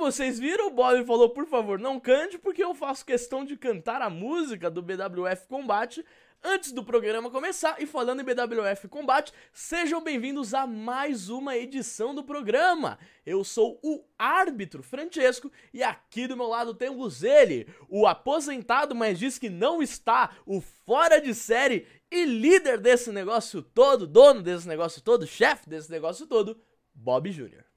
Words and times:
Vocês 0.00 0.38
viram, 0.38 0.68
o 0.68 0.70
Bob 0.70 1.04
falou, 1.04 1.28
por 1.28 1.44
favor, 1.44 1.78
não 1.78 2.00
cante, 2.00 2.38
porque 2.38 2.64
eu 2.64 2.74
faço 2.74 3.04
questão 3.04 3.44
de 3.44 3.54
cantar 3.54 4.00
a 4.00 4.08
música 4.08 4.70
do 4.70 4.80
BWF 4.80 5.46
Combate 5.46 6.02
antes 6.42 6.72
do 6.72 6.82
programa 6.82 7.30
começar. 7.30 7.76
E 7.78 7.84
falando 7.84 8.20
em 8.20 8.24
BWF 8.24 8.88
Combate, 8.88 9.30
sejam 9.52 10.02
bem-vindos 10.02 10.54
a 10.54 10.66
mais 10.66 11.28
uma 11.28 11.54
edição 11.54 12.14
do 12.14 12.24
programa. 12.24 12.98
Eu 13.26 13.44
sou 13.44 13.78
o 13.82 14.02
árbitro 14.18 14.82
Francesco 14.82 15.52
e 15.70 15.82
aqui 15.82 16.26
do 16.26 16.34
meu 16.34 16.46
lado 16.48 16.72
temos 16.72 17.22
ele, 17.22 17.68
o 17.86 18.06
aposentado, 18.06 18.94
mas 18.94 19.18
diz 19.18 19.38
que 19.38 19.50
não 19.50 19.82
está, 19.82 20.34
o 20.46 20.62
fora 20.62 21.20
de 21.20 21.34
série 21.34 21.86
e 22.10 22.24
líder 22.24 22.78
desse 22.80 23.12
negócio 23.12 23.60
todo, 23.60 24.06
dono 24.06 24.40
desse 24.40 24.66
negócio 24.66 25.02
todo, 25.02 25.26
chefe 25.26 25.68
desse 25.68 25.90
negócio 25.90 26.26
todo, 26.26 26.58
Bob 26.94 27.28
Jr. 27.28 27.69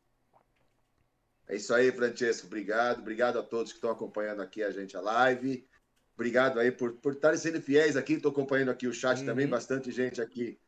É 1.53 1.55
isso 1.55 1.71
aí, 1.71 1.91
Francesco. 1.91 2.47
Obrigado. 2.47 2.99
Obrigado 2.99 3.37
a 3.37 3.43
todos 3.43 3.71
que 3.71 3.77
estão 3.77 3.91
acompanhando 3.91 4.41
aqui 4.41 4.63
a 4.63 4.71
gente 4.71 4.97
a 4.97 5.01
live. 5.01 5.67
Obrigado 6.15 6.59
aí 6.59 6.71
por, 6.71 6.93
por 6.93 7.13
estarem 7.13 7.37
sendo 7.37 7.61
fiéis 7.61 7.95
aqui. 7.95 8.13
Estou 8.13 8.31
acompanhando 8.31 8.71
aqui 8.71 8.87
o 8.87 8.93
chat 8.93 9.19
uhum. 9.19 9.25
também, 9.27 9.47
bastante 9.47 9.91
gente 9.91 10.19
aqui 10.19 10.59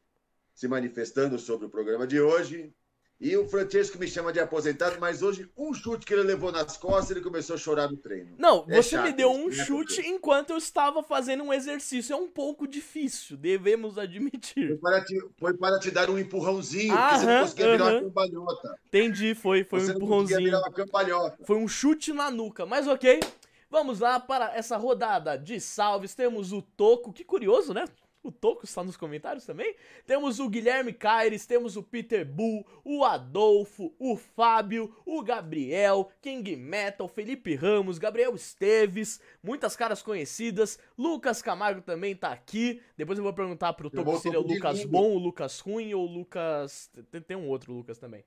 se 0.53 0.67
manifestando 0.67 1.39
sobre 1.39 1.65
o 1.65 1.69
programa 1.71 2.05
de 2.05 2.21
hoje. 2.21 2.71
E 3.19 3.35
o 3.37 3.47
Francesco 3.47 3.97
me 3.97 4.07
chama 4.07 4.33
de 4.33 4.41
aposentado, 4.41 4.97
mas 4.99 5.21
hoje 5.21 5.49
um 5.57 5.73
chute 5.73 6.05
que 6.05 6.13
ele 6.13 6.23
levou 6.23 6.51
nas 6.51 6.75
costas, 6.75 7.11
ele 7.11 7.21
começou 7.21 7.55
a 7.55 7.57
chorar 7.57 7.89
no 7.89 7.95
treino. 7.95 8.35
Não, 8.37 8.65
é 8.67 8.75
você 8.75 8.97
chato, 8.97 9.05
me 9.05 9.13
deu 9.13 9.31
um 9.31 9.49
chute 9.49 9.95
porque... 9.95 10.09
enquanto 10.09 10.49
eu 10.49 10.57
estava 10.57 11.01
fazendo 11.01 11.43
um 11.43 11.53
exercício. 11.53 12.13
É 12.13 12.15
um 12.17 12.27
pouco 12.27 12.67
difícil, 12.67 13.37
devemos 13.37 13.97
admitir. 13.97 14.67
Foi 14.67 14.77
para 14.77 15.03
te, 15.03 15.29
foi 15.37 15.53
para 15.57 15.79
te 15.79 15.91
dar 15.91 16.09
um 16.09 16.19
empurrãozinho, 16.19 16.93
ah, 16.93 17.09
porque 17.09 17.19
você 17.19 17.25
não 17.25 17.41
conseguia 17.41 17.71
virar 17.71 17.89
uma 17.89 18.01
cambalhota. 18.01 18.79
Entendi, 18.87 19.33
foi, 19.33 19.63
foi 19.63 19.79
você 19.79 19.93
um 19.93 19.95
empurrãozinho. 19.95 20.39
virar 20.43 20.59
uma 20.59 20.71
cambalhota. 20.71 21.37
Foi 21.45 21.55
um 21.55 21.67
chute 21.67 22.11
na 22.11 22.29
nuca, 22.29 22.65
mas 22.65 22.85
ok. 22.85 23.21
Vamos 23.69 23.99
lá 23.99 24.19
para 24.19 24.55
essa 24.55 24.77
rodada 24.77 25.37
de 25.37 25.59
salves. 25.59 26.13
Temos 26.13 26.51
o 26.51 26.61
Toco, 26.61 27.13
que 27.13 27.23
curioso, 27.23 27.73
né? 27.73 27.85
O 28.25 28.31
Toco 28.31 28.65
está 28.65 28.83
nos 28.83 28.97
comentários 28.97 29.45
também. 29.45 29.75
Temos 30.05 30.39
o 30.39 30.49
Guilherme 30.49 30.91
Caires, 30.91 31.45
temos 31.45 31.77
o 31.77 31.83
Peter 31.83 32.25
Bull, 32.25 32.65
o 32.83 33.03
Adolfo, 33.03 33.93
o 33.99 34.17
Fábio, 34.17 34.95
o 35.05 35.21
Gabriel, 35.21 36.09
King 36.21 36.55
Metal, 36.55 37.07
Felipe 37.07 37.53
Ramos, 37.53 37.99
Gabriel 37.99 38.33
Esteves, 38.33 39.21
muitas 39.43 39.75
caras 39.75 40.01
conhecidas. 40.01 40.79
Lucas 40.97 41.41
Camargo 41.41 41.81
também 41.81 42.15
tá 42.15 42.31
aqui. 42.31 42.81
Depois 42.97 43.19
eu 43.19 43.23
vou 43.23 43.33
perguntar 43.33 43.73
pro 43.73 43.91
Toco 43.91 44.17
se 44.17 44.27
ele 44.27 44.37
é 44.37 44.39
o 44.39 44.41
Lucas 44.41 44.83
bom, 44.85 45.15
o 45.15 45.19
Lucas 45.19 45.59
ruim 45.59 45.93
ou 45.93 46.07
o 46.07 46.11
Lucas. 46.11 46.89
Tem, 47.11 47.21
tem 47.21 47.37
um 47.37 47.47
outro 47.47 47.73
Lucas 47.73 47.99
também. 47.99 48.25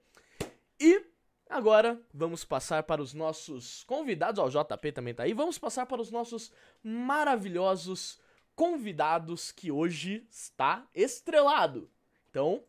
E 0.81 1.04
Agora, 1.50 1.98
vamos 2.12 2.44
passar 2.44 2.82
para 2.82 3.00
os 3.00 3.14
nossos 3.14 3.82
convidados. 3.84 4.38
Ó, 4.38 4.47
o 4.47 4.50
JP 4.50 4.92
também 4.92 5.14
tá 5.14 5.22
aí. 5.22 5.32
Vamos 5.32 5.58
passar 5.58 5.87
para 5.87 6.00
os 6.00 6.10
nossos 6.10 6.53
maravilhosos 6.84 8.20
convidados 8.58 9.52
que 9.52 9.70
hoje 9.70 10.26
está 10.28 10.84
estrelado. 10.93 11.88
Então, 12.28 12.64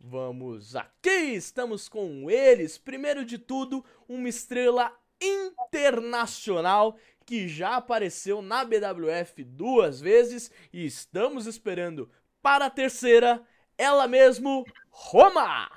vamos 0.00 0.74
aqui, 0.74 1.36
estamos 1.36 1.88
com 1.88 2.28
eles. 2.28 2.76
Primeiro 2.76 3.24
de 3.24 3.38
tudo, 3.38 3.84
uma 4.08 4.28
estrela 4.28 4.92
internacional 5.20 6.98
que 7.24 7.46
já 7.46 7.76
apareceu 7.76 8.42
na 8.42 8.64
BWF 8.64 9.44
duas 9.44 10.00
vezes 10.00 10.50
e 10.72 10.84
estamos 10.84 11.46
esperando 11.46 12.10
para 12.42 12.66
a 12.66 12.70
terceira, 12.70 13.46
ela 13.78 14.08
mesmo, 14.08 14.64
Roma. 14.90 15.70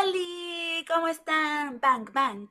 Ali, 0.00 0.84
como 0.88 1.06
estão? 1.06 1.78
Bang, 1.78 2.10
bang. 2.10 2.48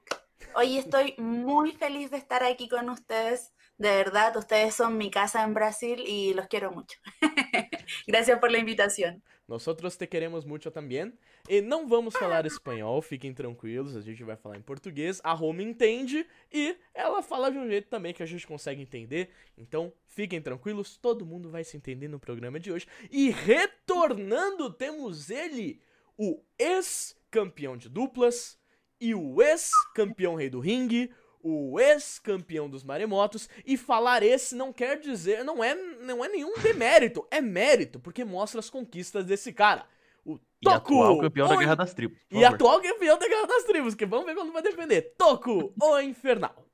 Hoy 0.56 0.78
estoy 0.78 1.14
muy 1.18 1.74
feliz 1.74 2.10
de 2.10 2.20
estar 2.20 2.42
aquí 2.42 2.70
con 2.70 2.90
ustedes 2.90 3.52
De 3.78 3.90
verdad, 3.90 4.36
ustedes 4.38 4.74
son 4.74 4.98
mi 4.98 5.12
casa 5.12 5.44
en 5.44 5.54
Brasil 5.54 6.04
y 6.08 6.34
los 6.34 6.48
quiero 6.48 6.72
mucho. 6.72 6.98
Gracias 8.08 8.40
por 8.40 8.52
la 8.52 8.60
invitación. 8.60 9.22
Nosotros 9.48 9.96
te 9.96 10.08
queremos 10.08 10.44
muito 10.44 10.72
também. 10.72 11.14
E 11.48 11.62
não 11.62 11.88
vamos 11.88 12.16
falar 12.16 12.46
espanhol, 12.48 13.02
fiquem 13.02 13.34
tranquilos, 13.34 13.96
a 13.96 14.02
gente 14.02 14.24
vai 14.24 14.36
falar 14.36 14.58
em 14.58 14.62
português. 14.62 15.22
A 15.24 15.34
Roma 15.34 15.62
entende 15.62 16.26
e 16.52 16.76
ela 16.94 17.22
fala 17.22 17.52
de 17.52 17.58
um 17.58 17.68
jeito 17.68 17.88
também 17.88 18.14
que 18.14 18.24
a 18.24 18.26
gente 18.26 18.48
consegue 18.48 18.82
entender. 18.82 19.30
Então, 19.56 19.94
fiquem 20.08 20.42
tranquilos, 20.42 20.98
todo 20.98 21.26
mundo 21.26 21.52
vai 21.52 21.64
se 21.64 21.78
entender 21.78 22.08
no 22.08 22.20
programa 22.20 22.60
de 22.60 22.72
hoje. 22.72 22.88
E 23.12 23.30
retornando, 23.30 24.74
temos 24.74 25.30
ele, 25.30 25.80
o 26.18 26.42
ex-campeão 26.58 27.78
de 27.78 27.88
duplas 27.88 28.58
e 29.00 29.14
o 29.14 29.42
ex-campeão 29.42 30.34
rei 30.34 30.50
do 30.50 30.60
ringue, 30.60 31.12
o 31.48 31.80
ex-campeão 31.80 32.68
dos 32.68 32.84
maremotos, 32.84 33.48
e 33.64 33.78
falar 33.78 34.24
esse 34.24 34.56
não 34.56 34.74
quer 34.74 35.00
dizer, 35.00 35.44
não 35.44 35.64
é, 35.64 35.76
não 35.76 36.26
é 36.26 36.28
nenhum 36.28 36.58
demérito, 36.58 37.28
é 37.30 37.40
mérito, 37.40 38.00
porque 38.00 38.26
mostra 38.26 38.60
as 38.60 38.68
conquistas 38.68 39.26
desse 39.26 39.54
cara. 39.54 39.86
O 40.26 40.40
Toku, 40.60 40.64
e 40.64 40.98
atual 40.98 41.20
campeão 41.20 41.46
o... 41.46 41.50
da 41.50 41.56
Guerra 41.56 41.76
das 41.76 41.94
Tribos. 41.94 42.18
E 42.32 42.42
favor. 42.42 42.56
atual 42.56 42.82
campeão 42.82 43.20
da 43.20 43.28
Guerra 43.28 43.46
das 43.46 43.64
Tribos, 43.64 43.94
que 43.94 44.08
vamos 44.08 44.26
ver 44.26 44.34
quando 44.34 44.52
vai 44.52 44.64
defender. 44.64 45.14
Toku, 45.20 45.72
o 45.80 46.00
Infernal. 46.00 46.66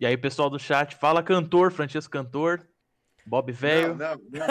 E 0.00 0.06
aí, 0.06 0.16
pessoal 0.16 0.48
do 0.48 0.58
chat, 0.58 0.96
fala 0.96 1.22
cantor, 1.22 1.70
Francesco 1.70 2.10
Cantor, 2.10 2.66
Bob 3.26 3.52
Velho. 3.52 3.96
Não, 3.96 4.16
não, 4.16 4.46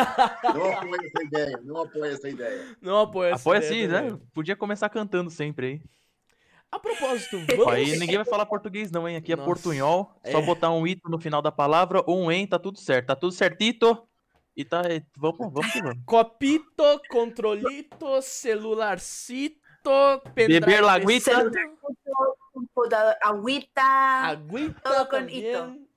não, 0.53 0.53
não 0.53 0.71
apoia 0.73 1.01
essa 1.01 1.23
ideia, 1.23 1.61
não 1.63 1.81
apoia 1.81 2.11
essa 2.11 2.29
ideia. 2.29 2.77
Não 2.79 2.99
apoia 2.99 3.29
essa 3.31 3.41
apoia 3.41 3.57
ideia. 3.57 3.87
Apoia 3.87 4.11
sim, 4.11 4.13
né? 4.13 4.19
Podia 4.31 4.55
começar 4.55 4.89
cantando 4.89 5.31
sempre 5.31 5.65
aí. 5.65 5.81
A 6.71 6.79
propósito, 6.79 7.39
vamos... 7.47 7.67
Aí 7.67 7.97
ninguém 7.97 8.17
vai 8.17 8.25
falar 8.25 8.45
português 8.45 8.91
não, 8.91 9.07
hein? 9.07 9.15
Aqui 9.15 9.33
é 9.33 9.35
Nossa, 9.35 9.47
portunhol. 9.47 10.13
É. 10.23 10.31
Só 10.31 10.41
botar 10.41 10.71
um 10.71 10.85
ito 10.85 11.09
no 11.09 11.19
final 11.19 11.41
da 11.41 11.51
palavra 11.51 12.03
ou 12.05 12.17
um 12.17 12.31
em, 12.31 12.45
tá 12.45 12.59
tudo 12.59 12.79
certo. 12.79 13.07
Tá 13.07 13.15
tudo 13.15 13.31
certito. 13.31 14.07
E 14.55 14.65
tá... 14.65 14.81
Vamos, 15.15 15.37
vamos 15.53 15.71
que 15.71 15.81
vamos. 15.81 15.97
Copito, 16.05 17.01
controlito, 17.09 18.21
celularcito, 18.21 19.61
pendrive... 20.33 20.59
Beber 20.59 20.83
laguita. 20.83 21.51
Agüita. 23.21 23.81
Agüita 23.81 24.81
Todo 24.81 25.09
con 25.09 25.29
ito. 25.29 25.87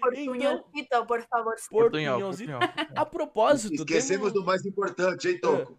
Portunholcito, 0.00 0.70
então, 0.74 1.06
por 1.06 1.22
favor. 1.22 1.54
Portunhol, 1.70 2.20
portunhol. 2.20 2.60
A 2.94 3.06
propósito... 3.06 3.74
Esquecemos 3.74 4.32
do 4.32 4.44
mais 4.44 4.64
importante, 4.64 5.28
hein, 5.28 5.40
Toco? 5.40 5.78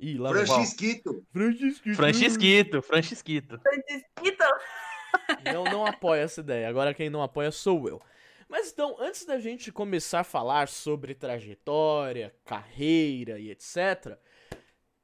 Ih, 0.00 0.16
lá 0.16 0.30
Francisquito. 0.30 1.22
Francisquito. 1.30 1.94
Francisquito. 1.94 2.82
Francisquito. 2.82 3.60
Francisquito. 3.60 4.44
Não, 5.52 5.64
não 5.64 5.84
apoia 5.84 6.22
essa 6.22 6.40
ideia. 6.40 6.68
Agora 6.68 6.94
quem 6.94 7.10
não 7.10 7.22
apoia 7.22 7.52
sou 7.52 7.86
eu. 7.86 8.00
Mas 8.48 8.72
então, 8.72 8.96
antes 8.98 9.26
da 9.26 9.38
gente 9.38 9.70
começar 9.70 10.20
a 10.20 10.24
falar 10.24 10.68
sobre 10.68 11.14
trajetória, 11.14 12.34
carreira 12.44 13.38
e 13.38 13.50
etc., 13.50 14.18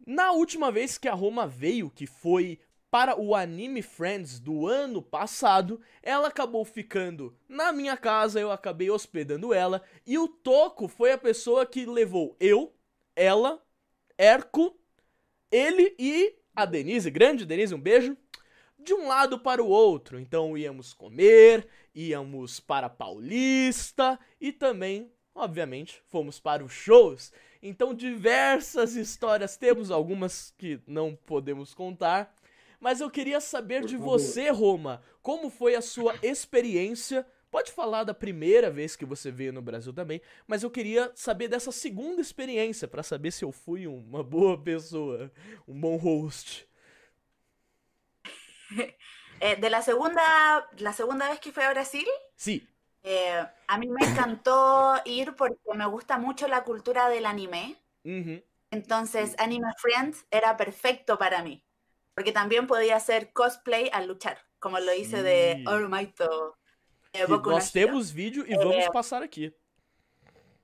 na 0.06 0.32
última 0.32 0.72
vez 0.72 0.96
que 0.96 1.08
a 1.08 1.14
Roma 1.14 1.46
veio, 1.46 1.90
que 1.90 2.06
foi 2.06 2.58
para 2.90 3.20
o 3.20 3.34
Anime 3.34 3.82
Friends 3.82 4.40
do 4.40 4.66
ano 4.66 5.02
passado, 5.02 5.80
ela 6.02 6.28
acabou 6.28 6.64
ficando 6.64 7.36
na 7.48 7.72
minha 7.72 7.96
casa, 7.96 8.40
eu 8.40 8.50
acabei 8.50 8.90
hospedando 8.90 9.52
ela, 9.52 9.82
e 10.06 10.16
o 10.16 10.26
Toco 10.26 10.88
foi 10.88 11.12
a 11.12 11.18
pessoa 11.18 11.66
que 11.66 11.84
levou 11.84 12.34
eu, 12.40 12.74
ela, 13.14 13.62
Erco 14.16 14.78
ele 15.50 15.94
e 15.98 16.34
a 16.54 16.64
Denise, 16.64 17.10
grande 17.10 17.44
Denise, 17.44 17.74
um 17.74 17.80
beijo, 17.80 18.16
de 18.78 18.94
um 18.94 19.08
lado 19.08 19.38
para 19.38 19.62
o 19.62 19.68
outro. 19.68 20.18
Então 20.18 20.56
íamos 20.56 20.94
comer, 20.94 21.66
íamos 21.94 22.60
para 22.60 22.88
Paulista 22.88 24.18
e 24.40 24.52
também, 24.52 25.10
obviamente, 25.34 26.02
fomos 26.06 26.40
para 26.40 26.64
os 26.64 26.72
shows. 26.72 27.32
Então 27.62 27.92
diversas 27.92 28.94
histórias, 28.94 29.56
temos 29.56 29.90
algumas 29.90 30.54
que 30.56 30.80
não 30.86 31.14
podemos 31.14 31.74
contar, 31.74 32.34
mas 32.78 33.00
eu 33.00 33.10
queria 33.10 33.40
saber 33.40 33.84
de 33.84 33.96
você, 33.96 34.50
Roma, 34.50 35.02
como 35.20 35.50
foi 35.50 35.74
a 35.74 35.82
sua 35.82 36.14
experiência 36.22 37.26
Pode 37.56 37.72
falar 37.72 38.04
da 38.04 38.12
primeira 38.12 38.70
vez 38.70 38.94
que 38.96 39.06
você 39.06 39.30
veio 39.30 39.50
no 39.50 39.62
Brasil 39.62 39.90
também, 39.90 40.20
mas 40.46 40.62
eu 40.62 40.70
queria 40.70 41.10
saber 41.14 41.48
dessa 41.48 41.72
segunda 41.72 42.20
experiência 42.20 42.86
para 42.86 43.02
saber 43.02 43.30
se 43.30 43.46
eu 43.46 43.50
fui 43.50 43.86
uma 43.86 44.22
boa 44.22 44.62
pessoa, 44.62 45.32
um 45.66 45.80
bom 45.80 45.96
host. 45.96 46.68
Eh, 49.40 49.56
de 49.56 49.68
la 49.68 49.82
segunda, 49.82 50.66
la 50.78 50.92
segunda 50.94 51.28
vez 51.28 51.38
que 51.38 51.52
fui 51.52 51.62
a 51.62 51.70
Brasil, 51.70 52.06
sí. 52.34 52.66
Eh, 53.02 53.46
a 53.68 53.78
mí 53.78 53.86
me 53.86 54.04
encantó 54.06 54.94
ir 55.04 55.34
porque 55.34 55.58
me 55.74 55.86
gusta 55.86 56.18
mucho 56.18 56.48
la 56.48 56.62
cultura 56.62 57.08
del 57.10 57.26
anime. 57.26 57.76
Uh 58.02 58.08
-huh. 58.08 58.44
Entonces, 58.70 59.34
Anime 59.38 59.72
Friends 59.78 60.26
era 60.30 60.56
perfecto 60.56 61.18
para 61.18 61.42
mí. 61.42 61.62
Porque 62.14 62.32
también 62.32 62.66
podía 62.66 62.96
hacer 62.96 63.32
cosplay 63.34 63.90
al 63.92 64.08
luchar, 64.08 64.38
como 64.58 64.78
lo 64.78 64.92
hice 64.94 65.18
sí. 65.18 65.22
de 65.22 65.64
Oromaito 67.22 67.50
nós 67.50 67.70
temos 67.70 68.10
vídeo 68.10 68.44
y 68.46 68.54
vamos 68.56 68.86
a 68.86 68.90
pasar 68.90 69.22
aquí. 69.22 69.52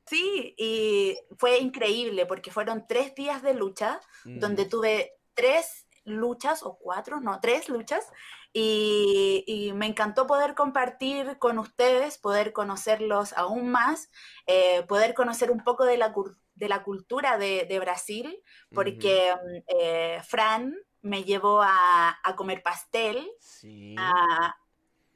Sí, 0.07 0.55
y 0.59 1.17
fue 1.39 1.59
increíble 1.59 2.27
porque 2.27 2.51
fueron 2.51 2.87
tres 2.87 3.15
días 3.15 3.43
de 3.43 3.55
lucha 3.55 4.01
mm. 4.25 4.39
donde 4.39 4.65
tuve 4.67 5.13
tres 5.35 5.87
luchas, 6.05 6.63
o 6.63 6.77
cuatro, 6.79 7.21
no, 7.21 7.41
tres 7.41 7.69
luchas, 7.69 8.05
y, 8.53 9.45
y 9.47 9.73
me 9.73 9.87
encantó 9.87 10.27
poder 10.27 10.55
compartir 10.55 11.39
con 11.39 11.59
ustedes, 11.59 12.19
poder 12.19 12.53
conocerlos 12.53 13.33
aún 13.35 13.71
más, 13.71 14.11
eh, 14.47 14.83
poder 14.83 15.15
conocer 15.15 15.51
un 15.51 15.63
poco 15.63 15.85
de 15.85 15.97
la, 15.97 16.13
de 16.55 16.69
la 16.69 16.83
cultura 16.83 17.39
de, 17.39 17.67
de 17.69 17.79
Brasil, 17.79 18.43
porque 18.75 19.33
mm, 19.35 19.57
eh, 19.69 20.21
Fran 20.25 20.75
me 21.01 21.25
llevó 21.25 21.63
a, 21.63 22.19
a 22.23 22.37
comer 22.37 22.63
pastel, 22.63 23.27
Sim. 23.41 23.97
a 23.99 24.55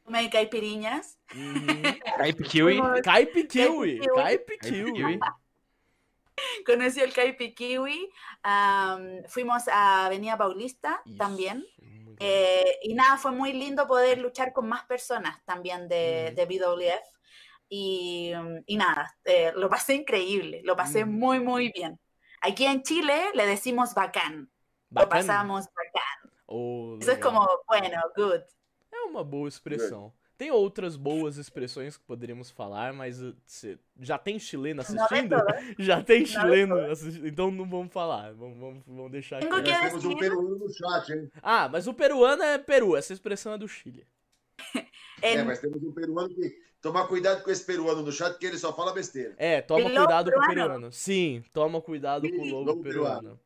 comer 0.06 0.30
caipiriñas. 0.30 1.18
Uhum. 1.34 1.82
Caipe 2.16 2.44
Kiwi. 2.50 2.80
Caipe 3.02 3.46
Kiwi. 3.46 4.00
Caipe 4.14 4.58
Kiwi. 4.58 5.18
Conocí 6.66 7.00
el 7.00 7.14
caipi 7.14 7.54
kiwi, 7.54 8.10
fuimos 9.28 9.68
a 9.68 10.06
Avenida 10.06 10.36
Paulista 10.36 11.02
también. 11.16 11.64
Eh, 12.18 12.78
y 12.82 12.94
nada, 12.94 13.16
fue 13.18 13.30
muy 13.30 13.52
lindo 13.52 13.86
poder 13.86 14.18
luchar 14.18 14.52
con 14.52 14.68
más 14.68 14.84
personas 14.84 15.42
también 15.44 15.88
de, 15.88 16.26
Ujú. 16.28 16.36
de 16.36 16.46
BWF. 16.46 17.10
Y, 17.68 18.32
mm, 18.34 18.58
y 18.66 18.76
nada, 18.76 19.16
eh, 19.24 19.52
lo 19.56 19.68
pasé 19.68 19.94
increíble, 19.94 20.60
lo 20.64 20.76
pasé 20.76 21.02
Ujú. 21.02 21.12
muy, 21.12 21.40
muy 21.40 21.72
bien. 21.72 21.98
Aquí 22.42 22.64
en 22.66 22.82
Chile 22.82 23.30
le 23.34 23.46
decimos 23.46 23.94
bacán, 23.94 24.50
lo 24.90 25.08
pasamos 25.08 25.66
bacán. 25.66 26.32
Oh, 26.46 26.96
Eso 27.00 27.12
es 27.12 27.18
como, 27.18 27.48
bueno, 27.66 28.00
good. 28.14 28.42
É 29.06 29.10
uma 29.10 29.24
boa 29.24 29.48
expressão. 29.48 30.12
Tem 30.36 30.50
outras 30.50 30.96
boas 30.96 31.38
expressões 31.38 31.96
que 31.96 32.04
poderíamos 32.04 32.50
falar, 32.50 32.92
mas 32.92 33.22
uh, 33.22 33.34
cê 33.46 33.78
já 33.98 34.18
tem 34.18 34.38
chileno 34.38 34.82
No 34.82 34.94
de 34.94 35.00
assistindo? 35.00 35.36
todas. 35.38 35.64
Já 35.78 36.02
tem 36.02 36.22
de 36.24 36.28
chileno 36.30 36.78
assistindo, 36.90 37.26
então 37.26 37.50
não 37.50 37.66
vamos 37.66 37.90
falar. 37.90 38.34
Vamos, 38.34 38.58
vamos, 38.58 38.82
vamos 38.86 39.10
deixar 39.12 39.38
aqui. 39.38 39.46
Que- 39.48 39.52
Nós 39.72 39.80
temos 39.80 40.04
um 40.04 40.16
peruano 40.16 40.58
no 40.58 40.68
chat, 40.70 41.10
hein? 41.10 41.30
Ah, 41.42 41.68
mas 41.70 41.86
o 41.86 41.94
peruano 41.94 42.42
é 42.42 42.58
Peru, 42.58 42.94
essa 42.96 43.14
expressão 43.14 43.54
é 43.54 43.58
do 43.58 43.66
Chile. 43.68 44.06
É, 45.22 45.32
En- 45.36 45.44
mas 45.44 45.58
temos 45.60 45.82
um 45.82 45.92
peruano 45.92 46.28
que. 46.28 46.66
Tomar 46.82 47.08
cuidado 47.08 47.42
com 47.42 47.50
esse 47.50 47.64
peruano 47.64 48.02
no 48.02 48.12
chat, 48.12 48.32
porque 48.32 48.46
ele 48.46 48.58
só 48.58 48.70
fala 48.76 48.92
besteira. 48.92 49.34
É, 49.38 49.62
toma 49.62 49.84
Lobo 49.84 49.96
cuidado 49.96 50.30
com 50.30 50.36
o 50.38 50.46
peruano. 50.46 50.62
peruano. 50.68 50.92
Sim, 50.92 51.42
toma 51.54 51.80
cuidado 51.80 52.28
com 52.30 52.42
o 52.42 52.44
lobo 52.44 52.64
lobo 52.64 52.82
peruano. 52.82 53.40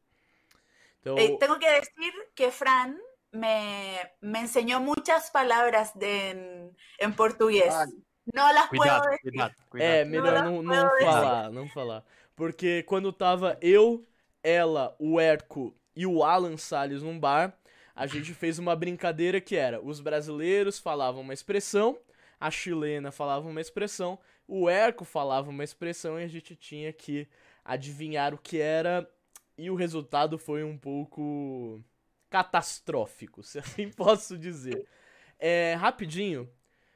Então, 1.00 1.16
Eh, 1.16 1.36
tengo 1.38 1.56
que 1.58 1.66
decir 1.80 2.12
que 2.34 2.50
Fran 2.50 2.96
me, 3.32 3.96
me 4.20 4.40
enseñó 4.40 4.80
muchas 4.80 5.30
palabras 5.30 5.96
de- 5.98 6.30
en, 6.30 6.76
en 6.98 7.14
portugués. 7.14 7.72
Ai, 7.74 7.88
No 8.34 8.52
las 8.52 8.68
Cuidado, 8.68 9.00
puedo 9.02 9.10
decir. 9.10 9.30
cuidado, 9.32 9.54
cuidado. 9.68 9.90
É, 9.92 10.04
melhor 10.04 10.44
Não, 10.44 10.62
não, 10.62 10.62
não 10.62 10.72
não 10.84 10.98
falar, 11.00 11.50
não 11.50 11.68
falar. 11.68 12.04
Porque 12.36 12.82
quando 12.84 13.12
tava 13.12 13.58
eu, 13.60 14.06
ela, 14.42 14.94
o 14.98 15.20
Erco 15.20 15.74
e 15.96 16.06
o 16.06 16.22
Alan 16.22 16.56
Salles 16.56 17.02
num 17.02 17.18
bar, 17.18 17.56
a 17.94 18.06
gente 18.06 18.32
fez 18.32 18.58
uma 18.58 18.76
brincadeira 18.76 19.40
que 19.40 19.56
era: 19.56 19.80
os 19.80 20.00
brasileiros 20.00 20.78
falavam 20.78 21.22
uma 21.22 21.34
expressão, 21.34 21.98
a 22.38 22.50
chilena 22.50 23.10
falava 23.10 23.48
uma 23.48 23.60
expressão, 23.60 24.18
o 24.46 24.68
Erco 24.70 25.04
falava 25.04 25.50
uma 25.50 25.64
expressão 25.64 26.18
e 26.18 26.24
a 26.24 26.28
gente 26.28 26.54
tinha 26.56 26.92
que 26.92 27.28
adivinhar 27.64 28.32
o 28.34 28.38
que 28.38 28.60
era. 28.60 29.08
E 29.58 29.70
o 29.70 29.74
resultado 29.74 30.38
foi 30.38 30.62
um 30.64 30.78
pouco 30.78 31.82
catastrófico, 32.30 33.42
se 33.44 33.58
assim 33.58 33.90
posso 33.90 34.38
dizer. 34.38 34.86
É, 35.38 35.74
rapidinho, 35.74 36.48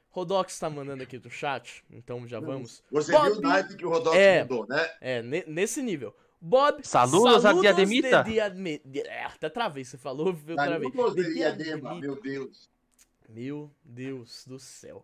Rodox 0.09 0.57
tá 0.57 0.69
mandando 0.69 1.03
aqui 1.03 1.19
no 1.23 1.29
chat, 1.29 1.83
então 1.89 2.27
já 2.27 2.39
vamos. 2.39 2.81
Você 2.91 3.11
Bob- 3.11 3.29
viu 3.31 3.37
o 3.37 3.41
naipe 3.41 3.75
que 3.75 3.85
o 3.85 3.89
Rodolfo 3.89 4.17
É. 4.17 4.41
mudou, 4.43 4.65
né? 4.67 4.91
É, 5.01 5.21
ne- 5.21 5.43
nesse 5.47 5.81
nível. 5.81 6.15
Bob, 6.39 6.85
Saludos 6.85 7.43
a 7.45 7.53
diademita. 7.53 8.23
de 8.23 8.31
diadme- 8.33 8.81
é, 9.05 9.23
até 9.25 9.49
travei, 9.49 9.83
você 9.83 9.97
falou, 9.97 10.27
eu 10.47 10.55
travei. 10.55 10.91
Saludos 10.91 11.15
De 11.15 11.23
de 11.23 11.33
diadema, 11.33 11.95
meu 11.95 12.21
Deus. 12.21 12.69
Meu 13.27 13.71
Deus 13.83 14.45
do 14.45 14.59
céu. 14.59 15.03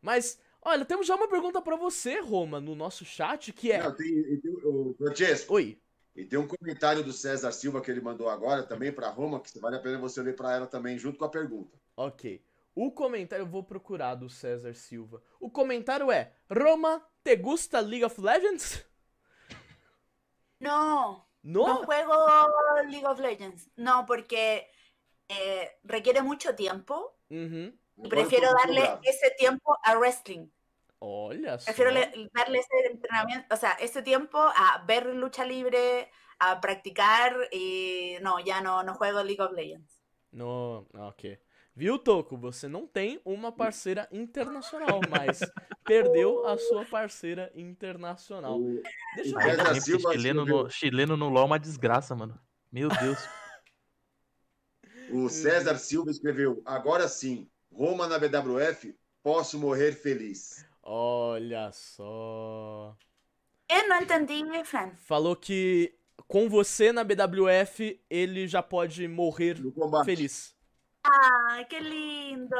Mas, 0.00 0.40
olha, 0.62 0.84
temos 0.86 1.06
já 1.06 1.14
uma 1.14 1.28
pergunta 1.28 1.60
pra 1.60 1.76
você, 1.76 2.20
Roma, 2.20 2.58
no 2.60 2.74
nosso 2.74 3.04
chat, 3.04 3.52
que 3.52 3.70
é... 3.70 3.82
Não, 3.82 3.94
tem, 3.94 4.40
tem, 4.40 4.50
o 4.64 4.94
Francesco, 4.96 5.54
Oi. 5.54 5.78
E 6.18 6.24
tem 6.24 6.38
um 6.38 6.48
comentário 6.48 7.04
do 7.04 7.12
César 7.12 7.52
Silva 7.52 7.80
que 7.80 7.90
ele 7.90 8.00
mandou 8.00 8.28
agora 8.28 8.64
também 8.64 8.90
para 8.92 9.08
Roma, 9.08 9.40
que 9.40 9.56
vale 9.60 9.76
a 9.76 9.80
pena 9.80 9.98
você 9.98 10.20
ler 10.20 10.34
para 10.34 10.52
ela 10.56 10.66
também, 10.66 10.98
junto 10.98 11.16
com 11.16 11.24
a 11.24 11.28
pergunta. 11.28 11.78
Ok. 11.96 12.44
O 12.74 12.90
comentário, 12.90 13.42
eu 13.44 13.46
vou 13.46 13.62
procurar 13.62 14.16
do 14.16 14.28
César 14.28 14.74
Silva. 14.74 15.22
O 15.40 15.48
comentário 15.50 16.10
é: 16.10 16.32
Roma, 16.50 17.04
te 17.22 17.36
gusta 17.36 17.78
League 17.80 18.04
of 18.04 18.20
Legends? 18.20 18.84
No, 20.60 21.24
No? 21.42 21.66
no 21.68 21.84
juego 21.84 22.12
League 22.90 23.06
of 23.06 23.20
Legends. 23.22 23.70
No, 23.76 24.04
porque 24.04 24.66
eh, 25.28 25.78
requiere 25.84 26.20
mucho 26.22 26.54
tiempo 26.54 27.14
Uhum. 27.30 27.72
y 27.96 28.06
Agora 28.06 28.10
prefiero 28.10 28.48
darle 28.54 28.98
ese 29.04 29.30
tiempo 29.38 29.76
a 29.84 29.96
wrestling. 29.98 30.48
Olha 31.00 31.58
só. 31.58 31.66
Prefiero 31.66 31.90
le- 31.92 32.28
darle 32.34 32.58
ese 32.58 32.86
entrenamiento, 32.90 33.54
o 33.54 33.56
sea, 33.56 33.72
ese 33.80 34.02
tiempo 34.02 34.36
a 34.38 34.84
ver 34.86 35.06
lucha 35.14 35.44
libre, 35.44 36.10
a 36.40 36.60
practicar 36.60 37.34
y 37.52 38.18
no, 38.20 38.40
ya 38.40 38.60
no, 38.60 38.82
no 38.82 38.94
juego 38.94 39.22
League 39.22 39.40
of 39.42 39.54
Legends. 39.54 40.00
No, 40.32 40.86
ok. 40.94 41.38
Viu, 41.74 41.98
Toco? 41.98 42.36
Você 42.36 42.66
não 42.66 42.86
tem 42.86 43.20
uma 43.24 43.52
parceira 43.52 44.08
internacional, 44.10 45.00
mas 45.08 45.40
perdeu 45.84 46.44
a 46.46 46.58
sua 46.58 46.84
parceira 46.84 47.52
internacional. 47.54 48.58
Deixa 49.14 49.30
eu 49.30 49.40
ver. 49.40 49.80
Silva 49.80 50.12
chileno, 50.12 50.44
no, 50.44 50.68
chileno 50.68 51.16
no 51.16 51.28
LoL 51.28 51.44
é 51.44 51.46
uma 51.46 51.58
desgraça, 51.58 52.14
mano. 52.16 52.38
Meu 52.72 52.88
Deus. 52.88 53.18
O 55.10 55.30
César 55.30 55.78
Silva 55.78 56.10
escreveu: 56.10 56.60
agora 56.66 57.08
sim, 57.08 57.48
Roma 57.72 58.06
na 58.06 58.18
BWF, 58.18 58.94
posso 59.22 59.58
morrer 59.58 59.92
feliz. 59.92 60.67
Olha 60.90 61.70
só. 61.70 62.96
Eh, 63.68 63.86
no 63.86 63.96
entendí, 63.96 64.42
Fran. 64.64 64.92
Falou 64.96 65.36
que 65.36 65.94
com 66.26 66.48
você 66.48 66.92
na 66.92 67.04
BWF 67.04 68.00
ele 68.08 68.48
já 68.48 68.62
pode 68.62 69.06
morrer 69.06 69.58
feliz. 70.06 70.56
Ay, 71.04 71.66
qué 71.66 71.78
lindo. 71.78 72.56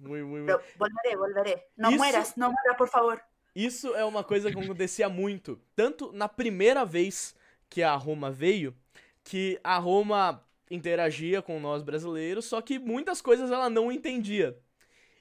Muy, 0.00 0.24
muy. 0.24 0.46
Pero 0.46 0.60
volveré, 0.76 1.16
volveré. 1.16 1.68
No 1.76 1.90
Isso- 1.90 1.98
mueras, 1.98 2.36
no 2.36 2.46
mueras, 2.46 2.76
por 2.76 2.88
favor. 2.88 3.22
Isso 3.54 3.94
é 3.94 4.04
uma 4.04 4.24
coisa 4.24 4.50
que 4.50 4.58
acontecia 4.58 5.08
muito. 5.08 5.60
Tanto 5.76 6.10
na 6.12 6.28
primeira 6.28 6.84
vez 6.84 7.36
que 7.68 7.84
a 7.84 7.94
Roma 7.94 8.32
veio, 8.32 8.74
que 9.22 9.60
a 9.62 9.78
Roma 9.78 10.44
interagia 10.68 11.40
com 11.40 11.60
nós 11.60 11.84
brasileiros, 11.84 12.46
só 12.46 12.60
que 12.60 12.80
muitas 12.80 13.20
coisas 13.22 13.52
ela 13.52 13.70
não 13.70 13.92
entendia. 13.92 14.58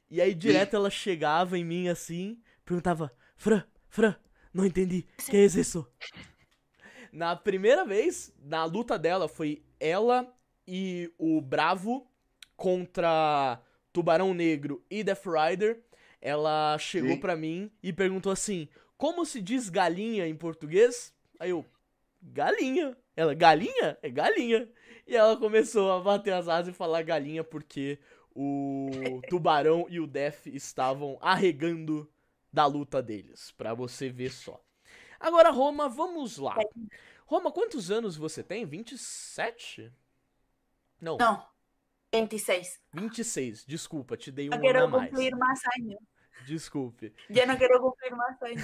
E 0.09 0.21
aí 0.21 0.33
direto 0.33 0.75
ela 0.75 0.89
chegava 0.89 1.57
em 1.57 1.63
mim 1.63 1.87
assim, 1.87 2.41
perguntava: 2.65 3.11
Fran, 3.35 3.63
Fran, 3.87 4.15
não 4.53 4.65
entendi, 4.65 5.05
que 5.29 5.37
é 5.37 5.45
isso? 5.45 5.87
Na 7.11 7.35
primeira 7.35 7.85
vez, 7.85 8.33
na 8.39 8.65
luta 8.65 8.97
dela, 8.97 9.27
foi 9.27 9.63
ela 9.79 10.31
e 10.67 11.11
o 11.17 11.41
Bravo 11.41 12.07
contra 12.55 13.59
Tubarão 13.91 14.33
Negro 14.33 14.83
e 14.89 15.03
Death 15.03 15.25
Rider. 15.25 15.83
Ela 16.21 16.77
chegou 16.77 17.17
pra 17.19 17.35
mim 17.35 17.71
e 17.81 17.93
perguntou 17.93 18.31
assim: 18.31 18.67
Como 18.97 19.25
se 19.25 19.41
diz 19.41 19.69
galinha 19.69 20.27
em 20.27 20.35
português? 20.35 21.13
Aí 21.39 21.51
eu, 21.51 21.65
galinha. 22.21 22.95
Ela, 23.15 23.33
galinha? 23.33 23.97
É 24.01 24.09
galinha. 24.09 24.69
E 25.07 25.15
ela 25.15 25.35
começou 25.37 25.91
a 25.91 25.99
bater 25.99 26.33
as 26.33 26.47
asas 26.47 26.73
e 26.73 26.77
falar 26.77 27.01
galinha 27.01 27.43
porque 27.43 27.97
o 28.41 29.21
Tubarão 29.29 29.85
e 29.89 29.99
o 29.99 30.07
Def 30.07 30.47
estavam 30.47 31.17
arregando 31.21 32.09
da 32.53 32.65
luta 32.65 33.01
deles, 33.01 33.51
pra 33.51 33.73
você 33.73 34.09
ver 34.09 34.31
só. 34.31 34.63
Agora, 35.19 35.49
Roma, 35.49 35.89
vamos 35.89 36.37
lá. 36.37 36.55
Roma, 37.25 37.51
quantos 37.51 37.91
anos 37.91 38.15
você 38.15 38.41
tem? 38.41 38.65
27? 38.65 39.91
Não, 41.01 41.17
No, 41.17 41.43
26. 42.13 42.79
26. 42.93 43.65
Desculpa, 43.65 44.15
te 44.15 44.31
dei 44.31 44.47
um 44.47 44.51
No 44.51 44.67
ano 44.69 44.83
a 44.85 44.87
mais. 44.87 45.09
cumplir 45.09 45.35
más 45.35 45.59
años. 45.77 45.99
Desculpe. 46.47 47.13
Ya 47.29 47.45
no 47.45 47.57
quiero 47.57 47.81
cumplir 47.81 48.15
más 48.15 48.41
años. 48.43 48.63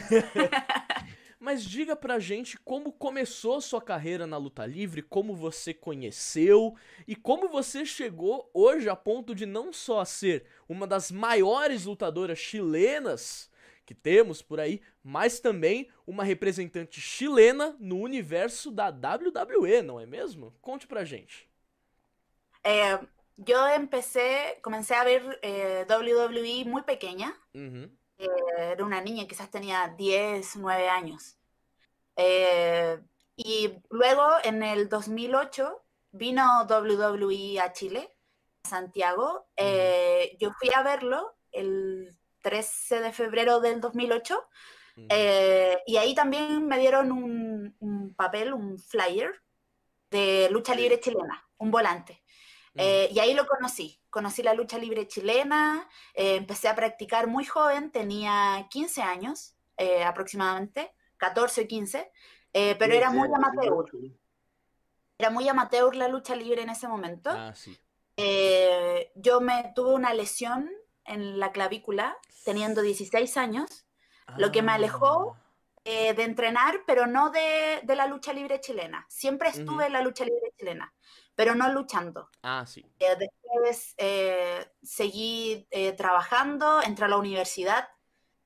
Mas 1.46 1.64
diga 1.64 1.96
pra 1.96 2.18
gente 2.18 2.58
como 2.58 2.92
começou 2.92 3.62
sua 3.62 3.80
carreira 3.80 4.26
na 4.26 4.36
luta 4.36 4.66
livre, 4.66 5.04
como 5.04 5.36
você 5.36 5.76
conheceu 5.76 6.76
e 7.08 7.16
como 7.16 7.48
você 7.48 7.86
chegou 7.86 8.50
hoje 8.52 8.90
a 8.90 8.96
ponto 8.96 9.36
de 9.36 9.46
não 9.46 9.72
só 9.72 10.04
ser 10.04 10.48
uma 10.68 10.88
das 10.88 11.12
maiores 11.12 11.86
lutadoras 11.86 12.40
chilenas 12.40 13.48
que 13.86 13.94
temos 13.94 14.42
por 14.42 14.60
aí, 14.60 14.82
mas 15.04 15.40
também 15.40 15.88
uma 16.08 16.24
representante 16.24 17.00
chilena 17.00 17.78
no 17.80 18.00
universo 18.00 18.72
da 18.72 18.88
WWE, 18.90 19.84
não 19.84 20.00
é 20.00 20.08
mesmo? 20.08 20.52
Conte 20.64 20.88
pra 20.88 21.06
gente. 21.06 21.48
Eh, 22.64 23.00
yo 23.38 23.68
empecé, 23.68 24.58
comencé 24.64 24.96
a 24.96 25.04
ver 25.04 25.38
eh, 25.44 25.86
WWE 25.88 26.66
muy 26.66 26.82
pequeña. 26.82 27.40
Uhum. 27.54 27.88
Era 28.18 28.84
una 28.84 29.02
niña, 29.02 29.28
quizás 29.28 29.50
tenía 29.50 29.94
10, 29.98 30.56
9 30.58 30.90
años. 30.90 31.38
Eh, 32.16 33.00
y 33.36 33.74
luego 33.90 34.26
en 34.44 34.64
el 34.64 34.88
2008 34.88 35.84
vino 36.12 36.66
WWE 36.66 37.60
a 37.60 37.74
Chile, 37.74 38.16
a 38.64 38.70
Santiago. 38.70 39.48
Eh, 39.56 40.38
yo 40.40 40.52
fui 40.60 40.70
a 40.74 40.84
verlo 40.84 41.36
el 41.52 42.18
13 42.42 43.02
de 43.02 43.12
febrero 43.12 43.60
del 43.60 43.82
2008 43.82 44.48
eh, 45.10 45.82
y 45.86 45.98
ahí 45.98 46.16
también 46.16 46.68
me 46.68 46.80
dieron 46.80 47.12
un, 47.12 47.76
un, 47.80 48.16
papel, 48.16 48.54
un 48.54 48.80
flyer 48.80 49.34
de 50.10 50.48
lucha 50.52 50.74
libre 50.74 51.00
chilena, 51.00 51.46
un 51.58 51.72
volante. 51.72 52.24
Eh, 52.78 53.10
y 53.12 53.20
ahí 53.20 53.34
lo 53.34 53.46
conocí, 53.48 54.00
conocí 54.10 54.44
la 54.44 54.54
lucha 54.54 54.78
libre 54.78 55.08
chilena, 55.08 55.88
eh, 56.14 56.36
empecé 56.36 56.68
a 56.68 56.76
practicar 56.76 57.28
muy 57.28 57.46
joven, 57.46 57.90
tenía 57.92 58.68
15 58.70 59.02
años 59.02 59.56
eh, 59.78 60.04
aproximadamente, 60.04 60.94
14 61.18 61.62
o 61.62 61.68
15, 61.68 62.12
pero 62.52 62.94
era 62.94 63.12
muy 63.12 63.30
amateur. 63.34 63.86
Era 65.18 65.30
muy 65.30 65.48
amateur 65.48 65.96
la 65.96 66.10
lucha 66.10 66.36
libre 66.36 66.64
en 66.64 66.70
ese 66.70 66.88
momento. 66.88 67.30
Ah, 67.32 67.54
sí. 67.56 67.78
yo 69.16 69.40
me 69.40 69.72
tuve 69.76 69.94
una 69.94 70.14
lesión 70.14 70.70
en 71.06 71.40
la 71.40 71.52
clavícula 71.52 72.18
teniendo 72.44 72.82
16 72.82 73.38
años, 73.38 73.86
lo 74.38 74.52
que 74.52 74.62
me 74.62 74.74
alejó 74.74 75.38
Ah. 75.86 76.14
de 76.14 76.24
entrenar, 76.24 76.82
pero 76.88 77.06
no 77.06 77.30
de, 77.30 77.82
de, 77.84 77.96
la 77.96 78.08
lucha 78.08 78.34
libre 78.34 78.60
chilena. 78.60 79.06
Siempre 79.08 79.50
estuve 79.50 79.86
en 79.86 79.94
la 79.94 80.02
lucha 80.02 80.26
libre 80.26 80.52
chilena, 80.58 80.92
pero 81.36 81.56
no 81.56 81.72
luchando. 81.74 82.30
Ah, 82.42 82.66
sí. 82.66 82.86
Eh, 83.00 83.16
después 83.18 83.94
eh, 83.98 84.66
seguí 84.82 85.68
eh, 85.72 85.94
trabajando, 85.94 86.82
entré 86.82 87.06
a 87.06 87.10
la 87.10 87.18
universidad, 87.18 87.88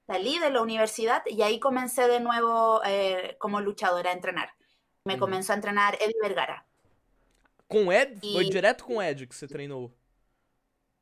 salí 0.07 0.39
de 0.39 0.49
la 0.49 0.61
universidad 0.61 1.23
y 1.27 1.41
ahí 1.41 1.59
comencé 1.59 2.07
de 2.07 2.19
nuevo 2.19 2.81
eh, 2.85 3.35
como 3.39 3.61
luchadora 3.61 4.09
a 4.09 4.13
entrenar. 4.13 4.49
Me 5.05 5.13
Uhum. 5.13 5.19
comenzó 5.19 5.53
a 5.53 5.55
entrenar 5.55 5.95
Eddie 6.01 6.19
Vergara. 6.21 6.65
Com 7.67 7.91
Ed? 7.93 8.19
Foi 8.33 8.49
direto 8.49 8.83
com 8.83 8.97
o 8.97 9.01
Ed 9.01 9.27
que 9.27 9.35
você 9.35 9.47
treinou? 9.47 9.93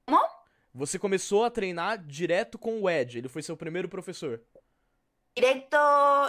Como? 0.06 0.20
Você 0.74 1.00
começou 1.00 1.44
a 1.46 1.50
treinar 1.50 1.98
direto 2.06 2.60
com 2.60 2.82
o 2.82 2.90
Ed, 2.90 3.18
ele 3.18 3.28
foi 3.30 3.42
seu 3.42 3.58
primeiro 3.58 3.90
professor. 3.90 4.42
Directo 5.42 5.78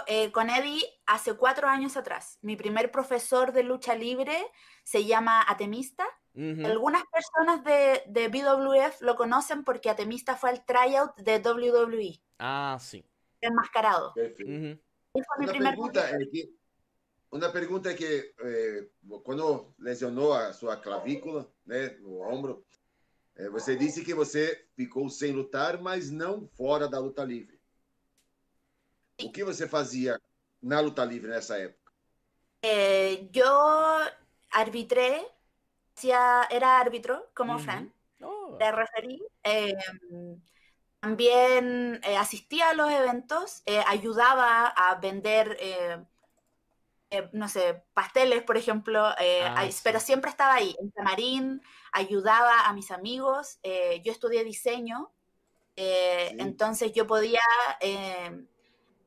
eh, 0.05 0.31
con 0.31 0.51
Eddie 0.51 0.83
hace 1.07 1.33
cuatro 1.33 1.67
años 1.67 1.97
atrás. 1.97 2.37
Mi 2.43 2.55
primer 2.55 2.91
profesor 2.91 3.51
de 3.51 3.63
lucha 3.63 3.95
libre 3.95 4.37
se 4.83 5.03
llama 5.03 5.43
Atemista. 5.47 6.05
Uhum. 6.35 6.63
Algunas 6.63 7.01
personas 7.07 7.63
de, 7.63 8.03
de 8.05 8.27
BWF 8.27 9.01
lo 9.01 9.15
conocen 9.15 9.63
porque 9.63 9.89
Atemista 9.89 10.35
fue 10.35 10.51
al 10.51 10.63
tryout 10.63 11.15
de 11.17 11.39
WWE, 11.39 12.21
Ah, 12.37 12.77
sim. 12.79 13.03
enmascarado. 13.41 14.13
Uhum. 14.15 14.79
Él 15.15 15.25
fue 15.25 15.37
mi 15.39 15.45
Uma 15.45 15.53
primer 15.53 15.75
profesor. 15.75 16.21
é 16.21 16.25
que 16.27 16.55
uma 17.31 17.51
pergunta 17.51 17.89
é 17.89 17.95
que 17.95 18.35
é, 18.43 18.87
quando 19.23 19.73
lesionou 19.79 20.33
a 20.33 20.53
sua 20.53 20.77
clavícula, 20.77 21.51
né, 21.65 21.97
no 21.99 22.21
ombro, 22.21 22.63
é, 23.35 23.49
você 23.49 23.75
disse 23.75 24.05
que 24.05 24.13
você 24.13 24.67
ficou 24.75 25.09
sem 25.09 25.31
lutar, 25.31 25.81
mas 25.81 26.11
não 26.11 26.47
fora 26.47 26.87
da 26.87 26.99
luta 26.99 27.23
livre. 27.23 27.58
O 29.23 29.31
que 29.31 29.43
você 29.43 29.67
fazia 29.67 30.19
na 30.61 30.79
luta 30.81 31.05
livre 31.05 31.29
nessa 31.29 31.57
época? 31.59 31.91
Eh, 32.61 33.29
yo 33.31 33.45
arbitré, 34.51 35.25
era 36.49 36.79
árbitro 36.79 37.29
como. 37.35 37.59
Fran, 37.59 37.93
Oh, 38.21 38.57
era 38.59 38.71
referí. 38.71 39.19
eh, 39.43 39.73
también 41.01 41.99
eh, 42.03 42.17
asistía 42.17 42.69
a 42.69 42.73
los 42.73 42.91
eventos, 42.91 43.63
eh, 43.65 43.81
ayudaba 43.87 44.67
a 44.67 44.95
vender, 44.95 45.57
eh, 45.59 46.03
eh, 47.09 47.29
no 47.33 47.47
sé, 47.49 47.83
pasteles, 47.93 48.43
por 48.43 48.57
ejemplo, 48.57 49.09
eh, 49.19 49.51
Ah, 49.55 49.69
sí. 49.71 49.81
pero 49.83 49.99
siempre 49.99 50.29
estaba 50.29 50.55
ahí, 50.55 50.75
en 50.79 50.91
camarín, 50.91 51.61
ayudaba 51.91 52.67
a 52.67 52.73
mis 52.73 52.91
amigos. 52.91 53.59
eh, 53.63 54.01
yo 54.03 54.11
estudié 54.11 54.43
diseño, 54.43 55.11
eh, 55.77 56.35
Sí. 56.35 56.35
entonces 56.39 56.93
yo 56.93 57.07
podía 57.07 57.41
eh, 57.81 58.45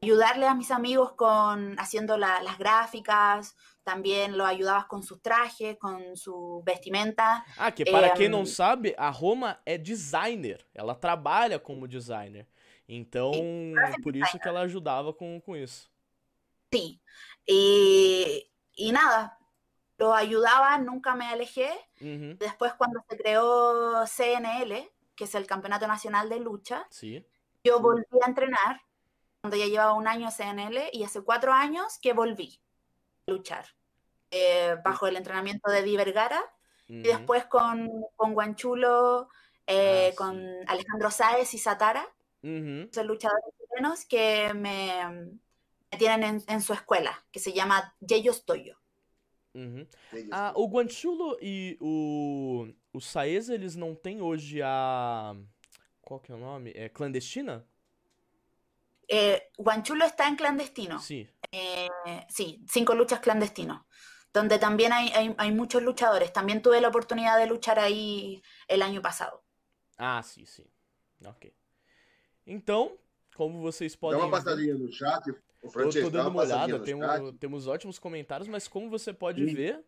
ayudarle 0.03 0.47
a 0.47 0.55
mis 0.55 0.71
amigos 0.71 1.13
con 1.13 1.79
haciendo 1.79 2.17
la- 2.17 2.43
las 2.43 2.59
gráficas, 2.59 3.57
también 3.85 4.37
lo 4.37 4.45
ayudabas 4.45 4.87
con 4.87 5.03
sus 5.03 5.23
trajes, 5.23 5.77
con 5.79 6.17
su 6.17 6.63
vestimenta. 6.65 7.45
Ah, 7.57 7.71
que 7.71 7.85
para 7.85 8.09
É, 8.09 8.15
quem 8.15 8.29
não 8.29 8.43
hum. 8.43 8.47
sabe, 8.47 8.95
a 8.99 9.11
Roma 9.11 9.61
é 9.65 9.79
designer. 9.79 10.65
Ela 10.75 10.95
trabalha 10.95 11.59
como 11.59 11.87
designer. 11.87 12.47
Então, 12.89 13.33
por 14.03 14.15
isso 14.17 14.39
que 14.39 14.49
ela 14.49 14.61
ajudava 14.63 15.13
com, 15.15 15.41
com 15.41 15.57
isso. 15.57 15.91
Sí, 16.73 17.01
y, 17.47 18.49
y 18.77 18.93
nada, 18.93 19.39
lo 19.99 20.13
ayudaba, 20.15 20.79
nunca 20.79 21.15
me 21.15 21.27
alejé. 21.27 21.71
Uhum. 22.01 22.37
Después 22.39 22.73
cuando 22.75 23.01
se 23.09 23.17
creó 23.17 24.05
CNL, 24.07 24.91
que 25.15 25.25
es 25.25 25.35
el 25.35 25.47
Campeonato 25.47 25.87
Nacional 25.87 26.29
de 26.29 26.41
Lucha, 26.41 26.87
Sim. 26.91 27.23
yo 27.63 27.79
volví 27.81 28.05
a 28.23 28.29
entrenar 28.29 28.81
cuando 29.43 29.57
ya 29.57 29.67
llevaba 29.67 29.95
un 29.95 30.07
año 30.07 30.31
CNL 30.31 30.91
y 30.93 31.03
hace 31.03 31.21
cuatro 31.23 31.53
años 31.53 31.99
que 32.01 32.13
volví 32.13 32.61
a 33.27 33.33
luchar 33.33 33.67
eh, 34.31 34.77
bajo 34.85 35.07
el 35.09 35.17
entrenamiento 35.17 35.71
de 35.71 35.83
Di 35.83 35.97
Vergara 35.97 36.41
y 36.89 36.95
Uhum. 36.95 37.03
después 37.03 37.47
con, 37.47 37.89
con 38.17 38.35
Guanchulo, 38.35 39.29
eh, 39.67 40.11
Ah, 40.13 40.17
con 40.17 40.39
sí. 40.39 40.65
Alejandro 40.69 41.11
Sáez 41.11 41.55
y 41.55 41.59
Satara, 41.59 42.07
Uhum. 42.43 42.89
esos 42.91 43.05
luchadores 43.07 43.45
chilenos 43.59 44.05
que 44.05 44.53
me, 44.55 45.41
me 45.91 45.99
tienen 45.99 46.23
en, 46.23 46.45
en 46.47 46.61
su 46.63 46.73
escuela, 46.73 47.25
que 47.33 47.41
se 47.41 47.53
llama 47.53 47.97
Yeyos 48.01 48.45
Toyo. 48.45 48.79
Uhum. 49.55 49.87
Ah, 50.31 50.53
o 50.57 50.67
Guanchulo 50.69 51.37
e 51.41 51.77
o, 51.81 52.69
o 52.93 53.01
Saeza, 53.01 53.55
eles 53.55 53.77
não 53.77 53.95
têm 53.95 54.23
hoje 54.23 54.63
a. 54.63 55.35
Qual 56.01 56.21
que 56.21 56.33
é 56.33 56.35
o 56.35 56.39
nome? 56.39 56.73
É 56.75 56.89
clandestina? 56.89 57.67
Eh, 59.15 59.51
Guanchulo 59.59 60.07
está 60.07 60.27
en 60.27 60.37
clandestino, 60.37 60.99
Sim. 60.99 61.29
eh, 61.51 61.87
sí, 62.31 62.65
cinco 62.67 62.95
luchas 62.95 63.21
clandestinos, 63.21 63.83
donde 64.33 64.59
también 64.59 64.91
hay, 64.91 65.11
hay, 65.11 65.35
hay 65.37 65.53
muchos 65.53 65.83
luchadores. 65.83 66.33
También 66.33 66.63
tuve 66.63 66.81
la 66.81 66.89
oportunidad 66.89 67.37
de 67.39 67.47
luchar 67.47 67.79
ahí 67.79 68.43
el 68.69 68.81
año 68.81 69.03
pasado. 69.03 69.45
Ah, 69.99 70.23
sim, 70.23 70.47
sim. 70.47 70.65
Ok. 71.27 71.53
Então, 72.47 72.97
como 73.37 73.61
vocês 73.61 73.93
Dá 73.95 74.01
podem 74.01 74.19
uma 74.19 74.31
ver. 74.31 74.33
passadinha 74.33 74.75
no 74.77 74.91
chat. 74.91 75.23
O 75.63 75.69
Francesco, 75.69 76.11
tô 76.11 76.17
dá 76.17 76.23
dando 76.25 76.31
uma 76.31 76.43
uma 76.43 76.43
olhada, 76.45 76.81
temos, 76.81 77.39
temos 77.39 77.67
ótimos 77.67 77.99
comentários, 77.99 78.49
mas 78.49 78.67
como 78.67 78.89
você 78.89 79.13
pode 79.13 79.47
Sim. 79.47 79.55
ver, 79.55 79.85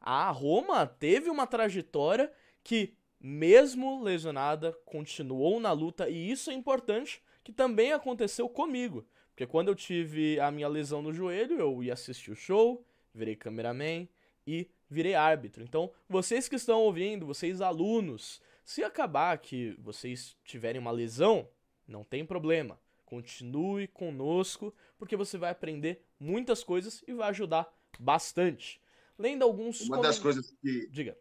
a 0.00 0.30
Roma 0.30 0.86
teve 0.86 1.28
uma 1.28 1.48
trajetória 1.48 2.32
que, 2.62 2.96
mesmo 3.20 4.04
lesionada, 4.04 4.72
continuou 4.84 5.58
na 5.58 5.72
luta, 5.72 6.08
e 6.08 6.30
isso 6.30 6.48
é 6.48 6.54
importante, 6.54 7.20
que 7.48 7.52
também 7.52 7.94
aconteceu 7.94 8.46
comigo. 8.46 9.06
Porque 9.30 9.46
quando 9.46 9.68
eu 9.68 9.74
tive 9.74 10.38
a 10.38 10.50
minha 10.50 10.68
lesão 10.68 11.00
no 11.00 11.14
joelho, 11.14 11.58
eu 11.58 11.82
ia 11.82 11.94
assistir 11.94 12.30
o 12.30 12.36
show, 12.36 12.84
virei 13.14 13.34
cameraman 13.34 14.06
e 14.46 14.68
virei 14.90 15.14
árbitro. 15.14 15.64
Então, 15.64 15.90
vocês 16.06 16.46
que 16.46 16.56
estão 16.56 16.80
ouvindo, 16.80 17.24
vocês 17.24 17.62
alunos, 17.62 18.42
se 18.66 18.84
acabar 18.84 19.38
que 19.38 19.74
vocês 19.78 20.36
tiverem 20.44 20.78
uma 20.78 20.90
lesão, 20.90 21.48
não 21.86 22.04
tem 22.04 22.22
problema. 22.22 22.78
Continue 23.06 23.88
conosco, 23.88 24.74
porque 24.98 25.16
você 25.16 25.38
vai 25.38 25.48
aprender 25.48 26.04
muitas 26.20 26.62
coisas 26.62 27.02
e 27.08 27.14
vai 27.14 27.30
ajudar 27.30 27.66
bastante. 27.98 28.78
Lendo 29.18 29.42
alguns 29.42 29.80
Uma 29.88 30.02
das 30.02 30.18
coisas 30.18 30.54
que 30.60 30.86
Diga. 30.90 31.16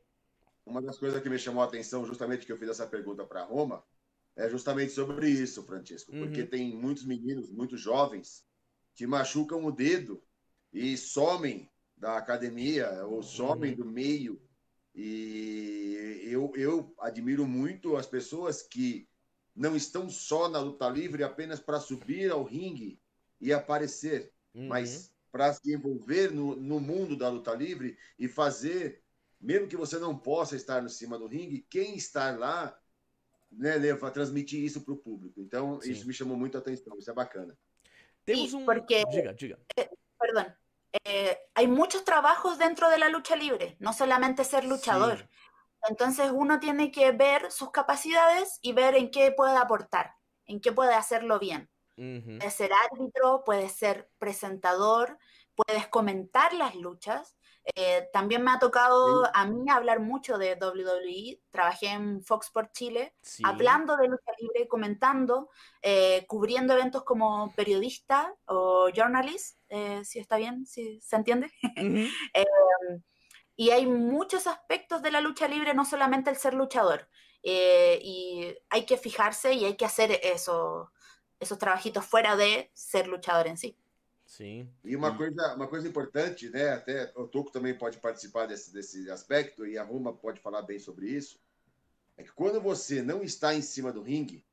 uma 0.66 0.82
das 0.82 0.98
coisas 0.98 1.24
que 1.24 1.30
me 1.30 1.40
chamou 1.40 1.64
a 1.64 1.68
atenção, 1.68 2.06
justamente 2.06 2.46
que 2.46 2.52
eu 2.52 2.58
fiz 2.58 2.68
essa 2.68 2.86
pergunta 2.86 3.24
para 3.24 3.46
Roma, 3.46 3.82
é 4.38 4.50
justamente 4.50 4.92
sobre 4.92 5.30
isso, 5.30 5.64
Francisco. 5.64 6.12
Uhum. 6.12 6.20
Porque 6.20 6.46
tem 6.46 6.76
muitos 6.76 7.04
meninos, 7.06 7.52
muitos 7.52 7.82
jovens, 7.82 8.46
que 8.96 9.06
machucam 9.08 9.66
o 9.66 9.72
dedo 9.72 10.24
e 10.72 10.96
somem 10.98 11.70
da 11.98 12.18
academia 12.18 13.06
ou 13.06 13.22
somem 13.24 13.72
Uhum. 13.72 13.78
do 13.78 13.86
meio. 13.86 14.42
E 14.96 16.22
eu, 16.24 16.52
eu 16.56 16.94
admiro 17.00 17.46
muito 17.48 17.96
as 17.96 18.08
pessoas 18.08 18.62
que 18.62 19.08
não 19.56 19.76
estão 19.76 20.10
só 20.10 20.48
na 20.50 20.60
luta 20.60 20.88
livre 20.90 21.24
apenas 21.24 21.60
para 21.60 21.80
subir 21.80 22.32
ao 22.32 22.44
ringue 22.44 23.00
e 23.42 23.52
aparecer 23.54 24.32
Uhum. 24.54 24.68
mas 24.70 25.14
para 25.32 25.54
se 25.54 25.74
envolver 25.74 26.32
no, 26.32 26.56
no 26.56 26.80
mundo 26.80 27.16
da 27.16 27.30
luta 27.30 27.54
livre 27.54 27.98
e 28.18 28.28
fazer, 28.28 29.04
mesmo 29.40 29.68
que 29.68 29.78
você 29.78 30.00
não 30.00 30.18
possa 30.18 30.56
estar 30.56 30.82
no 30.82 30.90
cima 30.90 31.18
do 31.20 31.28
ringue, 31.28 31.66
quem 31.70 31.96
estar 31.96 32.40
lá, 32.40 32.76
né, 33.52 33.78
leva, 33.78 34.12
transmitir 34.12 34.64
isso 34.64 34.82
para 34.84 34.94
o 34.94 34.98
público. 34.98 35.40
Então, 35.42 35.80
Sim. 35.82 35.92
isso 35.92 36.08
me 36.08 36.14
chamou 36.14 36.38
muito 36.38 36.58
a 36.58 36.60
atenção, 36.60 36.98
isso 36.98 37.10
é 37.10 37.14
bacana. 37.14 37.58
Temos 38.26 38.50
Sí, 38.52 38.56
um. 38.56 38.66
porque- 38.66 39.04
Diga, 39.10 39.34
diga. 39.34 39.60
Perdón. 40.20 40.54
Eh, 41.06 41.38
hay 41.54 41.68
muchos 41.68 42.04
trabajos 42.04 42.58
dentro 42.58 42.90
de 42.90 42.98
la 42.98 43.10
lucha 43.10 43.36
libre, 43.36 43.78
no 43.80 43.94
solamente 43.94 44.44
ser 44.44 44.64
luchador. 44.66 45.20
Sim. 45.20 45.26
Entonces 45.90 46.32
uno 46.34 46.60
tiene 46.60 46.92
que 46.92 47.12
ver 47.12 47.52
sus 47.52 47.72
capacidades 47.72 48.60
y 48.62 48.74
ver 48.74 48.96
en 48.96 49.12
qué 49.12 49.32
puede 49.32 49.56
aportar, 49.56 50.12
en 50.46 50.60
qué 50.60 50.72
puede 50.72 50.94
hacerlo 50.96 51.40
bien. 51.40 51.70
Uhum. 51.98 52.40
Puedes 52.40 52.54
ser 52.54 52.72
árbitro, 52.74 53.44
puedes 53.46 53.72
ser 53.74 54.10
presentador, 54.18 55.18
puedes 55.56 55.88
comentar 55.88 56.54
las 56.54 56.76
luchas, 56.76 57.37
Eh, 57.76 58.08
también 58.14 58.44
me 58.44 58.52
ha 58.52 58.60
tocado 58.60 59.30
a 59.34 59.46
mí 59.46 59.70
hablar 59.70 60.00
mucho 60.00 60.38
de 60.38 60.56
WWE. 60.56 61.42
Trabajé 61.52 61.88
en 61.88 62.24
Fox 62.24 62.48
Sports 62.48 62.72
Chile, 62.74 63.14
hablando 63.44 63.98
de 63.98 64.08
lucha 64.08 64.32
libre, 64.40 64.68
comentando, 64.68 65.50
eh, 65.82 66.26
cubriendo 66.28 66.74
eventos 66.74 67.04
como 67.04 67.54
periodista 67.56 68.34
o 68.46 68.90
journalist, 68.90 69.58
eh, 69.70 70.04
si 70.06 70.20
está 70.20 70.38
bien, 70.38 70.66
si 70.66 71.00
se 71.02 71.16
entiende. 71.16 71.52
Y 73.60 73.72
hay 73.72 73.88
muchos 73.88 74.46
aspectos 74.46 75.02
de 75.02 75.10
la 75.10 75.20
lucha 75.20 75.48
libre, 75.48 75.74
no 75.74 75.84
solamente 75.84 76.30
el 76.30 76.36
ser 76.36 76.54
luchador. 76.54 77.10
Y 77.42 78.54
hay 78.70 78.86
que 78.86 78.98
fijarse 78.98 79.54
y 79.54 79.66
hay 79.66 79.76
que 79.76 79.86
hacer 79.86 80.20
eso, 80.22 80.92
esos 81.40 81.58
trabajitos 81.58 82.06
fuera 82.06 82.36
de 82.36 82.70
ser 82.76 83.08
luchador 83.08 83.48
en 83.48 83.58
sí. 83.58 83.76
Sim. 84.28 84.70
E 84.84 84.94
uma 84.94 85.16
coisa, 85.16 85.56
uma 85.56 85.68
coisa 85.70 85.88
importante, 85.88 86.50
né? 86.50 86.74
Até 86.74 87.14
o 87.16 87.26
Tuco 87.26 87.50
também 87.50 87.74
pode 87.74 87.98
participar 87.98 88.46
desse, 88.46 88.74
desse 88.74 89.10
aspecto 89.10 89.66
e 89.66 89.78
a 89.78 89.84
Roma 89.84 90.14
pode 90.14 90.42
falar 90.42 90.62
bem 90.64 90.78
sobre 90.78 91.08
isso. 91.10 91.40
É 92.18 92.24
que 92.24 92.32
quando 92.34 92.60
você 92.60 93.02
não 93.02 93.24
está 93.24 93.56
em 93.56 93.62
cima 93.62 93.92
do 93.92 94.02
ringue, 94.02 94.46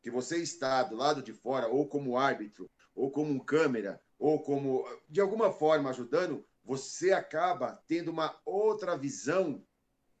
que 0.00 0.12
você 0.12 0.36
está 0.36 0.84
do 0.84 0.94
lado 0.94 1.24
de 1.24 1.32
fora, 1.32 1.66
ou 1.66 1.88
como 1.88 2.16
árbitro, 2.16 2.70
ou 2.94 3.10
como 3.10 3.32
um 3.32 3.40
câmera, 3.40 4.00
ou 4.16 4.40
como 4.40 4.88
de 5.08 5.20
alguma 5.20 5.52
forma 5.52 5.90
ajudando, 5.90 6.46
você 6.64 7.12
acaba 7.12 7.82
tendo 7.88 8.12
uma 8.12 8.40
outra 8.44 8.96
visão 8.96 9.60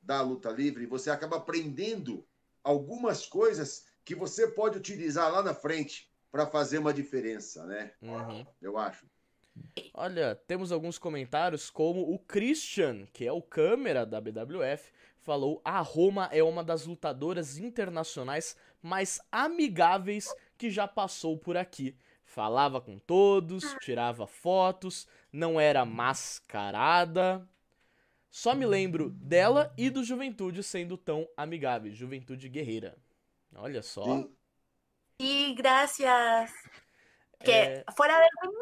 da 0.02 0.20
luta 0.20 0.50
livre, 0.50 0.84
você 0.84 1.10
acaba 1.10 1.36
aprendendo 1.36 2.26
algumas 2.62 3.24
coisas 3.24 3.86
que 4.04 4.16
você 4.16 4.48
pode 4.48 4.76
utilizar 4.76 5.30
lá 5.30 5.44
na 5.44 5.54
frente 5.54 6.10
para 6.36 6.46
fazer 6.46 6.76
uma 6.76 6.92
diferença, 6.92 7.64
né? 7.64 7.92
Uhum. 8.02 8.46
Eu 8.60 8.76
acho. 8.76 9.06
Olha, 9.94 10.34
temos 10.46 10.70
alguns 10.70 10.98
comentários 10.98 11.70
como 11.70 12.12
o 12.12 12.18
Christian, 12.18 13.06
que 13.06 13.26
é 13.26 13.32
o 13.32 13.40
câmera 13.40 14.04
da 14.04 14.20
BWF, 14.20 14.92
falou: 15.16 15.62
"A 15.64 15.80
Roma 15.80 16.28
é 16.30 16.42
uma 16.42 16.62
das 16.62 16.84
lutadoras 16.84 17.56
internacionais 17.56 18.54
mais 18.82 19.18
amigáveis 19.32 20.28
que 20.58 20.68
já 20.70 20.86
passou 20.86 21.38
por 21.38 21.56
aqui. 21.56 21.96
Falava 22.22 22.82
com 22.82 22.98
todos, 22.98 23.74
tirava 23.80 24.26
fotos, 24.26 25.08
não 25.32 25.58
era 25.58 25.86
mascarada. 25.86 27.48
Só 28.28 28.54
me 28.54 28.66
lembro 28.66 29.08
dela 29.08 29.72
e 29.78 29.88
do 29.88 30.04
Juventude 30.04 30.62
sendo 30.62 30.98
tão 30.98 31.26
amigáveis. 31.34 31.96
Juventude 31.96 32.46
guerreira. 32.50 32.94
Olha 33.54 33.80
só. 33.80 34.04
Sim. 34.04 34.35
Y 35.18 35.54
gracias. 35.54 36.52
Que 37.42 37.52
É, 37.52 37.84
fuera 37.96 38.18
del 38.18 38.28
ring 38.42 38.54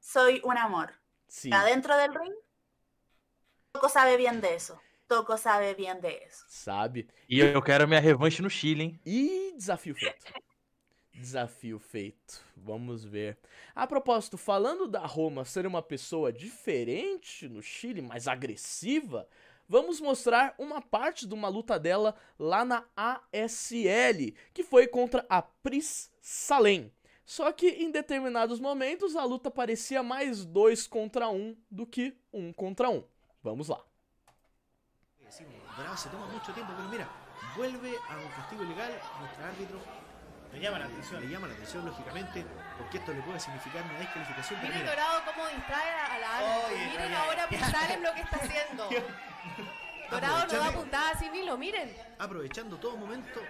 soy 0.00 0.40
un 0.44 0.56
amor. 0.58 0.92
sim, 1.28 1.50
Adentro 1.52 1.96
del 1.96 2.14
ring, 2.14 2.34
Toco 3.72 3.88
sabe 3.88 4.16
bien 4.16 4.40
de 4.40 4.54
eso. 4.54 4.80
Toco 5.06 5.36
sabe 5.36 5.74
bien 5.74 6.00
de 6.00 6.24
eso. 6.24 6.44
sabe? 6.46 7.08
E 7.28 7.38
eu 7.40 7.62
quero 7.62 7.86
minha 7.88 8.00
revanche 8.00 8.40
no 8.42 8.48
Chile, 8.50 8.82
hein? 8.84 9.00
E 9.04 9.52
desafio 9.56 9.94
feito. 9.94 10.24
Desafio 11.14 11.78
feito. 11.78 12.42
Vamos 12.56 13.04
ver. 13.04 13.38
A 13.74 13.86
propósito, 13.86 14.36
falando 14.36 14.88
da 14.88 15.06
Roma 15.06 15.44
ser 15.44 15.64
uma 15.66 15.80
pessoa 15.80 16.32
diferente 16.32 17.48
no 17.48 17.62
Chile, 17.62 18.02
mais 18.02 18.26
agressiva, 18.26 19.28
vamos 19.68 20.00
mostrar 20.00 20.54
uma 20.58 20.80
parte 20.80 21.26
de 21.26 21.34
uma 21.34 21.48
luta 21.48 21.78
dela 21.78 22.14
lá 22.38 22.64
na 22.64 22.84
ASL, 22.96 24.34
que 24.52 24.62
foi 24.62 24.86
contra 24.86 25.24
a 25.28 25.42
Pris 25.42 26.10
Salem. 26.20 26.92
Só 27.24 27.50
que 27.52 27.68
em 27.68 27.90
determinados 27.90 28.60
momentos 28.60 29.16
a 29.16 29.24
luta 29.24 29.50
parecia 29.50 30.02
mais 30.02 30.44
dois 30.44 30.86
contra 30.86 31.28
um 31.28 31.56
do 31.70 31.86
que 31.86 32.16
um 32.32 32.52
contra 32.52 32.90
um. 32.90 33.02
Vamos 33.42 33.68
lá. 33.68 33.82
Se 35.28 36.08
toma 36.08 36.26
mucho 36.26 36.52
tiempo, 36.52 36.72
pero 36.76 36.88
mira, 36.88 37.08
vuelve 37.56 37.96
a 38.08 38.16
un 38.16 38.28
castigo 38.28 38.64
nuestro 38.64 39.44
árbitro 39.44 39.80
Le 40.54 40.60
llama 40.60 40.78
la 40.78 40.84
atención. 40.84 41.20
le 41.20 41.28
llama 41.28 41.48
la 41.48 41.54
atención, 41.54 41.84
lógicamente, 41.84 42.46
porque 42.78 42.98
esto 42.98 43.12
le 43.12 43.20
puede 43.22 43.40
significar 43.40 43.82
una 43.82 43.98
descalificación. 43.98 44.62
Miren 44.62 44.86
Dorado 44.86 45.22
cómo 45.24 45.48
distrae 45.48 45.90
a 45.90 46.18
la 46.18 46.36
árbitro. 46.38 46.92
Miren 46.92 47.14
ahora 47.14 47.48
Pizarro 47.48 48.00
lo 48.00 48.14
que 48.14 48.20
está 48.20 48.36
haciendo. 48.36 48.88
Dorado 50.14 50.32
no 50.34 50.38
da 50.38 50.44
Aprovechando. 50.44 50.80
puntada 50.80 51.18
sin 51.18 51.34
hilo, 51.34 51.56
miren. 51.58 51.96
aprovechando 52.18 52.76
todo 52.78 52.96
momento 52.96 53.40
de 53.40 53.46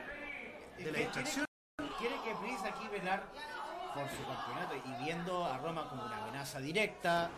la 0.86 0.92
¿Tiene- 0.92 0.98
distracción. 0.98 1.46
Quiere 1.98 2.16
que 2.22 2.34
Pris 2.36 2.60
aquí 2.64 2.86
velar 2.88 3.22
por 3.94 4.08
su 4.10 4.24
campeonato 4.26 4.74
y 4.76 5.04
viendo 5.04 5.44
a 5.44 5.58
Roma 5.58 5.88
como 5.88 6.04
una 6.04 6.16
amenaza 6.22 6.58
directa 6.58 7.30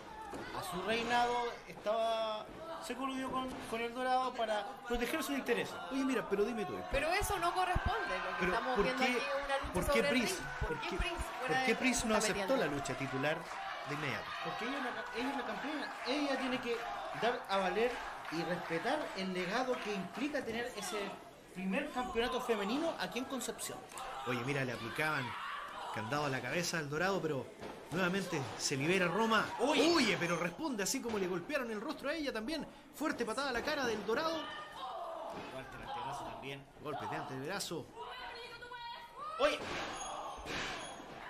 a 0.58 0.62
su 0.70 0.82
reinado, 0.82 1.34
estaba 1.68 2.44
se 2.84 2.94
coludió 2.94 3.30
con, 3.30 3.48
con 3.70 3.80
el 3.80 3.92
Dorado 3.94 4.32
para 4.34 4.64
proteger 4.86 5.22
sus 5.22 5.36
intereses. 5.36 5.74
Oye, 5.90 6.04
mira, 6.04 6.24
pero 6.28 6.44
dime 6.44 6.64
tú, 6.64 6.78
Pero 6.92 7.08
eso 7.12 7.36
no 7.38 7.52
corresponde. 7.52 8.00
Lo 8.18 8.30
que 8.30 8.40
Pero, 8.40 8.52
estamos 8.52 8.74
¿por 8.76 8.84
viendo 8.84 9.02
qué- 9.04 9.10
aquí 9.10 9.16
es 9.18 9.44
una 9.44 9.56
lucha 9.58 9.72
¿por 9.72 9.84
qué 9.86 9.92
sobre 9.98 10.08
Pris? 10.08 10.40
¿Por 10.60 10.68
¿Por 10.68 10.80
qué- 10.80 10.96
Pris? 10.96 11.12
¿por 11.46 11.64
qué 11.66 11.74
Pris 11.74 12.04
no 12.04 12.14
aceptó 12.16 12.56
la 12.56 12.66
lucha 12.66 12.94
titular 12.94 13.38
de 13.88 13.94
inmediato? 13.94 14.24
Porque 14.44 14.64
ella 14.66 14.78
ella 15.16 15.30
es 15.30 15.36
la 15.36 15.44
campeona, 15.46 15.92
ella 16.06 16.38
tiene 16.38 16.60
que 16.60 16.76
dar 17.22 17.40
a 17.48 17.56
valer 17.58 17.90
y 18.32 18.42
respetar 18.42 18.98
el 19.16 19.32
legado 19.32 19.76
que 19.82 19.94
implica 19.94 20.44
tener 20.44 20.72
ese 20.76 20.98
primer 21.54 21.90
campeonato 21.90 22.40
femenino 22.40 22.94
aquí 22.98 23.18
en 23.18 23.24
Concepción. 23.26 23.78
Oye, 24.26 24.40
mira, 24.44 24.64
le 24.64 24.72
aplicaban 24.72 25.24
candado 25.94 26.26
a 26.26 26.28
la 26.28 26.40
cabeza 26.40 26.78
al 26.78 26.90
Dorado, 26.90 27.20
pero 27.22 27.46
nuevamente 27.90 28.40
se 28.58 28.76
libera 28.76 29.06
Roma. 29.08 29.46
Oye. 29.60 29.90
Oye, 29.94 30.16
pero 30.18 30.36
responde 30.36 30.82
así 30.82 31.00
como 31.00 31.18
le 31.18 31.26
golpearon 31.26 31.70
el 31.70 31.80
rostro 31.80 32.10
a 32.10 32.14
ella 32.14 32.32
también. 32.32 32.66
Fuerte 32.94 33.24
patada 33.24 33.50
a 33.50 33.52
la 33.52 33.62
cara 33.62 33.86
del 33.86 34.04
Dorado. 34.04 34.42
Walter 35.54 35.80
Antebrazo 35.80 36.24
también. 36.24 36.66
Golpe 36.82 37.06
de 37.06 37.16
antebrazo. 37.16 37.86
Oye, 39.38 39.58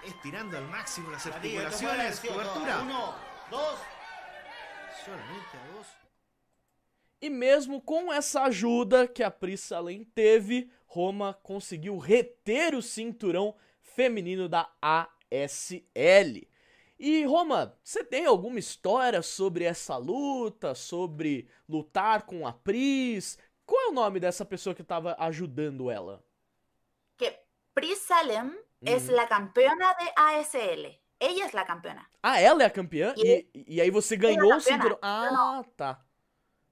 Estirando 0.06 0.56
al 0.56 0.68
máximo 0.68 1.10
las 1.10 1.26
articulaciones. 1.26 2.20
Cobertura. 2.20 2.80
Uno, 2.82 3.14
dos. 3.50 3.78
Solamente 5.04 5.58
a 5.58 5.76
dos. 5.76 6.05
E 7.20 7.30
mesmo 7.30 7.80
com 7.80 8.12
essa 8.12 8.42
ajuda 8.42 9.08
que 9.08 9.22
a 9.22 9.30
Pris 9.30 9.60
Salem 9.60 10.04
teve, 10.04 10.70
Roma 10.86 11.34
conseguiu 11.42 11.98
reter 11.98 12.74
o 12.74 12.82
cinturão 12.82 13.54
feminino 13.80 14.48
da 14.48 14.70
ASL. 14.80 16.46
E 16.98 17.24
Roma, 17.24 17.76
você 17.82 18.02
tem 18.02 18.26
alguma 18.26 18.58
história 18.58 19.20
sobre 19.22 19.64
essa 19.64 19.96
luta, 19.96 20.74
sobre 20.74 21.48
lutar 21.68 22.22
com 22.22 22.46
a 22.46 22.52
Pris? 22.52 23.38
Qual 23.64 23.80
é 23.82 23.88
o 23.88 23.92
nome 23.92 24.20
dessa 24.20 24.44
pessoa 24.44 24.74
que 24.74 24.82
estava 24.82 25.16
ajudando 25.18 25.90
ela? 25.90 26.24
Que 27.16 27.34
Pris 27.74 27.98
Salem 27.98 28.52
es 28.84 29.04
Ujú. 29.04 29.16
la 29.16 29.26
campeona 29.26 29.94
de 29.94 30.10
ASL. 30.16 31.00
Ella 31.18 31.46
es 31.46 31.52
la 31.52 31.64
campeona. 31.64 32.06
Ah, 32.22 32.40
ela 32.40 32.62
é 32.62 32.66
a 32.66 32.70
campeã? 32.70 33.14
E, 33.16 33.46
e 33.54 33.80
aí 33.80 33.90
você 33.90 34.16
ganhou 34.16 34.48
o 34.48 34.50
campeã, 34.50 34.60
cinturão. 34.60 34.98
Ah, 35.00 35.64
tá. 35.76 36.05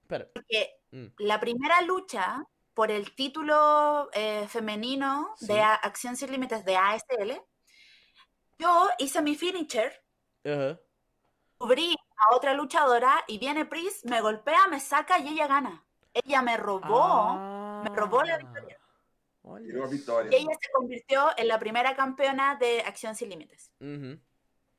Pera. 0.07 0.27
Porque 0.33 0.79
Mm. 0.91 1.07
la 1.19 1.39
primera 1.39 1.81
lucha 1.81 2.43
por 2.73 2.91
el 2.91 3.13
título 3.15 4.09
eh, 4.13 4.47
femenino 4.47 5.33
Sí. 5.37 5.47
de 5.47 5.61
Acción 5.61 6.15
Sin 6.15 6.31
Límites 6.31 6.63
de 6.65 6.77
ASL, 6.77 7.41
yo 8.57 8.87
hice 8.99 9.21
mi 9.21 9.35
finisher, 9.35 10.03
Aham. 10.45 10.77
cubrí 11.57 11.95
a 12.17 12.35
otra 12.35 12.53
luchadora 12.53 13.23
y 13.27 13.37
viene 13.39 13.65
Pris, 13.65 14.05
me 14.05 14.21
golpea, 14.21 14.67
me 14.67 14.79
saca 14.79 15.19
y 15.19 15.29
ella 15.29 15.47
gana. 15.47 15.83
Ella 16.13 16.41
me 16.41 16.55
robó, 16.55 17.33
me 17.83 17.89
robó 17.89 18.23
la 18.23 18.37
victoria. 18.37 18.79
Olha 19.43 19.65
Virou 19.65 19.83
a 19.83 19.87
só. 19.87 19.91
vitória. 19.91 20.31
y 20.31 20.41
ella 20.41 20.57
se 20.59 20.71
convirtió 20.71 21.29
en 21.37 21.47
la 21.49 21.59
primera 21.59 21.95
campeona 21.95 22.55
de 22.55 22.81
Acción 22.81 23.15
Sin 23.15 23.29
Límites. 23.29 23.71
Uhum, 23.79 24.19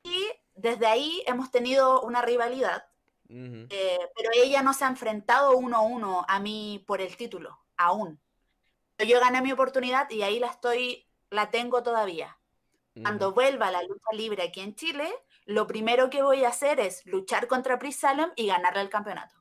Y 0.03 0.27
desde 0.55 0.87
ahí 0.87 1.23
hemos 1.27 1.51
tenido 1.51 2.01
una 2.03 2.23
rivalidad, 2.23 2.87
uhum. 3.29 3.67
eh, 3.71 3.99
pero 4.17 4.31
ella 4.35 4.63
no 4.63 4.73
se 4.73 4.85
ha 4.85 4.89
enfrentado 4.89 5.57
uno 5.57 5.77
a 5.77 5.81
uno 5.83 6.25
a 6.29 6.39
mí 6.41 6.85
por 6.87 7.01
el 7.01 7.17
título, 7.17 7.59
aún. 7.77 8.21
Yo 8.99 9.21
gané 9.21 9.43
mi 9.43 9.53
oportunidad 9.53 10.09
y 10.11 10.23
ahí 10.23 10.39
la 10.39 10.49
estoy, 10.49 11.07
la 11.31 11.51
tengo 11.51 11.83
todavía. 11.83 12.39
Cuando 13.03 13.33
vuelva 13.33 13.69
a 13.69 13.71
la 13.71 13.83
lucha 13.83 14.09
libre 14.15 14.43
aquí 14.43 14.61
en 14.61 14.75
Chile, 14.75 15.07
lo 15.45 15.67
primero 15.67 16.09
que 16.09 16.23
voy 16.23 16.45
a 16.45 16.49
hacer 16.49 16.81
es 16.81 17.05
luchar 17.05 17.47
contra 17.47 17.79
Pris 17.79 17.97
Salem 17.97 18.31
y 18.37 18.47
ganarle 18.47 18.81
el 18.81 18.89
campeonato. 18.89 19.35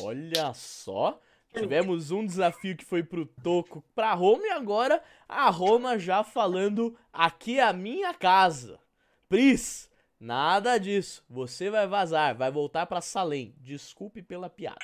Olha 0.00 0.52
só. 0.52 1.20
Tivemos 1.52 2.10
um 2.10 2.24
desafio 2.24 2.76
que 2.76 2.84
foi 2.84 3.02
pro 3.02 3.26
Toco 3.26 3.84
pra 3.94 4.14
Roma 4.14 4.46
e 4.46 4.50
agora 4.50 5.02
a 5.28 5.50
Roma 5.50 5.98
já 5.98 6.24
falando 6.24 6.96
aqui 7.12 7.58
é 7.58 7.62
a 7.62 7.74
minha 7.74 8.14
casa. 8.14 8.80
Pris, 9.28 9.90
nada 10.22 10.78
disso. 10.78 11.24
Você 11.28 11.68
vai 11.68 11.86
vazar, 11.86 12.34
vai 12.34 12.50
voltar 12.50 12.86
pra 12.86 13.00
Salem. 13.00 13.54
Desculpe 13.60 14.22
pela 14.22 14.48
piada. 14.48 14.78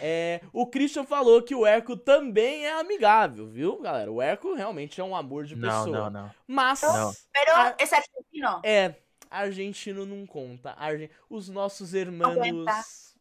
É, 0.00 0.40
o 0.52 0.66
Christian 0.66 1.04
falou 1.04 1.40
que 1.42 1.54
o 1.54 1.64
Eco 1.64 1.96
também 1.96 2.66
é 2.66 2.72
amigável, 2.80 3.46
viu, 3.46 3.80
galera? 3.80 4.10
O 4.10 4.20
Eco 4.20 4.54
realmente 4.54 5.00
é 5.00 5.04
um 5.04 5.14
amor 5.14 5.44
de 5.44 5.54
Não, 5.54 5.68
pessoa. 5.84 6.10
não, 6.10 6.22
não. 6.22 6.34
Mas 6.48 6.82
Não. 6.82 7.12
Pero 7.32 7.52
es 7.78 7.92
argentino. 7.92 8.60
é, 8.64 8.94
argentino 9.30 10.04
não 10.04 10.26
conta. 10.26 10.74
Argen- 10.76 11.10
Os 11.30 11.48
nossos 11.48 11.94
irmãos. 11.94 12.34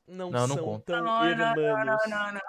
não, 0.08 0.32
Não, 0.32 0.47
não 0.47 0.47
são 0.47 0.63
conta. 0.63 0.93
tão 0.93 1.03
Não, 1.03 1.23
não, 1.36 1.56
não, 1.56 1.86
no, 1.86 1.86
no, 1.86 2.34
no. 2.34 2.41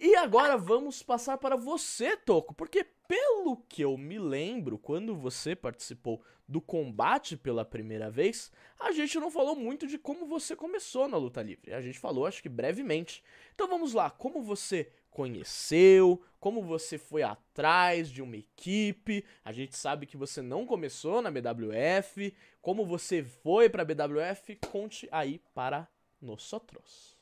E 0.00 0.14
agora 0.14 0.56
vamos 0.56 1.02
passar 1.02 1.36
para 1.38 1.56
você, 1.56 2.16
Toco, 2.16 2.54
porque 2.54 2.86
pelo 3.08 3.56
que 3.56 3.82
eu 3.82 3.96
me 3.96 4.18
lembro, 4.18 4.78
quando 4.78 5.16
você 5.16 5.56
participou 5.56 6.22
do 6.46 6.60
combate 6.60 7.36
pela 7.36 7.64
primeira 7.64 8.10
vez, 8.10 8.52
a 8.78 8.92
gente 8.92 9.18
não 9.18 9.30
falou 9.30 9.56
muito 9.56 9.86
de 9.86 9.98
como 9.98 10.26
você 10.26 10.54
começou 10.54 11.08
na 11.08 11.16
luta 11.16 11.42
livre. 11.42 11.72
A 11.72 11.80
gente 11.80 11.98
falou, 11.98 12.26
acho 12.26 12.42
que 12.42 12.48
brevemente. 12.48 13.24
Então 13.54 13.66
vamos 13.66 13.94
lá, 13.94 14.10
como 14.10 14.42
você 14.42 14.92
conheceu, 15.10 16.22
como 16.38 16.62
você 16.62 16.98
foi 16.98 17.22
atrás 17.22 18.10
de 18.10 18.22
uma 18.22 18.36
equipe. 18.36 19.24
A 19.42 19.52
gente 19.52 19.74
sabe 19.76 20.06
que 20.06 20.16
você 20.16 20.42
não 20.42 20.66
começou 20.66 21.22
na 21.22 21.30
BWF, 21.30 22.34
como 22.60 22.84
você 22.84 23.24
foi 23.24 23.70
para 23.70 23.82
a 23.82 23.84
BWF, 23.86 24.56
conte 24.70 25.08
aí 25.10 25.40
para 25.54 25.88
nosotros. 26.20 27.16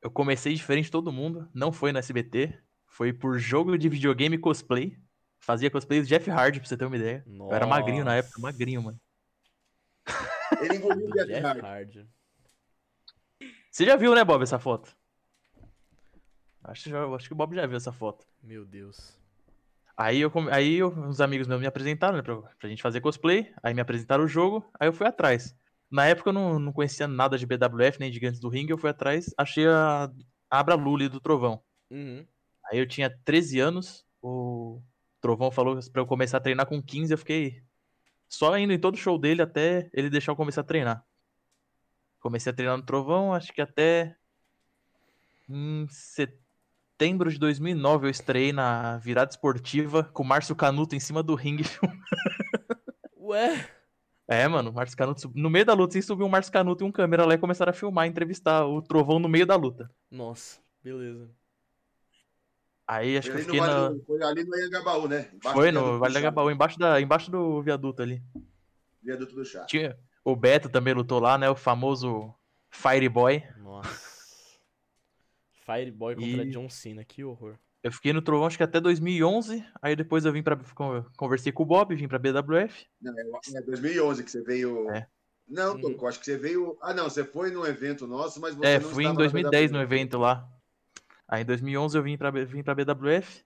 Eu 0.00 0.10
comecei 0.10 0.54
diferente 0.54 0.86
de 0.86 0.90
todo 0.90 1.12
mundo, 1.12 1.48
não 1.52 1.70
foi 1.70 1.92
no 1.92 1.98
SBT, 1.98 2.58
foi 3.00 3.14
por 3.14 3.38
jogo 3.38 3.78
de 3.78 3.88
videogame 3.88 4.36
e 4.36 4.38
cosplay. 4.38 4.94
Fazia 5.38 5.70
cosplay 5.70 6.02
do 6.02 6.06
Jeff 6.06 6.30
Hardy, 6.30 6.60
pra 6.60 6.68
você 6.68 6.76
ter 6.76 6.84
uma 6.84 6.96
ideia. 6.98 7.24
Eu 7.26 7.50
era 7.50 7.66
magrinho 7.66 8.04
na 8.04 8.16
época, 8.16 8.34
Nossa. 8.38 8.42
magrinho, 8.52 8.82
mano. 8.82 9.00
Ele 10.60 10.76
engoliu 10.76 11.08
o 11.08 11.10
Jeff 11.12 11.26
Jeff 11.28 11.46
Hardy. 11.46 11.60
Hardy. 11.66 12.08
Você 13.70 13.86
já 13.86 13.96
viu, 13.96 14.14
né, 14.14 14.22
Bob, 14.22 14.42
essa 14.42 14.58
foto? 14.58 14.94
Acho, 16.62 16.84
que 16.84 16.90
já- 16.90 17.06
acho 17.06 17.26
que 17.26 17.32
o 17.32 17.36
Bob 17.36 17.54
já 17.56 17.66
viu 17.66 17.78
essa 17.78 17.90
foto. 17.90 18.26
Meu 18.42 18.66
Deus. 18.66 19.18
Aí, 19.96 20.20
eu, 20.20 20.30
aí 20.52 20.74
eu- 20.74 20.90
uns 20.90 21.22
amigos 21.22 21.48
meus 21.48 21.58
me 21.62 21.66
apresentaram, 21.66 22.18
né, 22.18 22.22
pra, 22.22 22.36
pra 22.36 22.68
gente 22.68 22.82
fazer 22.82 23.00
cosplay. 23.00 23.50
Aí 23.62 23.72
me 23.72 23.80
apresentaram 23.80 24.24
o 24.24 24.28
jogo, 24.28 24.70
aí 24.78 24.86
eu 24.88 24.92
fui 24.92 25.06
atrás. 25.06 25.56
Na 25.90 26.04
época 26.04 26.28
eu 26.28 26.34
não, 26.34 26.58
não 26.58 26.70
conhecia 26.70 27.08
nada 27.08 27.38
de 27.38 27.46
BWF, 27.46 27.98
nem 27.98 28.10
de 28.10 28.16
Gigantes 28.16 28.40
do 28.40 28.50
Ringue, 28.50 28.72
eu 28.72 28.78
fui 28.78 28.90
atrás, 28.90 29.32
achei 29.38 29.66
a, 29.66 30.04
a 30.50 30.58
Abra 30.60 30.74
Lully 30.74 31.08
do 31.08 31.18
Trovão. 31.18 31.62
Uhum. 31.90 32.26
Aí 32.70 32.78
eu 32.78 32.86
tinha 32.86 33.10
13 33.24 33.58
anos, 33.58 34.04
o 34.22 34.80
Trovão 35.20 35.50
falou 35.50 35.78
pra 35.92 36.02
eu 36.02 36.06
começar 36.06 36.36
a 36.36 36.40
treinar 36.40 36.66
com 36.66 36.80
15, 36.82 37.12
eu 37.12 37.18
fiquei 37.18 37.62
só 38.28 38.56
indo 38.56 38.72
em 38.72 38.78
todo 38.78 38.96
show 38.96 39.18
dele 39.18 39.42
até 39.42 39.90
ele 39.92 40.08
deixar 40.08 40.32
eu 40.32 40.36
começar 40.36 40.60
a 40.60 40.64
treinar. 40.64 41.04
Comecei 42.20 42.52
a 42.52 42.54
treinar 42.54 42.76
no 42.76 42.84
Trovão, 42.84 43.34
acho 43.34 43.52
que 43.52 43.60
até 43.60 44.14
em 45.48 45.86
setembro 45.88 47.30
de 47.30 47.38
2009 47.38 48.06
eu 48.06 48.10
estreiei 48.10 48.52
na 48.52 48.98
virada 48.98 49.30
esportiva 49.30 50.04
com 50.04 50.22
o 50.22 50.26
Márcio 50.26 50.54
Canuto 50.54 50.94
em 50.94 51.00
cima 51.00 51.22
do 51.22 51.34
ringue. 51.34 51.64
Ué, 53.16 53.68
É, 54.28 54.46
mano, 54.46 54.70
o 54.70 54.72
Márcio 54.72 54.96
Canuto, 54.96 55.20
sub- 55.22 55.40
no 55.40 55.50
meio 55.50 55.64
da 55.64 55.72
luta, 55.74 55.92
assim, 55.98 56.06
subiu 56.06 56.26
o 56.26 56.30
Márcio 56.30 56.52
Canuto 56.52 56.84
e 56.84 56.86
um 56.86 56.92
câmera 56.92 57.26
lá 57.26 57.34
e 57.34 57.38
começaram 57.38 57.70
a 57.70 57.74
filmar, 57.74 58.06
entrevistar 58.06 58.64
o 58.66 58.80
Trovão 58.80 59.18
no 59.18 59.28
meio 59.28 59.46
da 59.46 59.56
luta. 59.56 59.90
nossa, 60.10 60.60
beleza. 60.82 61.30
Aí 62.92 63.16
acho 63.16 63.30
que 63.30 63.36
eu 63.36 63.40
fiquei 63.42 63.60
na... 63.60 63.88
Vale- 63.88 64.02
Foi 64.04 64.22
ali 64.22 64.44
no 64.44 64.54
Anhangabaú, 64.56 65.06
né? 65.06 65.30
Embaixo 65.32 65.56
Foi 65.56 65.70
no 65.70 65.98
Vale 66.00 66.12
do 66.12 66.14
da 66.14 66.20
chá. 66.20 66.20
Gabaú, 66.20 66.50
embaixo, 66.50 66.78
da, 66.78 67.00
embaixo 67.00 67.30
do 67.30 67.62
viaduto 67.62 68.02
ali. 68.02 68.20
Viaduto 69.00 69.34
do 69.34 69.44
chá. 69.44 69.64
Tinha, 69.66 69.96
o 70.24 70.34
Beto 70.34 70.68
também 70.68 70.92
lutou 70.92 71.20
lá, 71.20 71.38
né? 71.38 71.48
O 71.48 71.54
famoso 71.54 72.34
Fireboy. 72.70 73.44
Nossa. 73.58 74.58
Fireboy 75.64 76.14
contra 76.16 76.42
E- 76.44 76.50
John 76.50 76.68
Cena, 76.68 77.04
que 77.04 77.22
horror. 77.24 77.54
Eu 77.82 77.92
fiquei 77.92 78.12
no 78.12 78.20
Trovão 78.20 78.46
acho 78.46 78.56
que 78.58 78.62
até 78.62 78.78
2011. 78.80 79.64
Aí 79.80 79.96
depois 79.96 80.24
eu 80.26 80.32
vim 80.32 80.42
pra. 80.42 80.56
con- 80.74 81.04
Conversei 81.16 81.50
com 81.52 81.62
o 81.62 81.66
Bob, 81.66 81.94
vim 81.94 82.08
pra 82.08 82.18
BWF. 82.18 82.86
Não, 83.00 83.14
é 83.18 83.22
é 83.56 83.62
2011 83.62 84.22
que 84.22 84.30
você 84.30 84.42
veio. 84.42 84.90
É. 84.90 85.06
Não, 85.48 85.76
Uhum. 85.76 86.06
Acho 86.06 86.18
que 86.20 86.26
você 86.26 86.36
veio. 86.36 86.76
Ah, 86.82 86.92
não, 86.92 87.04
você 87.08 87.24
foi 87.24 87.50
num 87.50 87.64
evento 87.64 88.06
nosso, 88.06 88.40
mas 88.40 88.54
você 88.54 88.66
É, 88.66 88.78
não 88.78 88.88
fui 88.90 89.04
em 89.04 89.06
estava 89.06 89.12
na 89.24 89.30
2010 89.30 89.70
no 89.70 89.80
evento 89.80 90.18
lá. 90.18 90.46
Aí 91.30 91.42
em 91.42 91.44
2011 91.46 91.96
eu 91.96 92.02
vim 92.02 92.16
pra, 92.18 92.30
vim 92.30 92.62
pra 92.62 92.74
BWF. 92.74 93.44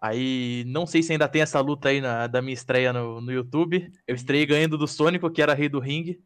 Aí 0.00 0.64
não 0.66 0.86
sei 0.86 1.02
se 1.02 1.12
ainda 1.12 1.28
tem 1.28 1.42
essa 1.42 1.60
luta 1.60 1.90
aí 1.90 2.00
na- 2.00 2.26
da 2.26 2.40
minha 2.40 2.54
estreia 2.54 2.92
no, 2.94 3.20
no 3.20 3.30
YouTube. 3.30 3.92
Eu 4.06 4.14
estreiei 4.14 4.46
ganhando 4.46 4.78
do 4.78 4.88
Sônico, 4.88 5.30
que 5.30 5.42
era 5.42 5.52
rei 5.52 5.68
do 5.68 5.78
ringue. 5.78 6.24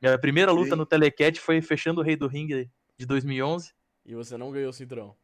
Minha 0.00 0.16
primeira 0.18 0.52
luta 0.52 0.70
Sim. 0.70 0.76
no 0.76 0.86
Telecat 0.86 1.40
foi 1.40 1.60
fechando 1.60 2.00
o 2.00 2.04
rei 2.04 2.14
do 2.14 2.28
ringue 2.28 2.70
de 2.96 3.04
2011. 3.06 3.72
E 4.04 4.14
você 4.14 4.36
não 4.36 4.52
ganhou 4.52 4.70
o 4.70 4.72
cinturão. 4.72 5.16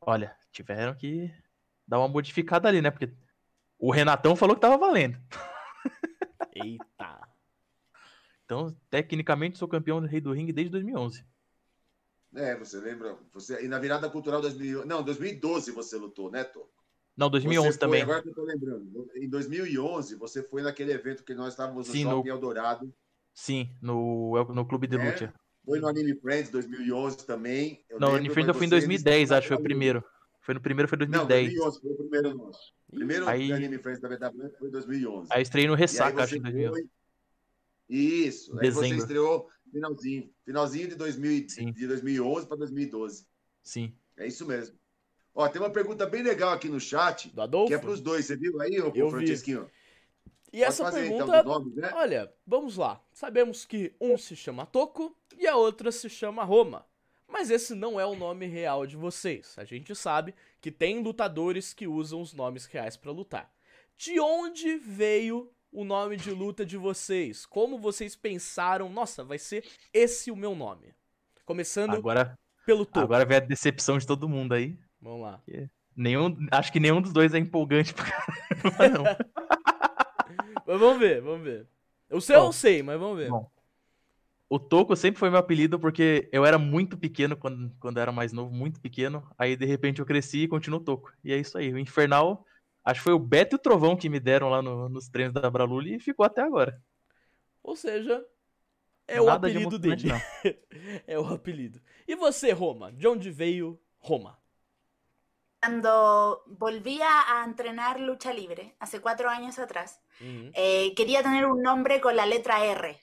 Olha, 0.00 0.36
tiveram 0.52 0.94
que 0.94 1.28
dar 1.84 1.98
uma 1.98 2.06
modificada 2.06 2.68
ali, 2.68 2.80
né? 2.80 2.92
Porque 2.92 3.12
o 3.76 3.90
Renatão 3.90 4.36
falou 4.36 4.54
que 4.54 4.60
tava 4.60 4.78
valendo. 4.78 5.18
Eita. 6.54 7.28
Então, 8.44 8.74
tecnicamente, 8.88 9.58
sou 9.58 9.66
campeão 9.68 10.00
do 10.00 10.06
Rei 10.06 10.20
do 10.20 10.32
Ringue 10.32 10.52
desde 10.52 10.70
2011. 10.70 11.24
É, 12.34 12.56
você 12.56 12.78
lembra? 12.78 13.16
Você... 13.32 13.64
E 13.64 13.68
na 13.68 13.78
virada 13.78 14.08
cultural 14.10 14.40
2000... 14.40 14.84
Não, 14.84 15.02
2012 15.02 15.70
você 15.72 15.96
lutou, 15.96 16.30
né, 16.30 16.44
Toco? 16.44 16.68
Não, 17.16 17.28
2011 17.30 17.72
Você 17.72 17.78
foi- 17.78 17.78
também. 17.80 18.02
Agora 18.02 18.22
que 18.22 18.28
eu 18.28 18.34
tô 18.34 18.44
lembrando. 18.44 19.10
Em 19.16 19.28
2011, 19.28 20.14
você 20.14 20.42
foi 20.42 20.62
naquele 20.62 20.92
evento 20.92 21.24
que 21.24 21.34
nós 21.34 21.48
estávamos 21.54 21.88
no 21.88 21.92
Sim, 21.94 22.04
no- 22.04 22.10
Shopping 22.10 22.28
Eldorado. 22.28 22.94
Sim, 23.34 23.70
no, 23.82 24.44
no 24.54 24.66
Clube 24.66 24.86
de 24.86 24.96
É? 24.96 25.04
Luta. 25.04 25.34
Foi 25.64 25.80
no 25.80 25.88
Anime 25.88 26.14
Friends 26.20 26.50
2011 26.50 27.26
também. 27.26 27.84
Eu 27.90 27.98
Não, 27.98 28.08
lembro, 28.08 28.20
Anifriend 28.20 28.48
eu 28.48 28.54
fui 28.54 28.66
em 28.66 28.68
você 28.68 28.76
2010, 28.76 29.20
disse 29.20 29.28
que 29.32 29.34
acho, 29.38 29.48
foi 29.48 29.56
o 29.56 29.58
não- 29.58 29.64
primeiro. 29.64 30.04
Foi 30.42 30.54
no 30.54 30.60
primeiro, 30.60 30.88
foi 30.88 30.98
Não, 30.98 31.06
2010. 31.26 31.44
2011 31.54 31.80
foi 31.80 31.90
o 31.90 31.96
primeiro 31.96 32.34
nosso. 32.36 32.72
O 32.88 32.94
primeiro 32.96 33.28
Aí- 33.28 33.52
Anime 33.52 33.78
Friends 33.78 34.00
da 34.00 34.08
BWF 34.08 34.56
foi 34.58 34.68
em 34.68 34.70
2011. 34.70 35.28
Aí 35.32 35.42
estreiei 35.42 35.68
no 35.68 35.74
E 35.74 35.76
Ressaca, 35.76 36.22
acho, 36.22 36.36
em 36.36 36.40
2011. 36.40 36.80
foi... 36.82 36.90
Isso. 37.88 38.52
Aí 38.60 38.70
você 38.70 38.80
Dezembro. 38.82 38.98
estreou 38.98 39.48
finalzinho. 39.70 40.30
Finalzinho 40.44 40.88
de, 40.88 40.94
2000, 40.94 41.48
Sim. 41.48 41.72
de 41.72 41.86
2011 41.86 42.46
para 42.46 42.56
2012. 42.58 43.26
Sim. 43.62 43.94
É 44.16 44.26
isso 44.26 44.46
mesmo. 44.46 44.76
Ó, 45.34 45.48
tem 45.48 45.60
uma 45.62 45.70
pergunta 45.70 46.06
bem 46.06 46.22
legal 46.22 46.52
aqui 46.52 46.68
no 46.68 46.80
chat, 46.80 47.28
Do 47.30 47.42
Adolfo? 47.42 47.68
que 47.68 47.74
é 47.74 47.78
para 47.78 47.90
os 47.90 48.00
dois. 48.00 48.26
Você 48.26 48.36
viu 48.36 48.60
aí, 48.60 48.80
ô, 48.80 48.92
Eu 48.94 49.08
vi. 49.10 49.16
Francisquinho? 49.16 49.70
E 50.52 50.64
essa 50.64 50.82
Pode 50.82 50.96
fazer, 50.96 51.08
pergunta, 51.10 51.24
então, 51.38 51.42
dos 51.44 51.52
nomes, 51.52 51.76
né? 51.76 51.90
olha, 51.94 52.32
vamos 52.46 52.76
lá. 52.76 53.00
Sabemos 53.12 53.64
que 53.66 53.94
um 54.00 54.16
se 54.16 54.34
chama 54.34 54.64
Toco 54.64 55.14
e 55.36 55.46
a 55.46 55.54
outra 55.56 55.92
se 55.92 56.08
chama 56.08 56.42
Roma. 56.42 56.86
Mas 57.28 57.50
esse 57.50 57.74
não 57.74 58.00
é 58.00 58.06
o 58.06 58.16
nome 58.16 58.46
real 58.46 58.86
de 58.86 58.96
vocês. 58.96 59.54
A 59.58 59.64
gente 59.64 59.94
sabe 59.94 60.34
que 60.62 60.72
tem 60.72 61.02
lutadores 61.02 61.74
que 61.74 61.86
usam 61.86 62.22
os 62.22 62.32
nomes 62.32 62.64
reais 62.64 62.96
pra 62.96 63.12
lutar. 63.12 63.52
De 63.98 64.18
onde 64.18 64.76
veio 64.78 65.52
o 65.72 65.84
nome 65.84 66.16
de 66.16 66.30
luta 66.30 66.64
de 66.64 66.76
vocês? 66.76 67.44
Como 67.46 67.78
vocês 67.78 68.16
pensaram, 68.16 68.88
nossa, 68.90 69.22
vai 69.24 69.38
ser 69.38 69.64
esse 69.92 70.30
o 70.30 70.36
meu 70.36 70.54
nome? 70.54 70.94
Começando 71.44 71.94
Agora, 71.94 72.38
pelo 72.66 72.84
Toco. 72.84 73.00
agora 73.00 73.24
vem 73.24 73.36
a 73.38 73.40
decepção 73.40 73.98
de 73.98 74.06
todo 74.06 74.28
mundo 74.28 74.52
aí. 74.54 74.78
Vamos 75.00 75.22
lá. 75.22 75.40
Nenhum, 75.96 76.36
acho 76.50 76.72
que 76.72 76.78
nenhum 76.80 77.00
dos 77.00 77.12
dois 77.12 77.34
é 77.34 77.38
empolgante 77.38 77.94
pra 77.94 78.04
caramba, 78.04 78.88
não. 78.98 79.04
Mas 80.66 80.78
vamos 80.78 80.98
ver, 80.98 81.22
vamos 81.22 81.42
ver. 81.42 81.66
O 82.10 82.20
seu 82.20 82.36
eu 82.36 82.42
Bom, 82.46 82.52
sei, 82.52 82.82
mas 82.82 82.98
vamos 82.98 83.18
ver. 83.18 83.30
bom. 83.30 83.50
O 84.50 84.58
Toco 84.58 84.96
sempre 84.96 85.18
foi 85.18 85.28
meu 85.28 85.38
apelido 85.38 85.78
porque 85.78 86.28
eu 86.32 86.44
era 86.44 86.58
muito 86.58 86.96
pequeno 86.96 87.36
quando, 87.36 87.70
quando 87.78 87.96
eu 87.98 88.02
era 88.02 88.12
mais 88.12 88.32
novo, 88.32 88.54
muito 88.54 88.80
pequeno. 88.80 89.26
Aí 89.38 89.56
de 89.56 89.66
repente 89.66 89.98
eu 90.00 90.06
cresci 90.06 90.40
e 90.44 90.48
continuo 90.48 90.80
Toco. 90.80 91.12
E 91.22 91.32
é 91.32 91.38
isso 91.38 91.56
aí. 91.58 91.72
O 91.72 91.78
Infernal, 91.78 92.44
acho 92.90 93.00
que 93.00 93.04
foi 93.04 93.12
o 93.12 93.18
Beto 93.18 93.54
e 93.54 93.58
o 93.58 93.60
Trovão 93.60 93.96
que 93.96 94.08
me 94.08 94.20
deram 94.20 94.48
lá 94.48 94.62
no- 94.62 94.88
nos 94.88 95.08
treinos 95.08 95.34
da 95.34 95.50
Braluli 95.50 95.96
e 95.96 96.00
ficou 96.00 96.24
até 96.26 96.42
agora. 96.42 96.80
Ou 97.62 97.76
seja, 97.76 98.24
é 99.06 99.20
o 99.20 99.26
Nada 99.26 99.48
de 99.50 99.56
apelido 99.56 99.78
emocionante, 99.78 100.06
dele. 100.06 100.22
é 101.06 101.18
o 101.18 101.26
apelido. 101.28 101.80
E 102.06 102.14
você, 102.16 102.52
Roma? 102.52 102.92
De 102.92 103.06
onde 103.08 103.30
veio 103.30 103.80
Roma? 103.98 104.38
Cuando 105.60 106.42
volvía 106.46 107.08
a 107.32 107.44
entrenar 107.44 108.00
lucha 108.00 108.32
libre, 108.32 108.76
hace 108.80 109.00
cuatro 109.00 109.28
años 109.28 109.58
atrás, 109.58 110.00
Uhum. 110.20 110.50
eh, 110.54 110.94
quería 110.96 111.22
tener 111.22 111.46
un 111.46 111.62
nombre 111.62 112.00
con 112.00 112.16
la 112.16 112.26
letra 112.26 112.64
R. 112.64 113.00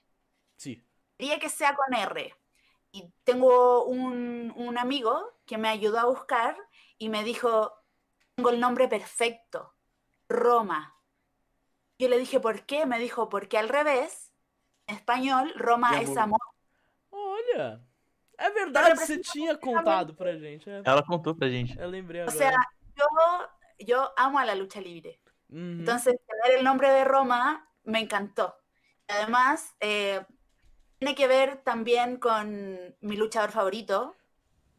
Sim. 0.58 0.82
Quería 1.17 1.39
que 1.39 1.50
sea 1.50 1.76
con 1.76 1.93
R. 1.93 2.34
Y 2.91 3.12
tengo 3.26 3.86
un, 3.86 4.54
un 4.56 4.78
amigo 4.78 5.34
que 5.45 5.58
me 5.58 5.69
ayudó 5.69 6.00
a 6.00 6.06
buscar 6.06 6.58
y 6.98 7.10
me 7.10 7.24
dijo, 7.24 7.74
tengo 8.36 8.52
el 8.52 8.60
nombre 8.62 8.88
perfecto, 8.89 9.75
Roma. 10.30 10.96
Yo 11.98 12.10
le 12.10 12.18
dije, 12.18 12.40
¿por 12.40 12.66
qué? 12.66 12.86
Me 12.86 13.00
dijo, 13.00 13.30
porque 13.30 13.58
al 13.58 13.70
revés, 13.70 14.34
en 14.88 14.96
español, 14.96 15.54
Roma 15.56 16.02
es 16.02 16.16
amor. 16.18 16.40
Olha, 17.10 17.82
é 18.38 18.50
verdade, 18.50 18.96
você 19.00 19.20
tinha 19.20 19.58
contado 19.58 20.14
pra 20.16 20.38
gente. 20.38 20.70
É, 20.70 20.82
Ela 20.84 21.02
contou 21.04 21.34
pra 21.36 21.48
gente. 21.50 21.78
eu 21.80 21.90
lembrei 21.90 22.22
O 22.24 22.32
sea, 22.32 22.52
yo, 22.98 23.06
yo 23.80 24.12
amo 24.18 24.38
a 24.40 24.46
la 24.46 24.56
lucha 24.56 24.82
libre. 24.82 25.22
Entonces, 25.50 26.16
tener 26.28 26.58
el 26.58 26.64
nombre 26.64 26.90
de 26.90 27.06
Roma 27.06 27.66
me 27.86 28.00
encantó. 28.00 28.56
Además, 29.08 29.74
eh, 29.80 30.26
tiene 30.98 31.16
que 31.16 31.28
ver 31.28 31.58
también 31.58 32.18
con 32.18 32.96
mi 33.00 33.16
luchador 33.16 33.52
favorito, 33.52 34.16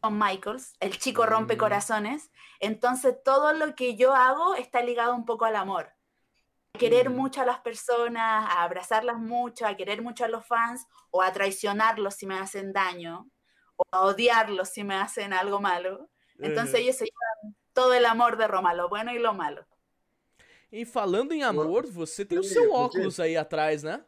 Michaels, 0.03 0.75
el 0.79 0.97
chico 0.97 1.25
rompe 1.25 1.55
Mm. 1.55 1.59
corazones. 1.59 2.31
Entonces, 2.59 3.15
todo 3.23 3.53
lo 3.53 3.75
que 3.75 3.95
yo 3.95 4.13
hago 4.15 4.55
está 4.55 4.81
ligado 4.81 5.13
un 5.15 5.25
poco 5.25 5.45
al 5.45 5.55
amor. 5.55 5.91
A 6.73 6.79
querer 6.79 7.09
Mm. 7.09 7.15
mucho 7.15 7.41
a 7.41 7.45
las 7.45 7.59
personas, 7.59 8.45
a 8.49 8.63
abrazarlas 8.63 9.17
mucho, 9.17 9.65
a 9.65 9.75
querer 9.75 10.01
mucho 10.01 10.23
a 10.25 10.27
los 10.27 10.45
fans 10.45 10.85
o 11.11 11.21
a 11.21 11.31
traicionarlos 11.33 12.15
si 12.15 12.25
me 12.27 12.37
hacen 12.37 12.71
daño. 12.73 13.27
o 13.79 13.83
a 13.91 14.01
odiarlos 14.05 14.69
si 14.69 14.83
me 14.83 14.95
hacen 14.95 15.33
algo 15.33 15.59
malo. 15.61 16.09
Entonces 16.39 16.79
ellos 16.79 16.95
se 16.95 17.05
llevan 17.05 17.55
todo 17.73 17.93
el 17.93 18.05
amor 18.07 18.35
de 18.35 18.47
Roma, 18.47 18.73
lo 18.73 18.89
bueno 18.89 19.11
y 19.13 19.19
lo 19.19 19.35
malo. 19.35 19.63
E 20.71 20.83
falando 20.83 21.31
em 21.31 21.43
amor, 21.43 21.85
você 21.85 22.25
tem 22.25 22.39
o 22.39 22.43
seu 22.43 22.63
quê? 22.63 22.69
óculos 22.71 23.19
aí 23.19 23.37
atrás, 23.37 23.83
né? 23.83 24.03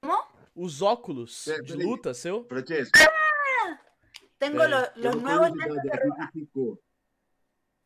¿Cómo? 0.00 0.18
Os 0.54 0.82
óculos 0.82 1.44
de 1.64 1.74
luta 1.76 2.12
seu. 2.12 2.44
Francesco, 2.48 2.98
Tengo 4.44 4.58
tem 4.58 5.02
los 5.02 5.14
nuevos 5.22 5.50
que 5.52 6.40
ficou. 6.40 6.78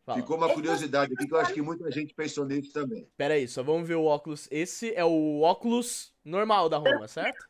Fala. 0.05 0.21
Ficou 0.21 0.37
uma 0.39 0.53
curiosidade 0.53 1.13
aqui 1.13 1.27
que 1.27 1.35
eu 1.35 1.39
acho 1.39 1.53
que 1.53 1.61
muita 1.63 1.91
gente 1.91 2.15
pensou 2.15 2.47
nisso 2.47 2.73
também. 2.73 3.07
Pera 3.17 3.35
aí, 3.35 3.47
só 3.47 3.63
vamos 3.63 3.87
ver 3.87 3.95
o 3.97 4.05
óculos. 4.05 4.49
Esse 4.51 4.95
é 4.95 5.05
o 5.05 5.41
óculos 5.43 6.15
normal 6.25 6.69
da 6.69 6.79
Roma, 6.79 7.07
certo? 7.07 7.47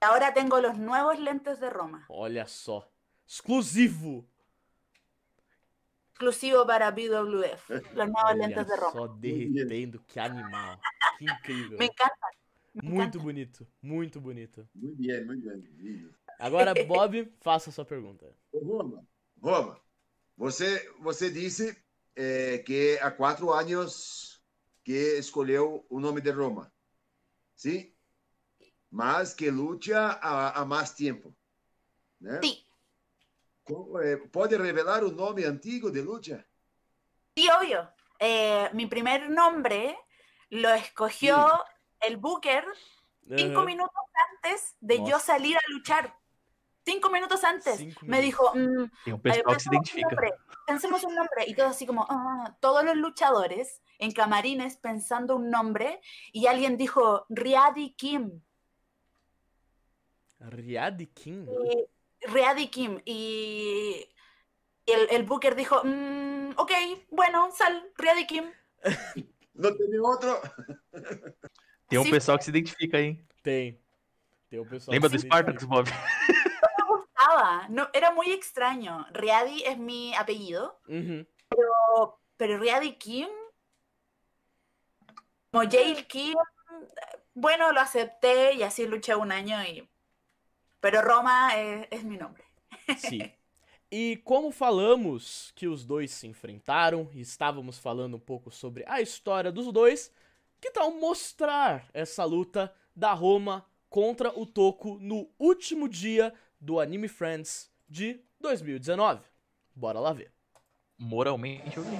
Ahora 0.00 0.32
tengo 0.32 0.58
los 0.60 0.78
nuevos 0.78 1.18
lentes 1.18 1.58
de 1.58 1.68
Roma, 1.68 2.04
Olha 2.08 2.46
só. 2.46 2.88
Exclusivo. 3.26 4.26
exclusivo 6.12 6.66
para 6.66 6.90
BWF. 6.90 7.68
Los 7.94 8.08
nuevos 8.08 8.24
Olha 8.24 8.46
lentes 8.46 8.66
de 8.66 8.74
Roma. 8.76 8.92
só 8.92 9.06
derretendo, 9.06 10.00
que 10.06 10.18
animal. 10.18 10.80
Que 11.18 11.24
incrível. 11.24 11.78
Me 11.78 11.84
encanta. 11.86 12.26
me 12.74 12.82
Muito 12.88 13.00
encanta. 13.02 13.18
bonito, 13.18 13.66
muito 13.82 14.20
bonito. 14.20 14.68
Muito 14.74 14.96
bem, 15.02 15.24
muito 15.24 15.48
bem. 15.48 16.10
Agora, 16.38 16.72
Bob, 16.86 17.32
faça 17.40 17.70
a 17.70 17.72
sua 17.72 17.84
pergunta. 17.84 18.32
Roma, 18.52 19.04
Roma, 19.42 19.80
você, 20.36 20.88
você 21.00 21.30
disse 21.30 21.76
eh, 22.14 22.58
que 22.58 22.98
há 23.02 23.10
quatro 23.10 23.52
anos 23.52 24.40
que 24.84 25.18
escolheu 25.18 25.84
o 25.90 26.00
nome 26.00 26.20
de 26.20 26.30
Roma, 26.30 26.72
sim? 27.54 27.92
Mas 28.90 29.34
que 29.34 29.50
luta 29.50 29.98
há, 30.22 30.60
há 30.60 30.64
mais 30.64 30.92
tempo, 30.92 31.34
né? 32.20 32.40
Eh, 34.02 34.16
Pode 34.32 34.56
revelar 34.56 35.04
o 35.04 35.10
nome 35.10 35.44
antigo 35.44 35.90
de 35.90 36.00
luta? 36.00 36.44
sí, 37.36 37.48
obvio. 37.50 37.86
Eh, 38.18 38.70
mi 38.72 38.86
primer 38.86 39.28
nombre 39.28 39.96
lo 40.50 40.70
escogió 40.70 41.62
el 42.00 42.16
Booker 42.16 42.64
cinco 43.36 43.62
minutos 43.64 44.02
antes 44.32 44.74
de 44.80 45.04
yo 45.04 45.18
salir 45.18 45.56
a 45.56 45.60
luchar. 45.68 46.17
Cinco 46.90 47.10
minutos 47.10 47.44
antes. 47.44 47.76
Cinco 47.76 48.00
Me 48.06 48.20
minutos. 48.20 48.24
dijo, 48.24 48.52
mm, 48.54 48.78
um 48.82 48.84
eh, 49.16 49.18
pensemos 49.22 49.66
un 49.66 49.72
identifica. 49.74 50.08
nombre, 50.08 50.34
pensemos 50.66 51.04
un 51.04 51.14
nombre. 51.14 51.44
Y 51.46 51.54
todo 51.54 51.66
así 51.66 51.86
como, 51.86 52.06
"Ah", 52.08 52.56
todos 52.60 52.84
los 52.84 52.96
luchadores 52.96 53.82
en 53.98 54.12
camarines 54.12 54.76
pensando 54.76 55.36
un 55.36 55.50
nombre. 55.50 56.00
Y 56.32 56.46
alguien 56.46 56.76
dijo, 56.76 57.26
Riadi 57.28 57.92
Kim. 57.94 58.40
Riad 60.40 60.98
King? 61.14 61.46
Y- 61.48 62.26
Riadi 62.26 62.68
Kim. 62.68 63.00
Y 63.04 64.08
el, 64.86 65.08
el 65.10 65.22
Booker 65.24 65.54
dijo, 65.56 65.82
"Mm, 65.84 66.52
ok, 66.56 66.72
bueno, 67.10 67.50
sal, 67.52 67.90
Riadi 67.96 68.26
Kim. 68.26 68.44
Não 69.54 69.76
tem 69.76 69.98
outro? 69.98 70.40
Tem 71.88 71.98
um 71.98 72.04
Sim. 72.04 72.10
pessoal 72.12 72.38
que 72.38 72.44
se 72.44 72.50
identifica 72.50 72.96
aí, 72.96 73.04
hein? 73.06 73.26
Tem. 73.42 73.80
Tem 74.48 74.60
o 74.60 74.64
pessoal 74.64 74.92
Lembra 74.94 75.10
que 75.10 75.16
do 75.16 75.20
Spartacus, 75.22 75.64
Bob? 75.64 75.88
No, 77.68 77.88
era 77.92 78.12
muy 78.12 78.30
extraño. 78.32 79.06
Riadi 79.12 79.62
es 79.64 79.78
mi 79.78 80.14
apellido. 80.14 80.80
Uhum. 80.88 81.26
Pero 82.36 82.58
Riadi 82.58 82.96
Kim, 82.96 83.28
como 85.50 85.68
Jail 85.68 86.06
Kim, 86.06 86.34
bueno, 87.34 87.72
lo 87.72 87.80
acepté 87.80 88.54
y 88.54 88.62
así 88.62 88.86
luché 88.86 89.14
un 89.14 89.32
año 89.32 89.62
y... 89.64 89.88
Pero 90.80 91.02
Roma 91.02 91.50
es, 91.56 91.88
es 91.90 92.04
mi 92.04 92.16
nombre. 92.16 92.44
Sim. 92.96 93.22
E 93.90 94.18
como 94.18 94.52
falamos 94.52 95.50
que 95.56 95.66
os 95.66 95.82
dois 95.82 96.10
se 96.10 96.26
enfrentaram 96.26 97.08
e 97.14 97.22
estávamos 97.22 97.78
falando 97.78 98.18
um 98.18 98.20
pouco 98.20 98.50
sobre 98.50 98.84
a 98.86 99.00
história 99.00 99.50
dos 99.50 99.72
dois, 99.72 100.12
que 100.60 100.70
tal 100.70 100.90
mostrar 100.92 101.88
essa 101.94 102.22
luta 102.22 102.70
da 102.94 103.14
Roma 103.14 103.64
contra 103.88 104.28
o 104.38 104.44
Toco 104.44 104.98
no 105.00 105.30
último 105.38 105.88
dia 105.88 106.34
do 106.60 106.80
Anime 106.80 107.08
Friends 107.08 107.70
de 107.88 108.20
2019? 108.40 109.22
Bora 109.74 109.98
lá 110.00 110.12
ver. 110.12 110.32
Moralmente 110.98 111.76
eu 111.76 111.84
ganhei. 111.84 111.98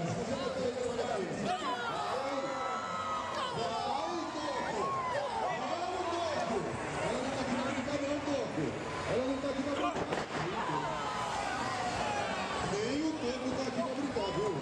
Nem 12.73 13.03
o 13.03 13.13
tempo 13.13 13.51
tá 13.57 13.63
aqui 13.63 13.83
pra 13.83 13.95
brincar, 13.95 14.31
viu? 14.35 14.53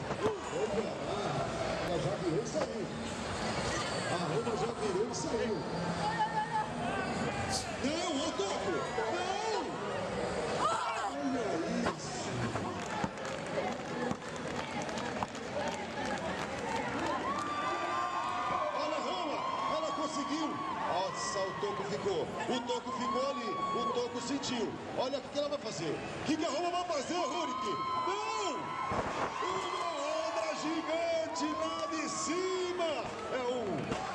Opa, 0.63 0.85
ah, 1.09 1.87
ela 1.87 1.99
já 1.99 2.15
virou 2.17 2.43
e 2.43 2.47
saiu. 2.47 2.87
A 4.13 4.17
Roma 4.17 4.53
já 4.57 4.71
virou 4.81 5.09
e 5.11 5.15
saiu. 5.15 5.57
Não, 7.85 8.11
ô 8.21 8.33
Toco! 8.33 8.73
Não! 9.13 9.67
Olha 11.23 11.45
isso! 11.91 12.27
Olha 18.79 18.97
a 18.97 19.01
Roma! 19.01 19.39
Ela 19.77 19.91
conseguiu! 19.93 20.49
Nossa, 20.89 21.39
o 21.41 21.53
Toco 21.61 21.83
ficou. 21.85 22.23
O 22.23 22.61
Toco 22.67 22.93
ficou 22.93 23.31
ali. 23.31 23.51
O 23.79 23.93
Toco 23.93 24.21
sentiu. 24.21 24.73
Olha 24.99 25.19
o 25.19 25.21
que 25.21 25.29
que 25.29 25.39
ela 25.39 25.49
vai 25.49 25.59
fazer. 25.59 25.91
O 25.91 26.25
que, 26.25 26.37
que 26.37 26.45
a 26.45 26.49
Roma 26.51 26.71
vai 26.71 26.85
fazer, 26.85 27.15
Rurik? 27.15 27.67
Não! 28.07 28.55
Uma 29.43 29.85
onda 30.27 30.55
gigante 30.63 31.47
lá 31.61 31.87
de 31.91 32.09
cima! 32.09 33.05
É 33.33 33.43
um, 33.53 33.67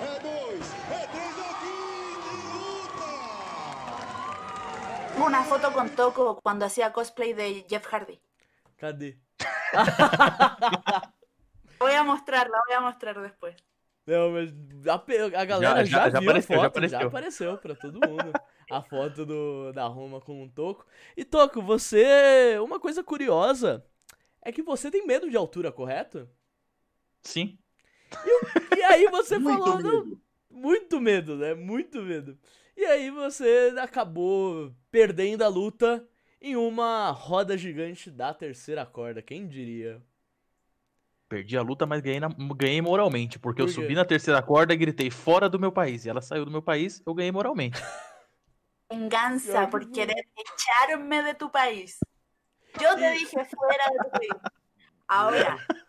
é 0.05 0.19
dois, 0.19 0.65
é 0.89 1.07
três, 1.07 1.37
é 1.37 1.41
o 1.41 1.53
fim 1.61 2.15
de 2.23 2.35
luta! 2.57 3.11
Tengo 5.13 5.25
una 5.27 5.40
foto 5.51 5.73
con 5.73 5.89
Toco 5.89 6.39
cuando 6.41 6.63
hacía 6.65 6.93
cosplay 6.93 7.33
de 7.33 7.65
Jeff 7.67 7.85
Hardy. 7.93 8.17
Cadê? 8.77 9.19
Voy 11.79 11.91
a 11.93 12.03
mostrar, 12.03 12.47
la 12.49 12.57
voy 12.67 12.75
a 12.77 12.79
mostrar 12.81 13.19
después. 13.21 13.55
Não, 14.05 14.31
mas 14.31 14.49
a, 14.87 14.93
a 15.41 15.45
galera 15.45 15.83
já, 15.85 16.09
Já- 16.09 16.09
já- 16.09 16.09
já 16.11 16.19
viu 16.19 16.29
apareceu, 16.29 16.55
a 16.55 16.63
já 16.63 16.69
foto, 16.71 16.87
já 16.87 16.97
apareceu. 17.01 17.51
apareceu. 17.51 17.57
pra 17.57 17.75
todo 17.75 17.99
mundo. 18.07 18.31
a 18.71 18.81
foto 18.81 19.25
do, 19.25 19.73
da 19.73 19.87
Roma 19.87 20.21
com 20.21 20.41
um 20.43 20.49
Toco. 20.49 20.85
E 21.17 21.25
Toco, 21.25 21.61
você. 21.61 22.57
Uma 22.63 22.79
coisa 22.79 23.03
curiosa 23.03 23.85
é 24.41 24.51
que 24.53 24.61
você 24.63 24.89
tem 24.89 25.05
medo 25.05 25.29
de 25.29 25.35
altura, 25.35 25.69
correto? 25.71 26.29
Sim. 27.23 27.59
E 28.77 28.83
aí 28.83 29.05
você 29.07 29.37
falou, 29.41 29.79
não, 29.81 30.17
muito 30.49 31.01
medo, 31.01 31.35
né? 31.35 31.53
Muito 31.55 32.01
medo. 32.01 32.39
E 32.77 32.85
aí 32.85 33.11
você 33.11 33.73
acabou 33.79 34.73
perdendo 34.91 35.43
a 35.43 35.47
luta 35.47 36.07
em 36.41 36.55
uma 36.55 37.11
roda 37.11 37.57
gigante 37.57 38.09
da 38.11 38.33
terceira 38.33 38.85
corda, 38.85 39.21
quem 39.21 39.47
diria? 39.47 40.01
Perdi 41.29 41.55
a 41.57 41.61
luta, 41.61 41.85
mas 41.85 42.01
ganhei, 42.01 42.19
na- 42.19 42.29
ganhei 42.57 42.81
moralmente. 42.81 43.39
Porque 43.39 43.61
eu 43.61 43.65
Por 43.65 43.73
quê? 43.73 43.81
subi 43.81 43.95
na 43.95 44.03
terceira 44.03 44.41
corda 44.41 44.73
e 44.73 44.77
gritei 44.77 45.09
fora 45.09 45.47
do 45.47 45.57
meu 45.59 45.71
país. 45.71 46.03
E 46.03 46.09
ela 46.09 46.21
saiu 46.21 46.43
do 46.43 46.51
meu 46.51 46.61
país, 46.61 47.01
eu 47.05 47.13
ganhei 47.13 47.31
moralmente. 47.31 47.79
Venganza 48.91 49.67
por 49.69 49.89
querer 49.89 50.25
echarme 50.37 51.23
de 51.23 51.33
tu 51.35 51.49
país. 51.49 51.99
Yo 52.81 52.95
te 52.97 53.13
dije 53.13 53.45
fuera 53.45 53.85
de 53.91 53.97
tu 54.03 54.09
país. 54.11 54.41
Ahora, 55.07 55.57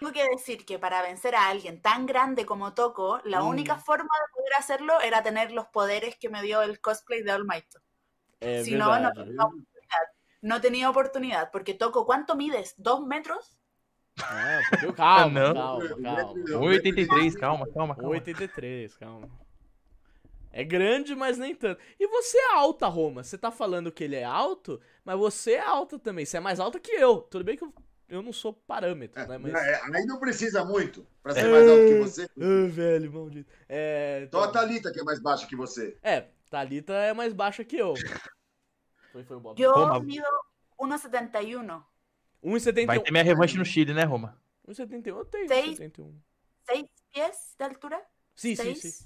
tengo 0.00 0.12
que 0.12 0.28
decir 0.30 0.64
que 0.66 0.76
para 0.78 1.02
vencer 1.02 1.36
a 1.36 1.48
alguien 1.48 1.80
tan 1.80 2.06
grande 2.06 2.44
como 2.44 2.74
Toco, 2.74 3.20
la 3.24 3.42
Mm. 3.42 3.48
única 3.48 3.76
forma 3.76 4.08
de 4.18 4.32
poder 4.32 4.54
hacerlo 4.58 5.00
era 5.00 5.22
tener 5.22 5.52
los 5.52 5.66
poderes 5.68 6.16
que 6.16 6.28
me 6.28 6.42
dio 6.42 6.62
el 6.62 6.80
cosplay 6.80 7.22
de 7.22 7.30
All 7.30 7.44
Might. 7.46 7.66
É 8.44 8.64
Si 8.64 8.72
no, 8.76 8.84
no 8.86 8.90
verdade. 8.92 9.14
tenía 9.24 9.44
oportunidad. 9.44 10.04
No 10.42 10.60
tenía 10.60 10.90
oportunidad, 10.90 11.50
porque 11.50 11.74
Toco, 11.74 12.04
¿cuánto 12.04 12.34
mides? 12.36 12.74
¿Dos 12.76 13.00
metros? 13.06 13.58
Ah, 14.22 14.60
porque- 14.70 14.92
calma, 14.94 15.40
não. 15.40 15.54
calma, 15.54 15.88
calma. 15.88 16.32
1,83, 16.60 17.34
calma, 17.36 17.66
calma, 17.72 17.96
calma. 17.96 18.10
1,83, 18.10 18.94
calma. 18.96 19.28
É 20.52 20.62
grande, 20.62 21.16
mas 21.16 21.36
nem 21.36 21.52
tanto. 21.54 21.80
E 21.98 22.06
você 22.06 22.38
é 22.38 22.52
alta, 22.54 22.86
Roma. 22.86 23.24
Você 23.24 23.36
tá 23.36 23.50
falando 23.50 23.90
que 23.90 24.04
ele 24.04 24.14
é 24.14 24.22
alto, 24.24 24.80
mas 25.04 25.18
você 25.18 25.54
é 25.54 25.60
alta 25.60 25.98
também. 25.98 26.24
Você 26.24 26.36
é 26.36 26.40
mais 26.40 26.60
alta 26.60 26.78
que 26.78 26.92
eu. 26.92 27.22
Tudo 27.22 27.42
bem 27.44 27.56
que 27.56 27.64
eu, 27.64 27.74
eu 28.08 28.22
não 28.22 28.32
sou 28.32 28.52
parâmetro, 28.52 29.26
né? 29.26 29.36
Mas. 29.36 29.52
É, 29.52 29.80
Aí 29.82 30.06
não 30.06 30.20
precisa 30.20 30.64
muito 30.64 31.04
para 31.22 31.32
ser 31.34 31.48
mais 31.48 31.68
alto 31.68 31.84
que 31.86 31.98
você. 31.98 32.24
Ah, 32.38 32.68
velho, 32.68 33.12
maldito. 33.12 33.52
É. 33.68 34.28
Só 34.30 34.38
a 34.38 34.42
então- 34.42 34.52
Thalita 34.52 34.92
que 34.92 35.00
é 35.00 35.02
mais 35.02 35.18
baixa 35.20 35.44
que 35.46 35.56
você. 35.56 35.96
É, 36.04 36.26
Thalita 36.48 36.92
é 36.92 37.12
mais 37.12 37.32
baixa 37.32 37.64
que 37.64 37.76
eu. 37.76 37.94
Foi, 39.14 39.22
foi 39.22 39.36
o 39.36 39.40
Bob. 39.40 39.62
Yo 39.62 39.72
Roma. 39.72 40.00
mido 40.00 40.26
1,71. 40.76 41.80
1,71. 42.42 42.86
Vai 42.86 42.98
ter 42.98 43.12
minha 43.12 43.22
revanche 43.22 43.56
no 43.56 43.64
Chile, 43.64 43.94
né, 43.94 44.02
Roma? 44.02 44.36
1,71 44.66 45.06
eu 45.18 45.24
tenho. 45.24 45.46
Seis. 45.46 45.78
1,71. 45.78 46.12
¿Seis 46.66 46.84
pies 47.12 47.54
de 47.56 47.64
altura? 47.64 48.02
Sim, 48.34 48.56
sim, 48.56 48.74
Seis? 48.74 48.80
sim. 48.96 49.04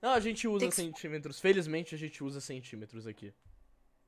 Não, 0.00 0.12
a 0.14 0.20
gente 0.20 0.48
usa 0.48 0.60
Tem 0.60 0.70
que- 0.70 0.76
centímetros. 0.76 1.38
Felizmente 1.38 1.94
a 1.94 1.98
gente 1.98 2.24
usa 2.24 2.40
centímetros 2.40 3.06
aqui. 3.06 3.34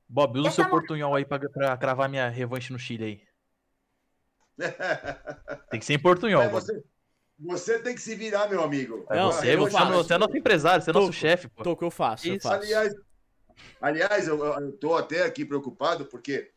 Bob, 0.09 0.38
usa 0.38 0.48
o 0.48 0.52
seu 0.52 0.64
mo- 0.64 0.70
portunhol 0.70 1.14
aí 1.14 1.26
pra, 1.26 1.38
pra 1.38 1.76
cravar 1.76 2.09
minha 2.09 2.30
revanche 2.30 2.72
no 2.72 2.78
Chile 2.78 3.04
aí. 3.04 3.22
Tem 5.70 5.78
que 5.80 5.85
ser 5.85 5.94
em 5.94 5.98
portunhol, 5.98 6.48
você, 6.48 6.83
você 7.38 7.78
tem 7.83 7.94
que 7.94 8.00
se 8.00 8.14
virar, 8.14 8.48
meu 8.48 8.62
amigo. 8.62 9.04
É 9.11 9.16
Não, 9.16 9.30
você, 9.33 9.54
eu 9.54 9.66
faço. 9.68 9.76
é 9.76 9.90
no- 9.90 9.96
você 10.04 10.14
é 10.14 10.18
nosso 10.18 10.37
empresário, 10.38 10.83
você 10.83 10.90
é 10.90 10.92
nosso 10.94 11.12
chefe, 11.12 11.48
pô. 11.48 11.62
Tô 11.62 11.76
que 11.76 11.85
eu 11.85 11.90
faço, 11.90 12.26
eu 12.28 12.37
Isso. 12.37 12.48
faço. 12.48 12.62
Aliás, 12.62 12.94
aliás 13.80 14.28
eu, 14.28 14.72
tô 14.78 14.94
até 14.94 15.22
aqui 15.24 15.44
preocupado 15.44 16.06
porque 16.06 16.50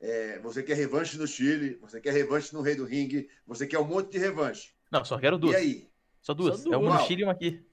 é, 0.00 0.38
você 0.40 0.62
quer 0.62 0.76
revanche 0.76 1.16
no 1.18 1.26
Chile, 1.26 1.78
você 1.80 2.00
quer 2.00 2.12
revanche 2.12 2.52
no 2.54 2.60
Rei 2.62 2.74
do 2.74 2.84
Ringue, 2.84 3.28
você 3.46 3.66
quer 3.66 3.78
um 3.78 3.84
monte 3.84 4.10
de 4.12 4.18
revanche. 4.18 4.72
Não, 4.90 5.04
só 5.04 5.18
quero 5.18 5.36
E 5.36 5.38
duas. 5.40 5.56
aí? 5.56 5.88
Só 6.20 6.34
duas. 6.34 6.60
Só 6.60 6.72
É 6.72 6.76
uma 6.76 6.90
duas. 6.90 7.00
no 7.02 7.06
Chile 7.06 7.22
e 7.22 7.24
uma 7.24 7.32
aqui. 7.32 7.64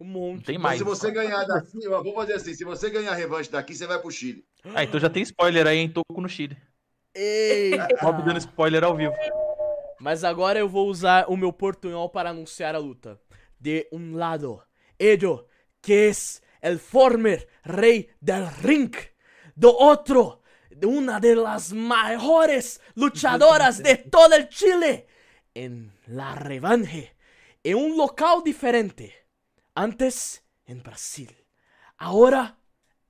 Um 0.00 0.04
Não 0.04 0.12
monte. 0.12 0.44
tem 0.44 0.56
Então, 0.56 0.62
mais. 0.62 0.78
se 0.78 0.84
você 0.84 1.10
ganhar 1.10 1.44
daqui, 1.44 1.84
eu 1.84 2.02
vou 2.02 2.14
fazer 2.14 2.34
assim: 2.34 2.54
se 2.54 2.64
você 2.64 2.90
ganhar 2.90 3.12
a 3.12 3.14
revanche 3.14 3.50
daqui, 3.50 3.74
você 3.74 3.86
vai 3.86 3.98
pro 4.00 4.10
Chile. 4.10 4.44
Ah, 4.74 4.82
então 4.84 4.98
já 4.98 5.08
tem 5.08 5.22
spoiler 5.22 5.66
aí, 5.66 5.78
hein? 5.78 5.88
Toco 5.88 6.20
no 6.20 6.28
Chile. 6.28 6.56
Bob 8.02 8.22
dando 8.24 8.38
spoiler 8.38 8.82
ao 8.84 8.96
vivo. 8.96 9.14
Mas 10.00 10.24
agora 10.24 10.58
eu 10.58 10.68
vou 10.68 10.88
usar 10.88 11.26
o 11.28 11.36
meu 11.36 11.52
portunhol 11.52 12.08
para 12.08 12.30
anunciar 12.30 12.74
a 12.74 12.78
luta. 12.78 13.20
De 13.58 13.88
um 13.92 14.16
lado, 14.16 14.62
ello, 14.98 15.46
que 15.80 15.92
es 16.10 16.42
el 16.64 16.78
former 16.80 17.46
rey 17.64 18.08
del 18.20 18.48
ring. 18.62 18.94
Do 19.54 19.76
otro, 19.78 20.42
una 20.82 21.20
de 21.20 21.36
las 21.36 21.72
mejores 21.72 22.80
luchadoras 22.94 23.82
de 23.82 23.96
todo 23.96 24.34
el 24.34 24.48
Chile. 24.48 25.06
En 25.54 25.92
la 26.06 26.34
revanche, 26.34 27.14
en 27.62 27.76
un 27.76 27.96
local 27.96 28.42
diferente. 28.44 29.14
Antes 29.74 30.42
en 30.66 30.82
Brasil. 30.82 31.36
Ahora 31.98 32.58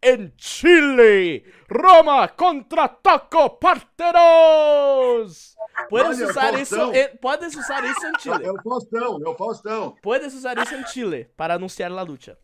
en 0.00 0.34
Chile. 0.36 1.44
Roma 1.68 2.34
contra 2.34 2.88
Taco 3.00 3.58
Parteros. 3.58 5.56
Puedes 5.88 6.18
Olha, 6.20 6.28
usar 6.30 6.58
isso, 6.60 6.92
en- 6.92 7.18
puedes 7.20 7.54
usar 7.56 7.84
isso 7.84 8.06
en 8.06 8.14
Chile. 8.20 8.44
É 8.46 8.50
o 8.52 8.62
Faustão, 8.62 9.18
é 9.24 9.28
o 9.28 9.34
Faustão. 9.34 9.94
Puedes 10.02 10.34
usar 10.34 10.56
eso 10.58 10.74
en 10.74 10.84
Chile 10.86 11.30
para 11.36 11.54
anunciar 11.54 11.90
la 11.90 12.02
lucha. 12.02 12.36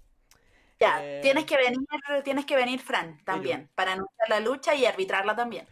Ya, 0.80 0.98
Eh, 1.04 1.20
tienes 1.20 1.44
que 1.44 1.56
venir, 1.58 1.78
tienes 2.24 2.46
que 2.46 2.56
venir, 2.56 2.80
Fran, 2.80 3.22
también, 3.24 3.70
para 3.74 3.92
anunciar 3.92 4.28
la 4.30 4.40
lucha 4.40 4.74
y 4.74 4.86
arbitrarla 4.86 5.36
también. 5.36 5.66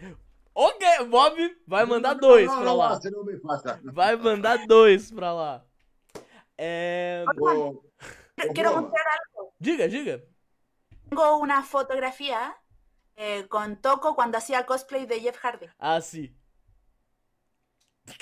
Ok, 0.53 0.85
Bob 1.09 1.35
vai 1.67 1.87
mandar 1.87 2.15
dois 2.15 2.47
não, 2.47 2.57
pra 2.57 2.65
não, 2.65 2.77
lá. 2.77 2.89
Você 2.95 3.11
não 3.11 3.25
me 3.25 3.39
faça. 3.39 3.81
Vai 3.85 4.17
mandar 4.17 4.67
dois 4.67 5.11
pra 5.11 5.33
lá. 5.33 5.65
É... 6.59 7.25
Ô, 7.41 7.83
Quiero 8.53 8.71
Roma, 8.71 8.83
mostrar 8.83 9.05
algo. 9.13 9.55
Diga, 9.59 9.89
diga. 9.89 10.23
Tengo 11.09 11.39
una 11.39 11.63
fotografía 11.63 12.55
eh, 13.17 13.47
con 13.49 13.77
Toco 13.77 14.15
cuando 14.15 14.37
hacía 14.37 14.67
cosplay 14.67 15.07
de 15.07 15.21
Jeff 15.21 15.39
Hardy. 15.43 15.69
Ah, 15.79 16.01
sim. 16.01 16.35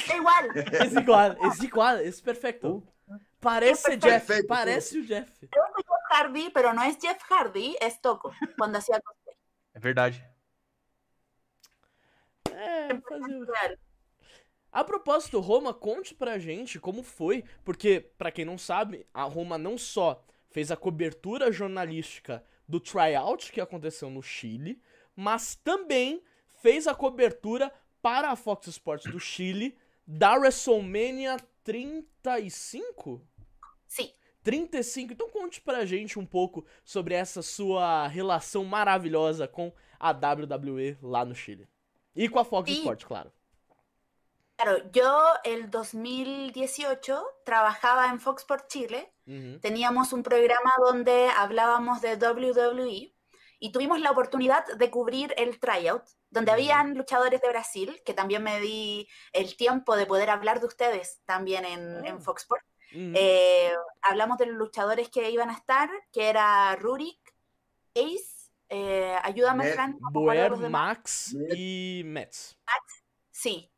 Da 0.06 0.16
igual. 0.16 0.50
Es 0.86 0.92
igual, 0.94 1.38
es 1.42 1.62
igual, 1.62 2.00
es 2.00 2.20
perfecto. 2.20 2.82
Parece 3.40 3.98
Perfecto. 3.98 4.08
Jeff, 4.08 4.46
parece 4.46 5.00
o 5.00 5.04
Jeff. 5.04 5.30
Jeff 5.40 5.50
Hardy, 6.10 6.50
pero 6.50 6.72
no 6.72 6.82
es 6.82 6.98
Jeff 6.98 7.20
Hardy, 7.30 7.76
es 7.80 8.00
Toco 8.00 8.32
cuando 8.56 8.78
hacía 8.78 9.00
cosplay. 9.00 9.36
É 9.74 9.78
verdade. 9.78 10.24
É, 12.50 12.88
fazer... 13.00 13.78
A 14.72 14.84
propósito, 14.84 15.40
Roma, 15.40 15.72
conte 15.72 16.14
pra 16.14 16.38
gente 16.38 16.78
como 16.78 17.02
foi, 17.02 17.44
porque, 17.64 18.00
pra 18.18 18.30
quem 18.30 18.44
não 18.44 18.58
sabe, 18.58 19.06
a 19.12 19.22
Roma 19.22 19.56
não 19.56 19.78
só 19.78 20.22
fez 20.50 20.70
a 20.70 20.76
cobertura 20.76 21.50
jornalística 21.50 22.44
do 22.68 22.78
tryout 22.78 23.50
que 23.52 23.60
aconteceu 23.60 24.10
no 24.10 24.22
Chile, 24.22 24.82
mas 25.14 25.54
também 25.54 26.22
fez 26.60 26.86
a 26.86 26.94
cobertura 26.94 27.72
para 28.02 28.30
a 28.30 28.36
Fox 28.36 28.66
Sports 28.66 29.10
do 29.10 29.18
Chile 29.18 29.78
da 30.06 30.34
WrestleMania 30.34 31.36
35? 31.64 33.26
Sí. 33.86 34.14
35. 34.46 35.12
Então 35.12 35.28
conte 35.28 35.60
pra 35.60 35.84
gente 35.84 36.18
um 36.20 36.24
pouco 36.24 36.64
sobre 36.84 37.14
essa 37.14 37.42
sua 37.42 38.06
relação 38.06 38.64
maravilhosa 38.64 39.48
com 39.48 39.72
a 39.98 40.12
WWE 40.12 40.96
lá 41.02 41.24
no 41.24 41.34
Chile. 41.34 41.68
E 42.14 42.28
com 42.28 42.38
a 42.38 42.44
Fox 42.44 42.70
Sim. 42.70 42.78
Sports, 42.78 43.04
claro. 43.04 43.32
Claro, 44.56 44.88
yo 44.92 45.12
el 45.44 45.68
2018 45.68 47.26
trabajaba 47.44 48.06
en 48.08 48.20
Fox 48.20 48.44
por 48.44 48.66
Chile 48.68 49.12
Uhum. 49.26 49.58
teníamos 49.60 50.12
un 50.12 50.22
programa 50.22 50.70
donde 50.86 51.28
hablábamos 51.36 52.00
de 52.00 52.14
WWE 52.16 53.12
y 53.58 53.72
tuvimos 53.72 54.00
la 54.00 54.12
oportunidad 54.12 54.64
de 54.78 54.88
cubrir 54.90 55.34
el 55.36 55.58
tryout, 55.58 56.04
donde 56.30 56.52
Ujú. 56.52 56.60
habían 56.60 56.94
luchadores 56.94 57.40
de 57.40 57.48
Brasil, 57.48 58.00
que 58.04 58.14
también 58.14 58.44
me 58.44 58.60
di 58.60 59.08
el 59.32 59.56
tiempo 59.56 59.96
de 59.96 60.06
poder 60.06 60.30
hablar 60.30 60.60
de 60.60 60.66
ustedes 60.66 61.20
también 61.26 61.64
en, 61.64 62.04
Ah. 62.04 62.08
en 62.08 62.22
Fox 62.22 62.42
Sports. 62.42 62.64
Eh, 62.92 63.72
hablamos 64.02 64.38
de 64.38 64.46
los 64.46 64.56
luchadores 64.56 65.08
que 65.08 65.30
iban 65.30 65.50
a 65.50 65.54
estar, 65.54 65.90
que 66.12 66.28
era 66.28 66.74
Rurik, 66.76 67.34
Ace, 67.94 68.50
eh, 68.68 69.16
ayúdame, 69.22 69.64
Met- 69.64 69.74
Fran. 69.74 69.98
Max 70.70 71.34
e 71.50 72.02
Mets. 72.04 72.58
Sí. 73.30 73.70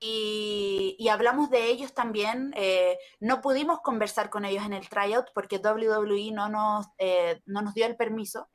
Y, 0.00 0.96
y 0.98 1.08
hablamos 1.08 1.48
de 1.50 1.66
ellos 1.66 1.94
también. 1.94 2.52
eh, 2.56 2.98
no 3.20 3.40
pudimos 3.40 3.80
conversar 3.80 4.30
con 4.30 4.44
ellos 4.44 4.64
en 4.64 4.72
el 4.72 4.88
tryout 4.88 5.28
porque 5.34 5.58
WWE 5.58 6.32
no 6.32 6.48
nos, 6.48 6.86
eh, 6.98 7.40
no 7.46 7.62
nos 7.62 7.74
dio 7.74 7.86
el 7.86 7.96
permiso. 7.96 8.48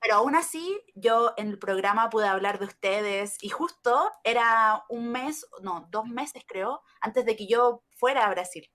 Pero 0.00 0.14
aún 0.16 0.34
así, 0.36 0.80
yo 0.94 1.32
en 1.36 1.48
el 1.48 1.58
programa 1.58 2.10
pude 2.10 2.26
hablar 2.26 2.58
de 2.58 2.66
ustedes 2.66 3.36
y 3.42 3.48
justo 3.48 4.10
era 4.24 4.84
un 4.88 5.10
mes, 5.10 5.46
no, 5.62 5.86
dos 5.90 6.06
meses 6.06 6.42
creo, 6.46 6.82
antes 7.00 7.24
de 7.24 7.36
que 7.36 7.46
yo 7.46 7.82
fuera 7.96 8.26
a 8.26 8.30
Brasil. 8.30 8.68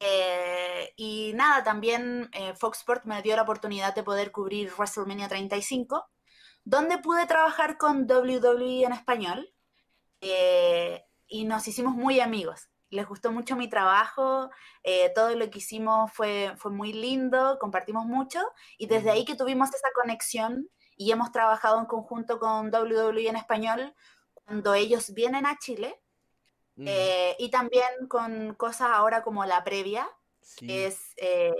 Eh, 0.00 0.92
y 0.96 1.32
nada, 1.34 1.62
también 1.62 2.28
eh, 2.32 2.54
Fox 2.54 2.78
Sports 2.78 3.06
me 3.06 3.22
dio 3.22 3.36
la 3.36 3.42
oportunidad 3.42 3.94
de 3.94 4.02
poder 4.02 4.32
cubrir 4.32 4.70
WrestleMania 4.76 5.28
35, 5.28 6.04
donde 6.64 6.98
pude 6.98 7.26
trabajar 7.26 7.78
con 7.78 8.06
WWE 8.10 8.84
en 8.84 8.92
español 8.92 9.48
eh, 10.20 11.04
y 11.26 11.44
nos 11.44 11.66
hicimos 11.68 11.94
muy 11.94 12.20
amigos. 12.20 12.68
Les 12.90 13.08
gustó 13.08 13.32
mucho 13.32 13.56
mi 13.56 13.68
trabajo, 13.68 14.50
todo 15.16 15.34
lo 15.34 15.50
que 15.50 15.58
hicimos 15.58 16.12
fue, 16.12 16.52
fue 16.58 16.70
muy 16.70 16.92
lindo, 16.92 17.58
compartimos 17.58 18.06
mucho 18.06 18.40
y 18.78 18.86
desde 18.86 19.10
ahí 19.10 19.24
que 19.24 19.34
tuvimos 19.34 19.70
esa 19.70 19.88
conexión 20.00 20.68
y 20.96 21.10
hemos 21.10 21.32
trabajado 21.32 21.80
en 21.80 21.86
conjunto 21.86 22.38
con 22.38 22.72
WWE 22.72 23.28
en 23.28 23.34
español 23.34 23.94
cuando 24.34 24.74
ellos 24.74 25.12
vienen 25.12 25.44
a 25.44 25.58
Chile 25.58 26.03
Uhum. 26.76 26.86
eh, 26.88 27.36
y 27.38 27.50
también 27.50 28.08
con 28.08 28.54
cosas 28.54 28.88
ahora 28.92 29.22
como 29.22 29.44
la 29.44 29.62
previa, 29.62 30.08
Sim. 30.40 30.68
que 30.68 30.86
es 30.86 31.14
eh, 31.16 31.54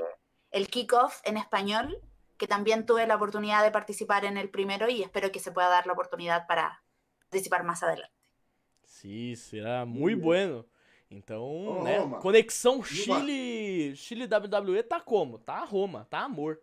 el 0.51 0.69
kickoff 0.69 1.21
en 1.25 1.37
español, 1.37 2.01
que 2.37 2.47
también 2.47 2.85
tuve 2.85 3.07
la 3.07 3.17
oportunidad 3.17 3.63
de 3.63 3.71
participar 3.71 4.25
en 4.25 4.37
el 4.37 4.51
primero 4.51 4.89
y 4.89 5.03
espero 5.03 5.31
que 5.31 5.39
se 5.39 5.53
pueda 5.53 5.69
dar 5.69 5.87
la 5.87 5.93
oportunidad 5.93 6.47
para 6.47 6.83
participar 7.29 7.65
más 7.65 7.83
adelante. 7.83 8.13
Sim, 8.87 9.35
será 9.37 9.85
muito 9.85 10.21
bueno. 10.23 10.65
Então, 11.11 11.43
Ô, 11.43 11.83
né? 11.85 11.99
Roma. 11.99 12.21
Conexão 12.21 12.75
Roma. 12.75 12.85
Chile, 12.85 13.97
Chile 13.97 14.27
WWE 14.27 14.83
tá 14.83 15.01
como? 15.01 15.39
Tá 15.39 15.59
a 15.59 15.65
Roma, 15.65 16.07
tá 16.11 16.21
amor. 16.21 16.61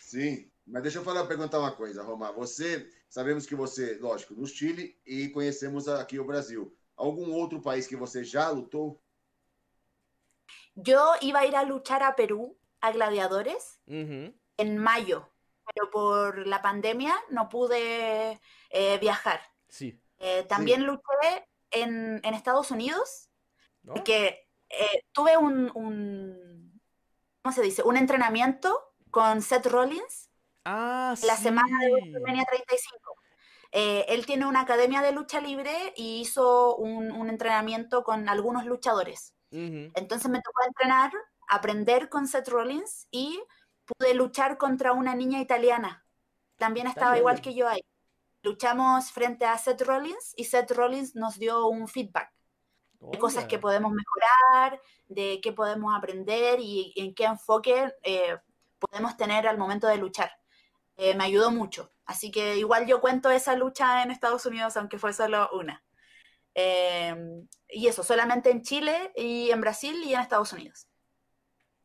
Sim, 0.00 0.50
mas 0.66 0.82
deixa 0.82 0.98
eu 0.98 1.04
falar, 1.04 1.26
perguntar 1.26 1.58
uma 1.60 1.72
coisa, 1.72 2.02
Romar. 2.02 2.32
Você, 2.34 2.90
sabemos 3.08 3.46
que 3.46 3.54
você, 3.54 3.98
lógico, 3.98 4.34
no 4.34 4.46
Chile 4.46 4.98
e 5.06 5.28
conhecemos 5.28 5.86
aqui 5.88 6.18
o 6.18 6.26
Brasil. 6.26 6.76
Algum 6.96 7.32
outro 7.34 7.60
país 7.60 7.86
que 7.86 7.96
você 7.96 8.24
já 8.24 8.48
lutou? 8.48 9.00
Yo 10.74 11.14
iba 11.22 11.40
a 11.40 11.46
ir 11.46 11.54
a 11.54 11.62
luchar 11.62 12.02
a 12.02 12.12
Perú, 12.12 12.56
a 12.80 12.90
Gladiadores, 12.90 13.80
en 13.86 14.78
mayo, 14.78 15.28
pero 15.64 15.90
por 15.90 16.46
la 16.46 16.60
pandemia 16.60 17.14
no 17.30 17.48
pude 17.48 18.40
eh, 18.70 18.98
viajar. 18.98 19.40
Eh, 20.18 20.44
también 20.48 20.84
luché 20.84 21.48
en, 21.70 22.20
en 22.22 22.34
Estados 22.34 22.70
Unidos, 22.70 23.30
porque 23.84 24.48
eh, 24.68 25.04
tuve 25.12 25.36
un, 25.36 25.70
un, 25.74 26.80
¿cómo 27.42 27.52
se 27.54 27.62
dice? 27.62 27.82
Un 27.82 27.96
entrenamiento 27.96 28.94
con 29.10 29.42
Seth 29.42 29.66
Rollins 29.66 30.30
Ah, 30.68 31.14
la 31.22 31.36
semana 31.36 31.78
de. 31.78 31.92
WrestleMania 31.92 32.44
35. 32.44 33.16
Eh, 33.78 34.06
él 34.08 34.24
tiene 34.24 34.46
una 34.46 34.62
academia 34.62 35.02
de 35.02 35.12
lucha 35.12 35.38
libre 35.38 35.92
y 35.96 36.22
hizo 36.22 36.76
un, 36.76 37.12
un 37.12 37.28
entrenamiento 37.28 38.04
con 38.04 38.26
algunos 38.26 38.64
luchadores. 38.64 39.34
Entonces 39.50 40.30
me 40.30 40.40
tocó 40.40 40.64
entrenar, 40.66 41.12
aprender 41.46 42.08
con 42.08 42.26
Seth 42.26 42.48
Rollins 42.48 43.06
y 43.10 43.38
pude 43.84 44.14
luchar 44.14 44.56
contra 44.56 44.92
una 44.92 45.14
niña 45.14 45.40
italiana. 45.42 46.06
También 46.56 46.86
estaba 46.86 47.18
igual 47.18 47.42
que 47.42 47.54
yo 47.54 47.68
ahí. 47.68 47.82
Luchamos 48.40 49.12
frente 49.12 49.44
a 49.44 49.58
Seth 49.58 49.82
Rollins 49.82 50.32
y 50.36 50.44
Seth 50.44 50.70
Rollins 50.70 51.14
nos 51.14 51.38
dio 51.38 51.66
un 51.66 51.86
feedback 51.86 52.32
de 52.98 53.18
cosas 53.18 53.44
que 53.44 53.58
podemos 53.58 53.92
mejorar, 53.92 54.80
de 55.06 55.38
qué 55.42 55.52
podemos 55.52 55.94
aprender 55.94 56.60
y 56.60 56.94
en 56.96 57.14
qué 57.14 57.24
enfoque 57.24 57.92
eh, 58.02 58.38
podemos 58.78 59.18
tener 59.18 59.46
al 59.46 59.58
momento 59.58 59.86
de 59.86 59.98
luchar. 59.98 60.30
Eh, 60.96 61.14
me 61.14 61.24
ayudó 61.24 61.50
mucho. 61.50 61.92
Así 62.06 62.30
que 62.30 62.56
igual 62.56 62.86
yo 62.86 63.00
cuento 63.00 63.30
esa 63.30 63.56
lucha 63.56 64.02
en 64.02 64.10
Estados 64.10 64.46
Unidos, 64.46 64.76
aunque 64.76 64.98
fue 64.98 65.12
solo 65.12 65.48
una. 65.52 65.84
Eh, 66.54 67.14
y 67.68 67.86
eso, 67.88 68.02
solamente 68.02 68.50
en 68.50 68.62
Chile 68.62 69.12
y 69.16 69.50
en 69.50 69.60
Brasil 69.60 69.94
y 70.04 70.14
en 70.14 70.20
Estados 70.20 70.52
Unidos. 70.52 70.86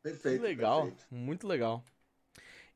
Perfeito. 0.02 0.44
legal, 0.44 0.84
perfeito. 0.84 1.06
muito 1.10 1.48
legal. 1.48 1.84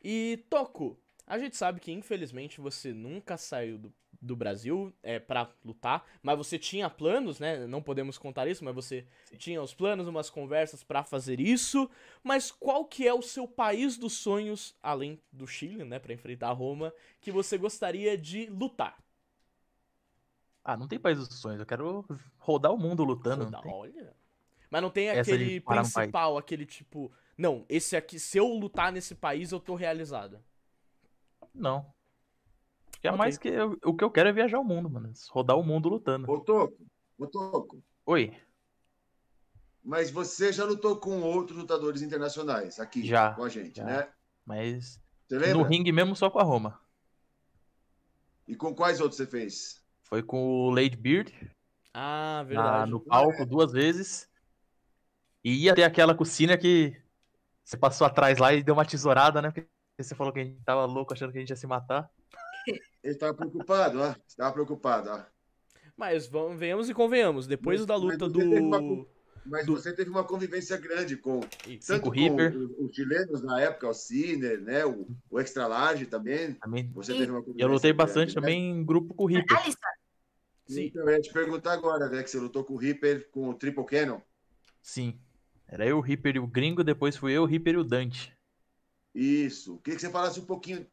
E 0.04 0.44
Toco, 0.50 1.00
a 1.26 1.38
gente 1.38 1.56
sabe 1.56 1.80
que 1.80 1.92
infelizmente 1.92 2.62
você 2.62 2.94
nunca 2.94 3.38
saiu 3.38 3.78
do, 3.78 3.94
do 4.26 4.36
Brasil 4.36 4.94
é, 5.04 5.20
para 5.20 5.50
lutar, 5.64 6.04
mas 6.22 6.38
você 6.38 6.58
tinha 6.58 6.90
planos, 6.90 7.40
né? 7.40 7.66
Não 7.68 7.82
podemos 7.82 8.18
contar 8.18 8.48
isso, 8.48 8.64
mas 8.66 8.74
você 8.74 9.06
tinha 9.38 9.62
os 9.62 9.74
planos, 9.74 10.08
umas 10.08 10.30
conversas 10.30 10.84
pra 10.84 11.04
fazer 11.04 11.40
isso. 11.40 11.90
Mas 12.24 12.52
qual 12.52 12.86
que 12.86 13.08
é 13.08 13.14
o 13.14 13.22
seu 13.22 13.48
país 13.48 13.98
dos 13.98 14.14
sonhos, 14.14 14.76
além 14.82 15.20
do 15.32 15.46
Chile, 15.46 15.84
né, 15.84 16.00
Pra 16.00 16.14
enfrentar 16.14 16.52
Roma, 16.52 16.94
que 17.22 17.32
você 17.32 17.58
gostaria 17.58 18.18
de 18.18 18.48
lutar? 18.48 18.98
Ah, 20.64 20.76
não 20.76 20.88
tem 20.88 21.00
país 21.00 21.18
dos 21.18 21.40
sonhos. 21.40 21.60
Eu 21.60 21.66
quero 21.66 22.06
rodar 22.40 22.74
o 22.74 22.78
mundo 22.78 23.04
lutando. 23.04 23.46
Rodar, 23.46 23.68
olha. 23.68 24.14
Mas 24.70 24.82
não 24.82 24.90
tem 24.90 25.10
Essa 25.10 25.22
aquele 25.22 25.62
principal, 25.62 26.38
aquele 26.38 26.66
tipo, 26.66 27.12
não, 27.38 27.66
esse 27.70 27.96
aqui, 27.96 28.20
se 28.20 28.38
eu 28.38 28.48
lutar 28.48 28.92
nesse 28.92 29.14
país, 29.14 29.52
eu 29.52 29.60
tô 29.60 29.76
realizado. 29.76 30.44
Não. 31.54 31.95
Que 33.06 33.10
é 33.10 33.12
Ok. 33.12 33.18
mais 33.20 33.38
que 33.38 33.48
eu- 33.50 33.78
o 33.86 33.94
que 33.96 34.04
eu 34.04 34.10
quero 34.10 34.30
é 34.30 34.34
viajar 34.34 34.60
o 34.60 34.64
mundo, 34.64 34.90
mano. 34.90 35.14
Rodar 35.30 35.56
o 35.60 35.64
mundo 35.64 35.88
lutando. 35.90 36.28
Ô, 36.32 36.40
Toco, 36.40 36.76
ô, 37.20 37.28
Toco, 37.28 37.84
Oi, 38.08 38.36
mas 39.84 40.10
você 40.10 40.52
já 40.52 40.66
lutou 40.66 40.98
com 41.00 41.22
outros 41.22 41.56
lutadores 41.58 42.02
internacionais 42.02 42.80
aqui 42.80 43.06
Já, 43.06 43.34
com 43.36 43.44
a 43.44 43.50
gente, 43.50 43.78
já. 43.78 43.84
né? 43.86 44.10
mas 44.44 45.00
Você 45.28 45.36
no 45.36 45.42
lembra? 45.42 45.68
ringue 45.68 45.92
mesmo 45.92 46.16
só 46.16 46.32
com 46.32 46.40
a 46.40 46.44
Roma. 46.44 46.80
E 48.48 48.56
com 48.56 48.74
quais 48.74 49.00
outros 49.00 49.18
você 49.18 49.28
fez? 49.28 49.84
Foi 50.04 50.24
com 50.24 50.68
o 50.68 50.70
Lady 50.72 50.96
Beard 50.98 51.32
Ah, 51.94 52.38
na- 52.38 52.44
verdade. 52.44 52.92
no 52.92 53.00
palco 53.00 53.46
duas 53.46 53.72
vezes. 53.72 54.28
E 55.44 55.64
ia 55.66 55.76
ter 55.76 55.84
aquela 55.84 56.16
Cena 56.26 56.58
que 56.58 57.00
você 57.64 57.78
passou 57.78 58.06
atrás 58.08 58.40
lá 58.40 58.52
e 58.54 58.64
deu 58.64 58.74
uma 58.74 58.86
tesourada, 58.86 59.42
né? 59.44 59.52
Porque 59.52 59.70
você 60.00 60.16
falou 60.16 60.34
que 60.34 60.40
a 60.40 60.44
gente 60.44 60.60
tava 60.64 60.86
louco 60.86 61.14
achando 61.14 61.32
que 61.32 61.38
a 61.38 61.42
gente 61.42 61.50
ia 61.52 61.56
se 61.56 61.68
matar. 61.68 62.12
Ele 62.68 62.82
estava 63.04 63.34
preocupado, 63.34 64.00
ó. 64.02 64.16
Estava 64.28 64.54
preocupado, 64.54 65.10
ó. 65.10 65.24
Mas 65.98 66.28
vamos, 66.28 66.58
venhamos 66.60 66.90
e 66.90 66.94
convenhamos, 66.94 67.48
depois 67.48 67.80
Mas- 67.80 67.88
da 67.88 67.94
mas 67.94 68.04
luta 68.04 68.26
você 68.30 68.34
teve 68.50 68.60
uma 68.60 68.80
do... 68.82 69.08
Mas 69.48 69.66
Do- 69.68 69.74
você 69.74 69.94
teve 69.94 70.10
uma 70.10 70.24
convivência 70.24 70.76
grande 70.76 71.16
com 71.18 71.40
Ih, 71.68 71.78
tanto 71.78 72.02
com 72.02 72.10
com 72.10 72.10
o 72.10 72.20
Reaper. 72.20 72.58
os, 72.58 72.72
os 72.90 72.96
chilenos 72.96 73.44
na 73.44 73.62
época, 73.62 73.88
o 73.88 73.94
Ciner, 73.94 74.60
né? 74.60 74.84
O, 74.88 75.08
o 75.30 75.40
Extra 75.40 75.68
Large 75.68 76.08
também. 76.08 76.56
Também. 76.56 76.90
Você 76.96 77.14
E- 77.14 77.18
teve 77.20 77.32
uma 77.32 77.42
E 77.42 77.44
convivência 77.44 77.64
eu 77.64 77.68
lutei 77.72 77.94
grande, 77.94 77.98
bastante 78.08 78.36
né? 78.36 78.42
também 78.42 78.72
em 78.72 78.84
grupo 78.84 79.14
com 79.14 79.24
o 79.24 79.28
Reaper. 79.28 79.56
Sim. 80.68 80.86
Então, 80.86 81.04
eu 81.04 81.12
ia 81.12 81.22
te 81.22 81.32
perguntar 81.32 81.74
agora, 81.74 82.10
né? 82.10 82.24
Que 82.24 82.30
você 82.32 82.40
lutou 82.40 82.64
com 82.64 82.74
o 82.74 82.78
Reaper, 82.78 83.30
com 83.30 83.50
o 83.50 83.54
Triple 83.54 83.86
Cannon. 83.86 84.20
Sim. 84.82 85.20
Era 85.68 85.86
eu, 85.86 85.98
o 86.00 86.02
Reaper 86.02 86.38
e 86.38 86.40
o 86.40 86.48
Gringo, 86.48 86.84
depois 86.84 87.16
fui 87.16 87.32
eu, 87.34 87.44
o 87.44 87.46
Reaper 87.46 87.76
e 87.76 87.78
o 87.78 87.84
Dante. 87.84 88.34
Isso. 89.14 89.78
Queria 89.84 89.96
que 89.96 90.02
você 90.02 90.12
falasse 90.12 90.40
um 90.40 90.46
pouquinho. 90.46 90.88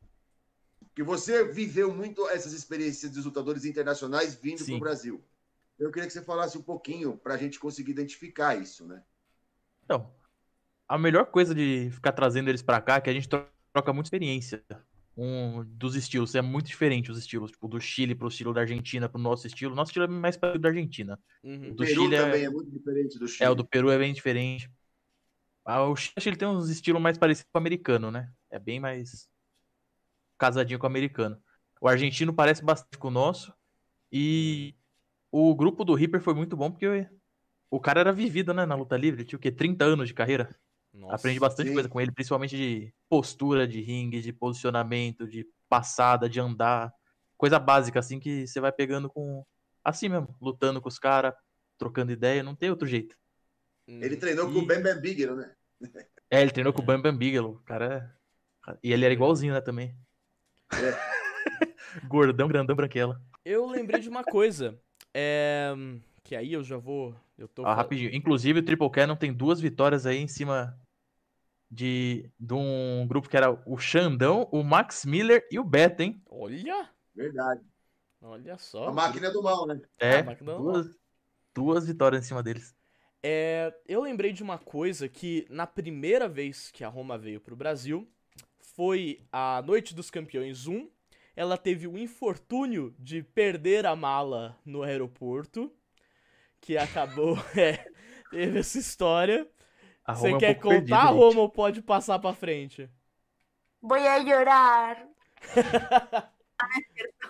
Que 0.95 1.03
você 1.03 1.45
viveu 1.45 1.95
muito 1.95 2.29
essas 2.29 2.53
experiências 2.53 3.11
dos 3.11 3.25
lutadores 3.25 3.65
internacionais 3.65 4.35
vindo 4.35 4.65
para 4.65 4.75
o 4.75 4.81
Brasil. 4.81 5.25
Eu 5.79 5.91
queria 5.91 6.07
que 6.07 6.13
você 6.13 6.23
falasse 6.23 6.57
um 6.59 6.63
pouquinho 6.63 7.17
para 7.17 7.35
a 7.35 7.37
gente 7.39 7.59
conseguir 7.59 7.93
identificar 7.93 8.55
isso, 8.55 8.87
né? 8.87 9.03
Então, 9.85 10.15
a 10.87 10.99
melhor 10.99 11.27
coisa 11.27 11.55
de 11.55 11.91
ficar 11.91 12.13
trazendo 12.13 12.49
eles 12.49 12.63
pra 12.63 12.81
cá 12.81 12.97
é 12.97 13.01
que 13.01 13.11
a 13.11 13.13
gente 13.13 13.29
tro- 13.29 13.47
troca 13.73 13.93
muita 13.93 14.07
experiência. 14.09 14.63
Um, 15.17 15.65
dos 15.65 15.95
estilos, 15.95 16.35
é 16.35 16.41
muito 16.41 16.67
diferente 16.67 17.11
os 17.11 17.19
estilos, 17.19 17.51
tipo, 17.51 17.69
do 17.69 17.81
Chile 17.81 18.15
pro 18.15 18.29
estilo 18.29 18.55
da 18.55 18.61
Argentina, 18.63 19.09
pro 19.09 19.21
nosso 19.21 19.47
estilo. 19.47 19.75
Nosso 19.75 19.91
estilo 19.91 20.05
é 20.05 20.09
mais 20.09 20.37
parecido 20.37 20.63
da 20.63 20.69
Argentina. 20.69 21.19
Uhum. 21.43 21.75
Do 21.75 21.85
Peru 21.85 22.03
Chile 22.03 22.15
é- 22.15 22.19
também 22.19 22.45
é... 22.45 22.51
muito 22.51 22.71
diferente 22.71 23.19
do 23.19 23.27
Chile. 23.27 23.47
É, 23.47 23.51
o 23.51 23.55
do 23.55 23.67
Peru 23.67 23.91
é 23.91 23.99
bem 23.99 24.13
diferente. 24.13 24.71
Ah, 25.65 25.85
o 25.85 25.97
Chile 25.97 26.15
ele 26.27 26.37
tem 26.37 26.49
uns 26.49 26.69
estilos 26.69 27.01
mais 27.01 27.19
parecidos 27.19 27.51
com 27.53 27.59
o 27.59 27.61
americano, 27.61 28.11
né? 28.11 28.33
É 28.51 28.59
bem 28.59 28.81
mais 28.81 29.29
casadinho 30.43 30.79
com 30.81 30.87
o 30.87 30.91
americano. 30.91 31.41
O 31.81 31.87
argentino 31.87 32.35
parece 32.35 32.65
bastante 32.65 32.99
com 32.99 33.07
o 33.09 33.11
nosso. 33.13 33.55
E 34.11 34.75
o 35.31 35.55
grupo 35.55 35.85
do 35.85 35.95
Reaper 35.95 36.21
foi 36.21 36.35
muito 36.35 36.57
bom 36.57 36.69
porque 36.69 37.09
o 37.71 37.79
cara 37.79 38.01
era 38.01 38.13
vivido, 38.13 38.53
né, 38.53 38.67
na 38.67 38.75
luta 38.75 38.97
livre. 38.97 39.25
Tinha 39.25 39.37
o 39.37 39.41
quê? 39.41 39.53
30 39.53 39.85
anos 39.85 40.09
de 40.09 40.15
carreira. 40.15 40.53
Nossa. 40.93 41.15
Aprendi 41.15 41.39
bastante 41.39 41.69
sim. 41.69 41.75
coisa 41.75 41.89
com 41.89 42.01
ele, 42.01 42.11
principalmente 42.11 42.57
de 42.57 42.93
postura 43.09 43.67
de 43.69 43.81
ringue, 43.81 44.21
de 44.21 44.33
posicionamento, 44.33 45.29
de 45.29 45.47
passada, 45.69 46.29
de 46.29 46.41
andar. 46.41 46.93
Coisa 47.37 47.59
básica, 47.61 48.01
assim, 48.01 48.19
que 48.19 48.47
você 48.47 48.61
vai 48.61 48.73
pegando 48.73 49.09
com. 49.09 49.45
Assim 49.85 50.09
mesmo, 50.09 50.35
lutando 50.41 50.81
com 50.81 50.89
os 50.89 50.99
caras, 50.99 51.35
trocando 51.79 52.11
ideia, 52.13 52.43
não 52.43 52.55
tem 52.57 52.69
outro 52.69 52.87
jeito. 52.87 53.17
Ele 53.87 54.17
treinou 54.17 54.47
com 54.47 54.59
E- 54.59 54.63
o 54.63 54.67
Bam 54.67 54.83
Bam 54.83 55.01
Bigelow, 55.01 55.37
né? 55.37 55.53
É, 56.31 56.41
ele 56.43 56.51
treinou 56.53 56.73
com 56.73 56.81
É. 56.81 56.83
o 56.83 56.87
Bam 56.87 57.01
Bam 57.01 57.17
Bigelow, 57.17 57.53
o 57.55 57.61
cara. 57.61 58.17
é- 58.69 58.79
E 58.83 58.93
ele 58.93 59.05
era 59.05 59.13
igualzinho, 59.15 59.53
né, 59.55 59.61
também. 59.61 59.97
Gordão, 62.09 62.49
grandão, 62.49 62.75
branquela. 62.75 63.21
Eu 63.45 63.67
lembrei 63.67 64.01
de 64.01 64.09
uma 64.09 64.25
coisa. 64.25 64.79
É... 65.15 65.73
Que 66.25 66.37
aí 66.37 66.53
eu 66.53 66.63
já 66.63 66.77
vou. 66.77 67.15
Eu 67.37 67.49
tô. 67.49 67.65
Ah, 67.65 67.75
rapidinho. 67.75 68.15
Inclusive, 68.15 68.61
o 68.61 68.65
Triple 68.65 68.91
Cannon 68.91 69.17
tem 69.17 69.33
duas 69.33 69.61
vitórias 69.61 70.07
aí 70.07 70.19
em 70.19 70.29
cima 70.29 70.79
de, 71.71 72.31
de 72.39 72.55
um 72.55 73.07
grupo 73.09 73.29
que 73.29 73.37
era 73.37 73.51
o 73.67 73.79
Xandão, 73.79 74.49
o 74.53 74.63
Max 74.63 75.05
Miller 75.05 75.47
e 75.51 75.59
o 75.59 75.65
Beto, 75.65 76.03
hein? 76.03 76.23
Olha! 76.31 76.89
Verdade. 77.15 77.61
Olha 78.21 78.57
só. 78.57 78.89
A 78.89 78.93
máquina 78.93 79.31
do 79.31 79.43
mal, 79.43 79.67
né? 79.67 79.81
É, 79.99 80.21
Ah, 80.21 80.25
máquina 80.25 80.53
do 80.53 80.59
duas, 80.59 80.99
duas 81.55 81.87
vitórias 81.87 82.25
em 82.25 82.29
cima 82.29 82.43
deles. 82.43 82.75
É, 83.23 83.75
eu 83.87 84.03
lembrei 84.03 84.33
de 84.33 84.43
uma 84.43 84.59
coisa 84.59 85.09
que 85.09 85.47
na 85.49 85.67
primeira 85.67 86.29
vez 86.29 86.71
que 86.71 86.85
a 86.85 86.89
Roma 86.89 87.17
veio 87.17 87.41
pro 87.41 87.57
Brasil, 87.57 88.09
foi 88.75 89.27
a 89.31 89.63
Noite 89.63 89.95
dos 89.95 90.11
Campeões 90.11 90.67
1. 90.67 90.91
Ela 91.35 91.57
teve 91.57 91.87
o 91.87 91.97
infortúnio 91.97 92.95
de 92.99 93.23
perder 93.23 93.87
a 93.87 93.97
mala 93.97 94.59
no 94.65 94.83
aeroporto, 94.83 95.73
que 96.61 96.77
acabou, 96.77 97.37
é, 97.57 97.91
teve 98.31 98.59
essa 98.59 98.79
história. 98.79 99.51
A 100.05 100.15
Você 100.15 100.31
Roma 100.31 100.33
é 100.33 100.37
um 100.37 100.39
quer 100.39 100.55
contar, 100.55 101.07
gente. 101.07 101.15
Roma, 101.15 101.41
ou 101.41 101.49
pode 101.49 101.81
passar 101.83 102.19
pra 102.19 102.33
frente? 102.33 102.91
a 103.91 104.17
es 104.17 104.25
cierto. 106.95 107.29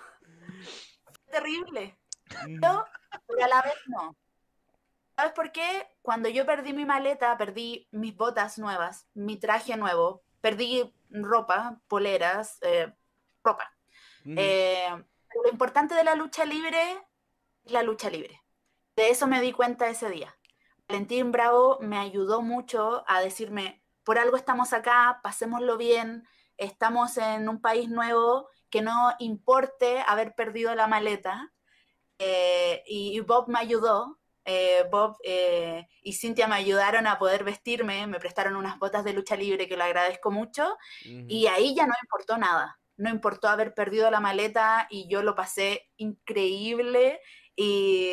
Terrible. 1.30 1.97
Pero, 2.28 2.84
pero 3.26 3.45
a 3.45 3.49
la 3.49 3.62
vez 3.62 3.74
no. 3.86 4.16
¿Sabes 5.16 5.32
por 5.32 5.51
qué? 5.53 5.86
Cuando 6.03 6.28
yo 6.28 6.45
perdí 6.45 6.72
mi 6.72 6.84
maleta, 6.84 7.36
perdí 7.36 7.88
mis 7.90 8.14
botas 8.14 8.59
nuevas, 8.59 9.07
mi 9.14 9.36
traje 9.38 9.76
nuevo, 9.76 10.22
perdí 10.43 10.93
ropa, 11.09 11.80
poleras, 11.88 12.59
eh, 12.61 12.93
ropa. 13.43 13.72
Eh, 14.26 14.88
lo 15.43 15.51
importante 15.51 15.95
de 15.95 16.05
la 16.05 16.14
lucha 16.14 16.45
libre 16.45 16.78
es 17.64 17.72
la 17.72 17.82
lucha 17.82 18.11
libre. 18.11 18.43
De 18.95 19.09
eso 19.09 19.26
me 19.26 19.40
di 19.40 19.53
cuenta 19.53 19.88
ese 19.88 20.11
día. 20.11 20.36
Valentín 20.86 21.32
Bravo 21.32 21.78
me 21.80 21.97
ayudó 21.97 22.43
mucho 22.43 23.05
a 23.09 23.20
decirme, 23.20 23.82
por 24.05 24.18
algo 24.18 24.36
estamos 24.36 24.72
acá, 24.72 25.20
pasémoslo 25.22 25.78
bien, 25.78 26.28
estamos 26.59 27.16
en 27.16 27.49
un 27.49 27.61
país 27.61 27.88
nuevo, 27.88 28.49
que 28.68 28.82
no 28.82 29.12
importe 29.18 30.05
haber 30.07 30.34
perdido 30.34 30.74
la 30.74 30.88
maleta. 30.88 31.53
Eh, 32.18 32.82
y 32.86 33.18
Bob 33.20 33.49
me 33.49 33.59
ayudó, 33.59 34.20
eh, 34.45 34.84
Bob 34.90 35.16
eh, 35.24 35.86
y 36.03 36.12
Cintia 36.14 36.49
me 36.49 36.57
ayudaron 36.57 37.07
a 37.07 37.18
poder 37.18 37.45
vestirme, 37.45 38.07
me 38.07 38.18
prestaron 38.18 38.57
unas 38.57 38.78
botas 38.78 39.05
de 39.05 39.12
lucha 39.12 39.36
libre 39.36 39.68
que 39.68 39.76
lo 39.76 39.84
agradezco 39.84 40.30
mucho. 40.30 40.76
Y 41.05 41.47
ahí 41.47 41.74
ya 41.74 41.86
no 41.86 41.95
importó 42.03 42.38
nada. 42.38 42.78
No 42.97 43.11
importó 43.11 43.49
haber 43.49 43.74
perdido 43.74 44.11
la 44.11 44.20
maleta 44.20 44.86
y 44.90 45.09
yo 45.09 45.22
lo 45.22 45.34
pasé 45.34 45.90
increíble 45.97 47.20
y, 47.57 48.11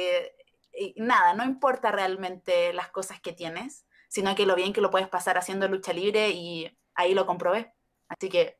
y 0.73 0.93
nada, 0.97 1.34
no 1.34 1.43
importa 1.43 1.91
realmente 1.91 2.73
las 2.73 2.89
cosas 2.89 3.19
que 3.19 3.34
tienes, 3.34 3.86
sino 4.07 4.34
que 4.36 4.45
lo 4.45 4.55
bien 4.55 4.73
que 4.73 4.82
lo 4.82 4.89
puedes 4.89 5.07
pasar 5.09 5.38
haciendo 5.38 5.67
lucha 5.67 5.93
libre 5.93 6.30
y 6.30 6.75
ahí 6.95 7.13
lo 7.13 7.25
comprobé. 7.25 7.73
Así 8.07 8.30
que, 8.30 8.57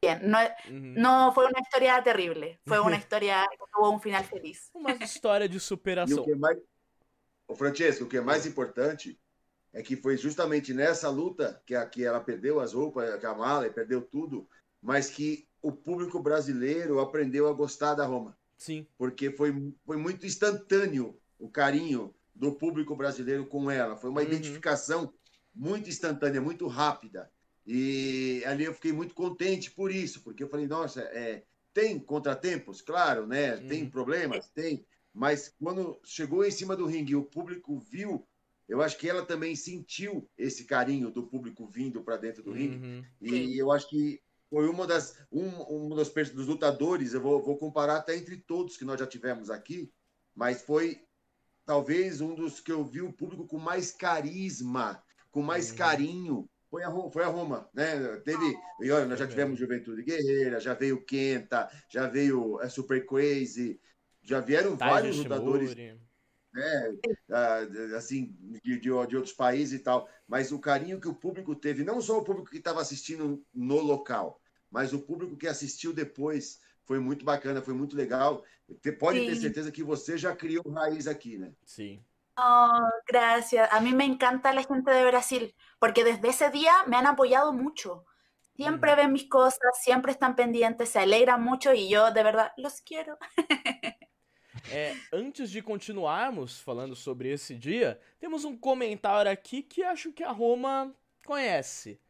bien, 0.00 0.20
no, 0.30 0.38
no 0.70 1.32
fue 1.32 1.46
una 1.46 1.60
historia 1.60 2.02
terrible, 2.02 2.60
fue 2.66 2.78
una 2.78 2.96
historia 2.98 3.46
que 3.50 3.58
tuvo 3.74 3.90
un 3.90 4.00
final 4.00 4.24
feliz. 4.24 4.70
Uma 4.74 4.92
história 5.00 5.48
de 5.48 5.54
E 5.54 5.58
o 5.58 5.60
superação. 5.60 6.24
que 6.24 6.32
é 6.32 6.36
mais. 6.36 6.58
Ô, 7.48 7.54
Francesco, 7.54 8.04
o 8.04 8.08
que 8.08 8.16
é 8.16 8.20
mais 8.20 8.46
importante 8.46 9.18
é 9.72 9.82
que 9.82 9.96
foi 9.96 10.16
justamente 10.16 10.72
nessa 10.72 11.08
luta 11.10 11.60
que, 11.66 11.74
a, 11.74 11.86
que 11.86 12.04
ela 12.04 12.20
perdeu 12.20 12.60
as 12.60 12.72
roupas, 12.72 13.22
a 13.24 13.34
mala 13.34 13.68
perdeu 13.70 14.00
tudo, 14.02 14.48
mas 14.80 15.08
que 15.10 15.46
o 15.62 15.70
público 15.70 16.18
brasileiro 16.20 16.98
aprendeu 17.00 17.48
a 17.48 17.52
gostar 17.52 17.94
da 17.94 18.04
Roma. 18.06 18.36
Sim. 18.56 18.86
Porque 18.96 19.30
foi, 19.30 19.72
foi 19.84 19.96
muito 19.96 20.24
instantâneo 20.26 21.18
o 21.38 21.48
carinho 21.48 22.14
do 22.34 22.52
público 22.52 22.96
brasileiro 22.96 23.46
com 23.46 23.70
ela. 23.70 23.96
Foi 23.96 24.10
uma 24.10 24.22
Uhum. 24.22 24.26
identificação 24.28 25.12
muito 25.54 25.88
instantânea, 25.88 26.40
muito 26.40 26.66
rápida. 26.66 27.30
E 27.66 28.42
ali 28.46 28.64
eu 28.64 28.74
fiquei 28.74 28.92
muito 28.92 29.14
contente 29.14 29.70
por 29.70 29.90
isso, 29.90 30.22
porque 30.22 30.42
eu 30.44 30.48
falei, 30.48 30.66
nossa, 30.66 31.00
é, 31.02 31.42
tem 31.74 31.98
contratempos, 31.98 32.80
claro, 32.80 33.26
né? 33.26 33.56
Tem 33.56 33.82
Uhum. 33.82 33.90
problemas, 33.90 34.48
tem. 34.48 34.86
Mas 35.16 35.54
quando 35.58 35.98
chegou 36.04 36.44
em 36.44 36.50
cima 36.50 36.76
do 36.76 36.84
ringue 36.84 37.12
e 37.12 37.16
o 37.16 37.24
público 37.24 37.78
viu, 37.78 38.28
eu 38.68 38.82
acho 38.82 38.98
que 38.98 39.08
ela 39.08 39.24
também 39.24 39.56
sentiu 39.56 40.28
esse 40.36 40.64
carinho 40.66 41.10
do 41.10 41.26
público 41.26 41.66
vindo 41.66 42.04
para 42.04 42.18
dentro 42.18 42.42
do 42.42 42.52
ringue. 42.52 42.76
Uhum. 42.76 43.04
E 43.22 43.58
eu 43.58 43.72
acho 43.72 43.88
que 43.88 44.20
foi 44.50 44.68
uma 44.68 44.86
das 44.86 45.18
um, 45.32 45.86
um 45.86 45.88
dos, 45.88 46.10
dos 46.10 46.46
lutadores, 46.46 47.14
eu 47.14 47.22
vou, 47.22 47.42
vou 47.42 47.56
comparar 47.56 47.96
até 47.96 48.14
entre 48.14 48.36
todos 48.36 48.76
que 48.76 48.84
nós 48.84 49.00
já 49.00 49.06
tivemos 49.06 49.48
aqui, 49.48 49.90
mas 50.34 50.60
foi 50.60 51.00
talvez 51.64 52.20
um 52.20 52.34
dos 52.34 52.60
que 52.60 52.70
eu 52.70 52.84
vi 52.84 53.00
o 53.00 53.12
público 53.12 53.46
com 53.46 53.58
mais 53.58 53.90
carisma, 53.90 55.02
com 55.30 55.40
mais 55.40 55.70
Uhum. 55.70 55.76
carinho. 55.76 56.50
Foi 56.68 56.82
a, 56.82 56.90
foi 57.10 57.24
a 57.24 57.28
Roma, 57.28 57.70
né? 57.72 58.16
Teve, 58.18 58.44
e 58.82 58.90
olha, 58.90 59.06
nós 59.06 59.18
já 59.18 59.26
tivemos 59.26 59.58
Juventude 59.58 60.02
Guerreira, 60.02 60.60
já 60.60 60.74
veio 60.74 61.02
Kenta, 61.06 61.70
já 61.88 62.06
veio 62.06 62.60
é, 62.60 62.68
Super 62.68 63.06
Crazy, 63.06 63.80
já 64.26 64.40
vieram 64.40 64.76
vários 64.76 65.16
lutadores 65.16 65.74
né, 66.52 66.96
ah, 67.30 67.60
assim, 67.96 68.34
de, 68.64 68.78
de, 68.78 68.80
de 68.80 68.90
outros 68.90 69.32
países 69.32 69.78
e 69.78 69.82
tal, 69.82 70.08
mas 70.26 70.52
o 70.52 70.58
carinho 70.58 71.00
que 71.00 71.08
o 71.08 71.14
público 71.14 71.54
teve, 71.54 71.84
não 71.84 72.00
só 72.00 72.18
o 72.18 72.24
público 72.24 72.50
que 72.50 72.56
estava 72.56 72.80
assistindo 72.80 73.44
no 73.54 73.80
local, 73.80 74.40
mas 74.70 74.92
o 74.92 75.00
público 75.00 75.36
que 75.36 75.46
assistiu 75.46 75.92
depois, 75.92 76.60
foi 76.86 76.98
muito 76.98 77.24
bacana, 77.24 77.60
foi 77.60 77.74
muito 77.74 77.96
legal. 77.96 78.44
Pode 78.98 79.26
ter 79.26 79.34
Sim. 79.34 79.42
certeza 79.42 79.72
que 79.72 79.82
você 79.82 80.16
já 80.16 80.34
criou 80.34 80.62
raiz 80.70 81.06
aqui, 81.06 81.36
né? 81.36 81.52
Sim. 81.64 82.02
Oh, 82.38 82.88
gracias. 83.06 83.68
A 83.72 83.80
mí 83.80 83.92
me 83.92 84.04
encanta 84.04 84.52
la 84.52 84.62
gente 84.62 84.90
de 84.90 85.04
Brasil, 85.06 85.54
porque 85.78 86.04
desde 86.04 86.28
ese 86.28 86.50
día 86.50 86.84
me 86.86 86.96
han 86.96 87.06
apoyado 87.06 87.52
mucho. 87.52 88.04
Siempre 88.54 88.94
ven 88.94 89.12
mis 89.12 89.28
cosas, 89.28 89.82
siempre 89.82 90.12
están 90.12 90.34
pendientes, 90.34 90.88
se 90.88 90.98
alegran 90.98 91.42
mucho 91.42 91.74
y 91.74 91.90
yo 91.90 92.10
de 92.12 92.22
verdad 92.22 92.52
los 92.56 92.80
quiero. 92.80 93.18
É, 94.70 94.96
antes 95.12 95.50
de 95.50 95.62
continuarmos 95.62 96.60
falando 96.60 96.96
sobre 96.96 97.30
esse 97.30 97.54
dia, 97.54 98.00
temos 98.18 98.44
um 98.44 98.56
comentário 98.56 99.30
aqui 99.30 99.62
que 99.62 99.82
acho 99.82 100.12
que 100.12 100.24
a 100.24 100.32
Roma 100.32 100.92
conhece. 101.24 102.00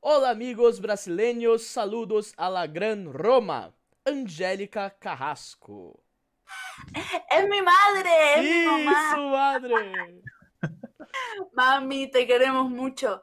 Olá, 0.00 0.30
amigos 0.30 0.78
brasileiros, 0.78 1.62
saludos 1.62 2.32
a 2.36 2.48
la 2.48 2.66
gran 2.66 3.10
Roma. 3.12 3.74
Angélica 4.06 4.90
Carrasco. 4.90 5.98
Es 7.30 7.48
mi 7.48 7.62
madre, 7.62 8.34
es 8.36 8.42
mi 8.44 8.66
mamá. 8.66 8.92
Isso, 8.92 9.28
madre! 9.30 10.22
Mami, 11.54 12.10
te 12.10 12.26
queremos 12.26 12.70
mucho. 12.70 13.22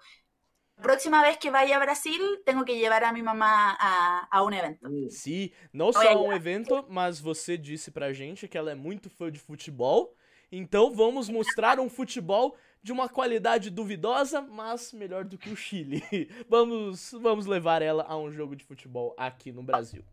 La 0.81 0.87
próxima 0.87 1.21
vez 1.21 1.37
que 1.37 1.51
vaya 1.51 1.77
a 1.77 1.79
Brasil, 1.79 2.41
tengo 2.43 2.65
que 2.65 2.75
llevar 2.75 3.03
a 3.03 3.13
mi 3.13 3.21
mamá 3.21 3.77
a, 3.79 4.27
a 4.31 4.41
un 4.41 4.51
evento. 4.51 4.89
Sim, 5.11 5.51
não 5.71 5.93
só 5.93 6.25
um 6.25 6.33
evento, 6.33 6.83
mas 6.89 7.19
você 7.19 7.55
disse 7.55 7.91
pra 7.91 8.11
gente 8.11 8.47
que 8.47 8.57
ela 8.57 8.71
é 8.71 8.75
muito 8.75 9.07
fã 9.07 9.31
de 9.31 9.39
futebol. 9.39 10.15
Então 10.51 10.91
vamos 10.91 11.29
mostrar 11.29 11.79
um 11.79 11.87
futebol 11.87 12.57
de 12.81 12.91
uma 12.91 13.07
qualidade 13.07 13.69
duvidosa, 13.69 14.41
mas 14.41 14.91
melhor 14.91 15.23
do 15.23 15.37
que 15.37 15.51
o 15.51 15.55
Chile. 15.55 16.01
Vamos, 16.49 17.11
vamos 17.11 17.45
levar 17.45 17.83
ela 17.83 18.03
a 18.09 18.17
um 18.17 18.31
jogo 18.31 18.55
de 18.55 18.63
futebol 18.63 19.13
aqui 19.19 19.51
no 19.51 19.61
Brasil. 19.61 20.03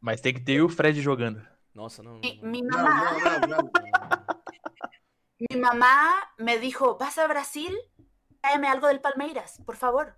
Mas 0.00 0.22
tem 0.22 0.32
que 0.32 0.40
ter 0.40 0.62
o 0.62 0.70
Fred 0.70 1.02
jogando. 1.02 1.46
Nossa, 1.74 2.02
não. 2.02 2.20
Mi, 2.20 2.40
não, 2.40 2.50
mi 2.50 2.62
Não, 2.62 2.82
mamá, 2.82 3.12
não, 3.12 3.40
não, 3.40 3.58
não. 3.58 3.70
mi 5.38 5.60
mamá 5.60 6.32
me 6.38 6.58
dijo, 6.58 6.96
¿vas 6.96 7.18
a 7.18 7.28
Brasil? 7.28 7.72
Tráeme 8.44 8.68
algo 8.68 8.88
del 8.88 9.00
Palmeiras, 9.00 9.58
por 9.64 9.74
favor. 9.76 10.14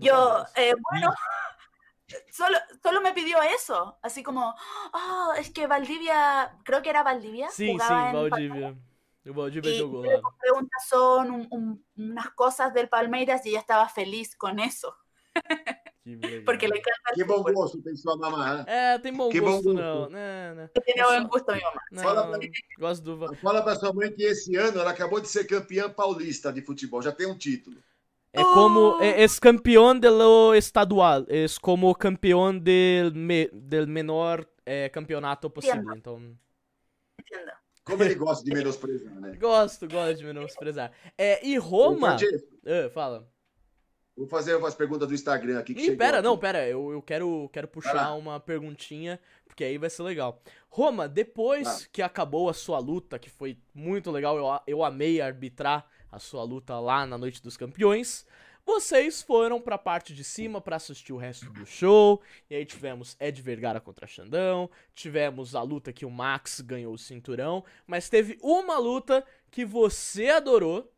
Yo, 0.00 0.44
eh, 0.54 0.74
bueno, 0.92 1.12
solo, 2.30 2.56
solo 2.80 3.00
me 3.00 3.12
pidió 3.12 3.42
eso, 3.42 3.98
así 4.00 4.22
como, 4.22 4.54
oh, 4.92 5.32
es 5.36 5.50
que 5.50 5.66
Valdivia, 5.66 6.56
creo 6.64 6.82
que 6.82 6.90
era 6.90 7.02
Valdivia, 7.02 7.50
sim, 7.50 7.72
jugaba 7.72 8.10
en 8.10 8.30
Valdívia. 8.30 8.68
O 9.28 9.34
Valdívia 9.34 9.70
Y 9.72 9.78
yo 9.78 10.02
le 10.02 10.14
lá. 10.14 10.22
compré 10.22 10.52
un 10.52 10.68
tazón, 10.68 11.30
un- 11.32 11.48
un- 11.50 11.86
unas 11.96 12.30
cosas 12.30 12.72
del 12.72 12.88
Palmeiras 12.88 13.44
y 13.44 13.48
ella 13.48 13.58
estaba 13.58 13.88
feliz 13.88 14.36
con 14.36 14.60
eso. 14.60 14.96
porque 16.44 16.68
le 16.68 16.78
encanta 16.78 17.10
el 17.10 17.14
Que 17.14 17.24
bom 17.24 17.36
fútbol. 17.36 17.54
gosto 17.54 17.82
tem 17.82 17.96
sua 17.96 18.16
mamá. 18.16 18.56
né? 18.58 18.64
É, 18.66 18.98
tem 18.98 19.12
bom 19.12 19.30
Que 19.30 19.40
bom 19.40 19.52
gosto, 19.52 19.72
gosto. 19.72 19.80
não. 19.80 20.10
Não, 20.10 20.54
não. 20.54 20.68
Tiene 20.84 21.02
buen 21.02 21.26
gusto 21.28 21.52
mi 21.52 21.60
mamá. 21.62 21.80
Fala 22.02 22.22
não. 22.24 22.30
pra 22.30 22.38
mim. 22.38 22.50
Gosto 22.78 23.02
do. 23.16 23.34
Fala 23.36 23.62
para 23.62 23.76
sua 23.76 23.92
mãe 23.92 24.12
que 24.12 24.22
esse 24.22 24.54
ano 24.56 24.80
ela 24.80 24.90
acabou 24.90 25.20
de 25.20 25.28
ser 25.28 25.44
campeã 25.46 25.88
paulista 25.88 26.52
de 26.52 26.60
futebol, 26.62 27.00
já 27.00 27.10
tem 27.12 27.26
um 27.26 27.36
título. 27.38 27.76
É 28.32 28.42
como. 28.42 29.00
É, 29.00 29.22
es 29.22 29.38
campeón 29.38 30.00
de 30.00 30.10
lo 30.10 30.54
estadual. 30.54 31.24
Es 31.28 31.58
como 31.58 31.94
campeón 31.94 32.62
del, 32.62 33.12
me- 33.14 33.48
del 33.52 33.86
menor 33.86 34.46
eh, 34.66 34.90
campeonato 34.92 35.48
possível. 35.48 35.84
Então. 35.96 36.36
Como 37.84 38.02
ele 38.02 38.14
gosta 38.14 38.44
de 38.44 38.50
menosprezar, 38.52 39.12
né? 39.20 39.36
Gosto, 39.38 39.86
gosto 39.86 40.16
de 40.18 40.24
menosprezar. 40.24 40.90
É, 41.18 41.46
e 41.46 41.56
Roma. 41.58 42.14
Ô, 42.14 42.18
Francesco, 42.18 42.48
Ah, 42.66 42.90
fala. 42.90 43.28
Vou 44.16 44.28
fazer 44.28 44.54
umas 44.54 44.74
perguntas 44.74 45.08
do 45.08 45.14
Instagram 45.14 45.58
aqui 45.58 45.74
que 45.74 45.86
Ih, 45.86 45.96
pera, 45.96 46.18
aqui. 46.18 46.24
não, 46.24 46.38
pera. 46.38 46.66
Eu, 46.68 46.92
eu 46.92 47.02
quero, 47.02 47.48
quero 47.52 47.66
puxar 47.66 47.94
lá. 47.94 48.14
uma 48.14 48.38
perguntinha, 48.38 49.18
porque 49.44 49.64
aí 49.64 49.76
vai 49.76 49.90
ser 49.90 50.04
legal. 50.04 50.40
Roma, 50.68 51.08
depois 51.08 51.66
Vai. 51.66 51.78
que 51.92 52.02
acabou 52.02 52.48
a 52.48 52.54
sua 52.54 52.78
luta, 52.78 53.18
que 53.18 53.28
foi 53.28 53.58
muito 53.74 54.10
legal, 54.12 54.36
eu, 54.36 54.60
eu 54.68 54.84
amei 54.84 55.20
arbitrar 55.20 55.84
a 56.12 56.20
sua 56.20 56.44
luta 56.44 56.78
lá 56.78 57.04
na 57.04 57.18
Noite 57.18 57.42
dos 57.42 57.56
Campeões. 57.56 58.24
Vocês 58.66 59.20
foram 59.20 59.60
pra 59.60 59.76
parte 59.76 60.14
de 60.14 60.24
cima 60.24 60.58
pra 60.60 60.76
assistir 60.76 61.12
o 61.12 61.18
resto 61.18 61.50
do 61.50 61.66
show. 61.66 62.22
E 62.48 62.54
aí 62.54 62.64
tivemos 62.64 63.14
Ed 63.20 63.42
Vergara 63.42 63.78
contra 63.78 64.06
Xandão. 64.06 64.70
Tivemos 64.94 65.54
a 65.54 65.60
luta 65.60 65.92
que 65.92 66.06
o 66.06 66.10
Max 66.10 66.60
ganhou 66.60 66.94
o 66.94 66.98
cinturão. 66.98 67.62
Mas 67.86 68.08
teve 68.08 68.38
uma 68.40 68.78
luta 68.78 69.22
que 69.50 69.66
você 69.66 70.28
adorou. 70.28 70.90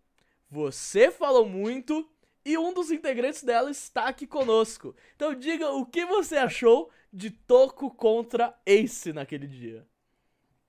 Você 0.49 1.11
falou 1.11 1.45
muito. 1.49 2.09
E 2.47 2.57
um 2.57 2.73
dos 2.73 2.93
integrantes 2.93 3.43
dela 3.43 3.71
está 3.73 4.05
aqui 4.07 4.25
conosco. 4.25 4.95
Então 5.17 5.35
diga 5.35 5.73
o 5.73 5.85
que 5.85 6.07
você 6.07 6.37
achou 6.37 6.89
de 7.13 7.29
Toco 7.31 7.91
contra 7.91 8.55
Ace 8.65 9.13
naquele 9.13 9.49
dia. 9.49 9.85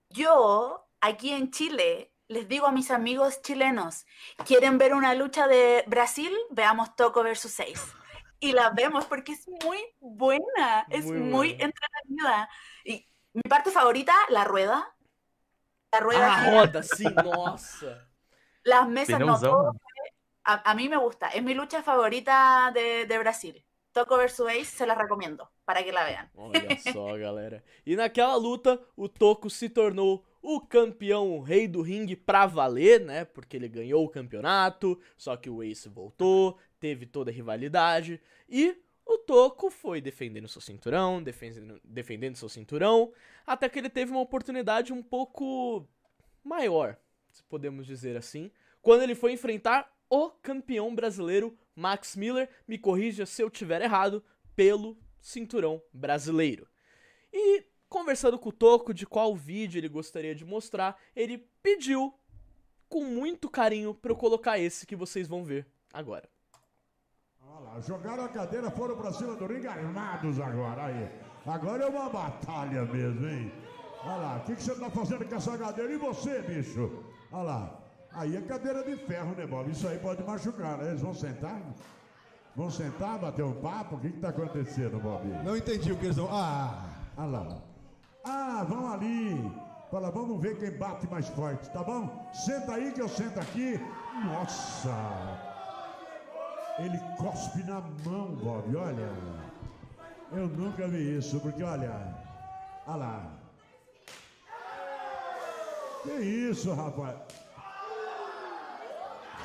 Yo, 0.10 0.80
aquí 1.00 1.32
en 1.32 1.52
Chile, 1.52 2.12
les 2.30 2.48
digo 2.48 2.66
a 2.66 2.72
mis 2.72 2.90
amigos 2.90 3.40
chilenos, 3.44 4.06
¿quieren 4.46 4.80
ver 4.80 4.96
una 4.96 5.14
lucha 5.14 5.48
de 5.48 5.84
Brasil? 5.86 6.32
Veamos 6.50 6.96
Toco 6.96 7.22
versus 7.22 7.52
Seis. 7.52 7.80
Y 8.40 8.54
la 8.54 8.72
vemos 8.72 9.06
porque 9.06 9.34
es 9.34 9.48
muy 9.64 9.78
buena, 10.00 10.88
es 10.90 11.06
Muy 11.06 11.18
muy, 11.20 11.48
buena. 11.50 11.66
entretenida. 11.66 12.50
Y 12.86 13.06
mi 13.34 13.42
parte 13.44 13.70
favorita, 13.70 14.14
la 14.30 14.44
rueda. 14.46 14.96
La 15.92 16.00
rueda, 16.00 16.36
Ah, 16.36 16.52
roda, 16.52 16.82
sim, 16.84 17.14
nossa. 17.24 18.10
las 18.64 18.88
mesas, 18.90 19.20
no, 19.20 19.40
todo. 19.40 19.74
A, 20.48 20.72
a 20.72 20.74
mí 20.74 20.88
me 20.88 20.98
gusta. 20.98 21.28
Es 21.28 21.44
mi 21.44 21.54
lucha 21.54 21.84
favorita 21.84 22.72
de, 22.74 23.06
de 23.06 23.20
Brasil. 23.20 23.64
Toco 23.92 24.18
versus 24.18 24.48
Ace, 24.48 24.66
se 24.66 24.86
la 24.86 24.96
recomiendo 24.96 25.50
para 25.66 25.84
que 25.84 25.92
la 25.92 26.06
vean. 26.06 26.30
Olha 26.36 26.78
só, 26.94 27.18
galera. 27.18 27.64
E 27.86 27.96
naquela 27.96 28.36
luta, 28.36 28.80
o 28.96 29.10
Toco 29.10 29.50
se 29.50 29.70
tornou 29.70 30.24
o 30.42 30.62
campeão, 30.62 31.36
o 31.36 31.42
rei 31.42 31.68
do 31.68 31.82
ringue 31.82 32.16
pra 32.16 32.46
valer, 32.46 33.02
né? 33.02 33.26
Porque 33.26 33.58
ele 33.58 33.68
ganhou 33.68 34.06
o 34.06 34.10
campeonato, 34.10 35.00
só 35.18 35.36
que 35.36 35.50
o 35.50 35.62
Ace 35.62 35.90
voltou, 35.90 36.58
teve 36.80 37.06
toda 37.06 37.30
a 37.30 37.34
rivalidade. 37.34 38.22
E 38.48 38.78
o 39.06 39.18
Toco 39.18 39.70
foi 39.70 40.00
defendendo 40.00 40.48
seu 40.48 40.62
cinturão, 40.62 41.22
defendendo, 41.22 41.82
defendendo 41.84 42.36
seu 42.38 42.48
cinturão, 42.48 43.12
até 43.46 43.68
que 43.68 43.80
ele 43.80 43.90
teve 43.90 44.12
uma 44.12 44.22
oportunidade 44.22 44.94
um 44.94 45.04
pouco 45.04 45.86
maior, 46.44 46.98
se 47.32 47.44
podemos 47.44 47.86
dizer 47.86 48.16
assim, 48.16 48.50
quando 48.82 49.02
ele 49.02 49.16
foi 49.16 49.34
enfrentar 49.34 49.92
o 50.10 50.30
campeão 50.30 50.94
brasileiro 50.94 51.58
Max 51.78 52.16
Miller, 52.16 52.50
me 52.68 52.78
corrija 52.78 53.26
se 53.26 53.42
eu 53.42 53.50
tiver 53.50 53.82
errado, 53.82 54.24
pelo 54.56 54.98
cinturão 55.22 55.82
brasileiro. 55.94 56.68
E 57.32 57.64
conversando 57.88 58.40
com 58.40 58.50
o 58.50 58.52
Toco 58.52 58.94
de 58.94 59.06
qual 59.06 59.36
vídeo 59.36 59.78
ele 59.78 59.88
gostaria 59.88 60.34
de 60.34 60.44
mostrar, 60.44 60.98
ele 61.16 61.48
pediu 61.62 62.14
com 62.90 63.04
muito 63.04 63.50
carinho 63.50 63.94
para 63.94 64.12
eu 64.12 64.16
colocar 64.16 64.58
esse 64.58 64.88
que 64.88 64.96
vocês 64.96 65.28
vão 65.28 65.44
ver 65.44 65.68
agora. 65.94 66.28
Olha 67.42 67.60
lá, 67.60 67.80
jogaram 67.82 68.26
a 68.26 68.30
cadeira, 68.30 68.72
foram 68.72 68.98
pra 68.98 69.14
cima 69.14 69.36
do 69.36 69.46
ringue 69.46 69.68
armados 69.68 70.40
agora. 70.40 70.86
Aí. 70.86 71.10
Agora 71.46 71.84
é 71.84 71.88
uma 71.88 72.10
batalha 72.10 72.86
mesmo, 72.86 73.28
hein? 73.28 73.52
Olha 74.04 74.16
lá, 74.16 74.38
o 74.38 74.46
que, 74.46 74.56
que 74.56 74.64
você 74.64 74.76
tá 74.76 74.90
fazendo 74.90 75.26
com 75.28 75.36
essa 75.36 75.58
cadeira? 75.58 75.94
E 75.94 75.98
você, 75.98 76.42
bicho? 76.42 77.04
Olha 77.32 77.44
lá. 77.44 77.87
Aí 78.18 78.36
é 78.36 78.42
cadeira 78.42 78.84
de 78.84 78.96
ferro, 78.96 79.36
né, 79.36 79.46
Bob? 79.46 79.70
Isso 79.70 79.88
aí 79.88 80.00
pode 80.00 80.24
machucar, 80.24 80.80
né? 80.80 80.88
Eles 80.88 81.02
vão 81.02 81.14
sentar? 81.14 81.62
Vão 82.56 82.72
sentar, 82.72 83.20
bater 83.20 83.46
um 83.46 83.54
papo? 83.62 83.96
O 83.96 84.00
que, 84.00 84.10
que 84.10 84.20
tá 84.20 84.30
acontecendo, 84.30 85.00
Bob? 85.00 85.24
Não 85.44 85.56
entendi 85.56 85.92
o 85.92 85.98
que 85.98 86.06
eles 86.06 86.18
vão. 86.18 86.28
Ah! 86.32 86.84
Olha 87.16 87.28
lá. 87.28 87.58
Ah, 88.26 88.66
vão 88.68 88.92
ali. 88.92 89.52
Fala, 89.92 90.10
vamos 90.10 90.42
ver 90.42 90.58
quem 90.58 90.72
bate 90.72 91.08
mais 91.08 91.30
forte, 91.30 91.70
tá 91.70 91.84
bom? 91.84 92.28
Senta 92.34 92.74
aí 92.74 92.92
que 92.92 93.02
eu 93.04 93.08
sento 93.08 93.40
aqui. 93.40 93.80
Nossa! 94.26 94.96
Ele 96.80 96.98
cospe 97.18 97.64
na 97.66 97.82
mão, 98.04 98.36
Bob, 98.36 98.76
olha. 98.76 99.12
Eu 100.32 100.48
nunca 100.48 100.88
vi 100.88 101.20
isso, 101.20 101.40
porque 101.40 101.62
olha. 101.62 102.16
Olha 102.88 102.98
lá. 102.98 103.32
Que 106.02 106.14
isso, 106.20 106.74
rapaz? 106.74 107.47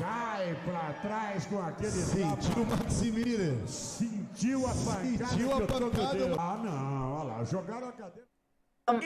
Cai 0.02 0.52
pra 0.64 0.92
trás 0.94 1.46
com 1.46 1.60
aquele 1.60 1.92
Sentiu 1.92 2.62
o 2.64 2.66
Maximilian. 2.66 3.66
Sentiu 3.68 4.66
a 4.66 4.70
pancada. 4.70 5.26
Sentiu 5.26 5.52
a 5.52 5.60
pancada. 5.60 6.36
Ah, 6.40 6.56
não, 6.56 7.12
olha 7.12 7.24
lá. 7.24 7.44
Jogaram 7.44 7.88
a 7.88 7.92
cadeira. 7.92 8.28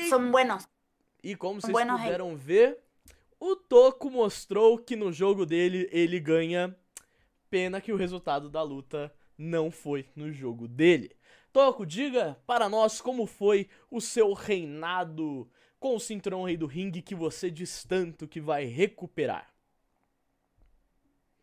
Son 0.09 0.31
buenos. 0.31 0.67
E 1.23 1.37
como 1.37 1.61
vocês 1.61 1.71
Buenos 1.71 2.01
puderam 2.01 2.35
ver, 2.35 2.79
o 3.39 3.55
Toco 3.55 4.11
mostrou 4.11 4.79
que 4.79 4.97
no 4.97 5.13
jogo 5.13 5.45
dele 5.45 5.87
ele 5.93 6.19
ganha. 6.19 6.75
Pena 7.51 7.79
que 7.79 7.93
o 7.93 7.97
resultado 7.97 8.49
da 8.49 8.63
luta 8.63 9.13
não 9.37 9.71
foi 9.71 10.09
no 10.17 10.33
jogo 10.33 10.67
dele. 10.67 11.15
Toco, 11.53 11.85
diga 11.85 12.41
para 12.47 12.71
nós 12.71 13.03
como 13.03 13.27
foi 13.27 13.69
o 13.91 14.01
seu 14.01 14.33
reinado 14.33 15.47
com 15.79 15.95
o 15.95 16.01
cinturão 16.01 16.45
rei 16.45 16.57
do 16.57 16.67
ringue 16.67 17.03
que 17.03 17.15
você 17.15 17.51
diz 17.51 17.85
tanto 17.85 18.27
que 18.27 18.41
vai 18.41 18.65
recuperar. 18.65 19.56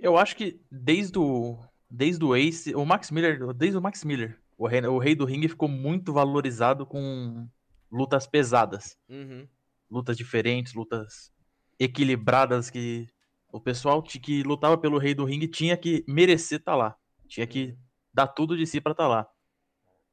Eu 0.03 0.17
acho 0.17 0.35
que 0.35 0.59
desde 0.69 1.17
o, 1.17 1.57
desde 1.89 2.23
o 2.23 2.35
Ace, 2.35 2.75
o 2.75 2.85
Max 2.85 3.09
Miller, 3.09 3.53
desde 3.53 3.77
o 3.77 3.81
Max 3.81 4.03
Miller, 4.03 4.37
o 4.57 4.67
rei, 4.67 4.81
o 4.81 4.97
rei 4.97 5.15
do 5.15 5.25
ringue 5.25 5.47
ficou 5.47 5.69
muito 5.69 6.11
valorizado 6.13 6.85
com 6.85 7.47
lutas 7.91 8.27
pesadas. 8.27 8.97
Uhum. 9.09 9.47
Lutas 9.89 10.17
diferentes, 10.17 10.73
lutas 10.73 11.31
equilibradas 11.79 12.69
que 12.69 13.07
o 13.51 13.59
pessoal 13.59 14.01
que 14.01 14.43
lutava 14.43 14.77
pelo 14.77 14.97
rei 14.97 15.13
do 15.13 15.25
ringue 15.25 15.47
tinha 15.47 15.77
que 15.77 16.03
merecer 16.07 16.59
estar 16.59 16.75
lá. 16.75 16.95
Tinha 17.27 17.47
que 17.47 17.77
dar 18.13 18.27
tudo 18.27 18.57
de 18.57 18.65
si 18.65 18.81
pra 18.81 18.91
estar 18.91 19.07
lá. 19.07 19.27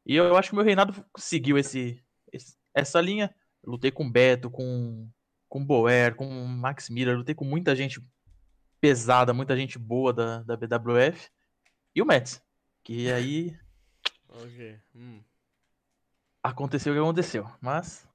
E 0.06 0.14
eu 0.16 0.36
acho 0.36 0.50
que 0.50 0.54
meu 0.56 0.64
reinado 0.64 1.04
seguiu 1.16 1.58
esse, 1.58 2.02
esse- 2.32 2.56
essa 2.74 3.00
linha. 3.00 3.34
Eu 3.62 3.72
lutei 3.72 3.90
com 3.90 4.10
Beto, 4.10 4.50
com 4.50 5.08
com 5.48 5.64
Boer, 5.66 6.14
com 6.14 6.26
Max 6.46 6.88
Miller, 6.88 7.16
lutei 7.16 7.34
com 7.34 7.44
muita 7.44 7.74
gente 7.74 8.00
pesada, 8.80 9.32
muita 9.34 9.56
gente 9.56 9.78
boa 9.78 10.12
da, 10.12 10.42
da 10.42 10.56
BWF. 10.56 11.28
E 11.94 12.00
o 12.00 12.06
Mets, 12.06 12.42
que 12.82 13.10
aí 13.12 13.56
Ok. 14.28 14.78
Hum. 14.94 15.20
aconteceu 16.42 16.92
o 16.92 16.96
que 16.96 17.00
aconteceu. 17.02 17.46
Mas 17.60 18.08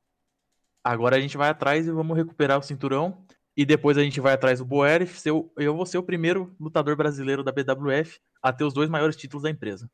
agora 0.83 1.17
a 1.17 1.19
gente 1.19 1.37
vai 1.37 1.49
atrás 1.49 1.87
e 1.87 1.91
vamos 1.91 2.15
recuperar 2.17 2.57
o 2.59 2.63
cinturão. 2.63 3.25
E 3.57 3.65
depois 3.65 3.97
a 3.97 4.03
gente 4.03 4.19
vai 4.19 4.33
atrás 4.33 4.59
do 4.59 4.65
Boer 4.65 5.01
e 5.03 5.07
ser 5.07 5.31
o- 5.31 5.49
eu 5.55 5.75
vou 5.75 5.85
ser 5.85 5.97
o 5.97 6.03
primeiro 6.03 6.53
lutador 6.59 6.95
brasileiro 6.97 7.41
da 7.43 7.51
BWF 7.53 8.19
a 8.41 8.51
ter 8.51 8.65
os 8.65 8.73
dois 8.73 8.89
maiores 8.89 9.15
títulos 9.15 9.43
da 9.43 9.49
empresa. 9.49 9.89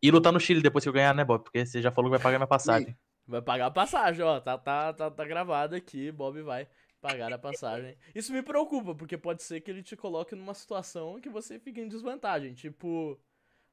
E 0.00 0.10
lutar 0.10 0.32
no 0.32 0.38
Chile 0.38 0.60
depois 0.62 0.84
que 0.84 0.88
eu 0.88 0.92
ganhar, 0.92 1.14
né, 1.14 1.24
Bob? 1.24 1.42
Porque 1.42 1.64
você 1.66 1.80
já 1.82 1.90
falou 1.90 2.10
que 2.10 2.16
vai 2.16 2.22
pagar 2.22 2.38
minha 2.38 2.46
passagem. 2.46 2.96
Vai 3.26 3.40
pagar 3.42 3.66
a 3.66 3.70
passagem, 3.70 4.22
ó. 4.24 4.38
Tá, 4.38 4.56
tá, 4.58 4.92
tá, 4.92 5.10
tá 5.10 5.24
gravado 5.24 5.74
aqui. 5.74 6.12
Bob 6.12 6.42
vai 6.42 6.68
pagar 7.04 7.30
a 7.34 7.38
passagem. 7.38 7.98
Isso 8.14 8.32
me 8.32 8.42
preocupa, 8.42 8.94
porque 8.94 9.18
pode 9.18 9.42
ser 9.42 9.60
que 9.60 9.70
ele 9.70 9.82
te 9.82 9.94
coloque 9.94 10.34
numa 10.34 10.54
situação 10.54 11.20
que 11.20 11.28
você 11.28 11.58
fique 11.58 11.78
em 11.78 11.86
desvantagem. 11.86 12.54
Tipo, 12.54 13.20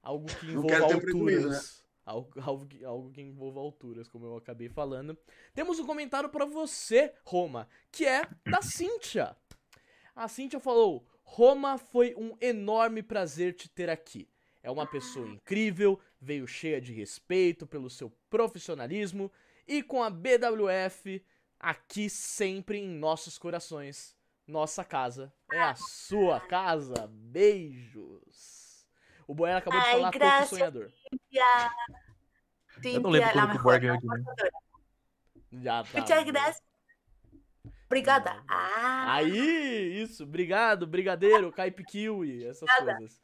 algo 0.03 0.27
que 0.27 0.47
envolva 0.51 0.67
ter 0.67 0.95
alturas. 0.95 1.45
né? 1.45 1.82
Algo, 2.03 2.41
algo, 2.41 2.65
que, 2.65 2.84
algo 2.84 3.09
que 3.09 3.21
envolva 3.21 3.61
alturas, 3.61 4.09
como 4.09 4.25
eu 4.25 4.36
acabei 4.36 4.67
falando. 4.67 5.17
Temos 5.53 5.79
um 5.79 5.86
comentário 5.86 6.27
pra 6.27 6.43
você, 6.43 7.13
Roma, 7.23 7.69
que 7.89 8.05
é 8.05 8.27
da 8.45 8.61
Cíntia. 8.61 9.34
A 10.13 10.27
Cíntia 10.27 10.59
falou: 10.59 11.07
Roma, 11.23 11.77
foi 11.77 12.13
um 12.17 12.36
enorme 12.41 13.01
prazer 13.01 13.53
te 13.53 13.69
ter 13.69 13.89
aqui. 13.89 14.27
É 14.61 14.69
uma 14.69 14.86
pessoa 14.86 15.25
incrível, 15.27 15.97
veio 16.19 16.45
cheia 16.45 16.82
de 16.82 16.91
respeito 16.91 17.65
pelo 17.65 17.89
seu 17.89 18.11
profissionalismo 18.29 19.32
e 19.65 19.82
com 19.82 20.03
a 20.03 20.09
BWF 20.09 21.23
aqui 21.62 22.09
sempre 22.09 22.80
em 22.80 22.88
nossos 22.88 23.38
corações. 23.38 24.16
Nossa 24.47 24.84
casa 24.84 25.32
é 25.51 25.62
a 25.62 25.76
sua 25.76 26.39
casa. 26.39 27.07
Beijos. 27.09 28.86
O 29.28 29.34
Boer 29.34 29.55
acabou 29.55 29.80
de 29.80 29.86
Ai, 29.86 29.93
falar 29.93 30.12
pouco 30.12 30.47
sonhador. 30.47 30.91
Cintia, 31.09 31.72
Eu 32.84 32.99
não 32.99 33.09
lembro 33.12 33.32
quando 33.32 33.51
que 33.51 33.57
o. 33.57 33.64
Boer 33.64 33.80
ganhou 33.80 33.97
de 33.97 34.07
mim. 34.07 34.24
Já 35.62 35.84
tá. 35.84 35.99
Muchas 35.99 36.24
gracias. 36.26 36.64
Obrigada. 37.86 38.43
Ah, 38.47 39.16
Aí, 39.16 40.01
isso. 40.01 40.24
Obrigado, 40.24 40.88
brigadeiro, 40.88 41.51
caipikiwi, 41.51 42.45
essas 42.45 42.70
coisas. 42.78 43.22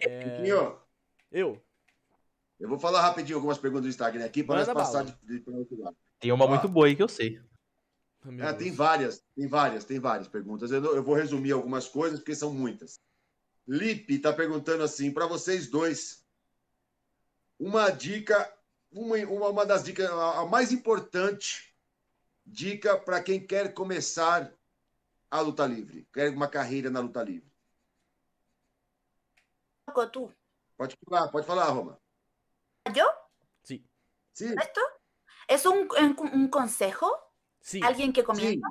É, 0.00 0.18
Tiquinho, 0.18 0.78
eu. 1.30 1.62
eu 2.58 2.68
vou 2.68 2.78
falar 2.78 3.02
rapidinho 3.02 3.36
algumas 3.36 3.58
perguntas 3.58 3.84
do 3.84 3.90
Instagram 3.90 4.24
aqui 4.24 4.42
para 4.42 4.56
nós 4.56 4.68
passar 4.72 5.04
de, 5.04 5.14
de, 5.22 5.40
para 5.40 5.54
outro 5.54 5.78
lado. 5.80 5.96
Tem 6.18 6.32
uma 6.32 6.44
Ó. 6.44 6.48
muito 6.48 6.68
boa 6.68 6.86
aí 6.86 6.96
que 6.96 7.02
eu 7.02 7.08
sei. 7.08 7.40
É, 8.40 8.52
tem 8.52 8.72
várias, 8.72 9.24
tem 9.34 9.46
várias, 9.46 9.84
tem 9.84 10.00
várias 10.00 10.28
perguntas. 10.28 10.70
Eu, 10.70 10.82
eu 10.96 11.02
vou 11.02 11.14
resumir 11.14 11.52
algumas 11.52 11.86
coisas 11.88 12.18
porque 12.18 12.34
são 12.34 12.52
muitas. 12.52 13.00
Lipe 13.66 14.14
está 14.14 14.32
perguntando 14.32 14.82
assim 14.82 15.12
para 15.12 15.26
vocês 15.26 15.68
dois 15.68 16.24
uma 17.58 17.90
dica, 17.90 18.52
uma, 18.90 19.16
uma, 19.16 19.48
uma 19.48 19.66
das 19.66 19.82
dicas, 19.84 20.10
a, 20.10 20.40
a 20.40 20.46
mais 20.46 20.72
importante 20.72 21.74
dica 22.44 22.98
para 22.98 23.22
quem 23.22 23.44
quer 23.44 23.72
começar 23.74 24.52
a 25.30 25.40
luta 25.40 25.66
livre, 25.66 26.06
quer 26.12 26.30
uma 26.30 26.48
carreira 26.48 26.90
na 26.90 27.00
luta 27.00 27.22
livre. 27.22 27.50
tú. 30.12 30.32
Pode 30.76 30.96
falar, 31.08 31.28
pode 31.28 31.46
falar, 31.46 31.70
Roma. 31.70 31.98
¿Yo? 32.94 33.06
Sí. 33.62 33.84
Sim, 34.32 34.54
¿Esto? 34.58 34.80
¿Es 35.48 35.64
un, 35.64 35.88
un- 35.90 36.34
un 36.34 36.48
consejo? 36.48 37.10
¿Alguien 37.82 38.12
que 38.12 38.24
comienza? 38.24 38.68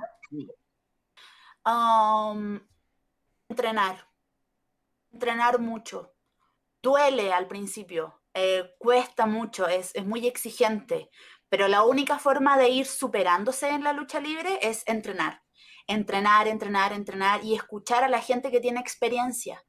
Um, 1.65 2.59
entrenar. 3.49 4.07
Entrenar 5.11 5.59
mucho. 5.59 6.13
Duele 6.81 7.33
al 7.33 7.47
principio, 7.47 8.21
eh, 8.33 8.75
cuesta 8.77 9.25
mucho, 9.25 9.67
es, 9.67 9.95
es 9.95 10.05
muy 10.05 10.27
exigente, 10.27 11.09
pero 11.49 11.67
la 11.67 11.83
única 11.83 12.19
forma 12.19 12.57
de 12.57 12.69
ir 12.69 12.85
superándose 12.85 13.69
en 13.69 13.83
la 13.83 13.93
lucha 13.93 14.19
libre 14.19 14.59
es 14.61 14.83
entrenar. 14.85 15.41
Entrenar, 15.87 16.47
entrenar, 16.47 16.93
entrenar 16.93 17.43
y 17.43 17.55
escuchar 17.55 18.03
a 18.03 18.09
la 18.09 18.21
gente 18.21 18.51
que 18.51 18.59
tiene 18.59 18.79
experiencia. 18.79 19.63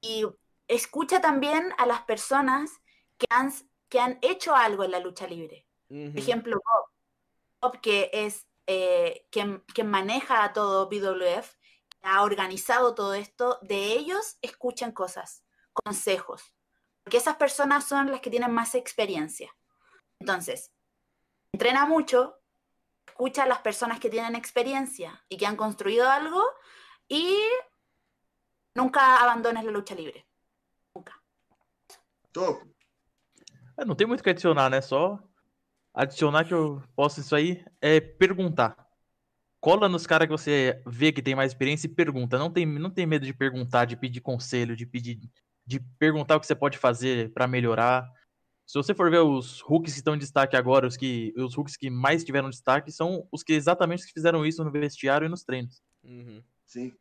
Y 0.00 0.24
escucha 0.68 1.20
también 1.20 1.72
a 1.76 1.86
las 1.86 2.02
personas 2.02 2.70
que 3.18 3.26
han, 3.30 3.52
que 3.88 4.00
han 4.00 4.18
hecho 4.22 4.54
algo 4.54 4.84
en 4.84 4.92
la 4.92 5.00
lucha 5.00 5.26
libre. 5.26 5.66
Por 5.88 6.18
ejemplo, 6.18 6.56
Bob, 6.56 6.90
Bob, 7.60 7.80
que 7.80 8.10
es 8.12 8.46
eh, 8.70 9.26
quien, 9.30 9.64
quien 9.74 9.88
maneja 9.90 10.44
a 10.44 10.52
todo 10.52 10.88
BWF, 10.88 11.56
ha 12.02 12.22
organizado 12.22 12.94
todo 12.94 13.14
esto, 13.14 13.58
de 13.62 13.92
ellos 13.94 14.36
escuchan 14.42 14.92
cosas, 14.92 15.42
consejos, 15.72 16.54
porque 17.02 17.16
esas 17.16 17.36
personas 17.36 17.84
son 17.88 18.10
las 18.10 18.20
que 18.20 18.30
tienen 18.30 18.52
más 18.52 18.74
experiencia. 18.74 19.50
Entonces, 20.20 20.70
entrena 21.52 21.86
mucho, 21.86 22.36
escucha 23.06 23.44
a 23.44 23.46
las 23.46 23.60
personas 23.60 23.98
que 23.98 24.10
tienen 24.10 24.36
experiencia 24.36 25.24
y 25.28 25.38
que 25.38 25.46
han 25.46 25.56
construido 25.56 26.08
algo 26.08 26.42
y 27.08 27.36
nunca 28.74 29.22
abandones 29.22 29.64
la 29.64 29.72
lucha 29.72 29.94
libre. 29.94 30.28
Toco. 32.32 32.68
É, 33.76 33.84
não 33.84 33.94
tem 33.94 34.06
muito 34.06 34.20
o 34.20 34.24
que 34.24 34.30
adicionar, 34.30 34.68
né? 34.68 34.80
Só 34.80 35.18
adicionar 35.94 36.44
que 36.44 36.54
eu 36.54 36.82
posso 36.94 37.20
isso 37.20 37.34
aí 37.34 37.64
é 37.80 38.00
perguntar. 38.00 38.76
Cola 39.60 39.88
nos 39.88 40.06
caras 40.06 40.26
que 40.26 40.32
você 40.32 40.80
vê 40.86 41.10
que 41.10 41.22
tem 41.22 41.34
mais 41.34 41.50
experiência 41.50 41.86
e 41.86 41.94
pergunta. 41.94 42.38
Não 42.38 42.50
tem, 42.50 42.64
não 42.64 42.90
tem 42.90 43.06
medo 43.06 43.26
de 43.26 43.34
perguntar, 43.34 43.84
de 43.86 43.96
pedir 43.96 44.20
conselho, 44.20 44.76
de 44.76 44.86
pedir, 44.86 45.18
de 45.66 45.80
perguntar 45.98 46.36
o 46.36 46.40
que 46.40 46.46
você 46.46 46.54
pode 46.54 46.78
fazer 46.78 47.32
pra 47.32 47.48
melhorar. 47.48 48.08
Se 48.64 48.74
você 48.74 48.94
for 48.94 49.10
ver 49.10 49.20
os 49.20 49.62
hooks 49.62 49.92
que 49.94 49.98
estão 49.98 50.14
em 50.14 50.18
destaque 50.18 50.54
agora, 50.54 50.86
os 50.86 50.96
que 50.96 51.32
os 51.36 51.56
hooks 51.56 51.76
que 51.76 51.90
mais 51.90 52.22
tiveram 52.22 52.50
destaque 52.50 52.92
são 52.92 53.26
os 53.32 53.42
que 53.42 53.52
exatamente 53.52 54.06
que 54.06 54.12
fizeram 54.12 54.46
isso 54.46 54.62
no 54.62 54.70
vestiário 54.70 55.26
e 55.26 55.28
nos 55.28 55.42
treinos. 55.42 55.82
Uhum. 56.04 56.42
Sim. 56.64 56.92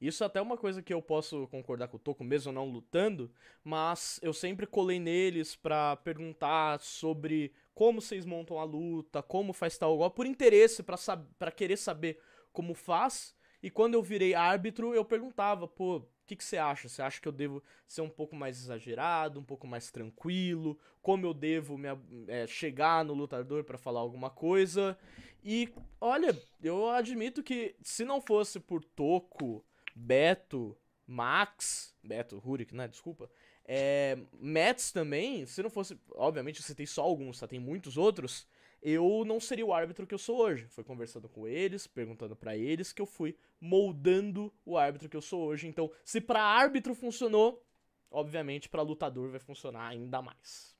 Isso 0.00 0.24
até 0.24 0.38
é 0.38 0.42
uma 0.42 0.58
coisa 0.58 0.82
que 0.82 0.92
eu 0.92 1.00
posso 1.00 1.46
concordar 1.48 1.88
com 1.88 1.96
o 1.96 2.00
Toco, 2.00 2.22
mesmo 2.22 2.52
não 2.52 2.68
lutando, 2.68 3.32
mas 3.64 4.20
eu 4.22 4.32
sempre 4.32 4.66
colei 4.66 5.00
neles 5.00 5.56
pra 5.56 5.96
perguntar 5.96 6.78
sobre 6.80 7.52
como 7.76 8.00
vocês 8.00 8.24
montam 8.24 8.58
a 8.58 8.64
luta, 8.64 9.22
como 9.22 9.52
faz 9.52 9.76
tal 9.76 9.92
igual, 9.92 10.10
por 10.10 10.24
interesse, 10.24 10.82
pra, 10.82 10.96
sab 10.96 11.26
querer 11.54 11.76
saber 11.76 12.18
como 12.50 12.72
faz. 12.72 13.36
E 13.62 13.70
quando 13.70 13.92
eu 13.92 14.02
virei 14.02 14.34
árbitro, 14.34 14.94
eu 14.94 15.04
perguntava, 15.04 15.68
pô, 15.68 15.98
o 15.98 16.08
que, 16.26 16.34
que 16.34 16.42
você 16.42 16.56
acha? 16.56 16.88
Você 16.88 17.02
acha 17.02 17.20
que 17.20 17.28
eu 17.28 17.32
devo 17.32 17.62
ser 17.86 18.00
um 18.00 18.08
pouco 18.08 18.34
mais 18.34 18.56
exagerado, 18.56 19.38
um 19.38 19.44
pouco 19.44 19.66
mais 19.66 19.90
tranquilo? 19.90 20.78
Como 21.02 21.26
eu 21.26 21.34
devo 21.34 21.76
me, 21.76 21.88
é, 22.28 22.46
chegar 22.46 23.04
no 23.04 23.12
lutador 23.12 23.62
pra 23.62 23.76
falar 23.76 24.00
alguma 24.00 24.30
coisa? 24.30 24.96
E 25.44 25.68
olha, 26.00 26.34
eu 26.62 26.88
admito 26.88 27.42
que 27.42 27.76
se 27.82 28.06
não 28.06 28.22
fosse 28.22 28.58
por 28.58 28.82
Toco, 28.82 29.62
Beto, 29.94 30.74
Max, 31.06 31.94
Beto, 32.02 32.38
Rurik, 32.38 32.74
né? 32.74 32.88
Desculpa. 32.88 33.30
É, 33.68 34.16
Mets 34.38 34.92
também, 34.92 35.44
se 35.44 35.60
não 35.62 35.68
fosse. 35.68 35.98
Obviamente, 36.12 36.60
eu 36.60 36.66
citei 36.66 36.86
só 36.86 37.02
alguns, 37.02 37.40
tá? 37.40 37.48
Tem 37.48 37.58
muitos 37.58 37.96
outros. 37.96 38.46
Eu 38.80 39.24
não 39.26 39.40
seria 39.40 39.66
o 39.66 39.72
árbitro 39.72 40.06
que 40.06 40.14
eu 40.14 40.18
sou 40.18 40.38
hoje. 40.38 40.66
Foi 40.68 40.84
conversando 40.84 41.28
com 41.28 41.48
eles, 41.48 41.86
perguntando 41.86 42.36
pra 42.36 42.56
eles, 42.56 42.92
que 42.92 43.02
eu 43.02 43.06
fui 43.06 43.36
moldando 43.60 44.52
o 44.64 44.78
árbitro 44.78 45.08
que 45.08 45.16
eu 45.16 45.22
sou 45.22 45.46
hoje. 45.46 45.66
Então, 45.66 45.90
se 46.04 46.20
pra 46.20 46.40
árbitro 46.40 46.94
funcionou, 46.94 47.64
obviamente 48.08 48.68
pra 48.68 48.82
lutador 48.82 49.30
vai 49.30 49.40
funcionar 49.40 49.88
ainda 49.88 50.22
mais. 50.22 50.76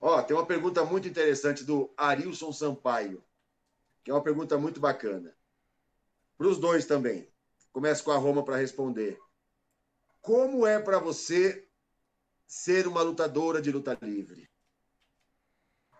Ó, 0.00 0.22
tem 0.22 0.36
uma 0.36 0.46
pergunta 0.46 0.84
muito 0.84 1.08
interessante 1.08 1.64
do 1.64 1.92
Arilson 1.96 2.52
Sampaio, 2.52 3.22
que 4.02 4.10
é 4.10 4.14
uma 4.14 4.22
pergunta 4.22 4.56
muito 4.56 4.80
bacana. 4.80 5.36
Para 6.38 6.48
os 6.48 6.58
dois 6.58 6.86
também. 6.86 7.28
Começo 7.72 8.04
com 8.04 8.10
a 8.10 8.16
Roma 8.16 8.42
para 8.42 8.56
responder. 8.56 9.18
Como 10.26 10.66
é 10.66 10.80
para 10.80 10.98
você 10.98 11.68
ser 12.48 12.88
uma 12.88 13.00
lutadora 13.00 13.62
de 13.62 13.70
luta 13.70 13.96
livre? 14.02 14.50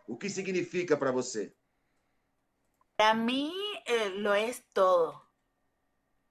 O 0.05 0.17
que 0.17 0.29
significa 0.29 0.97
para 0.97 1.13
você? 1.13 1.55
Para 2.97 3.15
mí 3.15 3.55
eh, 3.87 4.09
lo 4.09 4.35
es 4.35 4.65
todo. 4.73 5.31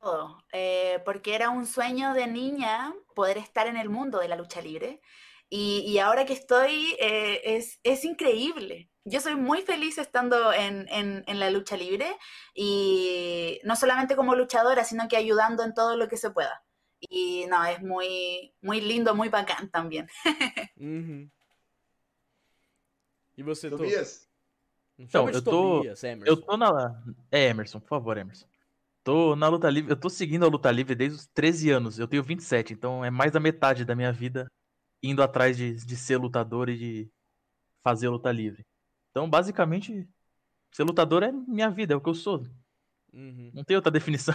Todo. 0.01 0.43
Eh, 0.51 1.01
porque 1.05 1.35
era 1.35 1.49
un 1.49 1.65
sueño 1.65 2.13
de 2.13 2.27
niña 2.27 2.93
poder 3.15 3.37
estar 3.37 3.65
en 3.65 3.77
el 3.77 3.87
mundo 3.87 4.19
de 4.19 4.27
la 4.27 4.35
lucha 4.35 4.59
libre. 4.59 5.01
Y, 5.49 5.97
ahora 5.99 6.25
que 6.25 6.33
estoy, 6.33 6.97
eh, 6.99 7.55
es, 7.55 7.79
es 7.83 8.03
increíble. 8.03 8.89
Yo 9.05 9.21
soy 9.21 9.35
muy 9.37 9.61
feliz 9.61 9.97
estando 9.99 10.51
en, 10.51 10.85
en 10.89 11.39
la 11.39 11.49
lucha 11.49 11.77
libre 11.77 12.17
y 12.53 13.61
no 13.63 13.77
solamente 13.77 14.17
como 14.17 14.35
luchadora, 14.35 14.83
sino 14.83 15.07
que 15.07 15.15
ayudando 15.15 15.63
en 15.63 15.73
todo 15.73 15.95
lo 15.95 16.09
que 16.09 16.17
se 16.17 16.31
pueda. 16.31 16.64
Y 17.10 17.45
no, 17.47 17.64
es 17.66 17.82
muy, 17.82 18.53
muy 18.62 18.82
lindo, 18.82 19.16
muy 19.16 19.30
bacán 19.30 19.70
también. 19.70 20.08
Uhum. 20.78 21.30
E 23.38 23.43
você? 23.43 23.70
Tobias? 23.70 24.30
Então, 24.97 25.30
eu 25.30 25.43
tô- 25.43 25.51
Tobias. 25.82 26.01
Eu 26.26 26.38
tô 26.38 26.56
na. 26.56 27.03
É, 27.32 27.47
Emerson, 27.49 27.80
por 27.80 27.89
favor, 27.89 28.18
Emerson. 28.18 28.47
Tô 29.03 29.36
na 29.36 29.47
luta 29.49 29.70
livre. 29.70 29.91
Eu 29.91 29.99
tô 29.99 30.10
seguindo 30.10 30.45
a 30.45 30.49
luta 30.49 30.72
livre 30.72 30.95
desde 30.95 31.20
os 31.20 31.28
13 31.28 31.70
anos. 31.70 31.99
Eu 31.99 32.08
tenho 32.08 32.24
27, 32.24 32.74
então 32.74 33.03
é 33.03 33.12
mais 33.12 33.32
da 33.32 33.39
metade 33.39 33.84
da 33.86 33.95
minha 33.95 34.12
vida 34.12 34.49
indo 35.03 35.22
atrás 35.22 35.56
de, 35.58 35.74
de 35.76 35.95
ser 35.95 36.18
lutador 36.18 36.70
e 36.70 36.78
de 36.78 37.12
fazer 37.84 38.10
luta 38.10 38.32
livre. 38.32 38.66
Então, 39.12 39.30
basicamente, 39.30 40.08
ser 40.72 40.84
lutador 40.84 41.22
é 41.24 41.32
minha 41.32 41.70
vida, 41.70 41.93
é 41.93 41.97
o 41.97 42.01
que 42.01 42.10
eu 42.10 42.16
sou. 42.16 42.43
Uhum. 43.14 43.51
Não 43.53 43.64
tem 43.64 43.76
outra 43.76 43.91
definição. 43.91 44.34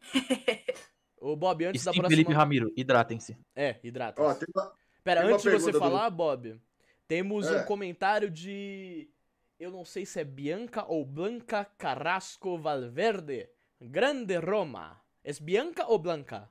Ô, 1.26 1.34
Bob, 1.34 1.64
antes 1.64 1.82
da 1.82 1.92
sim, 1.92 1.98
próxima... 1.98 2.16
Felipe 2.16 2.32
Ramiro, 2.32 2.72
hidratem-se. 2.76 3.36
É, 3.54 3.80
hidrata. 3.82 4.22
Ó, 4.22 4.32
tem 4.32 4.46
uma... 4.54 4.72
Pera, 5.02 5.22
tem 5.22 5.30
antes 5.32 5.42
de 5.42 5.50
você 5.50 5.64
pergunta 5.66 5.72
do- 5.72 5.78
falar, 5.80 6.08
Bob, 6.10 6.60
temos 7.08 7.46
É. 7.48 7.60
um 7.60 7.64
comentário 7.64 8.30
de. 8.30 9.10
Eu 9.58 9.72
não 9.72 9.84
sei 9.84 10.06
se 10.06 10.20
é 10.20 10.24
Bianca 10.24 10.84
ou 10.86 11.04
Blanca 11.04 11.64
Carrasco 11.76 12.56
Valverde. 12.58 13.48
Grande 13.80 14.36
Roma. 14.38 15.00
É 15.24 15.32
Bianca 15.40 15.84
ou 15.88 15.98
Blanca? 15.98 16.48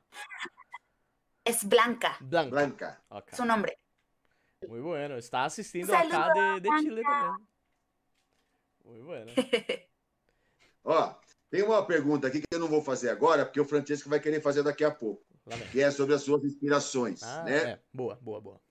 Es 1.46 1.64
Blanca, 1.64 2.18
Blanca. 2.20 2.50
Blanca. 2.50 3.02
Ok. 3.10 3.34
su 3.36 3.46
nombre. 3.46 3.78
Muy 4.68 4.82
bueno. 4.82 5.16
Está 5.18 5.46
assistindo 5.46 5.88
Saludo, 5.88 6.18
acá 6.18 6.34
de, 6.34 6.60
de 6.60 6.70
Chile 6.82 7.02
também. 7.04 7.48
Muy 8.84 9.02
bueno. 9.02 9.32
Ó, 10.84 11.14
tem 11.50 11.64
uma 11.64 11.86
pergunta 11.86 12.28
aqui 12.28 12.42
que 12.42 12.48
eu 12.52 12.60
não 12.60 12.68
vou 12.68 12.82
fazer 12.82 13.10
agora, 13.10 13.46
porque 13.46 13.60
o 13.60 13.66
Francesco 13.66 14.10
vai 14.10 14.20
querer 14.20 14.42
fazer 14.42 14.64
daqui 14.64 14.84
a 14.84 14.92
pouco, 14.92 15.24
que 15.72 15.82
é 15.82 15.92
sobre 15.92 16.16
as 16.16 16.22
suas 16.22 16.44
inspirações, 16.44 17.24
Ah, 17.24 17.44
né? 17.44 17.58
é. 17.58 17.80
Boa, 17.94 18.16
boa, 18.22 18.42
boa. 18.42 18.62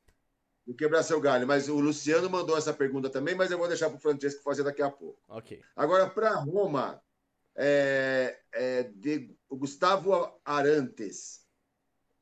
Do 0.66 0.74
quebrar 0.74 1.02
seu 1.02 1.20
galho. 1.20 1.46
Mas 1.46 1.68
o 1.68 1.78
Luciano 1.78 2.28
mandou 2.30 2.56
essa 2.56 2.72
pergunta 2.72 3.10
também, 3.10 3.34
mas 3.34 3.50
eu 3.50 3.58
vou 3.58 3.68
deixar 3.68 3.90
para 3.90 3.98
o 3.98 4.00
Francesco 4.00 4.42
fazer 4.42 4.62
daqui 4.62 4.80
a 4.82 4.90
pouco. 4.90 5.20
Ok. 5.28 5.62
Agora, 5.76 6.08
para 6.08 6.34
Roma, 6.36 7.02
é, 7.54 8.40
é, 8.52 8.82
de, 8.84 9.36
o 9.48 9.56
Gustavo 9.56 10.40
Arantes 10.44 11.44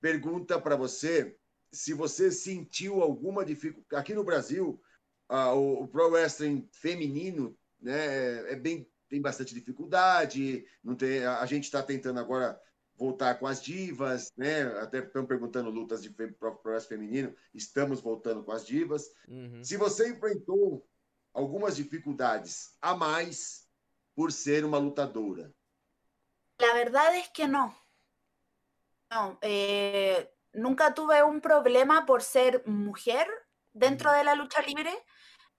pergunta 0.00 0.60
para 0.60 0.76
você 0.76 1.36
se 1.72 1.94
você 1.94 2.30
sentiu 2.30 3.00
alguma 3.00 3.44
dificuldade. 3.44 3.94
Aqui 4.00 4.12
no 4.12 4.24
Brasil, 4.24 4.82
ah, 5.28 5.54
o, 5.54 5.84
o 5.84 5.88
pro 5.88 6.10
wrestling 6.10 6.68
feminino 6.72 7.56
né, 7.80 8.52
é 8.52 8.56
bem, 8.56 8.86
tem 9.12 9.20
bastante 9.20 9.52
dificuldade. 9.52 10.64
Não 10.82 10.96
tem, 10.96 11.22
a, 11.26 11.44
gente 11.44 11.64
está 11.64 11.82
tentando 11.82 12.18
agora 12.18 12.58
voltar 12.96 13.34
com 13.34 13.46
as 13.46 13.62
divas, 13.62 14.32
né? 14.38 14.62
Até 14.80 15.00
estão 15.00 15.26
perguntando 15.26 15.68
lutas 15.68 16.02
de 16.02 16.08
fe- 16.08 16.32
pro, 16.32 16.56
pro 16.56 16.72
wrestling 16.72 16.96
feminino. 16.96 17.36
Estamos 17.52 18.00
voltando 18.00 18.42
com 18.42 18.52
as 18.52 18.64
divas. 18.64 19.10
Uhum. 19.28 19.62
Se 19.62 19.76
você 19.76 20.08
enfrentou 20.08 20.88
algumas 21.34 21.76
dificuldades 21.76 22.74
a 22.80 22.96
mais 22.96 23.68
por 24.14 24.32
ser 24.32 24.64
uma 24.64 24.78
lutadora. 24.78 25.52
La 26.58 26.72
verdad 26.72 27.14
es 27.14 27.28
que 27.34 27.46
no. 27.46 27.74
No, 29.10 29.38
eh, 29.42 30.32
nunca 30.54 30.94
tuve 30.94 31.22
un 31.22 31.42
problema 31.42 32.06
por 32.06 32.22
ser 32.22 32.62
mujer 32.66 33.26
dentro 33.74 34.10
de 34.10 34.24
la 34.24 34.34
lucha 34.34 34.62
libre. 34.62 34.90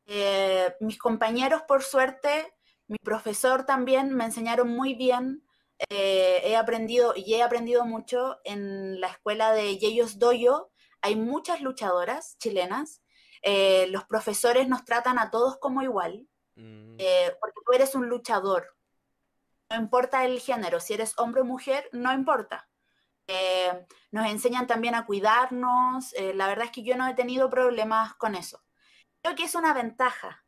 Eh, 0.07 0.75
mis 0.79 0.97
compañeros, 0.97 1.61
por 1.67 1.83
suerte, 1.83 2.52
mi 2.87 2.97
profesor 2.97 3.65
también 3.65 4.13
me 4.13 4.25
enseñaron 4.25 4.69
muy 4.69 4.93
bien. 4.93 5.43
Eh, 5.89 6.41
he 6.43 6.55
aprendido 6.55 7.13
y 7.15 7.33
he 7.33 7.43
aprendido 7.43 7.85
mucho 7.85 8.39
en 8.43 8.99
la 8.99 9.07
escuela 9.07 9.53
de 9.53 9.77
Yeyos 9.77 10.19
Doyo. 10.19 10.71
Hay 11.01 11.15
muchas 11.15 11.61
luchadoras 11.61 12.37
chilenas. 12.37 13.01
Eh, 13.41 13.87
los 13.89 14.05
profesores 14.05 14.69
nos 14.69 14.85
tratan 14.85 15.19
a 15.19 15.29
todos 15.29 15.57
como 15.57 15.81
igual, 15.81 16.27
Hum, 16.55 16.95
eh, 16.99 17.35
porque 17.41 17.59
tú 17.65 17.73
eres 17.73 17.95
un 17.95 18.07
luchador. 18.07 18.77
No 19.69 19.77
importa 19.77 20.23
el 20.23 20.39
género, 20.39 20.79
si 20.79 20.93
eres 20.93 21.17
hombre 21.17 21.41
o 21.41 21.45
mujer, 21.45 21.89
no 21.91 22.13
importa. 22.13 22.69
Eh, 23.27 23.85
nos 24.11 24.27
enseñan 24.27 24.67
también 24.67 24.95
a 24.95 25.05
cuidarnos. 25.05 26.13
la 26.35 26.47
verdad 26.47 26.65
es 26.65 26.71
que 26.71 26.83
yo 26.83 26.95
no 26.95 27.07
he 27.07 27.15
tenido 27.15 27.49
problemas 27.49 28.13
con 28.15 28.35
eso. 28.35 28.63
Creo 29.21 29.35
que 29.35 29.43
es 29.43 29.55
una 29.55 29.73
ventaja 29.73 30.45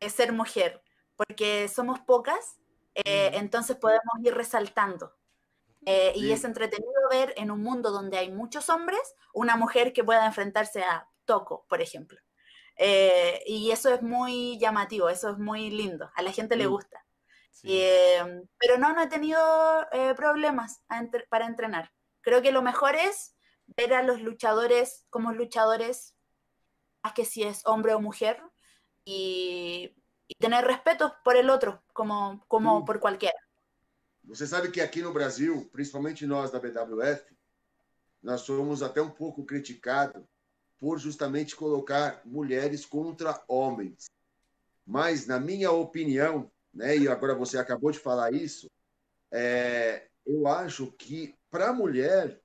ser 0.00 0.32
mujer, 0.32 0.82
porque 1.16 1.68
somos 1.68 2.00
pocas, 2.00 2.58
eh, 2.94 3.28
Ujú. 3.30 3.38
entonces 3.40 3.76
podemos 3.76 4.14
ir 4.22 4.34
resaltando. 4.34 5.14
Eh, 5.86 6.12
y 6.16 6.20
Sí. 6.20 6.32
es 6.32 6.44
entretenido 6.44 6.92
ver 7.10 7.34
en 7.36 7.50
un 7.50 7.60
mundo 7.62 7.90
donde 7.90 8.16
hay 8.16 8.30
muchos 8.30 8.70
hombres 8.70 9.00
una 9.34 9.56
mujer 9.56 9.92
que 9.92 10.02
pueda 10.04 10.24
enfrentarse 10.24 10.82
a 10.82 11.08
Toco, 11.26 11.66
por 11.68 11.80
ejemplo. 11.82 12.18
Eh, 12.76 13.42
y 13.46 13.70
eso 13.70 13.92
es 13.92 14.02
muy 14.02 14.58
llamativo, 14.58 15.08
eso 15.10 15.30
es 15.30 15.38
muy 15.38 15.70
lindo, 15.70 16.10
a 16.14 16.22
la 16.22 16.32
gente 16.32 16.56
le 16.56 16.66
Mm. 16.66 16.70
gusta. 16.70 17.04
sim. 17.50 17.70
Eh, 17.72 18.42
pero 18.58 18.78
no, 18.78 18.92
no 18.94 19.02
he 19.02 19.06
tenido 19.06 19.40
eh, 19.92 20.12
problemas 20.16 20.82
entre- 20.90 21.26
para 21.28 21.46
entrenar. 21.46 21.92
Creo 22.20 22.42
que 22.42 22.50
lo 22.50 22.62
mejor 22.62 22.96
es 22.96 23.36
ver 23.76 23.94
a 23.94 24.02
los 24.02 24.20
luchadores 24.20 25.06
como 25.08 25.32
luchadores, 25.32 26.16
más 27.04 27.12
que 27.12 27.24
si 27.24 27.44
es 27.44 27.64
hombre 27.64 27.94
o 27.94 28.00
mujer, 28.00 28.42
y, 29.04 29.94
y 30.28 30.34
tener 30.34 30.64
respeto 30.64 31.14
por 31.24 31.36
el 31.36 31.50
otro, 31.50 31.82
como, 31.92 32.44
como 32.48 32.84
por 32.84 33.00
cualquiera. 33.00 33.38
Você 34.24 34.46
sabe 34.46 34.70
que 34.70 34.80
aqui 34.80 35.02
no 35.02 35.12
Brasil, 35.12 35.68
principalmente 35.70 36.26
nós 36.26 36.50
da 36.50 36.58
BWF, 36.58 37.36
nós 38.22 38.40
somos 38.40 38.82
até 38.82 39.02
um 39.02 39.10
pouco 39.10 39.44
criticados 39.44 40.22
por 40.78 40.98
justamente 40.98 41.54
colocar 41.54 42.22
mulheres 42.24 42.86
contra 42.86 43.42
homens. 43.46 44.06
Mas, 44.86 45.26
na 45.26 45.38
minha 45.38 45.70
opinião, 45.70 46.50
né, 46.72 46.96
e 46.96 47.06
agora 47.06 47.34
você 47.34 47.58
acabou 47.58 47.90
de 47.90 47.98
falar 47.98 48.32
isso, 48.32 48.70
é, 49.30 50.08
eu 50.26 50.46
acho 50.48 50.90
que 50.92 51.34
para 51.50 51.68
a 51.68 51.72
mulher 51.72 52.40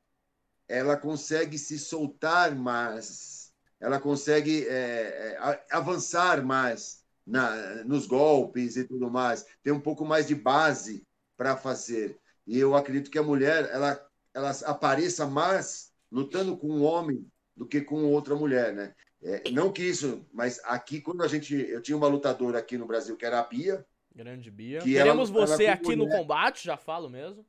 ela 0.68 0.98
consegue 0.98 1.58
se 1.58 1.80
soltar 1.80 2.54
mais, 2.56 3.54
ela 3.80 4.00
consegue 4.00 4.68
é, 4.68 5.38
é, 5.38 5.66
avançar 5.72 6.44
mais 6.44 6.99
na, 7.30 7.84
nos 7.86 8.06
golpes 8.08 8.76
e 8.76 8.84
tudo 8.84 9.10
mais, 9.10 9.46
tem 9.64 9.72
um 9.72 9.80
pouco 9.80 10.04
mais 10.06 10.28
de 10.28 10.36
base 10.36 11.04
para 11.38 11.56
fazer. 11.56 12.18
E 12.48 12.58
eu 12.58 12.76
acredito 12.76 13.12
que 13.12 13.20
a 13.20 13.24
mulher 13.24 13.70
ela, 13.72 14.04
ela 14.34 14.52
apareça 14.66 15.26
mais 15.28 15.92
lutando 16.12 16.58
com 16.58 16.68
um 16.68 16.84
homem 16.84 17.26
do 17.56 17.68
que 17.68 17.82
com 17.82 18.04
outra 18.06 18.36
mulher, 18.36 18.74
né? 18.74 18.94
É, 19.22 19.52
não 19.52 19.72
que 19.72 19.84
isso, 19.84 20.26
mas 20.34 20.60
aqui 20.64 21.02
quando 21.02 21.22
a 21.24 21.28
gente 21.28 21.54
eu 21.54 21.82
tinha 21.82 21.98
uma 21.98 22.08
lutadora 22.08 22.58
aqui 22.58 22.78
no 22.78 22.86
Brasil 22.88 23.16
que 23.18 23.26
era 23.26 23.40
a 23.40 23.44
Bia, 23.44 23.86
Grande 24.16 24.50
Bia. 24.50 24.80
que 24.80 24.94
Queremos 24.94 25.30
ela- 25.30 25.40
ela 25.40 25.48
você 25.48 25.66
com 25.66 25.72
aqui 25.72 25.96
no 25.96 26.06
mulher- 26.06 26.18
combate, 26.18 26.66
já 26.66 26.78
falo 26.78 27.10
mesmo. 27.10 27.46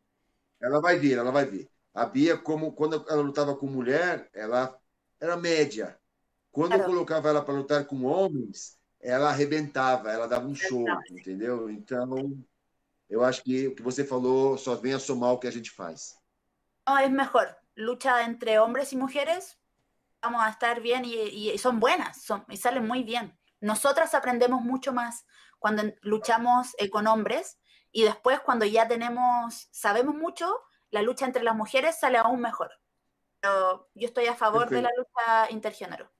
ela 0.60 0.80
vai 0.80 0.98
vir, 0.98 1.16
ela 1.16 1.30
vai 1.30 1.46
vir. 1.46 1.68
A 1.94 2.04
Bia, 2.04 2.36
como 2.36 2.72
quando 2.72 3.04
ela 3.08 3.22
lutava 3.22 3.56
com 3.56 3.66
mulher, 3.66 4.28
ela 4.34 4.76
era 5.20 5.36
média. 5.36 5.96
Quando 6.52 6.72
eu 6.72 6.78
Claro. 6.78 6.92
colocava 6.92 7.28
ela 7.28 7.42
para 7.42 7.54
lutar 7.54 7.84
com 7.86 8.04
homens, 8.04 8.76
ela 9.00 9.30
arrebentava, 9.30 10.10
ela 10.10 10.28
dava 10.28 10.46
um 10.46 10.54
show, 10.54 10.84
entendeu? 11.10 11.70
Então, 11.70 12.36
eu 13.08 13.24
acho 13.24 13.42
que 13.42 13.68
o 13.68 13.74
que 13.74 13.82
você 13.82 14.04
falou 14.04 14.58
só 14.58 14.74
vem 14.74 14.92
a 14.92 14.98
somar 14.98 15.32
o 15.32 15.38
que 15.38 15.48
a 15.48 15.52
gente 15.52 15.70
faz. 15.70 16.18
No, 16.88 16.98
es 16.98 17.10
mejor. 17.10 17.56
Lucha 17.74 18.22
entre 18.22 18.58
hombres 18.58 18.92
y 18.92 18.96
mujeres, 18.96 19.58
vamos 20.20 20.42
a 20.42 20.50
estar 20.50 20.80
bien 20.80 21.04
y, 21.04 21.50
y 21.52 21.58
son 21.58 21.80
buenas, 21.80 22.22
son, 22.22 22.44
y 22.48 22.56
salen 22.56 22.86
muy 22.86 23.02
bien. 23.02 23.38
Nosotras 23.60 24.14
aprendemos 24.14 24.62
mucho 24.62 24.92
más 24.92 25.24
cuando 25.58 25.82
luchamos 26.02 26.74
eh, 26.78 26.90
con 26.90 27.06
hombres 27.06 27.58
y 27.92 28.04
después 28.04 28.40
cuando 28.40 28.64
ya 28.64 28.86
tenemos, 28.86 29.68
sabemos 29.70 30.14
mucho, 30.14 30.60
la 30.90 31.02
lucha 31.02 31.26
entre 31.26 31.42
las 31.42 31.56
mujeres 31.56 31.98
sale 31.98 32.18
aún 32.18 32.40
mejor. 32.40 32.70
Pero 33.40 33.88
yo 33.94 34.06
estoy 34.06 34.26
a 34.26 34.34
favor 34.34 34.68
de 34.68 34.82
la 34.82 34.90
lucha 34.96 35.50
intergénero. 35.50 36.10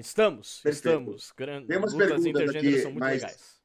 Estamos, 0.00 0.60
Perfeito. 0.60 0.88
estamos. 0.88 1.32
Gran- 1.36 1.66
Temos 1.66 1.92
lutas 1.92 2.08
perguntas 2.22 2.56
aqui, 2.56 2.78
são 2.80 2.90
muito 2.92 3.00
mas- 3.00 3.22
legais. 3.22 3.58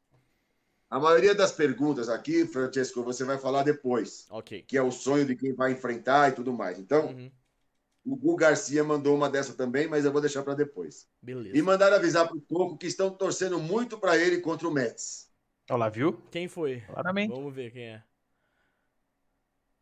A 0.89 0.99
maioria 0.99 1.33
das 1.33 1.51
perguntas 1.51 2.07
aqui, 2.07 2.45
Francesco, 2.45 3.03
você 3.03 3.23
vai 3.23 3.37
falar 3.39 3.63
depois, 3.63 4.27
Ok. 4.29 4.61
que 4.63 4.77
é 4.77 4.81
o 4.81 4.91
sonho 4.91 5.25
de 5.25 5.35
quem 5.35 5.53
vai 5.53 5.71
enfrentar 5.71 6.29
e 6.29 6.35
tudo 6.35 6.53
mais. 6.53 6.77
Então, 6.77 7.07
Uhum. 7.07 7.31
o 8.05 8.15
Gu 8.15 8.35
Garcia 8.35 8.83
mandou 8.83 9.15
uma 9.15 9.27
dessa 9.27 9.53
também, 9.55 9.87
mas 9.87 10.05
eu 10.05 10.11
vou 10.11 10.21
deixar 10.21 10.43
para 10.43 10.53
depois. 10.53 11.07
Beleza. 11.19 11.57
E 11.57 11.61
mandaram 11.63 11.95
avisar 11.95 12.27
pro 12.27 12.39
Toco 12.41 12.77
que 12.77 12.85
estão 12.85 13.09
torcendo 13.09 13.57
muito 13.59 13.97
para 13.97 14.15
ele 14.17 14.39
contra 14.39 14.67
o 14.67 14.71
Mets. 14.71 15.31
Olha 15.69 15.77
lá, 15.79 15.89
viu? 15.89 16.13
Quem 16.29 16.47
foi? 16.47 16.81
Claramente. 16.81 17.31
Vamos 17.31 17.53
ver 17.55 17.71
quem 17.71 17.85
é. 17.85 18.03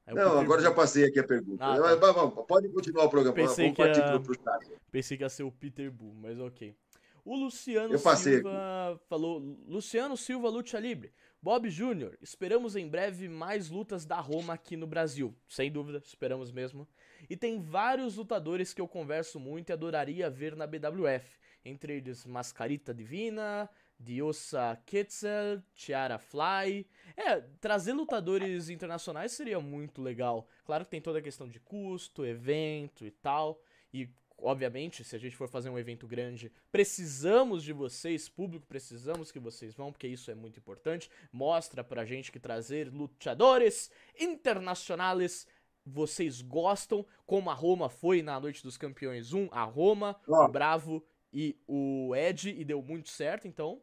O 0.08 0.16
Não, 0.16 0.24
Peter 0.24 0.44
agora 0.44 0.62
já 0.62 0.72
passei 0.72 1.06
aqui 1.06 1.20
a 1.20 1.24
pergunta. 1.24 1.64
Ah, 1.64 1.80
Mas 1.80 2.00
tá. 2.00 2.12
vamos, 2.12 2.46
pode 2.46 2.70
continuar 2.70 3.06
o 3.06 3.10
programa. 3.10 3.36
Pensei 3.36 3.72
vamos 3.72 3.78
partir 3.78 4.24
pro, 4.24 4.34
chat. 4.34 4.72
Pensei 4.92 5.18
que 5.18 5.24
ia 5.24 5.30
ser 5.30 5.44
o 5.44 5.52
Peter 5.52 5.92
Bull, 5.92 6.14
mas 6.16 6.40
ok. 6.40 6.76
O 7.24 7.36
Luciano 7.36 7.94
Eu 7.94 8.00
Silva 8.00 9.00
falou: 9.08 9.40
Luciano 9.68 10.18
Silva 10.18 10.50
Luta 10.50 10.80
Libre. 10.80 11.14
Bob 11.44 11.68
Júnior, 11.72 12.16
esperamos 12.22 12.76
em 12.76 12.88
breve 12.88 13.28
mais 13.28 13.68
lutas 13.70 14.06
da 14.06 14.20
Roma 14.20 14.54
aqui 14.54 14.78
no 14.78 14.86
Brasil. 14.86 15.36
Sem 15.50 15.72
dúvida, 15.72 16.00
esperamos 16.06 16.52
mesmo. 16.52 16.88
E 17.28 17.36
tem 17.36 17.60
vários 17.60 18.16
lutadores 18.16 18.76
que 18.76 18.82
eu 18.82 18.88
converso 18.88 19.40
muito 19.40 19.70
e 19.70 19.74
adoraria 19.74 20.30
ver 20.30 20.56
na 20.56 20.68
BWF. 20.68 21.40
Entre 21.66 21.98
eles 21.98 22.28
Mascarita 22.28 22.94
Divina, 22.94 23.68
Diosa 24.02 24.78
Quetzal, 24.86 25.62
Tiara 25.76 26.18
Fly. 26.18 26.88
É, 27.16 27.42
trazer 27.60 27.94
lutadores 27.94 28.70
internacionais 28.70 29.32
seria 29.32 29.60
muito 29.60 30.02
legal. 30.02 30.48
Claro 30.66 30.86
que 30.86 30.92
tem 30.92 31.02
toda 31.02 31.20
a 31.20 31.22
questão 31.22 31.48
de 31.48 31.60
custo, 31.60 32.26
evento 32.26 33.06
e 33.06 33.12
tal. 33.12 33.62
E, 33.94 34.10
obviamente, 34.38 35.04
se 35.04 35.16
a 35.16 35.20
gente 35.20 35.36
for 35.36 35.48
fazer 35.48 35.70
um 35.70 35.78
evento 35.78 36.08
grande, 36.08 36.52
precisamos 36.72 37.64
de 37.64 37.74
vocês, 37.74 38.28
público, 38.28 38.66
precisamos 38.66 39.32
que 39.32 39.40
vocês 39.40 39.76
vão, 39.76 39.92
porque 39.92 40.08
isso 40.08 40.32
é 40.32 40.36
muito 40.36 40.60
importante. 40.60 41.10
Mostra 41.32 41.84
pra 41.84 42.06
gente 42.06 42.32
que 42.32 42.40
trazer 42.40 42.92
lutadores 42.92 43.92
internacionais 44.20 45.48
vocês 45.86 46.42
gostam, 46.42 47.06
como 47.26 47.50
a 47.50 47.54
Roma 47.54 47.90
foi 47.90 48.22
na 48.22 48.40
Noite 48.40 48.64
dos 48.64 48.78
Campeões 48.78 49.34
1, 49.34 49.50
a 49.52 49.64
Roma, 49.64 50.20
Ó. 50.28 50.46
o 50.46 50.48
Bravo 50.48 51.04
e 51.34 51.58
o 51.68 52.16
Ed, 52.16 52.50
e 52.50 52.64
deu 52.64 52.82
muito 52.82 53.10
certo, 53.10 53.48
então. 53.48 53.82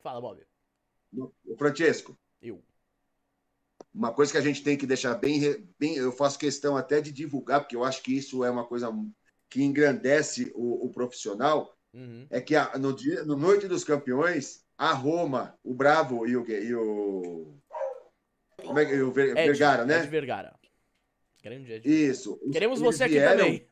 Fala, 0.00 0.20
Bob. 0.20 0.42
Ô, 1.18 1.56
Francesco, 1.56 2.18
Eu. 2.42 2.62
uma 3.94 4.12
coisa 4.12 4.32
que 4.32 4.38
a 4.38 4.42
gente 4.42 4.62
tem 4.62 4.76
que 4.76 4.86
deixar 4.86 5.14
bem, 5.14 5.66
bem. 5.78 5.96
Eu 5.96 6.12
faço 6.12 6.38
questão 6.38 6.76
até 6.76 7.00
de 7.00 7.10
divulgar, 7.12 7.60
porque 7.60 7.76
eu 7.76 7.84
acho 7.84 8.02
que 8.02 8.16
isso 8.16 8.44
é 8.44 8.50
uma 8.50 8.66
coisa 8.66 8.88
que 9.48 9.62
engrandece 9.62 10.52
o, 10.54 10.86
o 10.86 10.90
profissional. 10.90 11.76
Uhum. 11.94 12.26
É 12.30 12.40
que 12.40 12.54
a- 12.54 12.76
no, 12.78 12.92
dia, 12.94 13.24
no 13.24 13.36
Noite 13.36 13.66
dos 13.66 13.84
Campeões, 13.84 14.64
a 14.76 14.92
Roma, 14.92 15.58
o 15.64 15.72
Bravo 15.74 16.26
e 16.26 16.36
o. 16.36 16.46
E 16.48 16.74
o 16.74 17.56
como 18.62 18.78
é 18.78 18.84
que 18.86 19.00
o 19.00 19.12
Ver- 19.12 19.36
Ed, 19.36 19.46
Vergara, 19.46 19.84
né? 19.84 19.98
Ed 20.00 20.08
Vergara. 20.08 20.58
Grande 21.42 21.72
Ed. 21.72 21.88
Isso. 21.88 22.38
Queremos 22.52 22.80
Eles 22.80 22.96
você 22.96 23.04
aqui 23.04 23.14
vieram- 23.14 23.38
também. 23.44 23.66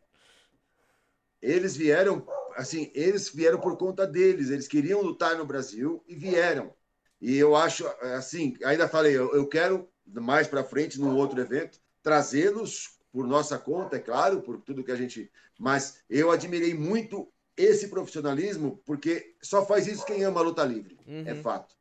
Eles 1.43 1.77
vieram, 1.77 2.27
assim, 2.57 2.91
eles 2.95 3.29
vieram 3.29 3.61
por 3.61 3.77
conta 3.77 4.07
deles. 4.07 4.51
Eles 4.51 4.69
queriam 4.69 5.03
lutar 5.03 5.37
no 5.37 5.47
Brasil 5.47 6.03
e 6.07 6.15
vieram. 6.15 6.75
E 7.21 7.37
eu 7.37 7.57
acho, 7.57 7.87
assim, 8.17 8.57
ainda 8.65 8.89
falei, 8.89 9.17
eu, 9.17 9.35
eu 9.35 9.47
quero 9.47 9.89
mais 10.07 10.47
para 10.47 10.65
frente, 10.65 11.01
num 11.01 11.17
outro 11.17 11.41
evento, 11.41 11.81
trazê-los 12.03 12.99
por 13.11 13.27
nossa 13.27 13.59
conta, 13.59 13.97
é 13.97 14.01
claro, 14.01 14.43
por 14.43 14.61
tudo 14.61 14.85
que 14.85 14.93
a 14.93 14.97
gente. 14.97 15.31
Mas 15.59 16.03
eu 16.11 16.31
admirei 16.31 16.75
muito 16.75 17.33
esse 17.57 17.89
profissionalismo, 17.89 18.83
porque 18.85 19.37
só 19.41 19.65
faz 19.65 19.87
isso 19.87 20.05
quem 20.05 20.25
ama 20.25 20.41
a 20.41 20.43
luta 20.43 20.65
livre. 20.65 20.99
Uhum. 21.07 21.25
É 21.27 21.35
fato. 21.35 21.77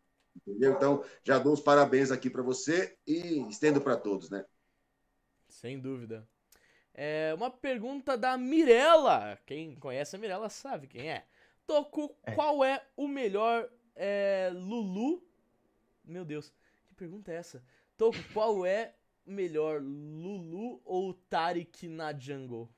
Entendeu? 0.47 0.73
Então, 0.73 1.03
já 1.23 1.37
dou 1.37 1.53
os 1.53 1.61
parabéns 1.61 2.11
aqui 2.11 2.29
para 2.29 2.41
você 2.41 2.95
e 3.05 3.45
estendo 3.49 3.81
para 3.81 3.97
todos, 3.97 4.29
né? 4.29 4.45
Sem 5.49 5.79
dúvida. 5.79 6.27
É 6.93 7.33
uma 7.33 7.49
pergunta 7.49 8.17
da 8.17 8.37
Mirella. 8.37 9.37
Quem 9.45 9.75
conhece 9.75 10.15
a 10.15 10.19
Mirella 10.19 10.49
sabe 10.49 10.87
quem 10.87 11.09
é. 11.09 11.25
Toku, 11.65 12.15
É. 12.23 12.31
qual 12.33 12.63
é 12.63 12.85
o 12.95 13.07
melhor 13.07 13.69
é, 13.95 14.51
Lulu? 14.53 15.23
Meu 16.03 16.23
Deus, 16.25 16.53
que 16.87 16.93
pergunta 16.93 17.31
é 17.31 17.35
essa? 17.35 17.63
Toku, 17.97 18.17
qual 18.33 18.65
é 18.65 18.93
o 19.25 19.31
melhor 19.31 19.81
Lulu 19.81 20.81
ou 20.83 21.13
Tarik 21.13 21.87
na 21.87 22.13
jungle? 22.17 22.69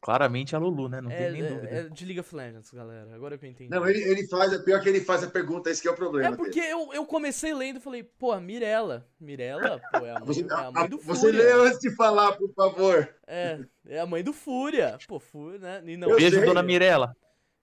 Claramente 0.00 0.54
a 0.54 0.58
Lulu, 0.58 0.88
né? 0.88 1.00
Não 1.00 1.10
É, 1.10 1.16
tem 1.16 1.32
nem 1.32 1.46
dúvida. 1.48 1.68
é- 1.74 1.78
é 1.80 1.88
de 1.88 2.04
League 2.04 2.20
of 2.20 2.34
Legends, 2.34 2.70
galera. 2.70 3.12
Agora 3.14 3.36
que 3.36 3.44
eu 3.44 3.50
entendi. 3.50 3.68
Não, 3.70 3.86
ele, 3.88 4.00
ele 4.00 4.28
faz, 4.28 4.52
é 4.52 4.58
pior 4.58 4.80
que 4.80 4.88
ele 4.88 5.00
faz 5.00 5.24
a 5.24 5.30
pergunta, 5.30 5.68
esse 5.70 5.82
que 5.82 5.88
é 5.88 5.90
o 5.90 5.96
problema. 5.96 6.34
É 6.34 6.36
porque 6.36 6.60
dele. 6.60 6.72
eu, 6.72 6.92
eu 6.94 7.04
comecei 7.04 7.52
lendo 7.52 7.78
e 7.78 7.80
falei, 7.80 8.04
pô, 8.04 8.30
a 8.30 8.40
Mirella. 8.40 9.06
Mirella, 9.18 9.80
pô, 9.90 10.06
é 10.06 10.12
a 10.12 10.18
mãe, 10.20 10.26
Você, 10.26 10.42
é 10.48 10.52
a 10.54 10.70
mãe 10.70 10.88
do 10.88 10.98
você 10.98 11.20
Fúria. 11.20 11.42
lê 11.42 11.52
antes 11.68 11.80
de 11.80 11.90
falar, 11.96 12.32
por 12.36 12.52
favor. 12.54 13.12
É, 13.26 13.58
é 13.86 13.98
a 13.98 14.06
mãe 14.06 14.22
do 14.22 14.32
Fúria. 14.32 14.96
Pô, 15.08 15.18
Fúria, 15.18 15.58
né? 15.58 15.82
E 15.84 15.96
não, 15.96 16.10
Eu 16.10 16.16
Beijo, 16.16 16.36
sei. 16.36 16.44
dona 16.44 16.62
Mirella. 16.62 17.16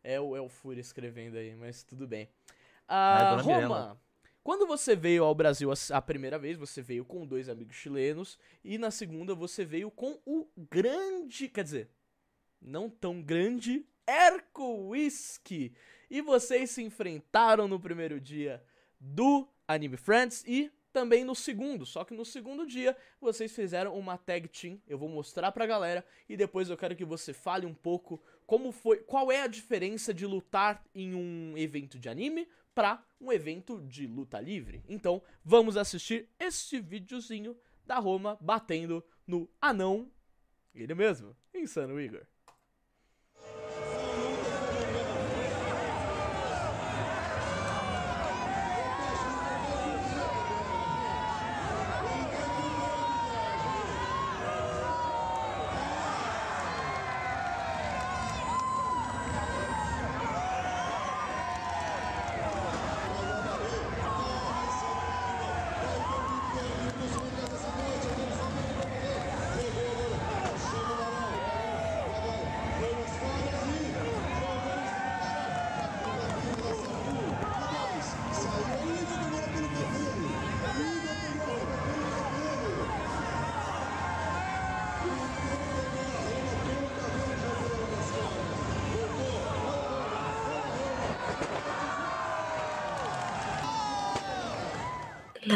É 0.03 0.19
o, 0.19 0.35
é 0.35 0.41
o 0.41 0.49
Fúria 0.49 0.81
escrevendo 0.81 1.37
aí, 1.37 1.55
mas 1.55 1.83
tudo 1.83 2.05
bem. 2.05 2.29
Ah, 2.87 3.19
Ah, 3.21 3.29
dona 3.31 3.41
Roma, 3.43 3.55
Mirella. 3.57 4.01
quando 4.43 4.67
você 4.67 4.93
veio 4.93 5.23
ao 5.23 5.33
Brasil 5.33 5.71
a 5.91 6.01
primeira 6.01 6.37
vez, 6.37 6.57
você 6.57 6.81
veio 6.81 7.05
com 7.05 7.25
dois 7.25 7.47
amigos 7.47 7.77
chilenos, 7.77 8.37
e 8.63 8.77
na 8.77 8.91
segunda 8.91 9.33
você 9.33 9.63
veio 9.63 9.89
com 9.89 10.19
o 10.25 10.47
grande, 10.69 11.47
quer 11.47 11.63
dizer, 11.63 11.89
não 12.65 12.89
tão 12.89 13.21
grande, 13.21 13.85
Erco 14.07 14.89
Whisky. 14.89 15.73
E 16.09 16.21
vocês 16.21 16.71
se 16.71 16.81
enfrentaram 16.81 17.67
no 17.67 17.79
primeiro 17.79 18.19
dia 18.19 18.63
do 18.99 19.47
Anime 19.67 19.97
Friends 19.97 20.43
e 20.47 20.71
também 20.91 21.23
no 21.23 21.35
segundo. 21.35 21.85
Só 21.85 22.03
que 22.03 22.13
no 22.13 22.23
segundo 22.23 22.65
dia 22.65 22.95
vocês 23.19 23.53
fizeram 23.53 23.97
uma 23.97 24.17
tag 24.17 24.47
team. 24.47 24.79
Eu 24.87 24.97
vou 24.97 25.09
mostrar 25.09 25.51
pra 25.51 25.65
galera 25.65 26.05
e 26.29 26.37
depois 26.37 26.69
eu 26.69 26.77
quero 26.77 26.95
que 26.95 27.05
você 27.05 27.33
fale 27.33 27.65
um 27.65 27.73
pouco 27.73 28.21
como 28.45 28.71
foi, 28.71 28.97
qual 28.97 29.31
é 29.31 29.41
a 29.41 29.47
diferença 29.47 30.13
de 30.13 30.25
lutar 30.25 30.83
em 30.93 31.13
um 31.13 31.57
evento 31.57 31.99
de 31.99 32.07
anime 32.07 32.47
pra 32.73 33.03
um 33.19 33.31
evento 33.31 33.81
de 33.81 34.05
luta 34.05 34.39
livre. 34.39 34.83
Então, 34.87 35.21
vamos 35.43 35.77
assistir 35.77 36.29
este 36.39 36.79
videozinho 36.79 37.57
da 37.85 37.97
Roma 37.99 38.37
batendo 38.41 39.03
no 39.25 39.49
anão, 39.61 40.11
ele 40.73 40.93
mesmo, 40.93 41.35
Insano 41.53 41.99
Igor. 41.99 42.25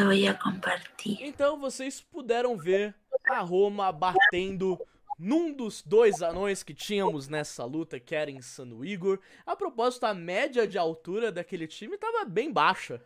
La 0.10 0.16
voy 0.16 0.28
a 0.28 0.34
compartir. 0.34 1.18
Então 1.22 1.60
vocês 1.60 2.02
puderam 2.02 2.58
ver 2.58 2.96
a 3.30 3.42
Roma 3.42 3.92
batendo 3.92 4.80
num 5.20 5.54
dos 5.54 5.84
dois 5.84 6.24
anões 6.24 6.64
que 6.64 6.74
tínhamos 6.74 7.28
nessa 7.28 7.64
luta, 7.64 8.00
que 8.00 8.16
era 8.16 8.32
Insano 8.32 8.84
Igor. 8.84 9.20
A 9.46 9.56
propósito, 9.56 10.06
a 10.06 10.14
média 10.14 10.68
de 10.68 10.80
altura 10.80 11.32
daquele 11.32 11.68
time 11.68 11.96
tava 11.98 12.26
bem 12.26 12.52
baixa. 12.52 13.00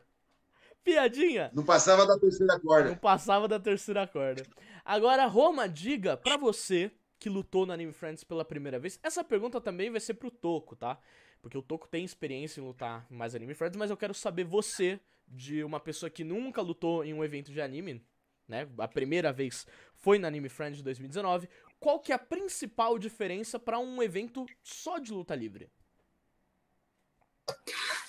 Piadinha? 0.81 1.51
Não 1.53 1.63
passava 1.65 2.05
da 2.05 2.17
terceira 2.17 2.53
Não 2.53 2.61
corda. 2.61 2.95
passava 2.95 3.47
da 3.49 3.59
terceira 3.59 4.07
corda. 4.07 4.45
Agora, 4.85 5.25
Roma, 5.25 5.67
diga 5.67 6.15
pra 6.15 6.37
você 6.37 6.89
que 7.19 7.29
lutou 7.29 7.65
no 7.65 7.73
Anime 7.73 7.91
Friends 7.93 8.23
pela 8.23 8.45
primeira 8.45 8.79
vez. 8.79 8.97
Essa 9.03 9.23
pergunta 9.23 9.59
também 9.59 9.89
vai 9.89 9.99
ser 9.99 10.13
pro 10.13 10.31
Toco, 10.31 10.75
tá? 10.75 10.97
Porque 11.41 11.57
o 11.57 11.61
Toco 11.61 11.87
tem 11.87 12.05
experiência 12.05 12.61
em 12.61 12.63
lutar 12.63 13.05
mais 13.09 13.35
Anime 13.35 13.53
Friends, 13.53 13.75
mas 13.77 13.89
eu 13.89 13.97
quero 13.97 14.13
saber 14.13 14.43
você, 14.45 14.99
de 15.33 15.63
uma 15.63 15.79
pessoa 15.79 16.09
que 16.09 16.23
nunca 16.23 16.61
lutou 16.61 17.03
em 17.03 17.13
um 17.13 17.23
evento 17.23 17.51
de 17.51 17.59
anime, 17.61 18.05
né? 18.47 18.67
A 18.77 18.87
primeira 18.87 19.33
vez 19.33 19.65
foi 19.95 20.19
no 20.19 20.27
Anime 20.27 20.49
Friends 20.49 20.77
de 20.77 20.83
2019. 20.83 21.49
Qual 21.79 21.99
que 21.99 22.11
é 22.11 22.15
a 22.15 22.19
principal 22.19 22.97
diferença 22.99 23.57
pra 23.59 23.79
um 23.79 24.01
evento 24.01 24.45
só 24.61 24.99
de 24.99 25.11
luta 25.11 25.35
livre? 25.35 25.69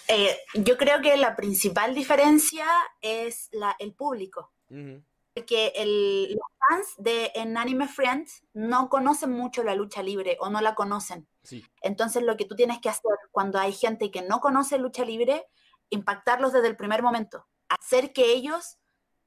Eh, 0.08 0.36
yo 0.54 0.76
creo 0.76 1.00
que 1.00 1.16
la 1.16 1.34
principal 1.34 1.94
diferencia 1.94 2.66
es 3.00 3.48
la, 3.52 3.74
el 3.78 3.94
público. 3.94 4.52
Uhum. 4.70 5.02
Porque 5.34 5.72
el- 5.74 6.32
los 6.34 6.46
fans 6.58 6.94
de 6.98 7.32
en 7.34 7.56
Anime 7.56 7.88
Friends 7.88 8.44
no 8.52 8.88
conocen 8.88 9.30
mucho 9.32 9.64
la 9.64 9.74
lucha 9.74 10.02
libre 10.02 10.36
o 10.40 10.50
no 10.50 10.60
la 10.60 10.74
conocen. 10.74 11.26
Sim. 11.42 11.62
Entonces 11.82 12.22
lo 12.22 12.36
que 12.36 12.44
tú 12.44 12.54
tienes 12.54 12.78
que 12.80 12.88
hacer 12.88 13.10
cuando 13.32 13.58
hay 13.58 13.72
gente 13.72 14.10
que 14.10 14.22
no 14.22 14.40
conoce 14.40 14.78
lucha 14.78 15.04
libre, 15.04 15.46
impactarlos 15.90 16.52
desde 16.52 16.68
el 16.68 16.76
primer 16.76 17.02
momento. 17.02 17.46
Hacer 17.68 18.12
que 18.12 18.32
ellos 18.32 18.78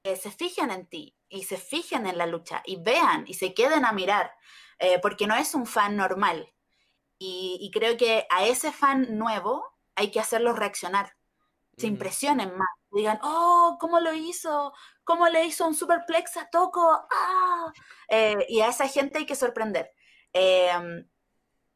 eh, 0.03 0.15
se 0.15 0.31
fijen 0.31 0.71
en 0.71 0.87
ti 0.87 1.15
y 1.29 1.43
se 1.43 1.57
fijen 1.57 2.05
en 2.07 2.17
la 2.17 2.25
lucha 2.25 2.61
y 2.65 2.81
vean 2.81 3.25
y 3.27 3.33
se 3.35 3.53
queden 3.53 3.85
a 3.85 3.91
mirar. 3.91 4.31
eh, 4.79 4.99
porque 5.01 5.27
no 5.27 5.35
es 5.35 5.55
un 5.55 5.65
fan 5.65 5.95
normal. 5.95 6.53
Y, 7.19 7.57
y 7.61 7.71
creo 7.71 7.97
que 7.97 8.27
a 8.29 8.45
ese 8.45 8.71
fan 8.71 9.17
nuevo 9.17 9.65
hay 9.95 10.11
que 10.11 10.19
hacerlos 10.19 10.57
reaccionar. 10.57 11.15
Se 11.77 11.87
impresionen 11.87 12.55
más. 12.57 12.69
Digan, 12.91 13.19
oh, 13.23 13.77
¿cómo 13.79 13.99
lo 13.99 14.13
hizo? 14.13 14.73
¿Cómo 15.03 15.27
le 15.29 15.45
hizo 15.45 15.67
un 15.67 15.75
superplex 15.75 16.37
a 16.37 16.49
Toco? 16.49 17.07
¡Ah! 17.11 17.71
Eh, 18.09 18.45
y 18.49 18.61
a 18.61 18.69
esa 18.69 18.87
gente 18.87 19.19
hay 19.19 19.25
que 19.25 19.35
sorprender. 19.35 19.91
Eh, 20.33 20.71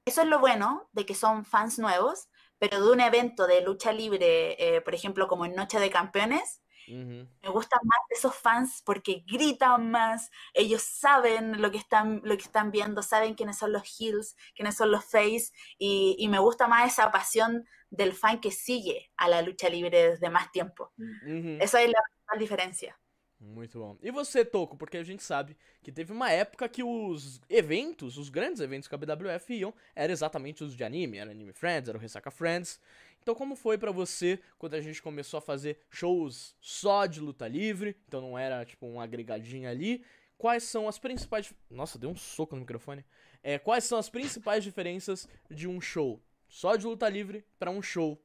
eso 0.05 0.21
es 0.21 0.27
lo 0.27 0.39
bueno 0.39 0.89
de 0.93 1.05
que 1.05 1.15
son 1.15 1.45
fans 1.45 1.77
nuevos, 1.79 2.29
pero 2.61 2.85
de 2.85 2.91
un 2.91 2.99
evento 3.01 3.47
de 3.47 3.61
lucha 3.61 3.91
libre, 3.91 4.55
eh, 4.77 4.81
por 4.81 4.93
ejemplo, 4.93 5.27
como 5.27 5.45
en 5.47 5.55
Noche 5.55 5.79
de 5.79 5.89
Campeones, 5.89 6.61
Uhum. 6.87 7.27
me 7.41 7.49
gustan 7.49 7.79
más 7.83 7.99
esos 8.09 8.35
fans 8.35 8.83
porque 8.85 9.23
gritan 9.25 9.89
más, 9.89 10.29
ellos 10.53 10.83
saben 10.83 11.59
lo 11.61 11.71
que 11.71 11.77
están, 11.79 12.21
lo 12.23 12.35
que 12.37 12.43
están 12.43 12.69
viendo, 12.71 13.01
saben 13.01 13.33
quiénes 13.33 13.57
son 13.57 13.71
los 13.71 13.83
heels, 13.99 14.35
quiénes 14.55 14.75
son 14.77 14.91
los 14.91 15.05
face, 15.05 15.51
y, 15.79 16.15
y 16.19 16.27
me 16.27 16.39
gusta 16.39 16.67
más 16.67 16.91
esa 16.91 17.11
pasión 17.11 17.65
del 17.89 18.13
fan 18.13 18.39
que 18.41 18.51
sigue 18.51 19.11
a 19.17 19.27
la 19.27 19.41
lucha 19.41 19.69
libre 19.69 20.11
desde 20.11 20.29
más 20.29 20.51
tiempo. 20.51 20.93
Uhum. 20.97 21.57
Esa 21.61 21.81
es 21.81 21.89
la 21.89 21.99
principal 22.03 22.39
diferencia. 22.39 22.99
Muito 23.41 23.79
bom. 23.79 23.97
E 24.03 24.11
você, 24.11 24.45
Toco? 24.45 24.77
Porque 24.77 24.97
a 24.97 25.03
gente 25.03 25.23
sabe 25.23 25.57
que 25.81 25.91
teve 25.91 26.13
uma 26.13 26.31
época 26.31 26.69
que 26.69 26.83
os 26.83 27.41
eventos, 27.49 28.15
os 28.19 28.29
grandes 28.29 28.61
eventos 28.61 28.87
que 28.87 28.93
a 28.93 28.97
BWF 28.99 29.51
iam, 29.55 29.73
eram 29.95 30.13
exatamente 30.13 30.63
os 30.63 30.75
de 30.75 30.83
anime. 30.83 31.17
Era 31.17 31.31
Anime 31.31 31.51
Friends, 31.51 31.89
era 31.89 31.97
o 31.97 32.01
Ressaca 32.01 32.29
Friends. 32.29 32.79
Então 33.19 33.33
como 33.33 33.55
foi 33.55 33.79
pra 33.79 33.91
você 33.91 34.39
quando 34.59 34.75
a 34.75 34.81
gente 34.81 35.01
começou 35.01 35.39
a 35.39 35.41
fazer 35.41 35.79
shows 35.89 36.55
só 36.61 37.07
de 37.07 37.19
luta 37.19 37.47
livre? 37.47 37.97
Então 38.07 38.21
não 38.21 38.37
era 38.37 38.63
tipo 38.63 38.85
um 38.85 39.01
agregadinho 39.01 39.67
ali. 39.67 40.03
Quais 40.37 40.63
são 40.63 40.87
as 40.87 40.99
principais... 40.99 41.51
Nossa, 41.67 41.97
deu 41.97 42.11
um 42.11 42.15
soco 42.15 42.53
no 42.53 42.61
microfone. 42.61 43.03
É, 43.41 43.57
quais 43.57 43.85
são 43.85 43.97
as 43.97 44.07
principais 44.07 44.63
diferenças 44.63 45.27
de 45.49 45.67
um 45.67 45.81
show 45.81 46.21
só 46.47 46.75
de 46.75 46.85
luta 46.85 47.09
livre 47.09 47.43
pra 47.57 47.71
um 47.71 47.81
show 47.81 48.23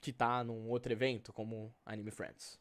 que 0.00 0.12
tá 0.12 0.42
num 0.42 0.68
outro 0.68 0.92
evento, 0.92 1.32
como 1.32 1.72
Anime 1.86 2.10
Friends? 2.10 2.58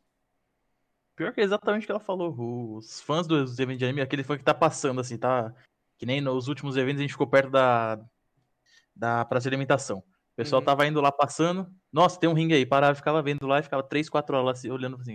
Pior 1.17 1.33
que 1.33 1.41
é 1.41 1.43
exatamente 1.43 1.83
o 1.83 1.85
que 1.87 1.91
ela 1.91 1.99
falou. 1.99 2.77
Os 2.77 3.01
fãs 3.01 3.25
dos 3.25 3.57
eventos 3.57 3.79
de 3.79 3.85
anime, 3.85 4.01
aquele 4.01 4.23
fã 4.23 4.37
que 4.37 4.43
tá 4.43 4.53
passando, 4.53 5.01
assim, 5.01 5.17
tá. 5.17 5.51
Que 5.97 6.05
nem 6.05 6.21
nos 6.21 6.47
últimos 6.47 6.77
eventos 6.77 6.99
a 6.99 7.01
gente 7.01 7.11
ficou 7.11 7.27
perto 7.27 7.49
da. 7.49 7.99
Da 8.95 9.25
praça 9.25 9.43
de 9.43 9.49
alimentação. 9.49 9.99
O 9.99 10.35
pessoal 10.35 10.61
Uhum. 10.61 10.65
tava 10.65 10.87
indo 10.87 11.01
lá 11.01 11.11
passando. 11.11 11.67
Nossa, 11.91 12.19
tem 12.19 12.29
um 12.29 12.33
ringue 12.33 12.53
aí. 12.53 12.65
Parava, 12.65 12.93
ficava 12.95 13.21
vendo 13.21 13.45
lá 13.47 13.59
e 13.59 13.63
ficava 13.63 13.81
3, 13.83 14.07
4 14.09 14.35
horas 14.35 14.45
lá 14.45 14.51
assim, 14.51 14.69
olhando 14.69 14.95
assim. 14.95 15.13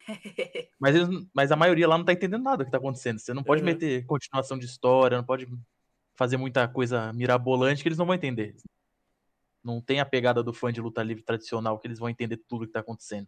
Mas, 0.78 0.94
eles 0.94 1.08
mas 1.32 1.50
a 1.50 1.56
maioria 1.56 1.88
lá 1.88 1.96
não 1.96 2.04
tá 2.04 2.12
entendendo 2.12 2.42
nada 2.42 2.58
do 2.58 2.64
que 2.66 2.70
tá 2.70 2.78
acontecendo. 2.78 3.18
Você 3.18 3.32
não 3.32 3.42
pode 3.42 3.62
Uhum. 3.62 3.66
meter 3.66 4.04
continuação 4.06 4.58
de 4.58 4.66
história, 4.66 5.16
não 5.16 5.24
pode 5.24 5.46
fazer 6.14 6.36
muita 6.36 6.68
coisa 6.68 7.12
mirabolante 7.12 7.82
que 7.82 7.88
eles 7.88 7.98
não 7.98 8.06
vão 8.06 8.14
entender. 8.14 8.54
Não 9.62 9.80
tem 9.80 10.00
a 10.00 10.04
pegada 10.06 10.42
do 10.42 10.52
fã 10.52 10.72
de 10.72 10.80
luta 10.80 11.02
livre 11.02 11.22
tradicional 11.24 11.78
que 11.78 11.86
eles 11.86 11.98
vão 11.98 12.08
entender 12.08 12.36
tudo 12.36 12.66
que 12.66 12.72
tá 12.72 12.80
acontecendo. 12.80 13.26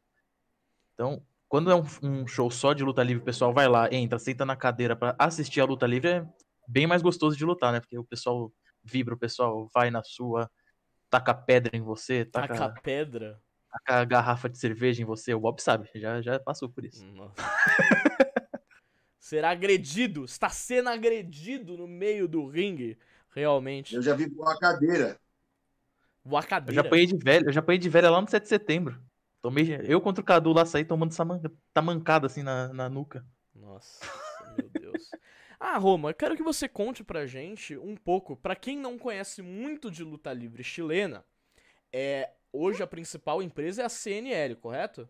Então, 0.95 1.25
quando 1.49 1.71
é 1.71 1.75
um, 1.75 1.85
um 2.03 2.27
show 2.27 2.51
só 2.51 2.73
de 2.73 2.83
luta 2.83 3.03
livre, 3.03 3.23
o 3.23 3.25
pessoal 3.25 3.53
vai 3.53 3.69
lá, 3.69 3.89
entra, 3.93 4.19
senta 4.19 4.45
na 4.45 4.57
cadeira 4.57 4.97
pra 4.97 5.15
assistir 5.19 5.61
a 5.61 5.65
luta 5.65 5.87
livre, 5.87 6.09
é 6.11 6.27
bem 6.67 6.87
mais 6.87 7.03
gostoso 7.03 7.37
de 7.37 7.45
lutar, 7.45 7.73
né? 7.73 7.81
Porque 7.81 7.99
o 7.99 8.05
pessoal 8.05 8.53
vibra, 8.83 9.15
o 9.15 9.19
pessoal 9.19 9.69
vai 9.75 9.91
na 9.91 10.03
sua, 10.03 10.51
taca 11.11 11.33
pedra 11.35 11.77
em 11.77 11.81
você, 11.83 12.25
taca, 12.25 12.49
Taca 12.55 12.65
a 12.65 12.81
pedra? 12.81 13.41
taca 13.71 14.01
a 14.01 14.05
garrafa 14.05 14.49
de 14.49 14.59
cerveja 14.59 15.03
em 15.03 15.05
você. 15.05 15.35
O 15.35 15.41
Bob 15.41 15.61
sabe, 15.61 15.89
já, 15.95 16.21
já 16.23 16.39
passou 16.41 16.69
por 16.69 16.85
isso. 16.85 17.05
Nossa. 17.07 17.35
Será 19.19 19.51
agredido, 19.51 20.25
está 20.25 20.49
sendo 20.49 20.89
agredido 20.89 21.77
no 21.77 21.87
meio 21.89 22.29
do 22.29 22.47
ringue, 22.47 22.97
realmente. 23.35 23.95
Eu 23.97 24.03
já 24.03 24.15
vi 24.15 24.31
com 24.31 24.49
a 24.49 24.57
cadeira. 24.59 25.19
Voar 26.25 26.43
Eu 26.43 26.43
já 26.45 26.49
cadeira. 26.49 26.81
apanhei 26.83 27.07
de 27.07 27.17
velho, 27.17 27.49
eu 27.49 27.53
já 27.53 27.61
apanhei 27.61 27.79
de 27.79 27.89
velha 27.89 28.09
lá 28.11 28.21
no 28.21 28.29
7 28.29 28.45
de 28.45 28.49
setembro. 28.49 29.01
Tomei, 29.47 29.79
eu 29.85 30.01
contra 30.01 30.21
o 30.21 30.25
Cadu 30.25 30.53
lá 30.53 30.67
saí 30.67 30.85
tomando 30.85 31.13
essa 31.13 31.25
man- 31.25 31.41
tamancada 31.73 32.27
assim 32.27 32.43
na, 32.43 32.67
na 32.73 32.89
nuca. 32.89 33.25
Nossa, 33.55 34.05
meu 34.57 34.69
Deus. 34.69 35.09
Ah, 35.61 35.79
Roma, 35.79 36.13
quero 36.13 36.35
que 36.35 36.43
você 36.43 36.69
conte 36.69 37.05
pra 37.05 37.27
gente 37.27 37.77
um 37.79 37.95
pouco, 37.97 38.35
pra 38.37 38.57
quem 38.57 38.77
não 38.77 38.99
conhece 38.99 39.43
muito 39.43 39.89
de 39.89 40.03
luta 40.03 40.33
livre 40.33 40.65
chilena, 40.65 41.25
é, 41.93 42.33
hoje 42.53 42.83
a 42.83 42.89
principal 42.89 43.41
empresa 43.41 43.83
é 43.83 43.85
a 43.85 43.89
CNL, 43.89 44.57
correto? 44.57 45.09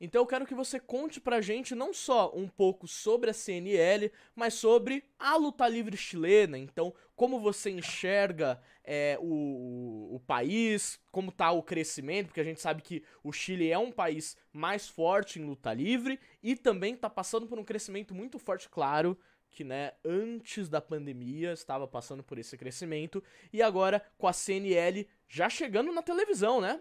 Então 0.00 0.22
eu 0.22 0.26
quero 0.26 0.46
que 0.46 0.54
você 0.54 0.80
conte 0.80 1.20
pra 1.20 1.42
gente 1.42 1.74
não 1.74 1.92
só 1.92 2.32
um 2.34 2.48
pouco 2.48 2.88
sobre 2.88 3.30
a 3.30 3.34
CNL, 3.34 4.10
mas 4.34 4.54
sobre 4.54 5.04
a 5.18 5.36
luta 5.36 5.68
livre 5.68 5.94
chilena. 5.96 6.56
Então, 6.56 6.94
como 7.14 7.38
você 7.38 7.70
enxerga 7.70 8.58
é, 8.82 9.18
o, 9.20 10.14
o, 10.14 10.20
país, 10.20 10.98
como 11.12 11.30
tá 11.30 11.50
o 11.50 11.62
crescimento, 11.62 12.28
porque 12.28 12.40
a 12.40 12.44
gente 12.44 12.62
sabe 12.62 12.80
que 12.80 13.04
o 13.22 13.30
Chile 13.30 13.70
é 13.70 13.78
um 13.78 13.92
país 13.92 14.38
mais 14.50 14.88
forte 14.88 15.38
em 15.38 15.44
luta 15.44 15.72
livre 15.74 16.18
e 16.42 16.56
também 16.56 16.96
tá 16.96 17.10
passando 17.10 17.46
por 17.46 17.58
um 17.58 17.64
crescimento 17.64 18.14
muito 18.14 18.38
forte, 18.38 18.70
claro, 18.70 19.18
que 19.50 19.62
né, 19.62 19.92
antes 20.02 20.68
da 20.70 20.80
pandemia 20.80 21.52
estava 21.52 21.86
passando 21.86 22.22
por 22.22 22.38
esse 22.38 22.56
crescimento 22.56 23.22
e 23.52 23.60
agora 23.60 24.02
com 24.16 24.26
a 24.26 24.32
CNL 24.32 25.06
já 25.28 25.50
chegando 25.50 25.92
na 25.92 26.02
televisão, 26.02 26.58
né? 26.58 26.80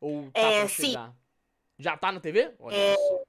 Ou 0.00 0.28
tá 0.32 0.40
É, 0.40 0.60
pra 0.60 0.68
sim. 0.68 0.96
Já 1.78 1.96
tá 1.96 2.12
na 2.12 2.20
TV? 2.20 2.54
Olha 2.58 2.74
É, 2.76 2.94
só. 2.96 3.22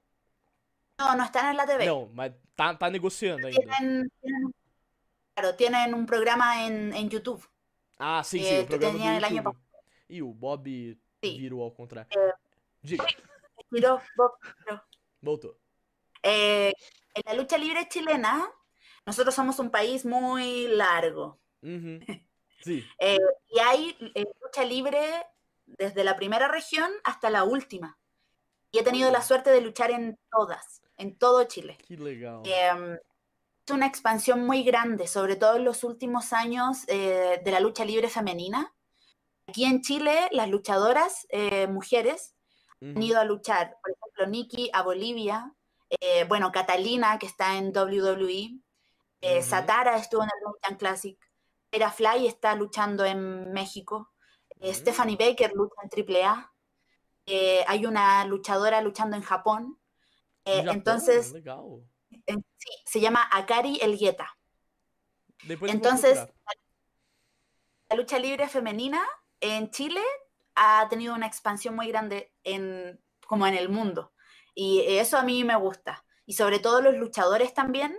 No, 0.99 1.15
no 1.17 1.23
están 1.23 1.51
en 1.51 1.57
la 1.57 1.65
TV. 1.65 1.85
Não, 1.85 2.09
mas 2.13 2.31
tá, 2.55 2.75
tá 2.75 2.89
negociando 2.89 3.47
ainda. 3.47 3.59
Tienen, 3.59 4.11
claro, 5.33 5.55
tienen 5.55 5.93
un 5.93 6.05
programa 6.05 6.65
en, 6.65 6.93
en 6.93 7.09
YouTube. 7.09 7.43
Ah, 7.97 8.23
sim, 8.23 8.39
sim, 8.43 8.55
É, 8.55 8.61
o 8.61 8.67
programa 8.67 8.97
do 8.97 9.03
el 9.17 9.23
año 9.23 9.35
YouTube. 9.43 9.57
Ih, 10.09 10.21
o 10.21 10.33
Bob 10.33 10.67
Sim. 11.23 11.37
virou 11.37 11.61
ao 11.63 11.71
contrário. 11.71 12.09
É. 12.15 12.33
Diga, 12.81 13.05
Miró, 13.71 13.99
Bob, 14.15 14.33
voltou. 15.21 15.57
Eh, 16.21 16.71
en 17.15 17.23
la 17.25 17.33
lucha 17.33 17.57
libre 17.57 17.87
chilena, 17.89 18.47
nosotros 19.05 19.33
somos 19.33 19.57
un 19.59 19.69
país 19.69 20.05
muy 20.05 20.67
largo 20.67 21.39
Uhum. 21.61 21.99
Sim. 22.61 22.83
y 23.49 23.59
hay 23.59 23.95
eh, 24.15 24.25
lucha 24.41 24.63
libre 24.63 24.99
desde 25.65 26.03
la 26.03 26.15
primera 26.15 26.47
región 26.47 26.91
hasta 27.03 27.29
la 27.29 27.43
última. 27.45 27.97
Y 28.73 28.79
he 28.79 28.83
tenido 28.83 29.09
la 29.11 29.21
suerte 29.21 29.51
de 29.51 29.61
luchar 29.61 29.91
en 29.91 30.19
todas, 30.29 30.81
en 30.97 31.15
todo 31.15 31.45
Chile. 31.45 31.77
Legal. 31.87 32.41
Eh, 32.43 32.99
es 33.65 33.73
una 33.73 33.85
expansión 33.85 34.45
muy 34.45 34.63
grande, 34.63 35.07
sobre 35.07 35.35
todo 35.37 35.55
en 35.55 35.63
los 35.63 35.85
últimos 35.85 36.33
años 36.33 36.79
eh, 36.87 37.39
de 37.45 37.51
la 37.51 37.61
lucha 37.61 37.85
libre 37.85 38.09
femenina. 38.09 38.73
Aquí 39.47 39.63
en 39.63 39.81
Chile, 39.81 40.27
las 40.31 40.49
luchadoras 40.49 41.27
eh, 41.29 41.67
mujeres 41.67 42.35
han 42.81 43.01
ido 43.01 43.17
a 43.19 43.23
luchar, 43.23 43.77
por 43.81 43.91
ejemplo, 43.91 44.25
Nikki 44.25 44.69
a 44.73 44.81
Bolivia, 44.81 45.53
eh, 46.01 46.25
bueno, 46.27 46.51
Catalina, 46.51 47.17
que 47.17 47.27
está 47.27 47.57
en 47.57 47.71
WWE. 47.71 48.59
Satara 49.41 49.95
estuvo 49.95 50.23
en 50.23 50.29
el 50.29 50.45
American 50.45 50.77
Classic, 50.77 51.17
Era 51.71 51.91
Fly 51.91 52.27
está 52.27 52.55
luchando 52.55 53.05
en 53.05 53.53
México, 53.53 54.13
Mm. 54.63 54.73
Stephanie 54.73 55.17
Baker 55.17 55.51
lucha 55.53 55.75
en 55.83 55.89
AAA, 55.89 56.52
eh, 57.25 57.63
hay 57.67 57.85
una 57.85 58.25
luchadora 58.25 58.81
luchando 58.81 59.15
en 59.15 59.23
Japón, 59.23 59.79
eh, 60.45 60.65
entonces, 60.69 61.31
Legal. 61.31 61.63
en- 62.25 62.45
sí, 62.57 62.69
se 62.85 62.99
llama 62.99 63.27
Akari 63.31 63.79
Elgueta. 63.81 64.37
Entonces, 65.61 66.27
la 67.89 67.95
lucha 67.95 68.19
libre 68.19 68.47
femenina 68.47 69.01
en 69.39 69.69
Chile 69.71 70.01
ha 70.55 70.87
tenido 70.89 71.13
una 71.15 71.27
expansión 71.27 71.75
muy 71.75 71.87
grande 71.87 72.33
en, 72.43 73.01
como 73.27 73.47
en 73.47 73.55
el 73.55 73.69
mundo. 73.69 74.13
Y 74.55 74.81
eso 74.87 75.17
a 75.17 75.23
mí 75.23 75.43
me 75.43 75.55
gusta. 75.55 76.05
Y 76.25 76.33
sobre 76.33 76.59
todo 76.59 76.81
los 76.81 76.95
luchadores 76.95 77.53
también, 77.53 77.97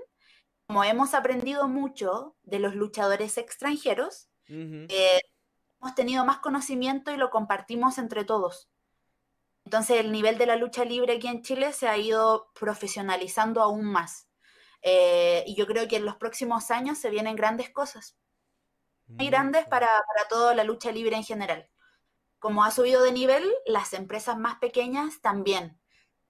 como 0.67 0.85
hemos 0.85 1.15
aprendido 1.15 1.69
mucho 1.69 2.37
de 2.43 2.59
los 2.59 2.75
luchadores 2.75 3.37
extranjeros, 3.39 4.29
eh, 4.49 5.21
hemos 5.81 5.95
tenido 5.95 6.25
más 6.25 6.39
conocimiento 6.39 7.11
y 7.13 7.17
lo 7.17 7.31
compartimos 7.31 7.99
entre 7.99 8.25
todos. 8.25 8.71
Entonces 9.65 10.01
el 10.01 10.13
nivel 10.13 10.39
de 10.39 10.47
la 10.47 10.57
lucha 10.57 10.85
libre 10.85 11.15
aquí 11.17 11.27
en 11.29 11.43
Chile 11.43 11.73
se 11.73 11.89
ha 11.89 11.97
ido 11.97 12.51
profesionalizando 12.55 13.63
aún 13.63 13.85
más. 13.85 14.29
Eh, 14.83 15.45
y 15.47 15.55
yo 15.57 15.67
creo 15.67 15.89
que 15.89 15.97
en 15.97 16.05
los 16.05 16.17
próximos 16.17 16.71
años 16.71 16.99
se 16.99 17.11
vienen 17.11 17.37
grandes 17.37 17.71
cosas, 17.71 18.19
muy 19.07 19.27
grandes 19.29 19.67
para, 19.67 19.87
para 19.89 20.29
toda 20.29 20.55
la 20.55 20.65
lucha 20.65 20.93
libre 20.93 21.17
en 21.17 21.25
general. 21.25 21.71
Como 22.39 22.65
ha 22.65 22.71
subido 22.71 23.03
de 23.03 23.13
nivel, 23.13 23.51
las 23.67 23.93
empresas 23.95 24.39
más 24.39 24.59
pequeñas 24.59 25.21
también 25.23 25.81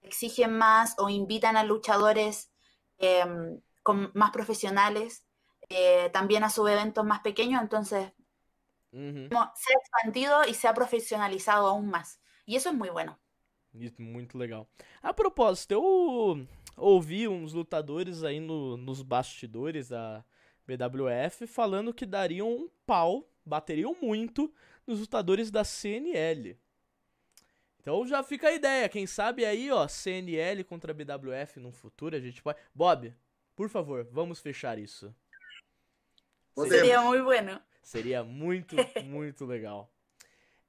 exigen 0.03 0.57
más 0.59 0.95
o 0.99 1.09
invitan 1.09 1.57
a 1.57 1.65
luchadores 1.65 2.53
em, 2.99 3.61
con- 3.83 4.11
más 4.15 4.31
profesionales 4.33 5.27
eh, 5.71 6.11
también 6.13 6.45
a 6.45 6.51
sus 6.51 6.69
eventos 6.71 7.05
más 7.05 7.21
pequeños, 7.21 7.63
entonces 7.63 8.13
se 9.55 9.73
ha 9.75 9.79
expandido 9.79 10.45
y 10.47 10.55
se 10.55 10.69
ha 10.69 10.75
profesionalizado 10.75 11.67
aún 11.69 11.89
más. 11.91 12.21
Y 12.47 12.57
eso 12.57 12.69
es 12.71 12.75
muy 12.75 12.91
bueno. 12.91 13.21
Isso, 13.75 14.01
muito 14.01 14.39
legal. 14.39 14.69
A 15.03 15.13
propósito, 15.13 15.73
eu 15.73 16.47
ouvi 16.77 17.27
uns 17.27 17.53
lutadores 17.53 18.23
aí 18.23 18.39
no- 18.41 18.77
nos 18.77 19.03
bastidores 19.03 19.89
da 19.89 20.25
BWF 20.67 21.47
falando 21.47 21.93
que 21.93 22.07
dariam 22.07 22.49
um 22.51 22.69
pau, 22.87 23.29
bateriam 23.45 23.97
muito 24.01 24.53
nos 24.87 25.01
lutadores 25.01 25.51
da 25.51 25.65
CNL. 25.65 26.57
Então 27.81 28.07
já 28.07 28.23
fica 28.23 28.49
a 28.49 28.53
ideia, 28.55 28.89
quem 28.89 29.07
sabe 29.07 29.45
aí, 29.45 29.71
ó, 29.71 29.87
CNL 29.87 30.65
contra 30.65 30.95
BWF 30.95 31.61
no 31.61 31.71
futuro, 31.71 32.17
a 32.17 32.21
gente 32.21 32.43
pode. 32.43 32.59
Bob, 32.75 33.13
por 33.55 33.69
favor, 33.69 34.07
vamos 34.11 34.41
fechar 34.41 34.79
isso. 34.79 35.15
Podemos. 36.55 36.79
Sería 36.79 37.03
muy 37.03 37.21
bueno. 37.23 37.61
Seria 37.83 38.25
muito, 38.25 38.75
muito 39.05 39.45
legal. 39.45 39.91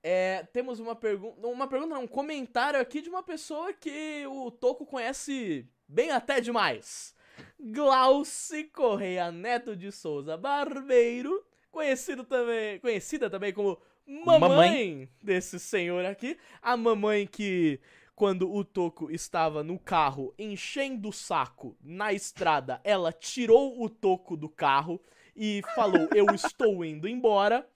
É, 0.08 0.44
temos 0.54 0.80
uma 0.80 0.96
pergunta. 0.96 1.48
Uma 1.48 1.68
pergunta, 1.68 1.96
não, 1.96 2.04
um 2.04 2.08
comentário 2.08 2.80
aqui 2.80 3.02
de 3.02 3.10
uma 3.10 3.24
pessoa 3.24 3.74
que 3.74 4.24
o 4.28 4.52
Toco 4.52 4.86
conhece 4.86 5.68
bem 5.88 6.12
até 6.12 6.40
demais. 6.40 7.16
Glauci 7.60 8.66
Correia 8.66 9.32
Neto 9.32 9.76
de 9.76 9.92
Souza 9.92 10.38
Barbeiro, 10.38 11.44
conhecido 11.72 12.24
também, 12.24 12.80
conhecida 12.80 13.32
também 13.32 13.52
como 13.52 13.80
mamãe, 14.06 14.40
Mamãe. 14.40 15.10
desse 15.24 15.60
senhor 15.60 16.06
aqui. 16.06 16.38
A 16.62 16.78
mamãe 16.78 17.26
que, 17.26 17.80
quando 18.16 18.54
o 18.54 18.64
Toco 18.64 19.10
estava 19.10 19.64
no 19.64 19.80
carro 19.80 20.36
enchendo 20.38 21.10
o 21.10 21.14
saco 21.14 21.76
na 21.82 22.14
estrada, 22.14 22.80
ela 22.84 23.12
tirou 23.12 23.82
o 23.82 23.90
Toco 23.90 24.38
do 24.38 24.50
carro 24.50 25.02
e 25.36 25.64
falou: 25.74 26.08
Eu 26.14 26.28
estou 26.36 26.86
indo 26.86 27.08
embora. 27.08 27.68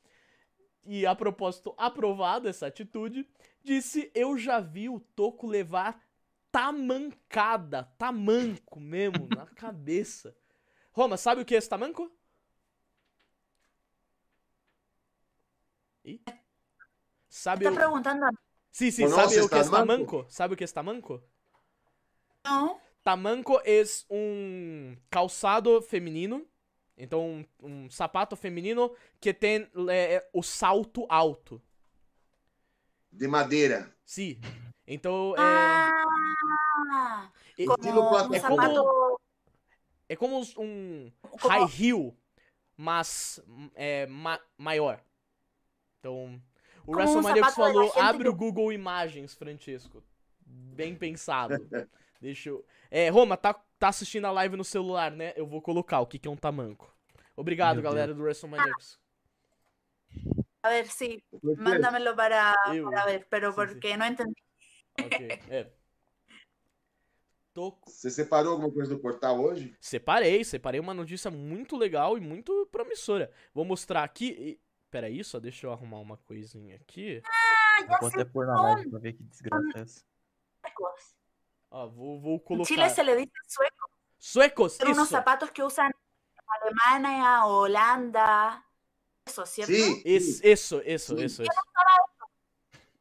E 0.86 1.06
a 1.06 1.14
propósito, 1.16 1.74
aprovada 1.78 2.50
essa 2.50 2.68
atitude, 2.68 3.28
disse: 3.64 4.12
Eu 4.16 4.38
já 4.38 4.60
vi 4.60 4.90
o 4.90 5.00
Toco 5.00 5.48
levar 5.48 6.02
tamancada, 6.52 7.84
tamanco 7.98 8.80
mesmo, 8.80 9.28
na 9.28 9.46
cabeça. 9.56 10.36
Roma, 10.92 11.18
sabe 11.18 11.42
o 11.42 11.46
que 11.46 11.56
é 11.56 11.58
esse 11.58 11.70
tamanco? 11.70 12.12
Ih? 16.04 16.20
Sabe 17.30 17.66
Está 17.66 17.72
o... 17.72 17.76
preguntando 17.76 18.26
a 18.26 18.32
mí, 18.32 18.38
Sim, 18.72 18.92
sim, 18.92 19.10
Conoces 19.10 19.32
sabe 19.34 19.46
o 19.46 19.50
que 19.50 19.56
é 19.56 19.64
tamanco? 19.64 19.78
tamanco? 19.98 20.26
Sabe 20.30 20.54
o 20.54 20.58
que 20.58 20.64
é 20.64 20.68
tamanco? 20.68 21.24
¿no? 22.46 22.80
Tamanco 23.04 23.60
é 23.66 23.84
um 24.10 24.96
calçado 25.10 25.82
feminino. 25.82 26.46
Então, 27.02 27.26
um, 27.26 27.46
um 27.86 27.90
sapato 27.90 28.36
feminino 28.36 28.94
que 29.22 29.34
tem 29.34 29.68
é, 29.90 30.28
o 30.34 30.44
salto 30.44 31.06
alto. 31.10 31.62
De 33.12 33.26
madeira. 33.28 33.90
Sim. 34.06 34.40
Então, 34.86 35.34
é, 35.38 35.42
Ah, 36.92 37.32
é, 37.58 37.66
como 37.66 38.02
un 38.02 38.10
plataforma. 38.10 38.40
zapato, 38.68 39.20
é 40.10 40.16
como 40.16 40.40
uns- 40.40 40.58
um 40.58 41.10
como- 41.22 41.48
high 41.48 41.66
heel, 41.80 42.16
mas 42.76 43.40
é, 43.76 44.06
ma- 44.08 44.40
maior. 44.58 45.02
Então, 46.00 46.42
o 46.86 46.92
Como 46.92 47.20
um 47.20 47.24
falou, 47.52 47.94
abre 47.96 48.24
do- 48.26 48.32
o 48.32 48.36
Google 48.36 48.74
Imagens, 48.74 49.34
Francesco. 49.34 50.04
Bem 50.46 50.96
pensado. 50.96 51.54
Deixa 52.20 52.50
eu... 52.50 52.66
É, 52.92 53.10
Roma, 53.10 53.38
tá, 53.38 53.54
tá 53.80 53.88
assistindo 53.88 54.26
a 54.26 54.32
live 54.32 54.58
no 54.58 54.64
celular, 54.64 55.12
né? 55.12 55.34
Eu 55.36 55.48
vou 55.48 55.62
colocar 55.62 56.02
o 56.02 56.06
que, 56.06 56.20
que 56.20 56.28
é 56.28 56.32
um 56.32 56.36
tamanco. 56.36 56.94
Obrigado, 57.36 57.76
Meu 57.76 57.84
galera 57.84 58.14
do 58.14 58.22
WrestleManiacs. 58.22 59.00
a 60.62 60.70
ver, 60.70 60.88
sí, 60.88 61.24
mándamelo 61.58 62.14
para, 62.16 62.54
Eu. 62.76 62.90
para 62.90 63.06
ver, 63.06 63.28
pero 63.30 63.52
Sí, 63.52 63.56
porque 63.56 63.96
no 63.96 64.06
entendí. 64.06 64.44
Ok, 65.02 65.28
é. 65.50 65.72
Tô... 67.54 67.78
Você 67.88 68.12
separou 68.12 68.54
alguma 68.54 68.72
coisa 68.72 68.94
do 68.94 69.02
portal 69.02 69.40
hoje? 69.40 69.76
Separei, 69.80 70.44
separei 70.44 70.80
uma 70.80 70.94
notícia 70.94 71.32
muito 71.32 71.76
legal 71.78 72.18
e 72.18 72.22
muito 72.22 72.68
promissora. 72.72 73.32
Vou 73.54 73.66
mostrar 73.66 74.04
aqui. 74.04 74.36
E... 74.40 74.62
Peraí, 74.92 75.24
só 75.24 75.40
deixa 75.40 75.68
eu 75.68 75.72
arrumar 75.72 76.00
uma 76.00 76.18
coisinha 76.18 76.76
aqui. 76.76 77.22
Ah, 77.26 77.82
Eu 77.82 78.00
vou 78.00 78.10
até 78.10 78.26
pôr 78.26 78.46
na 78.46 78.62
live 78.62 78.90
pra 78.90 79.00
ver 79.00 79.14
que 79.14 79.24
desgraça 79.24 79.78
é 79.78 79.82
essa. 79.82 80.04
Ó, 81.72 81.88
vou, 81.88 82.20
vou 82.20 82.36
En 82.36 82.40
colocar. 82.40 82.68
Chile 82.68 82.90
se 82.90 83.04
le 83.04 83.16
dice 83.16 83.32
sueco. 83.48 83.90
Suecos, 84.18 84.74
Son 84.74 84.90
unos 84.92 85.10
zapatos 85.10 85.52
que 85.52 85.64
usan 85.64 85.92
Alemania, 86.62 87.46
Holanda, 87.46 88.66
eso, 89.26 89.46
¿cierto? 89.46 89.72
Sim. 89.74 90.02
Isso, 90.04 90.46
isso, 90.46 90.82
isso, 90.84 91.16
Sim. 91.18 91.24
isso, 91.26 91.44
isso. 91.44 91.52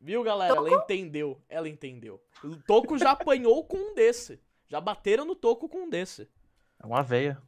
Viu, 0.01 0.23
galera? 0.23 0.55
Ela 0.55 0.71
entendeu. 0.71 1.43
Ela 1.49 1.69
entendeu. 1.69 2.23
O 2.45 2.57
Toco 2.57 2.97
já 2.99 3.13
apanhou 3.13 3.65
com 3.67 3.77
um 3.79 3.95
desse. 3.95 4.41
Já 4.69 4.81
bateram 4.81 5.25
no 5.25 5.35
Toco 5.35 5.69
com 5.69 5.85
um 5.85 5.91
desse. 5.91 6.29
É 6.81 6.87
uma 6.87 7.03
véia. 7.03 7.43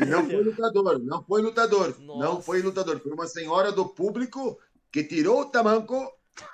E 0.00 0.04
não 0.06 0.24
foi 0.24 0.42
lutador, 0.42 0.98
não 1.00 1.22
foi 1.24 1.42
lutador. 1.42 2.00
Não 2.00 2.16
Nossa. 2.18 2.42
foi 2.42 2.62
lutador. 2.62 2.98
Foi 3.00 3.12
uma 3.12 3.26
senhora 3.26 3.70
do 3.72 3.88
público 3.88 4.58
que 4.90 5.04
tirou 5.04 5.40
o 5.40 5.46
tamanco 5.50 6.10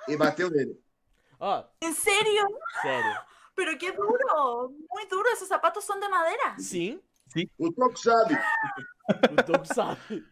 e 0.08 0.16
bateu 0.16 0.50
nele. 0.50 0.82
Ó, 1.38 1.62
¿En 1.82 1.92
serio? 1.94 2.46
sério. 2.82 3.29
Pero 3.60 3.76
qué 3.76 3.92
duro, 3.92 4.70
muy 4.88 5.06
duro, 5.10 5.28
esos 5.34 5.46
zapatos 5.48 5.84
son 5.84 6.00
de 6.00 6.08
madera. 6.08 6.56
Sim, 6.58 6.98
O 7.58 7.70
Toco 7.70 7.94
sabe. 7.98 8.34
o 9.32 9.36
Toco 9.44 9.66
sabe. 9.66 10.24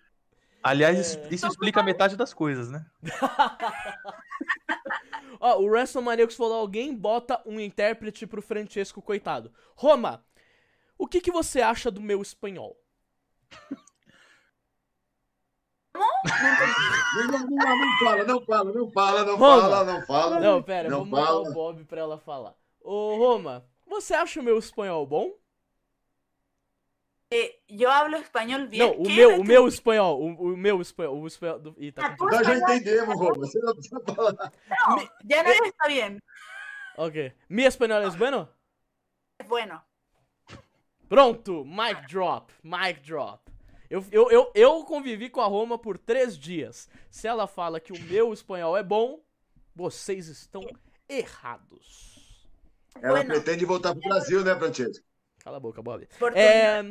Aliás, 0.63 1.15
É. 1.15 1.29
isso, 1.35 1.47
explica 1.47 1.83
metade 1.83 2.17
das 2.17 2.33
coisas, 2.33 2.71
né? 2.71 2.87
Ó, 5.39 5.59
o 5.61 5.67
WrestleManiacos 5.67 6.37
falou: 6.37 6.55
alguém 6.59 6.97
bota 6.97 7.43
um 7.45 7.61
intérprete 7.61 8.27
pro 8.27 8.41
Francesco, 8.41 9.03
coitado. 9.03 9.53
Roma, 9.77 10.25
o 10.97 11.07
que, 11.07 11.21
que 11.21 11.31
você 11.31 11.61
acha 11.61 11.91
do 11.91 12.01
meu 12.01 12.23
espanhol? 12.23 12.81
Não, 15.95 16.09
não, 17.27 17.59
fala, 17.59 18.25
não 18.25 18.41
fala, 18.47 18.73
não 18.73 18.91
fala, 18.91 19.25
não 19.25 19.37
Roma. 19.37 19.61
fala, 19.61 19.85
não 19.85 20.07
fala. 20.07 20.41
Não, 20.41 20.63
pera, 20.63 20.89
Não 20.89 21.05
mandar 21.05 21.27
fala. 21.27 21.51
o 21.51 21.53
Bob 21.53 21.85
pra 21.85 22.01
ela 22.01 22.17
falar. 22.19 22.55
Ô, 22.91 23.17
Roma, 23.19 23.67
você 23.87 24.15
acha 24.15 24.41
o 24.41 24.43
meu 24.43 24.59
espanhol 24.59 25.07
bom? 25.07 25.37
Eh, 27.31 27.61
yo 27.69 27.91
hablo 27.91 28.17
español 28.17 28.67
bien. 28.67 28.79
Não, 28.79 28.93
o 28.93 29.03
¿Qué 29.03 29.15
meu, 29.15 29.41
o 29.41 29.45
meu 29.45 29.69
espanhol, 29.69 30.19
o, 30.19 30.55
o 30.55 30.57
meu 30.57 30.81
espanhol, 30.81 31.21
o 31.21 31.27
espanhol 31.27 31.59
do... 31.59 31.75
Ih, 31.77 31.93
tá. 31.93 32.17
Nós 32.19 32.47
já 32.47 32.57
entendemos, 32.57 33.15
Roma. 33.15 33.35
Você 33.41 33.59
não 33.59 33.75
precisa 33.75 34.01
falar. 34.01 34.53
No, 34.89 35.03
ya 35.31 35.43
no 35.43 35.67
está 35.67 35.87
bien. 35.87 36.19
Ok. 36.97 37.35
Mi 37.51 37.65
espanhol 37.67 38.05
es 38.05 38.17
bueno? 38.17 38.49
Es 39.39 39.47
bueno. 39.47 39.83
Pronto, 41.11 41.67
mic 41.67 42.07
drop, 42.09 42.51
mic 42.63 43.03
drop. 43.03 43.53
Eu, 43.91 44.03
eu, 44.11 44.31
eu, 44.31 44.51
eu 44.55 44.85
convivi 44.85 45.29
com 45.29 45.43
a 45.43 45.47
Roma 45.47 45.77
por 45.77 45.99
três 45.99 46.39
dias. 46.39 46.89
Se 47.11 47.29
ela 47.29 47.47
fala 47.47 47.81
que 47.81 47.93
o 47.93 48.01
meu 48.01 48.33
espanhol 48.33 48.75
é 48.75 48.83
bom, 48.83 49.21
vocês 49.77 50.29
estão 50.29 50.63
errados. 51.07 52.18
Ela 52.97 53.23
Bueno. 53.23 53.31
pretende 53.31 53.65
voltar 53.65 53.95
pro 53.95 54.09
Brasil, 54.09 54.45
né, 54.45 54.57
Francesco? 54.57 55.05
Cala 55.39 55.57
a 55.57 55.61
boca, 55.61 55.83
Bob. 55.83 56.09
É, 56.35 56.83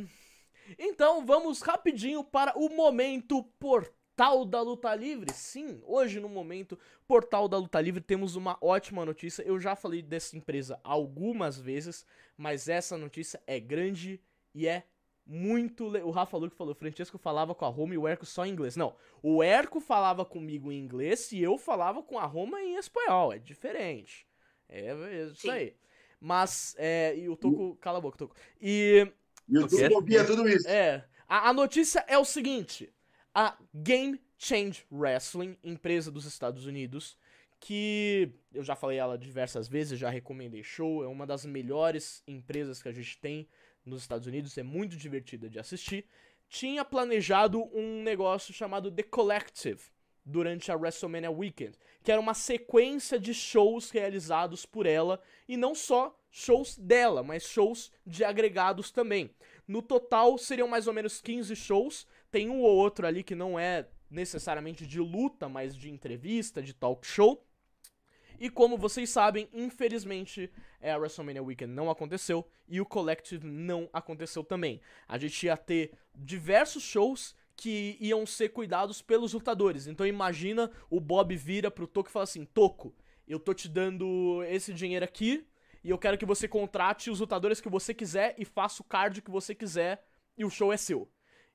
então 0.80 1.26
vamos 1.26 1.62
rapidinho 1.62 2.24
para 2.24 2.58
o 2.58 2.70
momento 2.70 3.44
Portal 3.60 4.46
da 4.46 4.62
Luta 4.62 4.96
Livre. 4.96 5.32
Sim, 5.34 5.82
hoje 5.86 6.20
no 6.20 6.30
momento 6.30 6.78
Portal 7.08 7.48
da 7.48 7.58
Luta 7.58 7.80
Livre 7.80 8.02
temos 8.02 8.36
uma 8.36 8.58
ótima 8.62 9.06
notícia. 9.06 9.44
Eu 9.44 9.60
já 9.60 9.76
falei 9.76 10.02
dessa 10.02 10.36
empresa 10.36 10.80
algumas 10.84 11.60
vezes, 11.60 12.06
mas 12.36 12.68
essa 12.68 12.98
notícia 12.98 13.42
é 13.46 13.60
grande 13.60 14.20
e 14.56 14.68
é 14.68 14.84
muito. 15.26 15.90
Le... 15.90 16.02
O 16.02 16.10
Rafa 16.10 16.38
Luque 16.38 16.56
falou: 16.56 16.74
Francesco 16.74 17.18
falava 17.18 17.54
com 17.54 17.66
a 17.66 17.70
Roma 17.70 17.94
e 17.94 17.98
o 17.98 18.08
Erco 18.08 18.26
só 18.26 18.46
em 18.46 18.52
inglês. 18.52 18.76
Não, 18.76 18.96
o 19.22 19.44
Erco 19.44 19.80
falava 19.80 20.26
comigo 20.26 20.72
em 20.72 20.80
inglês 20.80 21.32
e 21.32 21.42
eu 21.42 21.58
falava 21.58 22.02
com 22.02 22.18
a 22.18 22.26
Roma 22.26 22.62
em 22.62 22.76
espanhol. 22.78 23.34
É 23.34 23.38
diferente. 23.38 24.26
É 24.70 24.94
isso 25.24 25.42
Sim. 25.42 25.50
aí. 25.50 25.76
Mas, 26.20 26.76
é, 26.78 27.16
e 27.18 27.30
o 27.30 27.36
Toco, 27.36 27.76
cala 27.78 28.00
a 28.00 28.02
boca, 28.02 28.18
Toco. 28.18 28.36
E, 28.62 29.12
E? 29.48 29.88
Tuco 29.88 29.96
ouvia 29.96 30.26
tudo 30.26 30.48
isso. 30.48 30.68
é, 30.68 31.06
a, 31.28 31.50
a 31.50 31.54
notícia 31.54 32.04
é 32.08 32.18
o 32.18 32.26
seguinte, 32.26 32.92
a 33.34 33.58
Game 33.74 34.20
Change 34.38 34.86
Wrestling, 34.92 35.58
empresa 35.64 36.12
dos 36.12 36.26
Estados 36.26 36.66
Unidos, 36.66 37.18
que 37.60 38.32
eu 38.54 38.64
já 38.64 38.76
falei 38.76 38.98
ela 38.98 39.18
diversas 39.18 39.68
vezes, 39.68 40.00
já 40.00 40.10
recomendei 40.10 40.64
show, 40.64 41.04
é 41.04 41.08
uma 41.08 41.26
das 41.26 41.46
melhores 41.46 42.22
empresas 42.28 42.82
que 42.82 42.90
a 42.90 42.92
gente 42.92 43.18
tem 43.20 43.48
nos 43.86 44.02
Estados 44.02 44.28
Unidos, 44.28 44.58
é 44.58 44.64
muito 44.64 44.96
divertida 44.96 45.50
de 45.50 45.60
assistir, 45.60 46.06
tinha 46.50 46.84
planejado 46.86 47.64
um 47.74 48.04
negócio 48.04 48.54
chamado 48.54 48.92
The 48.92 49.04
Collective 49.04 49.82
durante 50.28 50.72
a 50.72 50.76
WrestleMania 50.76 51.32
Weekend, 51.32 51.78
que 52.04 52.12
era 52.12 52.20
uma 52.20 52.34
sequência 52.34 53.18
de 53.18 53.34
shows 53.34 53.90
realizados 53.90 54.66
por 54.66 54.86
ela, 54.86 55.22
e 55.48 55.56
não 55.56 55.74
só 55.74 56.14
shows 56.30 56.78
dela, 56.78 57.24
mas 57.24 57.44
shows 57.44 57.92
de 58.06 58.26
agregados 58.26 58.92
também. 58.92 59.32
No 59.66 59.82
total 59.82 60.38
seriam 60.38 60.68
mais 60.68 60.86
ou 60.86 60.94
menos 60.94 61.22
15 61.22 61.56
shows, 61.56 62.06
tem 62.30 62.50
um 62.50 62.62
ou 62.62 62.76
outro 62.76 63.08
ali 63.08 63.24
que 63.24 63.36
não 63.36 63.58
é 63.58 63.88
necessariamente 64.12 64.86
de 64.86 65.00
luta, 65.00 65.48
mas 65.48 65.76
de 65.76 65.90
entrevista, 65.90 66.62
de 66.62 66.74
talk 66.74 67.08
show. 67.08 67.42
E 68.40 68.50
como 68.50 68.78
vocês 68.78 69.10
sabem, 69.10 69.50
infelizmente, 69.52 70.52
é, 70.80 70.92
a 70.92 70.98
WrestleMania 70.98 71.42
Weekend 71.42 71.74
não 71.74 71.90
aconteceu 71.90 72.46
e 72.68 72.80
o 72.80 72.86
Collective 72.86 73.48
não 73.48 73.90
aconteceu 73.92 74.44
também. 74.44 74.82
A 75.08 75.18
gente 75.18 75.46
ia 75.46 75.58
ter 75.58 75.94
diversos 76.14 76.84
shows 76.84 77.36
que 77.58 77.98
iam 78.00 78.26
ser 78.26 78.50
cuidados 78.50 79.02
pelos 79.02 79.34
lutadores. 79.34 79.88
Então 79.88 80.06
imagina 80.06 80.72
o 80.90 81.00
Bob 81.02 81.36
vira 81.36 81.72
pro 81.72 81.88
Toco 81.88 82.10
e 82.10 82.14
fala 82.14 82.24
assim: 82.24 82.46
Toco, 82.46 82.96
eu 83.28 83.40
tô 83.40 83.54
te 83.54 83.68
dando 83.68 84.44
esse 84.48 84.72
dinheiro 84.72 85.04
aqui 85.04 85.46
e 85.84 85.90
eu 85.90 85.98
quero 85.98 86.18
que 86.18 86.26
você 86.26 86.48
contrate 86.48 87.10
os 87.10 87.20
lutadores 87.20 87.60
que 87.60 87.68
você 87.68 87.94
quiser 87.94 88.36
e 88.38 88.46
faça 88.46 88.82
o 88.82 88.86
card 88.86 89.22
que 89.22 89.32
você 89.32 89.56
quiser 89.56 90.06
e 90.38 90.46
o 90.46 90.50
show 90.50 90.72
é 90.72 90.78
seu. 90.78 91.12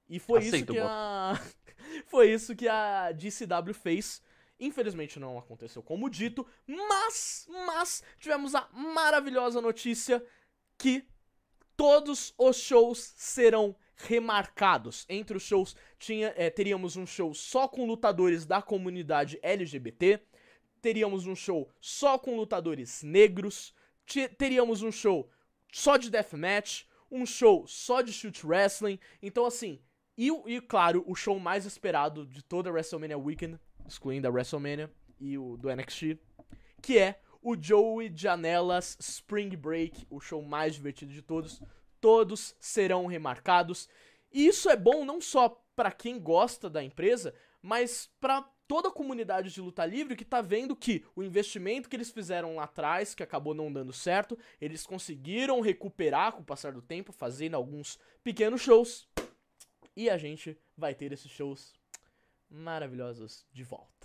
E 0.09 0.19
foi 0.19 0.41
isso 0.41 0.49
Aceito, 0.49 0.73
que 0.73 0.81
Bob. 0.81 0.91
a 0.91 1.41
foi 2.07 2.33
isso 2.33 2.57
que 2.57 2.67
a 2.69 3.13
DCW 3.13 3.73
fez. 3.73 4.21
Infelizmente 4.59 5.19
não 5.21 5.39
aconteceu 5.39 5.83
como 5.83 6.11
dito, 6.11 6.47
mas 6.67 7.47
mas 7.67 8.03
tivemos 8.19 8.55
a 8.55 8.69
maravilhosa 8.73 9.61
notícia 9.61 10.25
que 10.77 11.05
todos 11.77 12.35
os 12.37 12.57
shows 12.57 13.13
serão 13.17 13.75
remarcados. 13.97 15.07
Entre 15.09 15.37
os 15.37 15.43
shows 15.43 15.77
tinha, 15.99 16.33
eh, 16.37 16.51
teríamos 16.51 16.97
um 16.97 17.07
show 17.07 17.33
só 17.35 17.69
com 17.69 17.87
lutadores 17.87 18.45
da 18.47 18.61
comunidade 18.63 19.39
LGBT, 19.43 20.21
teríamos 20.81 21.27
um 21.27 21.35
show 21.35 21.71
só 21.81 22.19
com 22.19 22.37
lutadores 22.37 23.03
negros, 23.03 23.75
te- 24.07 24.29
teríamos 24.29 24.83
um 24.83 24.91
show 24.93 25.31
só 25.73 25.97
de 25.97 26.11
deathmatch, 26.11 26.85
um 27.11 27.25
show 27.25 27.67
só 27.67 28.01
de 28.03 28.13
shoot 28.13 28.47
wrestling. 28.47 28.99
Então 29.23 29.45
assim, 29.47 29.81
e, 30.17 30.29
e 30.47 30.61
claro, 30.61 31.05
o 31.07 31.15
show 31.15 31.39
mais 31.39 31.65
esperado 31.65 32.27
de 32.27 32.43
toda 32.43 32.69
a 32.69 32.73
WrestleMania 32.73 33.19
Weekend, 33.19 33.59
excluindo 33.87 34.27
a 34.29 34.31
WrestleMania 34.31 34.91
e 35.21 35.39
o 35.39 35.57
do 35.57 35.75
NXT, 35.75 36.19
que 36.83 36.99
é 36.99 37.21
o 37.41 37.57
Joey 37.61 38.13
Janelas 38.15 38.97
Spring 39.01 39.57
Break, 39.57 40.07
o 40.11 40.21
show 40.21 40.43
mais 40.43 40.75
divertido 40.75 41.13
de 41.13 41.23
todos. 41.23 41.61
Todos 42.03 42.57
serão 42.59 43.07
remarcados. 43.07 43.89
E 44.33 44.47
isso 44.47 44.69
é 44.69 44.77
bom 44.77 45.05
não 45.05 45.21
só 45.21 45.65
pra 45.77 45.93
quem 45.93 46.19
gosta 46.19 46.69
da 46.69 46.83
empresa, 46.83 47.33
mas 47.63 48.11
pra 48.21 48.43
toda 48.67 48.89
a 48.89 48.93
comunidade 48.93 49.53
de 49.53 49.61
luta 49.61 49.87
livre 49.87 50.17
que 50.17 50.25
tá 50.25 50.41
vendo 50.41 50.75
que 50.75 51.05
o 51.15 51.23
investimento 51.23 51.89
que 51.89 51.95
eles 51.95 52.11
fizeram 52.11 52.57
lá 52.57 52.65
atrás, 52.65 53.15
que 53.15 53.23
acabou 53.23 53.55
não 53.55 53.73
dando 53.73 53.93
certo, 53.93 54.37
eles 54.61 54.85
conseguiram 54.85 55.61
recuperar 55.61 56.33
com 56.33 56.41
o 56.41 56.45
passar 56.45 56.73
do 56.73 56.83
tempo, 56.83 57.13
fazendo 57.13 57.55
alguns 57.55 58.01
pequenos 58.25 58.61
shows. 58.61 59.07
E 59.95 60.11
a 60.11 60.19
gente 60.19 60.59
vai 60.77 60.97
ter 60.97 61.13
esses 61.13 61.31
shows 61.31 61.73
maravilhosos 62.51 63.47
de 63.53 63.63
volta. 63.63 64.02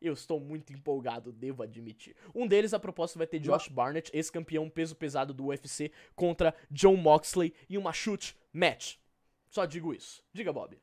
Eu 0.00 0.14
estou 0.14 0.40
muito 0.40 0.72
empolgado, 0.72 1.32
devo 1.32 1.62
admitir. 1.62 2.16
Um 2.34 2.46
deles, 2.46 2.72
a 2.72 2.78
propósito, 2.78 3.18
vai 3.18 3.26
ter 3.26 3.38
Josh 3.38 3.68
Barnett, 3.68 4.10
ex-campeão 4.14 4.70
peso 4.70 4.96
pesado 4.96 5.34
do 5.34 5.46
UFC, 5.46 5.92
contra 6.14 6.54
John 6.70 6.96
Moxley 6.96 7.54
em 7.68 7.76
uma 7.76 7.92
shoot 7.92 8.36
match. 8.52 8.96
Só 9.48 9.66
digo 9.66 9.92
isso. 9.92 10.22
Diga, 10.32 10.52
Bob. 10.52 10.78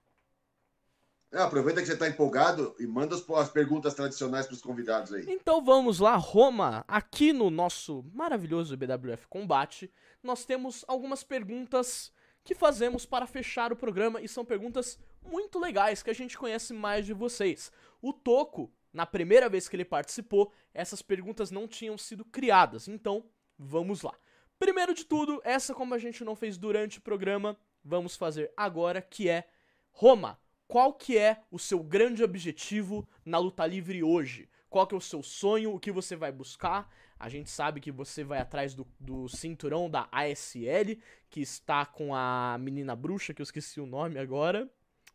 Ah, 1.31 1.43
aproveita 1.43 1.81
que 1.81 1.87
você 1.87 1.97
tá 1.97 2.07
empolgado 2.07 2.73
e 2.79 2.87
manda 2.87 3.15
as, 3.15 3.29
as 3.29 3.49
perguntas 3.49 3.93
tradicionais 3.93 4.47
pros 4.47 4.61
convidados 4.61 5.11
aí. 5.11 5.25
Então 5.27 5.63
vamos 5.63 5.99
lá, 5.99 6.15
Roma. 6.15 6.85
Aqui 6.87 7.33
no 7.33 7.49
nosso 7.49 8.05
maravilhoso 8.13 8.77
BWF 8.77 9.27
Combate, 9.27 9.91
nós 10.23 10.45
temos 10.45 10.85
algumas 10.87 11.23
perguntas 11.23 12.13
que 12.45 12.55
fazemos 12.55 13.05
para 13.05 13.27
fechar 13.27 13.73
o 13.73 13.75
programa 13.75 14.21
e 14.21 14.27
são 14.27 14.45
perguntas 14.45 14.97
muito 15.21 15.59
legais 15.59 16.01
que 16.01 16.09
a 16.09 16.13
gente 16.13 16.37
conhece 16.37 16.73
mais 16.73 17.05
de 17.05 17.13
vocês. 17.13 17.73
O 18.01 18.13
Toco, 18.13 18.71
na 18.97 19.05
primeira 19.05 19.47
vez 19.47 19.69
que 19.69 19.75
ele 19.75 19.85
participou, 19.85 20.51
essas 20.73 21.03
perguntas 21.03 21.51
não 21.51 21.67
tinham 21.67 21.95
sido 21.99 22.25
criadas, 22.25 22.87
então 22.87 23.23
vamos 23.55 24.01
lá. 24.01 24.11
Primeiro 24.57 24.91
de 24.91 25.05
tudo, 25.05 25.39
essa 25.43 25.71
como 25.71 25.93
a 25.93 25.99
gente 25.99 26.23
não 26.23 26.35
fez 26.35 26.57
durante 26.57 26.97
o 26.97 27.01
programa, 27.01 27.55
vamos 27.85 28.15
fazer 28.15 28.51
agora, 28.57 28.99
que 28.99 29.29
é 29.29 29.47
Roma, 29.91 30.39
qual 30.67 30.95
que 30.95 31.15
é 31.15 31.43
o 31.51 31.59
seu 31.59 31.83
grande 31.83 32.23
objetivo 32.23 33.07
na 33.23 33.37
luta 33.37 33.67
livre 33.67 34.01
hoje? 34.01 34.49
Qual 34.67 34.87
que 34.87 34.95
é 34.95 34.97
o 34.97 35.01
seu 35.01 35.21
sonho? 35.21 35.75
O 35.75 35.79
que 35.79 35.91
você 35.91 36.15
vai 36.15 36.31
buscar? 36.31 36.91
A 37.19 37.29
gente 37.29 37.51
sabe 37.51 37.79
que 37.79 37.91
você 37.91 38.23
vai 38.23 38.39
atrás 38.39 38.73
do, 38.73 38.87
do 38.99 39.29
cinturão 39.29 39.87
da 39.87 40.09
ASL, 40.11 40.97
que 41.29 41.39
está 41.39 41.85
com 41.85 42.15
a 42.15 42.57
menina 42.59 42.95
bruxa, 42.95 43.31
que 43.31 43.43
eu 43.43 43.45
esqueci 43.45 43.79
o 43.79 43.85
nome 43.85 44.17
agora. 44.17 44.67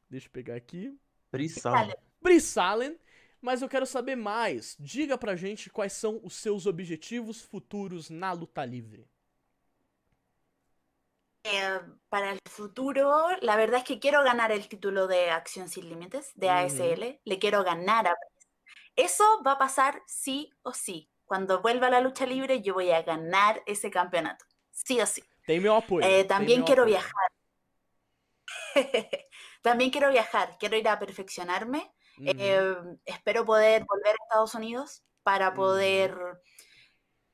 Deixa 0.09 0.29
eu 0.29 0.31
pegar 0.31 0.55
aqui. 0.55 0.97
Brissal. 1.33 1.91
Brice 2.23 2.61
Allen. 2.61 2.97
Mas 3.43 3.61
eu 3.61 3.69
quero 3.69 3.85
saber 3.85 4.15
mais. 4.17 4.77
Diga 4.79 5.19
pra 5.19 5.35
gente 5.35 5.69
quais 5.69 5.93
são 5.93 6.21
os 6.23 6.37
seus 6.37 6.65
objetivos 6.65 7.43
futuros 7.43 8.09
na 8.09 8.31
luta 8.33 8.65
livre. 8.65 9.05
Eh, 11.45 11.81
para 12.09 12.31
el 12.31 12.39
futuro, 12.49 13.27
la 13.41 13.57
verdad 13.57 13.81
es 13.81 13.85
que 13.85 13.99
quiero 13.99 14.23
ganar 14.23 14.53
el 14.53 14.69
título 14.69 15.09
de 15.09 15.31
Acción 15.31 15.69
Sin 15.69 15.89
Límites, 15.89 16.31
de. 16.37 16.49
ASL. 16.49 17.21
Le 17.25 17.39
quiero 17.41 17.65
ganar 17.65 18.07
a 18.07 18.17
Eso 18.95 19.25
va 19.45 19.53
a 19.53 19.59
pasar 19.59 20.03
sí 20.07 20.53
o 20.63 20.73
sí. 20.73 21.11
Cuando 21.25 21.61
vuelva 21.61 21.89
a 21.89 21.91
la 21.91 22.01
lucha 22.01 22.27
libre, 22.27 22.63
yo 22.63 22.75
voy 22.75 22.93
a 22.93 23.03
ganar 23.03 23.61
ese 23.67 23.91
campeonato. 23.91 24.45
Sí 24.71 25.01
o 25.01 25.07
sí. 25.07 25.25
Tem 25.45 25.61
meu 25.61 25.75
apoio. 25.75 26.07
Eh, 26.07 26.25
también 26.25 26.61
meu 26.61 26.67
quiero 26.67 26.83
apoio. 26.83 26.99
viajar. 26.99 27.33
también 29.63 29.91
quiero 29.91 30.11
viajar. 30.11 30.57
Quiero 30.61 30.77
ir 30.77 30.87
a 30.87 31.01
perfeccionarme. 31.01 31.93
Uhum. 32.23 32.37
Eh, 32.39 32.99
espero 33.05 33.45
poder 33.45 33.85
volver 33.89 34.13
a 34.13 34.25
Estados 34.25 34.55
Unidos 34.55 35.03
para 35.23 35.55
poder 35.55 36.17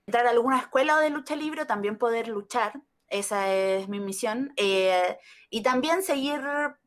entrar 0.07 0.27
a 0.27 0.31
alguna 0.31 0.59
escuela 0.59 0.99
de 1.01 1.11
lucha 1.11 1.37
libre 1.37 1.67
también 1.67 1.99
poder 1.99 2.29
luchar. 2.29 2.81
Esa 3.09 3.53
es 3.53 3.89
mi 3.89 4.01
misión. 4.01 4.53
Eh, 4.57 5.19
y 5.51 5.63
también 5.63 6.03
seguir, 6.03 6.41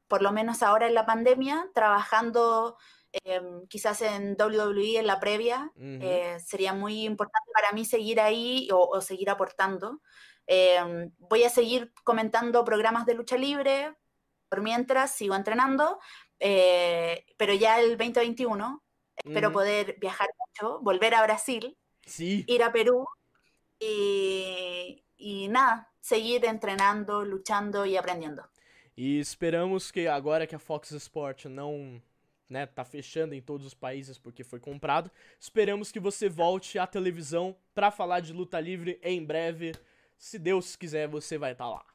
por 0.08 0.22
lo 0.22 0.32
menos 0.32 0.64
ahora 0.64 0.88
en 0.88 0.94
la 0.96 1.06
pandemia, 1.06 1.70
trabajando 1.74 2.78
em, 3.24 3.68
quizás 3.68 4.02
en 4.02 4.36
WWE 4.40 5.00
en 5.00 5.08
la 5.08 5.20
previa. 5.20 5.72
Uhum. 5.76 6.00
Eh, 6.02 6.38
sería 6.40 6.74
muy 6.74 7.04
importante 7.04 7.52
para 7.54 7.72
mí 7.72 7.86
seguir 7.86 8.20
ahí 8.20 8.68
o, 8.72 8.78
o 8.78 9.02
seguir 9.02 9.30
aportando. 9.30 10.02
Em, 10.48 11.12
voy 11.18 11.44
a 11.44 11.50
seguir 11.50 11.94
comentando 12.04 12.66
programas 12.66 13.06
de 13.06 13.14
lucha 13.14 13.38
libre. 13.38 13.96
Por 14.50 14.62
mientras 14.62 15.16
sigo 15.16 15.36
entrenando, 15.36 16.00
eh, 16.44 17.24
pero 17.38 17.54
ya 17.54 17.80
el 17.80 17.98
2021 17.98 18.84
espero 19.16 19.52
poder 19.52 19.96
viajar 20.00 20.28
mucho, 20.40 20.80
volver 20.82 21.14
a 21.14 21.22
Brasil, 21.22 21.78
Sim. 22.04 22.44
ir 22.48 22.64
a 22.64 22.72
Perú 22.72 23.06
y, 23.80 25.04
y 25.18 25.48
nada, 25.50 25.92
seguir 26.00 26.44
entrenando, 26.46 27.24
luchando 27.24 27.86
y 27.86 27.96
aprendiendo. 27.96 28.44
E 28.98 29.20
esperamos 29.20 29.92
que 29.92 30.08
agora 30.08 30.48
que 30.48 30.56
a 30.56 30.60
Fox 30.60 30.92
Sport 30.92 31.46
não, 31.46 32.02
né, 32.50 32.66
tá 32.66 32.84
fechando 32.84 33.36
em 33.36 33.42
todos 33.42 33.66
os 33.66 33.76
países 33.76 34.18
porque 34.18 34.44
foi 34.44 34.60
comprado, 34.60 35.12
esperamos 35.40 35.92
que 35.92 36.00
você 36.00 36.28
volte 36.28 36.80
à 36.80 36.88
televisão 36.88 37.56
pra 37.74 37.92
falar 37.92 38.20
de 38.20 38.34
luta 38.34 38.60
livre 38.60 39.00
em 39.04 39.24
breve. 39.24 39.74
Se 40.18 40.40
Deus 40.40 40.76
quiser, 40.76 41.08
você 41.08 41.38
vai 41.38 41.52
estar 41.52 41.70
lá. 41.70 41.86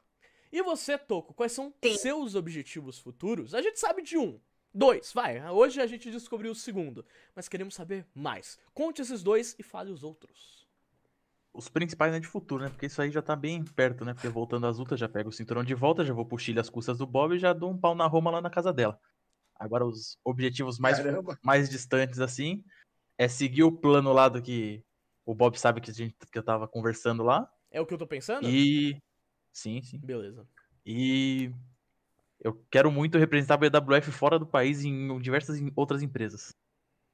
E 0.57 0.61
você, 0.63 0.97
Toco, 0.97 1.35
quais 1.35 1.51
são 1.51 1.71
Sim. 1.83 1.95
seus 1.97 2.33
objetivos 2.33 2.97
futuros? 2.97 3.53
A 3.53 3.61
gente 3.61 3.79
sabe 3.79 4.01
de 4.01 4.17
um. 4.17 4.39
Dois, 4.73 5.13
vai. 5.13 5.39
Hoje 5.51 5.79
a 5.79 5.85
gente 5.85 6.09
descobriu 6.09 6.51
o 6.51 6.55
segundo. 6.55 7.05
Mas 7.35 7.47
queremos 7.47 7.75
saber 7.75 8.07
mais. 8.15 8.57
Conte 8.73 8.99
esses 8.99 9.21
dois 9.21 9.55
e 9.59 9.61
fale 9.61 9.91
os 9.91 10.03
outros. 10.03 10.67
Os 11.53 11.69
principais 11.69 12.11
né, 12.11 12.19
de 12.19 12.25
futuro, 12.25 12.63
né? 12.63 12.71
Porque 12.71 12.87
isso 12.87 12.99
aí 12.99 13.11
já 13.11 13.21
tá 13.21 13.35
bem 13.35 13.63
perto, 13.63 14.03
né? 14.03 14.15
Porque 14.15 14.27
voltando 14.29 14.65
às 14.65 14.79
lutas, 14.79 14.99
já 14.99 15.07
pego 15.07 15.29
o 15.29 15.31
cinturão 15.31 15.63
de 15.63 15.75
volta, 15.75 16.03
já 16.03 16.11
vou 16.11 16.25
pro 16.25 16.39
Chile 16.39 16.59
às 16.59 16.71
custas 16.71 16.97
do 16.97 17.05
Bob 17.05 17.35
e 17.35 17.39
já 17.39 17.53
dou 17.53 17.69
um 17.69 17.77
pau 17.77 17.93
na 17.93 18.07
Roma 18.07 18.31
lá 18.31 18.41
na 18.41 18.49
casa 18.49 18.73
dela. 18.73 18.99
Agora, 19.53 19.85
os 19.85 20.17
objetivos 20.25 20.79
mais, 20.79 20.97
Caramba. 20.97 21.37
mais 21.43 21.69
distantes, 21.69 22.19
assim, 22.19 22.63
é 23.15 23.27
seguir 23.27 23.61
o 23.61 23.71
plano 23.71 24.11
lá 24.11 24.27
do 24.27 24.41
que 24.41 24.83
o 25.23 25.35
Bob 25.35 25.55
sabe 25.59 25.81
que, 25.81 25.91
a 25.91 25.93
gente, 25.93 26.15
que 26.31 26.39
eu 26.39 26.43
tava 26.43 26.67
conversando 26.67 27.21
lá. 27.21 27.47
É 27.69 27.79
o 27.79 27.85
que 27.85 27.93
eu 27.93 27.97
tô 27.99 28.07
pensando? 28.07 28.49
E. 28.49 28.99
Sim, 29.57 29.81
sim. 29.81 29.97
Beleza. 29.97 30.47
E. 30.85 31.51
Eu 32.39 32.53
quero 32.69 32.91
muito 32.91 33.17
representar 33.17 33.55
a 33.55 33.57
BWF 33.57 34.11
fora 34.11 34.37
do 34.37 34.45
país 34.45 34.85
em 34.85 35.19
diversas 35.19 35.59
outras 35.75 36.03
empresas. 36.03 36.55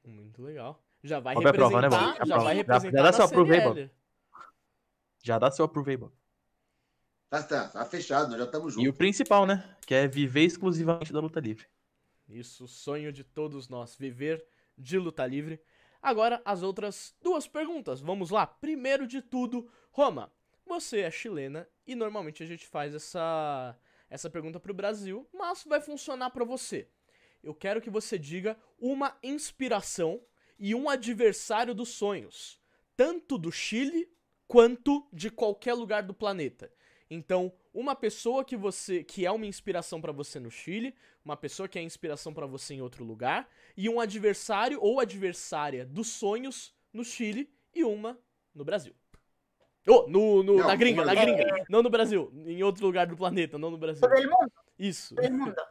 Muito 0.04 0.42
legal. 0.42 0.84
Já 1.02 1.18
vai 1.20 1.34
Bob 1.34 1.42
né, 1.44 1.50
representar, 1.50 1.88
Bob? 1.88 2.00
já 2.00 2.12
Aprova. 2.22 2.44
vai 2.44 2.54
Já- 2.54 2.58
representar 2.62 2.96
já 2.98 3.02
dá 3.02 3.12
seu 3.14 3.24
approve 3.24 3.54
aí, 3.54 3.60
CNL. 3.62 3.90
Já 5.22 5.38
dá 5.38 5.50
seu 5.50 5.64
approve 5.64 5.90
aí, 5.92 5.96
Bob. 5.96 6.12
Tá, 7.30 7.42
tá, 7.42 7.68
tá 7.68 7.84
fechado, 7.86 8.28
nós 8.28 8.38
já 8.38 8.44
estamos 8.44 8.74
E 8.74 8.78
o 8.78 8.82
juntos. 8.84 8.98
principal, 8.98 9.46
né? 9.46 9.76
Que 9.86 9.94
é 9.94 10.06
viver 10.06 10.42
exclusivamente 10.44 11.10
da 11.12 11.20
luta 11.20 11.40
livre. 11.40 11.66
Isso, 12.28 12.68
sonho 12.68 13.10
de 13.10 13.24
todos 13.24 13.70
nós, 13.70 13.96
viver 13.96 14.44
de 14.76 14.98
luta 14.98 15.26
livre. 15.26 15.58
Agora, 16.02 16.42
as 16.44 16.62
outras 16.62 17.16
duas 17.22 17.48
perguntas. 17.48 18.02
Vamos 18.02 18.28
lá. 18.28 18.46
Primeiro 18.46 19.06
de 19.06 19.22
tudo, 19.22 19.70
Roma, 19.90 20.30
você 20.66 21.00
é 21.00 21.10
chilena 21.10 21.68
e 21.86 21.94
normalmente 21.94 22.42
a 22.42 22.46
gente 22.46 22.66
faz 22.66 22.94
essa, 22.94 23.78
essa 24.08 24.30
pergunta 24.30 24.58
pro 24.58 24.74
Brasil, 24.74 25.28
mas 25.32 25.64
vai 25.64 25.80
funcionar 25.80 26.30
pra 26.30 26.44
você. 26.44 26.88
Eu 27.42 27.54
quero 27.54 27.80
que 27.80 27.90
você 27.90 28.18
diga 28.18 28.56
uma 28.78 29.16
inspiração 29.22 30.22
e 30.58 30.74
um 30.74 30.88
adversário 30.88 31.74
dos 31.74 31.90
sonhos, 31.90 32.60
tanto 32.96 33.36
do 33.36 33.52
Chile 33.52 34.10
quanto 34.46 35.06
de 35.12 35.30
qualquer 35.30 35.74
lugar 35.74 36.02
do 36.02 36.14
planeta. 36.14 36.72
Então, 37.10 37.52
uma 37.72 37.94
pessoa 37.94 38.44
que 38.44 38.56
você 38.56 39.04
que 39.04 39.26
é 39.26 39.30
uma 39.30 39.46
inspiração 39.46 40.00
pra 40.00 40.12
você 40.12 40.40
no 40.40 40.50
Chile, 40.50 40.94
uma 41.24 41.36
pessoa 41.36 41.68
que 41.68 41.78
é 41.78 41.82
inspiração 41.82 42.32
pra 42.32 42.46
você 42.46 42.74
em 42.74 42.80
outro 42.80 43.04
lugar 43.04 43.48
e 43.76 43.88
um 43.88 44.00
adversário 44.00 44.78
ou 44.80 45.00
adversária 45.00 45.84
dos 45.84 46.08
sonhos 46.08 46.74
no 46.92 47.04
Chile 47.04 47.52
e 47.74 47.84
uma 47.84 48.18
no 48.54 48.64
Brasil. 48.64 48.94
Oh, 49.86 50.06
no, 50.08 50.42
no- 50.42 50.56
Não, 50.56 50.66
na 50.66 50.76
gringa, 50.76 51.02
no 51.02 51.06
na 51.06 51.14
gringa. 51.14 51.64
Não 51.68 51.82
no 51.82 51.90
Brasil, 51.90 52.32
em 52.46 52.62
outro 52.62 52.86
lugar 52.86 53.06
do 53.06 53.16
planeta, 53.16 53.58
não 53.58 53.70
no 53.70 53.76
Brasil. 53.78 54.00
Todo 54.00 54.14
el 54.14 54.28
mundo, 54.28 54.52
Isso. 54.78 55.14
todo 55.14 55.26
el 55.26 55.32
mundo. 55.34 55.62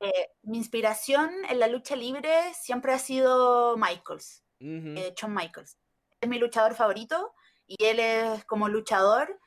Eh, 0.00 0.30
mi 0.44 0.58
inspiración 0.58 1.30
en 1.48 1.58
la 1.58 1.66
lucha 1.68 1.96
libre 1.96 2.30
siempre 2.54 2.92
ha 2.92 2.98
sido 2.98 3.76
Michaels, 3.76 4.44
Uhum. 4.60 4.96
eh, 4.96 5.12
Shawn 5.16 5.34
Michaels. 5.34 5.76
Es 6.20 6.28
mi 6.28 6.38
luchador 6.38 6.74
favorito 6.74 7.34
y 7.66 7.84
él 7.84 7.98
es 8.00 8.44
como 8.44 8.68
luchador 8.68 9.38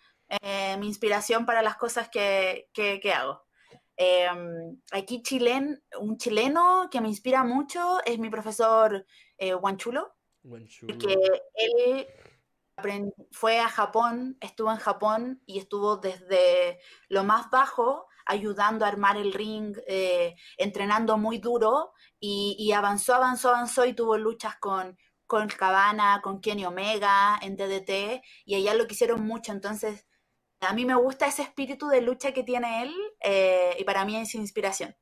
eh, 0.41 0.75
mi 0.79 0.87
inspiración 0.87 1.45
para 1.45 1.61
las 1.61 1.77
cosas 1.77 2.09
que, 2.09 2.69
que- 2.73 2.99
que 2.99 3.13
hago. 3.13 3.43
Eh, 3.97 4.27
aquí 4.91 5.21
chilen, 5.21 5.81
un 5.99 6.17
chileno 6.17 6.89
que 6.91 6.99
me 6.99 7.07
inspira 7.07 7.43
mucho 7.45 8.03
es 8.05 8.17
mi 8.19 8.29
profesor 8.29 9.05
eh, 9.37 9.53
Guanchulo. 9.53 10.13
Guanchulo. 10.43 10.97
que 10.97 11.13
él 11.55 12.07
fue 13.31 13.59
a 13.59 13.69
Japón, 13.69 14.37
estuvo 14.41 14.71
en 14.71 14.77
Japón 14.77 15.41
y 15.45 15.59
estuvo 15.59 15.97
desde 15.97 16.79
lo 17.09 17.23
más 17.23 17.49
bajo 17.49 18.07
ayudando 18.25 18.85
a 18.85 18.87
armar 18.87 19.17
el 19.17 19.33
ring, 19.33 19.77
eh, 19.87 20.35
entrenando 20.57 21.17
muy 21.17 21.37
duro 21.37 21.93
y, 22.19 22.55
y 22.59 22.71
avanzó, 22.71 23.15
avanzó, 23.15 23.49
avanzó 23.49 23.85
y 23.85 23.93
tuvo 23.93 24.17
luchas 24.17 24.55
con, 24.57 24.97
con 25.27 25.47
Cabana, 25.47 26.21
con 26.23 26.41
Kenny 26.41 26.65
Omega 26.65 27.37
en 27.41 27.55
DDT 27.55 28.23
y 28.45 28.55
allá 28.55 28.73
lo 28.73 28.87
quisieron 28.87 29.25
mucho, 29.25 29.51
entonces 29.51 30.05
a 30.61 30.73
mí 30.73 30.85
me 30.85 30.95
gusta 30.95 31.27
ese 31.27 31.43
espíritu 31.43 31.87
de 31.87 32.01
lucha 32.01 32.31
que 32.31 32.43
tiene 32.43 32.83
él 32.83 32.93
eh, 33.21 33.75
y 33.79 33.83
para 33.83 34.05
mí 34.05 34.17
es 34.17 34.33
inspiración. 34.35 34.95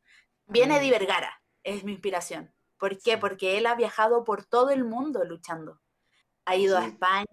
Viene 0.46 0.78
Eddie 0.78 0.92
Vergara, 0.92 1.42
es 1.64 1.84
mi 1.84 1.94
inspiración. 1.94 2.54
¿Por 2.78 3.02
qué? 3.02 3.18
Porque 3.18 3.58
él 3.58 3.66
ha 3.66 3.76
viajado 3.76 4.24
por 4.24 4.46
todo 4.46 4.72
el 4.72 4.84
mundo 4.84 5.24
luchando. 5.24 5.80
Ha 6.46 6.56
ido 6.56 6.78
a. 6.78 6.86
España, 6.88 7.26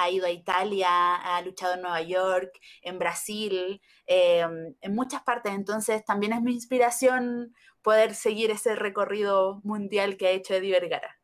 ha 0.00 0.10
ido 0.10 0.26
a 0.26 0.30
Italia, 0.30 1.14
ha 1.16 1.40
luchado 1.42 1.74
en 1.74 1.82
Nueva 1.82 2.02
York, 2.02 2.50
en 2.82 2.98
Brasil, 2.98 3.80
eh, 4.06 4.44
en 4.80 4.94
muchas 4.94 5.22
partes. 5.22 5.52
Entonces 5.52 6.04
también 6.04 6.32
es 6.32 6.42
mi 6.42 6.52
inspiración 6.52 7.54
poder 7.82 8.14
seguir 8.14 8.50
ese 8.50 8.74
recorrido 8.74 9.60
mundial 9.62 10.16
que 10.16 10.26
ha 10.26 10.30
hecho 10.30 10.54
Eddie 10.54 10.72
Vergara. 10.72 11.16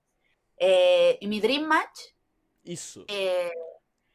Eh, 0.56 1.19
y 1.20 1.27
mi 1.27 1.40
Dream 1.40 1.64
Match, 1.64 1.98
Isso. 2.62 3.05
eh, 3.09 3.51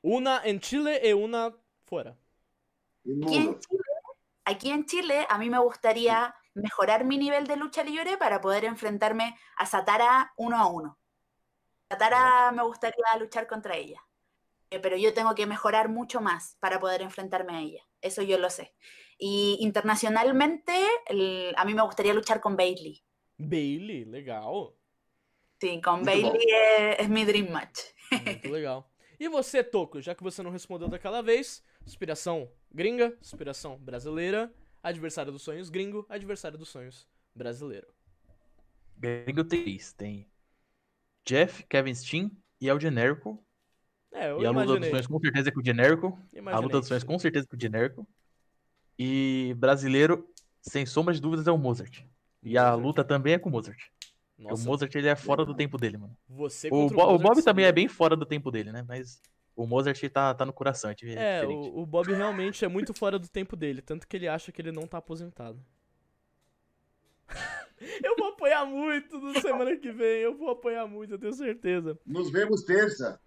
Una 0.02 0.42
en 0.46 0.62
Chile 0.62 1.02
e 1.04 1.14
una 1.14 1.54
fora. 1.86 2.18
aquí 3.26 3.36
en 3.38 3.60
Chile, 3.60 3.84
aquí 4.46 4.70
en 4.72 4.86
Chile 4.86 5.26
a 5.30 5.38
mí 5.38 5.50
me 5.50 5.60
gustaría 5.60 6.34
mejorar 6.54 7.04
mi 7.04 7.18
nivel 7.18 7.46
de 7.48 7.58
lucha 7.58 7.84
libre 7.84 8.18
para 8.18 8.40
poder 8.40 8.64
enfrentarme 8.64 9.38
a 9.58 9.66
Satara 9.66 10.32
uno 10.38 10.58
a 10.58 10.68
uno. 10.68 10.98
Satara 11.90 12.52
me 12.52 12.64
gustaría 12.64 13.06
luchar 13.20 13.48
contra 13.48 13.76
ella, 13.76 14.02
Eh, 14.70 14.80
pero 14.82 14.98
yo 14.98 15.14
tengo 15.14 15.34
que 15.34 15.46
mejorar 15.48 15.88
mucho 15.88 16.20
más 16.20 16.58
para 16.60 16.78
poder 16.80 17.02
enfrentarme 17.02 17.54
a 17.56 17.62
ella. 17.62 17.84
Eso 18.02 18.22
yo 18.22 18.38
lo 18.38 18.50
sé. 18.50 18.76
Y 19.18 19.58
internacionalmente, 19.62 20.74
el- 21.08 21.54
a 21.58 21.64
mí 21.64 21.74
me 21.74 21.84
gustaría 21.84 22.14
luchar 22.14 22.42
con 22.42 22.58
Bailey. 22.58 23.02
Bailey, 23.38 24.04
legal. 24.06 24.74
Sí, 25.62 25.80
con 25.82 26.02
Muito 26.02 26.12
Bailey 26.12 26.48
es, 26.52 27.00
es 27.00 27.10
mi 27.10 27.24
dream 27.24 27.50
match. 27.50 27.80
Muito 28.12 28.50
legal. 28.52 28.90
E 29.18 29.30
você, 29.30 29.64
Toco, 29.64 30.02
já 30.02 30.14
que 30.14 30.22
você 30.24 30.44
não 30.44 30.52
respondeu 30.52 30.90
daquela 30.90 31.24
vez, 31.24 31.64
inspiração 31.86 32.52
gringa, 32.72 33.18
inspiração 33.22 33.78
brasileira, 33.78 34.54
adversário 34.84 35.32
dos 35.32 35.42
sonhos 35.44 35.70
gringo, 35.70 36.06
adversário 36.10 36.58
dos 36.58 36.68
sonhos 36.70 37.08
brasileiro. 37.34 37.88
Gringo 38.98 39.44
tem. 39.46 39.78
Tem 39.98 40.28
Jeff, 41.28 41.64
Kevin 41.68 41.94
Steen 41.94 42.32
e 42.62 42.70
é 42.70 42.74
o 42.74 42.80
genérico. 42.80 43.44
É, 44.12 44.32
eu 44.32 44.42
E 44.42 44.46
a 44.46 44.52
luta 44.52 44.78
dos 44.78 44.88
sonhos 44.88 45.08
com 45.08 45.20
certeza 45.20 45.50
é 45.50 45.52
com 45.52 45.60
o 45.60 45.66
genérico. 45.66 46.08
A 46.34 46.38
imaginei 46.38 46.64
luta 46.64 46.80
dos 46.80 46.88
sonhos 46.88 47.04
sim. 47.04 47.08
com 47.08 47.20
certeza 47.20 47.46
é 47.46 47.50
com 47.50 47.56
o 47.58 47.60
genérico. 47.60 48.08
E 48.98 49.54
brasileiro, 49.58 50.28
sem 50.62 50.86
sombra 50.86 51.14
de 51.14 51.22
dúvidas, 51.22 51.48
é 51.48 51.52
o 51.52 51.58
Mozart. 51.58 52.04
E 52.42 52.58
a 52.58 52.74
luta 52.74 53.04
também 53.04 53.34
é 53.34 53.40
com 53.40 53.50
o 53.50 53.52
Mozart. 53.52 53.78
Nossa, 54.40 54.64
o 54.64 54.66
Mozart 54.66 54.96
ele 54.96 55.08
é 55.08 55.16
fora 55.16 55.46
do 55.46 55.54
tempo 55.54 55.78
dele, 55.78 55.98
mano. 55.98 56.16
você 56.30 56.70
O, 56.72 56.88
Bo- 56.90 57.04
o 57.04 57.12
Mozart 57.12 57.22
Bob 57.24 57.44
também 57.44 57.66
é 57.66 57.72
bem 57.72 57.88
fora 57.88 58.16
do 58.16 58.26
tempo 58.26 58.50
dele, 58.50 58.72
né? 58.72 58.84
Mas 58.88 59.20
o 59.56 59.66
Mozart 59.68 60.02
tá, 60.10 60.34
tá 60.34 60.46
no 60.46 60.54
coração, 60.54 60.90
é 60.90 60.96
É, 61.16 61.46
o, 61.46 61.80
o 61.82 61.86
Bob 61.86 62.14
realmente 62.14 62.64
é 62.64 62.68
muito 62.68 62.94
fora 62.94 63.20
do 63.20 63.28
tempo 63.28 63.56
dele, 63.56 63.82
tanto 63.82 64.08
que 64.08 64.16
ele 64.16 64.28
acha 64.28 64.52
que 64.52 64.62
ele 64.62 64.72
não 64.72 64.88
tá 64.88 64.98
aposentado. 64.98 65.60
Eu 68.04 68.16
vou 68.18 68.30
apoiar 68.30 68.66
muito 68.66 69.20
na 69.20 69.40
semana 69.40 69.76
que 69.78 69.92
vem, 69.92 70.22
eu 70.22 70.36
vou 70.36 70.50
apoiar 70.50 70.88
muito, 70.88 71.14
eu 71.14 71.20
tenho 71.20 71.34
certeza. 71.34 71.98
Nos 72.06 72.30
vemos 72.32 72.64
terça. 72.64 73.20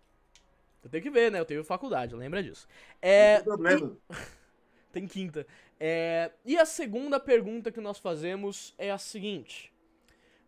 Eu 0.83 0.91
tenho 0.91 1.03
que 1.03 1.11
ver, 1.11 1.31
né? 1.31 1.39
Eu 1.39 1.45
tenho 1.45 1.63
faculdade, 1.65 2.15
lembra 2.15 2.43
disso. 2.43 2.67
Não 3.03 3.09
É, 3.11 3.37
tem 3.37 3.45
problema. 3.45 3.97
tem 4.93 5.07
quinta. 5.07 5.47
É, 5.79 6.33
e 6.45 6.57
a 6.59 6.65
segunda 6.65 7.21
pergunta 7.21 7.71
que 7.71 7.81
nós 7.81 7.99
fazemos 7.99 8.75
é 8.79 8.91
a 8.91 8.99
seguinte: 8.99 9.73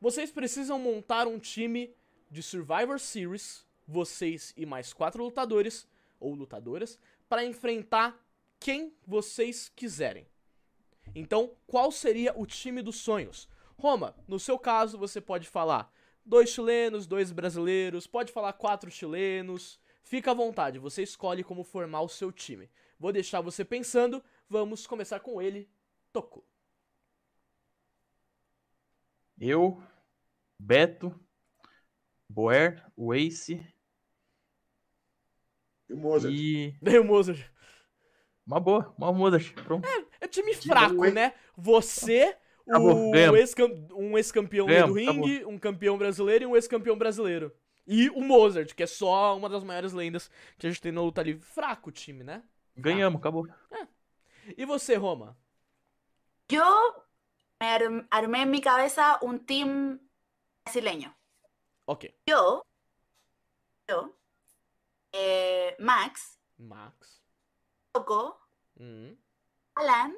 Vocês 0.00 0.30
precisam 0.30 0.78
montar 0.78 1.26
um 1.26 1.38
time 1.38 1.94
de 2.30 2.42
Survivor 2.42 2.98
Series, 2.98 3.66
vocês 3.86 4.54
e 4.56 4.64
mais 4.64 4.92
quatro 4.92 5.22
lutadores 5.22 5.86
ou 6.18 6.34
lutadoras, 6.34 6.98
para 7.28 7.44
enfrentar 7.44 8.18
quem 8.58 8.94
vocês 9.06 9.70
quiserem. 9.74 10.26
Então, 11.14 11.50
qual 11.66 11.90
seria 11.90 12.32
o 12.38 12.46
time 12.46 12.80
dos 12.80 12.96
sonhos? 12.96 13.48
Roma, 13.82 14.14
no 14.28 14.38
seu 14.38 14.56
caso, 14.56 14.96
você 14.96 15.20
pode 15.20 15.48
falar 15.48 15.92
dois 16.24 16.50
chilenos, 16.50 17.04
dois 17.04 17.32
brasileiros, 17.32 18.06
pode 18.06 18.30
falar 18.32 18.52
quatro 18.52 18.88
chilenos. 18.88 19.80
Fica 20.04 20.30
à 20.30 20.34
vontade, 20.34 20.78
você 20.78 21.02
escolhe 21.02 21.42
como 21.42 21.64
formar 21.64 22.02
o 22.02 22.08
seu 22.08 22.30
time. 22.30 22.70
Vou 22.96 23.10
deixar 23.12 23.40
você 23.40 23.64
pensando. 23.64 24.22
Vamos 24.48 24.86
começar 24.86 25.18
com 25.18 25.42
ele, 25.42 25.68
Toco. 26.12 26.46
Eu, 29.40 29.82
Beto, 30.56 31.12
Boer, 32.28 32.88
o 32.96 33.12
Ace 33.12 33.66
E 35.88 35.92
o 35.92 35.96
Mozart. 35.96 36.32
e. 36.32 36.72
Veio 36.80 37.02
o 37.02 37.04
Mozart. 37.04 37.50
Uma 38.46 38.60
boa, 38.60 38.94
uma 38.96 39.12
Mozart. 39.12 39.52
Pronto. 39.54 39.88
É 40.20 40.28
time 40.28 40.54
Que 40.54 40.68
fraco, 40.68 41.04
né? 41.10 41.34
Você, 41.56 42.36
Acabou, 42.68 43.12
ex-cam- 43.36 43.88
um 43.94 44.16
ex-campeão 44.16 44.66
do 44.66 44.92
ringue, 44.92 45.44
um 45.44 45.58
campeão 45.58 45.98
brasileiro 45.98 46.44
e 46.44 46.46
um 46.46 46.56
ex-campeão 46.56 46.96
brasileiro. 46.96 47.52
E 47.86 48.08
o 48.10 48.20
Mozart, 48.20 48.74
que 48.74 48.82
é 48.82 48.86
só 48.86 49.36
uma 49.36 49.48
das 49.48 49.64
maiores 49.64 49.92
lendas 49.92 50.30
que 50.58 50.66
a 50.66 50.70
gente 50.70 50.80
tem 50.80 50.92
na 50.92 51.00
luta 51.02 51.22
livre. 51.22 51.42
Fraco 51.42 51.88
o 51.90 51.92
time, 51.92 52.22
né? 52.22 52.42
Ganhamos, 52.76 53.18
acabou. 53.20 53.46
E 54.56 54.64
você, 54.64 54.94
Roma? 54.94 55.36
Yo 56.50 56.64
me 57.60 57.66
arm- 57.66 58.06
armé 58.10 58.42
en 58.42 58.50
mi 58.50 58.60
cabeza 58.60 59.18
un 59.22 59.38
team 59.38 59.98
brasileño. 60.64 61.14
Ok. 61.86 62.14
Yo, 62.28 62.62
yo, 63.88 64.14
eh, 65.12 65.74
Max, 65.78 66.38
Max, 66.58 67.20
Coco, 67.92 68.38
hum, 68.78 69.16
Alan, 69.74 70.14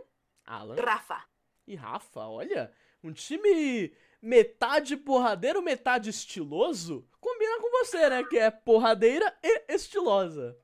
Alan 0.46 0.76
Rafa. 0.76 1.26
E 1.66 1.74
Rafa. 1.74 2.20
Olha, 2.20 2.72
um 3.02 3.12
time 3.12 3.92
metade 4.20 4.96
porradeiro, 4.96 5.62
metade 5.62 6.10
estiloso. 6.10 7.06
Combina 7.20 7.60
com 7.60 7.70
você, 7.70 8.08
né? 8.08 8.24
Que 8.24 8.38
é 8.38 8.50
porradeira 8.50 9.36
e 9.42 9.72
estilosa. 9.74 10.58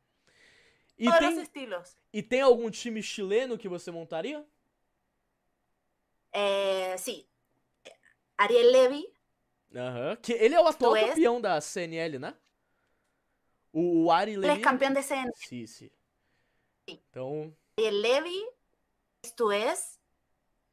E 0.99 1.05
Todos 1.05 1.19
tem, 1.19 1.31
los 1.35 1.43
estilos. 1.43 1.97
e 2.13 2.23
tem 2.23 2.41
algum 2.43 2.71
time 2.71 3.03
chileno 3.03 3.57
que 3.57 3.69
você 3.69 3.91
montaria? 3.91 4.45
Eh, 6.33 6.97
sí. 6.99 7.27
Ariel 8.39 8.71
Levy, 8.71 9.13
Aham. 9.75 10.17
Que 10.17 10.33
ele 10.33 10.55
é 10.55 10.61
o 10.61 10.67
atual 10.67 10.93
Tu 10.93 10.97
és? 10.97 11.09
campeão 11.11 11.41
da 11.41 11.61
CNL, 11.61 12.19
né? 12.19 12.35
O, 13.73 14.05
o 14.07 14.11
Ari 14.11 14.37
Levy. 14.37 14.59
es 14.59 14.63
campeón 14.65 14.93
de 14.95 15.03
CN. 15.03 15.31
Sim, 15.37 15.67
sim. 15.67 15.91
Sí. 16.89 17.01
Então. 17.11 17.55
Ariel 17.79 17.95
Levy, 18.01 18.49
esto 19.23 19.53
es 19.53 20.00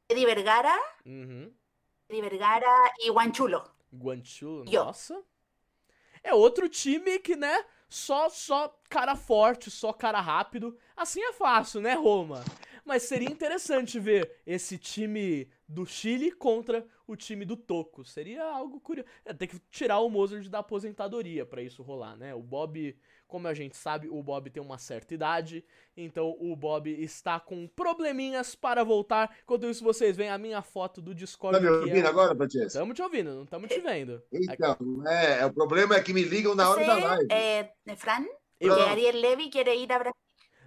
Eddie 0.08 0.24
Vergara, 0.26 0.74
Uhum. 1.04 1.52
Eddie 2.08 2.22
Vergara 2.22 2.92
y 3.00 3.10
Guanchulo. 3.10 3.62
Guanchulo, 3.92 4.64
nossa. 4.64 5.22
É 6.22 6.34
outro 6.34 6.68
time 6.68 7.18
que, 7.18 7.36
né? 7.36 7.64
Só, 7.88 8.28
só 8.28 8.68
cara 8.88 9.14
forte, 9.16 9.70
só 9.70 9.92
cara 9.92 10.20
rápido. 10.20 10.76
Assim 10.96 11.22
é 11.22 11.32
fácil, 11.32 11.80
né, 11.80 11.94
Roma? 11.94 12.44
Mas 12.84 13.02
seria 13.02 13.30
interessante 13.30 13.98
ver 14.00 14.36
esse 14.46 14.78
time 14.78 15.48
do 15.66 15.84
Chile 15.86 16.32
contra 16.32 16.86
o 17.06 17.14
time 17.14 17.44
do 17.44 17.56
Toco. 17.56 18.04
Seria 18.04 18.44
algo 18.44 18.80
curioso. 18.80 19.08
É, 19.24 19.32
tem 19.34 19.46
que 19.48 19.58
tirar 19.70 19.98
o 20.00 20.08
Mozart 20.08 20.48
da 20.48 20.58
aposentadoria 20.60 21.44
pra 21.46 21.62
isso 21.62 21.82
rolar, 21.82 22.16
né? 22.16 22.34
O 22.34 22.40
Bob, 22.42 22.96
como 23.28 23.46
a 23.46 23.54
gente 23.54 23.76
sabe, 23.76 24.08
o 24.08 24.20
Bob 24.22 24.50
tem 24.50 24.60
uma 24.62 24.78
certa 24.78 25.14
idade. 25.14 25.64
Então 25.96 26.34
o 26.40 26.56
Bob 26.56 26.90
está 26.90 27.38
com 27.38 27.68
probleminhas 27.68 28.54
para 28.54 28.82
voltar. 28.82 29.36
Enquanto 29.42 29.66
isso, 29.68 29.84
vocês 29.84 30.16
veem 30.16 30.30
a 30.30 30.38
minha 30.38 30.62
foto 30.62 31.00
do 31.00 31.14
Discord. 31.14 31.58
Tá 31.58 31.62
me 31.62 31.68
que 31.68 31.74
ouvindo 31.74 32.06
é... 32.06 32.08
agora, 32.08 32.34
Francesco? 32.34 32.66
Estamos 32.66 32.96
te 32.96 33.02
ouvindo, 33.02 33.34
não 33.34 33.44
estamos 33.44 33.68
te 33.68 33.78
vendo. 33.80 34.22
Então, 34.32 34.76
é, 35.06 35.44
o 35.44 35.52
problema 35.52 35.94
é 35.94 36.02
que 36.02 36.12
me 36.12 36.22
ligam 36.22 36.54
na 36.54 36.70
hora 36.70 36.84
da 36.84 36.94
Sé, 36.96 37.04
live. 37.04 37.28
eh, 37.30 37.74
Fran, 37.96 38.24
Eu- 38.58 38.74
que 38.74 38.82
Ariel 38.82 39.16
Levy 39.16 39.50
quiere 39.50 39.74
ir 39.76 39.92
a 39.92 39.98
Brasil. 39.98 40.16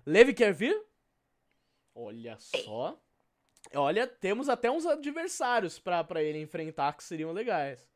Levi 0.06 0.34
quer 0.34 0.54
vir? 0.54 0.80
Olha 1.94 2.38
só. 2.40 2.98
Olha, 3.76 4.08
temos 4.08 4.50
até 4.50 4.72
uns 4.72 4.86
adversários 4.86 5.80
pra, 5.80 6.04
pra 6.04 6.22
ele 6.24 6.40
enfrentar 6.42 6.94
que 6.94 7.04
seriam 7.04 7.32
legais. 7.32 7.92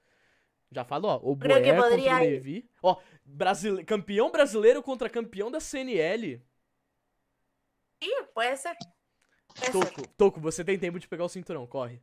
Já 0.72 0.84
falou, 0.84 1.12
ó. 1.12 1.16
O 1.18 1.36
contra 1.38 1.60
o. 1.60 2.20
Levi. 2.20 2.70
Ó, 2.82 2.98
brasile... 3.26 3.84
campeão 3.84 4.32
brasileiro 4.32 4.82
contra 4.84 5.10
campeão 5.10 5.50
da 5.50 5.60
CNL. 5.60 6.42
Sí, 8.02 8.12
puede 8.34 8.58
ser. 8.58 8.76
Toco, 9.72 10.08
Toco, 10.18 10.40
você 10.40 10.64
tem 10.64 10.78
tempo 10.78 11.00
de 11.00 11.08
pegar 11.08 11.24
o 11.26 11.30
cinturão, 11.30 11.66
corre. 11.66 12.02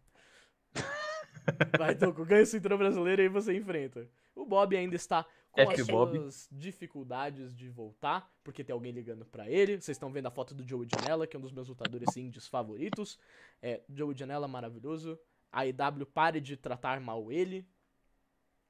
Vai, 1.78 1.94
Toco, 1.94 2.24
ganha 2.24 2.42
o 2.42 2.46
cinturão 2.46 2.78
brasileiro 2.78 3.22
e 3.22 3.24
aí 3.24 3.28
você 3.28 3.54
enfrenta. 3.54 4.08
O 4.34 4.44
Bob 4.44 4.76
ainda 4.76 4.96
está 4.96 5.26
com 5.50 5.60
F 5.60 5.82
as 5.82 5.86
Bob. 5.86 6.16
suas 6.16 6.48
dificuldades 6.50 7.54
de 7.54 7.68
voltar, 7.68 8.32
porque 8.42 8.64
tem 8.64 8.72
alguém 8.72 8.90
ligando 8.90 9.26
pra 9.26 9.48
ele. 9.50 9.80
Vocês 9.80 9.96
estão 9.96 10.10
vendo 10.10 10.26
a 10.26 10.30
foto 10.30 10.54
do 10.54 10.66
Joe 10.66 10.88
Janela, 10.90 11.26
que 11.26 11.36
é 11.36 11.38
um 11.38 11.42
dos 11.42 11.52
meus 11.52 11.68
lutadores 11.68 12.16
indies 12.16 12.48
favoritos. 12.48 13.18
É, 13.60 13.82
Joe 13.88 14.16
Janela 14.16 14.48
maravilhoso. 14.48 15.18
A 15.50 15.66
IW 15.66 16.06
pare 16.06 16.40
de 16.40 16.56
tratar 16.56 16.98
mal 17.00 17.30
ele. 17.30 17.66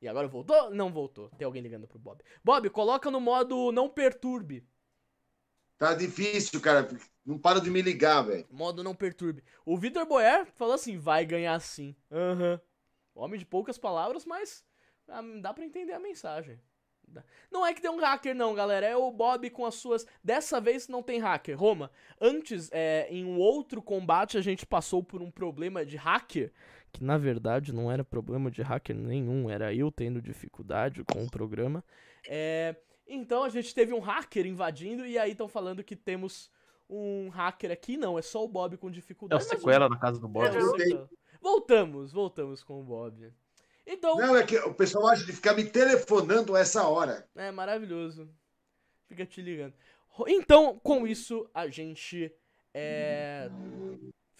E 0.03 0.09
agora 0.09 0.27
voltou? 0.27 0.69
Não 0.71 0.93
voltou. 0.93 1.31
Tem 1.39 1.47
alguém 1.47 1.63
ligando 1.63 1.87
pro 1.87 1.97
Bob. 1.97 2.21
Bob, 2.43 2.69
coloca 2.71 3.09
no 3.09 3.21
modo 3.21 3.71
não 3.71 3.89
perturbe. 3.89 4.67
Tá 5.79 5.95
difícil, 5.95 6.61
cara. 6.61 6.89
Não 7.25 7.39
para 7.39 7.61
de 7.61 7.71
me 7.71 7.81
ligar, 7.81 8.23
velho. 8.23 8.45
Modo 8.51 8.83
não 8.83 8.97
perturbe. 8.97 9.45
O 9.65 9.79
Vitor 9.79 10.05
Boer 10.05 10.45
falou 10.55 10.75
assim: 10.75 10.99
vai 10.99 11.25
ganhar 11.25 11.59
sim. 11.61 11.95
Aham. 12.11 12.61
Homem 13.15 13.39
de 13.39 13.47
poucas 13.47 13.79
palavras, 13.79 14.25
mas 14.25 14.65
ah, 15.07 15.23
dá 15.41 15.55
pra 15.55 15.65
entender 15.65 15.93
a 15.93 16.01
mensagem. 16.01 16.59
Não 17.51 17.65
é 17.65 17.75
que 17.75 17.83
tem 17.83 17.91
um 17.91 18.01
hacker, 18.01 18.35
não, 18.35 18.55
galera. 18.55 18.87
É 18.87 18.97
o 18.97 19.11
Bob 19.11 19.51
com 19.51 19.67
as 19.67 19.75
suas. 19.75 20.07
Dessa 20.25 20.61
vez 20.61 20.89
não 20.89 21.03
tem 21.03 21.21
hacker. 21.21 21.59
Roma, 21.59 21.91
antes, 22.21 22.71
é, 22.73 23.07
em 23.11 23.25
um 23.25 23.39
outro 23.39 23.83
combate, 23.83 24.39
a 24.39 24.41
gente 24.41 24.65
passou 24.65 25.03
por 25.03 25.21
um 25.21 25.31
problema 25.31 25.85
de 25.85 25.97
hacker. 25.97 26.53
Que 26.93 27.03
na 27.03 27.17
verdade 27.17 27.73
não 27.73 27.91
era 27.91 28.05
problema 28.05 28.51
de 28.51 28.63
hacker 28.63 28.95
nenhum. 28.97 29.49
Era 29.49 29.73
eu 29.75 29.91
tendo 29.91 30.21
dificuldade 30.21 31.03
com 31.05 31.25
o 31.25 31.31
programa. 31.31 31.83
É, 32.29 32.77
então 33.07 33.43
a 33.45 33.49
gente 33.49 33.75
teve 33.75 33.93
um 33.95 34.01
hacker 34.01 34.47
invadindo. 34.47 35.07
E 35.07 35.19
aí 35.19 35.33
estão 35.33 35.49
falando 35.49 35.83
que 35.83 35.97
temos 35.97 36.51
um 36.89 37.29
hacker 37.31 37.71
aqui. 37.71 37.97
Não, 37.97 38.19
é 38.19 38.23
só 38.23 38.45
o 38.45 38.49
Bob 38.49 38.77
com 38.77 38.89
É 38.89 38.91
o 38.91 38.93
dificuldade. 38.93 39.45
mas 39.49 39.59
sequela 39.59 39.89
na 39.89 39.99
casa 39.99 40.21
do 40.21 40.29
Bob. 40.29 40.47
é, 40.47 40.61
sequela. 40.61 41.09
Voltamos, 41.41 42.13
voltamos 42.13 42.63
com 42.63 42.81
o 42.81 42.85
Bob. 42.85 43.33
Então, 43.85 44.17
Não, 44.17 44.37
é 44.37 44.45
que 44.47 44.57
o 44.59 44.73
pessoal 44.75 45.09
acha 45.09 45.25
de 45.25 45.33
ficar 45.33 45.55
me 45.55 45.65
telefonando 45.65 46.55
a 46.55 46.61
essa 46.61 46.87
hora. 46.87 47.27
é 47.35 47.51
maravilhoso. 47.51 48.29
Fica 49.09 49.27
te 49.27 49.43
ligando. 49.43 49.75
Então, 50.29 50.79
com 50.79 51.05
isso, 51.07 51.49
a 51.53 51.67
gente 51.69 52.33
é, 52.73 53.51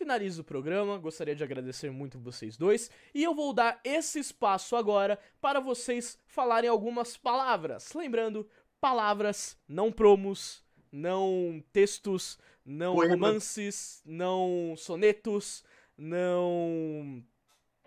finaliza 0.03 0.41
o 0.41 0.45
programa. 0.45 0.99
Gostaria 0.99 1.35
de 1.35 1.45
agradecer 1.45 1.91
muito 1.91 2.19
vocês 2.19 2.57
dois. 2.57 2.91
E 3.15 3.23
eu 3.23 3.35
vou 3.35 3.53
dar 3.53 3.81
esse 3.85 4.19
espaço 4.19 4.75
agora 4.75 5.19
para 5.41 5.61
vocês 5.61 6.19
falarem 6.27 6.69
algumas 6.69 7.17
palavras. 7.17 7.93
Lembrando, 7.95 8.49
palavras, 8.81 9.57
não 9.69 9.93
promos, 9.93 10.63
não 10.91 11.63
textos, 11.73 12.37
não 12.65 12.97
Poemas. 12.97 13.15
romances, 13.15 14.03
não 14.05 14.75
sonetos, 14.77 15.63
não. 15.97 17.25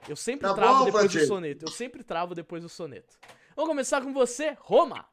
Eu 0.08 0.16
sempre 0.16 0.48
Tá 0.48 0.54
travo 0.54 0.80
bom, 0.80 0.86
depois 0.86 1.12
do 1.12 1.26
soneto. 1.26 1.66
Eu 1.66 1.72
sempre 1.72 2.04
travo 2.04 2.34
depois 2.34 2.64
do 2.64 2.70
soneto. 2.70 3.18
Vamos 3.56 3.70
começar 3.70 4.02
com 4.02 4.14
você, 4.14 4.56
Roma. 4.60 5.06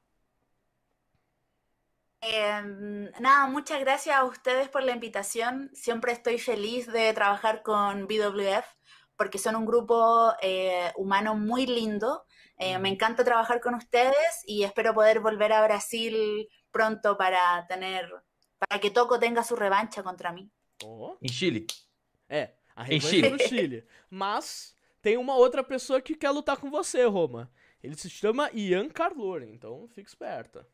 Em, 2.24 3.10
nada, 3.20 3.48
muchas 3.48 3.80
gracias 3.80 4.14
a 4.16 4.24
ustedes 4.24 4.68
por 4.68 4.84
la 4.84 4.92
invitación. 4.92 5.70
Siempre 5.74 6.12
estoy 6.12 6.38
feliz 6.38 6.86
de 6.86 7.12
trabajar 7.12 7.62
con 7.62 8.06
BWF 8.06 8.64
porque 9.16 9.38
son 9.38 9.56
un 9.56 9.66
grupo 9.66 10.32
eh, 10.40 10.92
humano 10.96 11.34
muy 11.34 11.66
lindo. 11.66 12.24
Eh, 12.58 12.78
me 12.78 12.88
encanta 12.90 13.24
trabajar 13.24 13.60
con 13.60 13.74
ustedes 13.74 14.44
y 14.46 14.62
espero 14.62 14.94
poder 14.94 15.18
volver 15.18 15.52
a 15.52 15.64
Brasil 15.64 16.48
pronto 16.70 17.18
para 17.18 17.66
tener, 17.66 18.08
para 18.56 18.80
que 18.80 18.90
Toco 18.90 19.18
tenga 19.18 19.42
su 19.42 19.56
revancha 19.56 20.04
contra 20.04 20.32
mí. 20.32 20.48
Ó. 20.84 21.16
Em 21.20 21.28
Chile. 21.28 21.66
É, 22.28 22.54
a 22.76 22.84
Em 22.84 23.00
revanche 23.00 23.08
Chile. 23.10 23.30
no 23.30 23.38
Chile. 23.40 23.86
Mas 24.08 24.76
tem 25.00 25.16
uma 25.16 25.34
outra 25.34 25.64
pessoa 25.64 26.00
que 26.00 26.14
quer 26.14 26.30
lutar 26.30 26.56
com 26.56 26.70
você, 26.70 27.04
Roma. 27.04 27.50
Ele 27.82 27.96
se 27.96 28.08
chama 28.08 28.48
Ian 28.52 28.88
Carlor, 28.88 29.42
então 29.42 29.88
fica 29.88 30.08
esperta. 30.08 30.64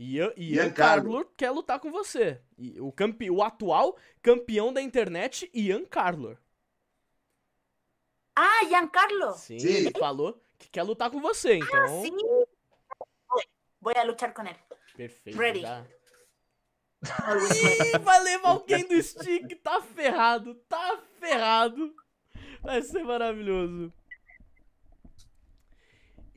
Ian, 0.00 0.32
Ian, 0.36 0.64
Ian 0.64 0.70
Carlor 0.70 1.26
quer 1.36 1.50
lutar 1.50 1.80
com 1.80 1.90
você. 1.90 2.40
E 2.56 2.80
o, 2.80 2.92
campe... 2.92 3.28
o 3.28 3.42
atual 3.42 3.98
campeão 4.22 4.72
da 4.72 4.80
internet, 4.80 5.50
Ian 5.52 5.84
Carlor. 5.84 6.38
Ah, 8.36 8.64
Giancarlo. 8.68 9.32
Sim, 9.34 9.58
Sim. 9.58 9.68
ele 9.68 9.90
falou 9.90 10.40
que 10.56 10.68
quer 10.68 10.84
lutar 10.84 11.10
com 11.10 11.20
você, 11.20 11.56
então. 11.56 11.84
Ah, 11.84 11.88
sí. 11.88 12.10
Voy, 13.28 13.42
voy 13.80 13.94
a 13.96 14.04
luchar 14.04 14.32
con 14.32 14.46
él. 14.46 14.56
Perfeito. 14.96 15.36
Ready. 15.36 15.62
já. 15.62 15.84
Ih, 17.02 17.98
vai 17.98 18.22
levar 18.22 18.50
alguém 18.50 18.86
do 18.86 19.02
stick, 19.02 19.56
tá 19.56 19.80
ferrado, 19.82 20.54
tá 20.68 21.02
ferrado. 21.18 21.92
Vai 22.62 22.82
ser 22.82 23.02
maravilhoso. 23.02 23.92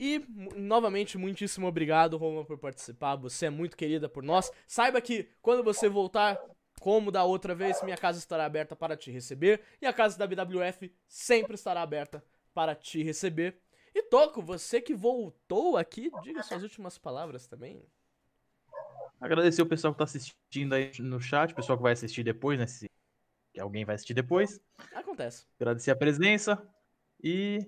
E, 0.04 0.26
novamente, 0.56 1.16
muitíssimo 1.16 1.68
obrigado, 1.68 2.18
Roma, 2.18 2.44
por 2.44 2.58
participar. 2.58 3.16
Você 3.18 3.46
é 3.46 3.50
muito 3.52 3.78
querida 3.78 4.10
por 4.10 4.24
nós. 4.24 4.52
Saiba 4.66 5.00
que, 5.00 5.30
quando 5.44 5.64
você 5.64 5.88
voltar, 5.88 6.42
como 6.80 7.12
da 7.12 7.24
outra 7.24 7.54
vez, 7.54 7.84
minha 7.84 7.96
casa 7.96 8.18
estará 8.18 8.44
aberta 8.44 8.76
para 8.76 8.98
te 8.98 9.12
receber. 9.12 9.62
E 9.80 9.86
a 9.86 9.94
casa 9.94 10.18
da 10.18 10.26
BWF 10.26 10.92
sempre 11.08 11.54
estará 11.54 11.84
aberta 11.84 12.26
para 12.52 12.74
te 12.74 13.04
receber. 13.04 13.62
E, 13.94 14.02
Toco, 14.02 14.42
você 14.42 14.82
que 14.82 14.96
voltou 14.96 15.78
aqui, 15.78 16.10
diga 16.24 16.42
suas 16.42 16.64
últimas 16.64 16.98
palavras 16.98 17.46
também. 17.46 17.86
Agradecer 19.20 19.62
o 19.62 19.68
pessoal 19.68 19.94
que 19.94 20.00
tá 20.00 20.06
assistindo 20.06 20.74
aí 20.74 20.92
no 20.98 21.22
chat, 21.22 21.52
o 21.52 21.56
pessoal 21.56 21.78
que 21.78 21.84
vai 21.84 21.94
assistir 21.94 22.24
depois, 22.24 22.58
né? 22.58 22.66
Se 22.66 22.90
que 23.54 23.60
alguém 23.60 23.86
vai 23.86 23.94
assistir 23.94 24.16
depois. 24.16 24.60
Acontece. 24.96 25.46
Agradecer 25.60 25.92
a 25.92 25.96
presença 25.96 26.68
e 27.24 27.60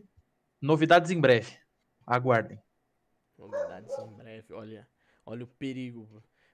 novidades 0.60 1.12
em 1.12 1.22
breve. 1.22 1.62
Aguardem. 2.06 2.60
Novidades 3.38 3.98
em 3.98 4.14
breve, 4.16 4.54
olha. 4.54 4.88
Olha 5.26 5.44
o 5.44 5.48
perigo. 5.48 6.08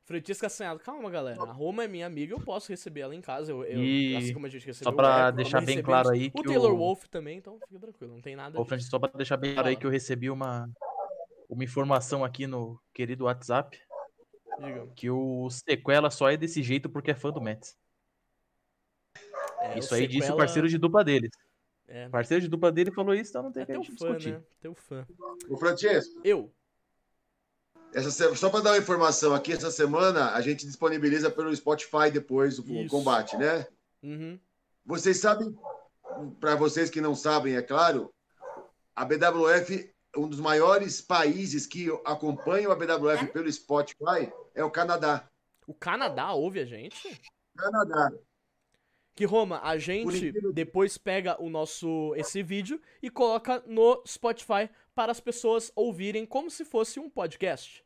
Francesca 0.06 0.48
Assanhado, 0.48 0.80
calma 0.80 1.10
galera. 1.10 1.42
A 1.44 1.52
Roma 1.52 1.84
é 1.84 1.88
minha 1.88 2.06
amiga, 2.08 2.34
eu 2.34 2.40
posso 2.40 2.70
receber 2.70 3.02
ela 3.02 3.14
em 3.16 3.22
casa. 3.22 3.52
Eu, 3.52 3.64
eu- 3.64 3.84
E 3.84 4.16
assim 4.16 4.34
como 4.34 4.46
a 4.46 4.50
gente 4.50 4.66
recebeu 4.66 4.92
Só 4.92 4.96
pra 4.96 5.30
deixar 5.32 5.62
bem 5.64 5.82
claro 5.84 6.10
aí 6.10 6.28
O 6.28 6.32
que 6.32 6.44
Taylor 6.44 6.74
o- 6.74 6.78
Wolf 6.78 7.06
também, 7.08 7.38
então 7.38 7.60
fica 7.68 7.80
tranquilo, 7.80 8.14
não 8.14 8.22
tem 8.22 8.36
nada 8.36 8.58
Ô, 8.58 8.62
disso. 8.64 8.70
Francis, 8.70 8.90
só 8.90 8.98
pra 8.98 9.10
deixar 9.16 9.38
bem 9.38 9.54
claro 9.54 9.68
aí 9.70 9.76
que 9.76 9.86
eu 9.86 9.90
recebi 9.92 10.30
uma, 10.32 10.68
uma 11.48 11.64
informação 11.64 12.24
aqui 12.24 12.48
no 12.48 12.80
querido 12.94 13.26
WhatsApp 13.26 13.80
Diga. 14.60 14.88
que 14.96 15.10
o 15.12 15.48
sequela 15.52 16.10
só 16.10 16.30
é 16.32 16.38
desse 16.38 16.64
jeito 16.64 16.90
porque 16.90 17.12
é 17.12 17.16
fã 17.16 17.32
do 17.32 17.42
Mets. 17.42 17.78
É, 19.62 19.78
Isso 19.78 19.94
aí 19.94 20.08
disse 20.08 20.20
o 20.20 20.22
sequela- 20.22 20.38
parceiro 20.38 20.68
de 20.70 20.78
dupla 20.80 21.04
deles. 21.04 21.30
É, 21.90 22.07
O 22.07 22.11
parceiro 22.11 22.41
de 22.41 22.48
dupla 22.48 22.72
dele 22.72 22.91
falou 22.91 23.14
isso, 23.16 23.32
então 23.32 23.44
não 23.44 23.52
tem 23.52 23.64
é 23.64 23.66
que 23.66 23.72
a 23.72 23.76
teu 23.76 23.84
gente 23.84 23.98
fã, 23.98 24.06
discutir. 24.07 24.34
né? 24.34 24.44
Teu 24.61 24.76
fã. 24.76 25.07
O 25.49 25.57
Francesco, 25.57 26.22
Eu. 26.24 26.53
Essa 27.91 28.36
Só 28.36 28.49
para 28.52 28.61
dar 28.61 28.72
uma 28.74 28.78
informação 28.78 29.34
aqui, 29.34 29.52
essa 29.52 29.72
semana 29.72 30.32
a 30.34 30.41
gente 30.41 30.66
disponibiliza 30.68 31.32
pelo 31.32 31.56
Spotify 31.56 32.11
depois 32.14 32.60
o 32.60 32.72
Isso. 32.72 32.90
combate, 32.90 33.36
né? 33.36 33.66
Uhum. 34.03 34.40
Vocês 34.86 35.18
sabem, 35.18 35.57
para 36.40 36.56
vocês 36.56 36.90
que 36.91 37.02
não 37.02 37.16
sabem, 37.16 37.56
é 37.56 37.61
claro, 37.64 38.14
a 38.95 39.03
BWF, 39.03 39.91
um 40.16 40.28
dos 40.30 40.40
maiores 40.40 41.02
países 41.02 41.66
que 41.66 41.88
acompanham 42.06 42.72
a 42.72 42.76
BWF 42.76 43.28
pelo 43.34 43.52
Spotify 43.52 44.32
é 44.53 44.64
o 44.64 44.70
Canadá. 44.70 45.28
O 45.66 45.74
Canadá 45.74 46.32
ouve 46.34 46.60
a 46.60 46.66
gente? 46.66 47.20
Canadá. 47.57 48.11
Que 49.20 49.26
Roma, 49.26 49.60
a 49.62 49.78
gente 49.78 50.32
depois 50.54 50.98
pega 50.98 51.36
o 51.44 51.50
nosso 51.50 52.16
esse 52.16 52.41
vídeo 52.41 52.82
e 53.04 53.10
coloca 53.10 53.62
no 53.68 54.02
Spotify 54.08 54.70
para 54.96 55.12
as 55.12 55.20
pessoas 55.20 55.74
ouvirem 55.76 56.26
como 56.26 56.50
se 56.50 56.64
fosse 56.64 57.02
um 57.02 57.10
podcast. 57.10 57.84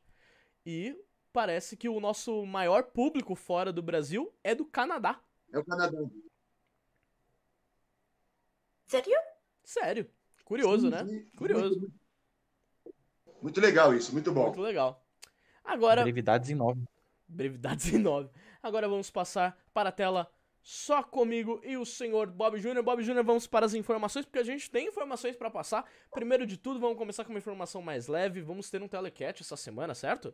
E 0.63 0.95
parece 1.31 1.75
que 1.75 1.89
o 1.89 1.99
nosso 1.99 2.45
maior 2.45 2.83
público 2.83 3.33
fora 3.33 3.73
do 3.73 3.81
Brasil 3.81 4.31
é 4.43 4.53
do 4.53 4.63
Canadá. 4.63 5.19
É 5.51 5.57
o 5.57 5.65
Canadá. 5.65 5.97
¿Serio? 8.85 9.19
Sério. 9.63 10.07
Curioso, 10.45 10.87
né? 10.87 11.03
Sim, 11.03 11.25
Curioso. 11.35 11.79
Muito, 11.79 11.93
muito 13.41 13.59
legal 13.59 13.91
isso, 13.91 14.13
muito 14.13 14.31
bom. 14.31 14.43
Muito 14.43 14.61
legal. 14.61 15.03
Agora, 15.63 16.03
Brevidades 16.03 16.51
em 16.51 16.55
9. 16.55 16.83
brevidades 17.27 17.91
em 17.91 17.97
9. 17.97 18.29
Agora 18.61 18.87
vamos 18.87 19.09
passar 19.09 19.59
para 19.73 19.89
a 19.89 19.91
tela 19.91 20.31
só 20.63 21.03
comigo 21.03 21.61
e 21.61 21.75
o 21.75 21.85
senhor 21.85 22.27
Bob 22.27 22.57
Jr. 22.57 22.81
Bob 22.81 23.03
Jr., 23.03 23.23
vamos 23.23 23.45
para 23.45 23.65
as 23.65 23.73
informações, 23.73 24.25
porque 24.25 24.39
a 24.39 24.43
gente 24.43 24.71
tem 24.71 24.87
informações 24.87 25.35
para 25.35 25.51
passar. 25.51 25.85
Primeiro 26.09 26.45
de 26.47 26.57
tudo, 26.57 26.79
vamos 26.79 26.97
começar 26.97 27.25
com 27.25 27.31
uma 27.31 27.39
informação 27.39 27.81
mais 27.81 28.07
leve. 28.07 28.41
Vamos 28.41 28.69
ter 28.69 28.81
um 28.81 28.87
telecat 28.87 29.41
essa 29.41 29.57
semana, 29.57 29.93
certo? 29.93 30.33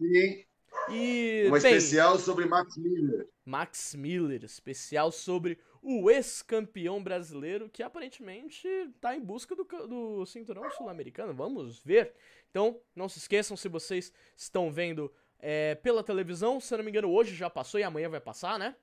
E 0.00 0.46
E, 0.88 1.44
uma 1.48 1.60
bem, 1.60 1.76
especial 1.76 2.18
sobre 2.18 2.46
Max 2.46 2.76
Miller. 2.76 3.28
Max 3.44 3.94
Miller, 3.94 4.44
especial 4.44 5.12
sobre 5.12 5.58
o 5.82 6.10
ex-campeão 6.10 7.02
brasileiro 7.02 7.68
que 7.68 7.82
aparentemente 7.82 8.66
tá 9.00 9.14
em 9.14 9.20
busca 9.20 9.54
do, 9.54 9.64
do 9.64 10.26
cinturão 10.26 10.70
sul-americano. 10.70 11.34
Vamos 11.34 11.78
ver. 11.78 12.14
Então, 12.50 12.80
não 12.94 13.08
se 13.08 13.18
esqueçam, 13.18 13.56
se 13.56 13.68
vocês 13.68 14.12
estão 14.36 14.70
vendo 14.70 15.12
é, 15.38 15.74
pela 15.76 16.02
televisão, 16.02 16.58
se 16.58 16.72
eu 16.72 16.78
não 16.78 16.84
me 16.84 16.90
engano, 16.90 17.10
hoje 17.10 17.34
já 17.34 17.50
passou 17.50 17.78
e 17.78 17.82
amanhã 17.82 18.08
vai 18.08 18.20
passar, 18.20 18.58
né? 18.58 18.74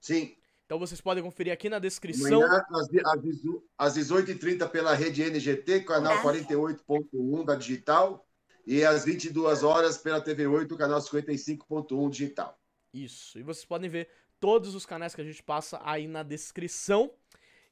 Sim. 0.00 0.34
Então 0.66 0.78
vocês 0.78 1.00
podem 1.00 1.22
conferir 1.22 1.52
aqui 1.52 1.68
na 1.68 1.78
descrição. 1.78 2.42
Amanhã, 2.42 2.62
às, 2.70 2.88
de- 2.88 3.00
às 3.06 3.20
dezo- 3.22 3.64
às 3.78 3.94
18h30 3.94 4.68
pela 4.68 4.92
rede 4.94 5.22
NGT, 5.22 5.80
canal 5.80 6.12
Ah. 6.18 6.22
48.1 6.22 7.44
da 7.44 7.54
Digital. 7.54 8.24
E 8.66 8.84
às 8.84 9.02
22 9.04 9.62
horas 9.62 9.96
pela 9.96 10.20
TV8, 10.22 10.76
canal 10.76 11.00
55.1 11.00 12.10
Digital. 12.10 12.58
Isso. 12.92 13.38
E 13.38 13.42
vocês 13.42 13.64
podem 13.64 13.88
ver 13.88 14.08
todos 14.38 14.74
os 14.74 14.84
canais 14.84 15.14
que 15.14 15.20
a 15.22 15.24
gente 15.24 15.42
passa 15.42 15.80
aí 15.82 16.06
na 16.06 16.22
descrição. 16.22 17.10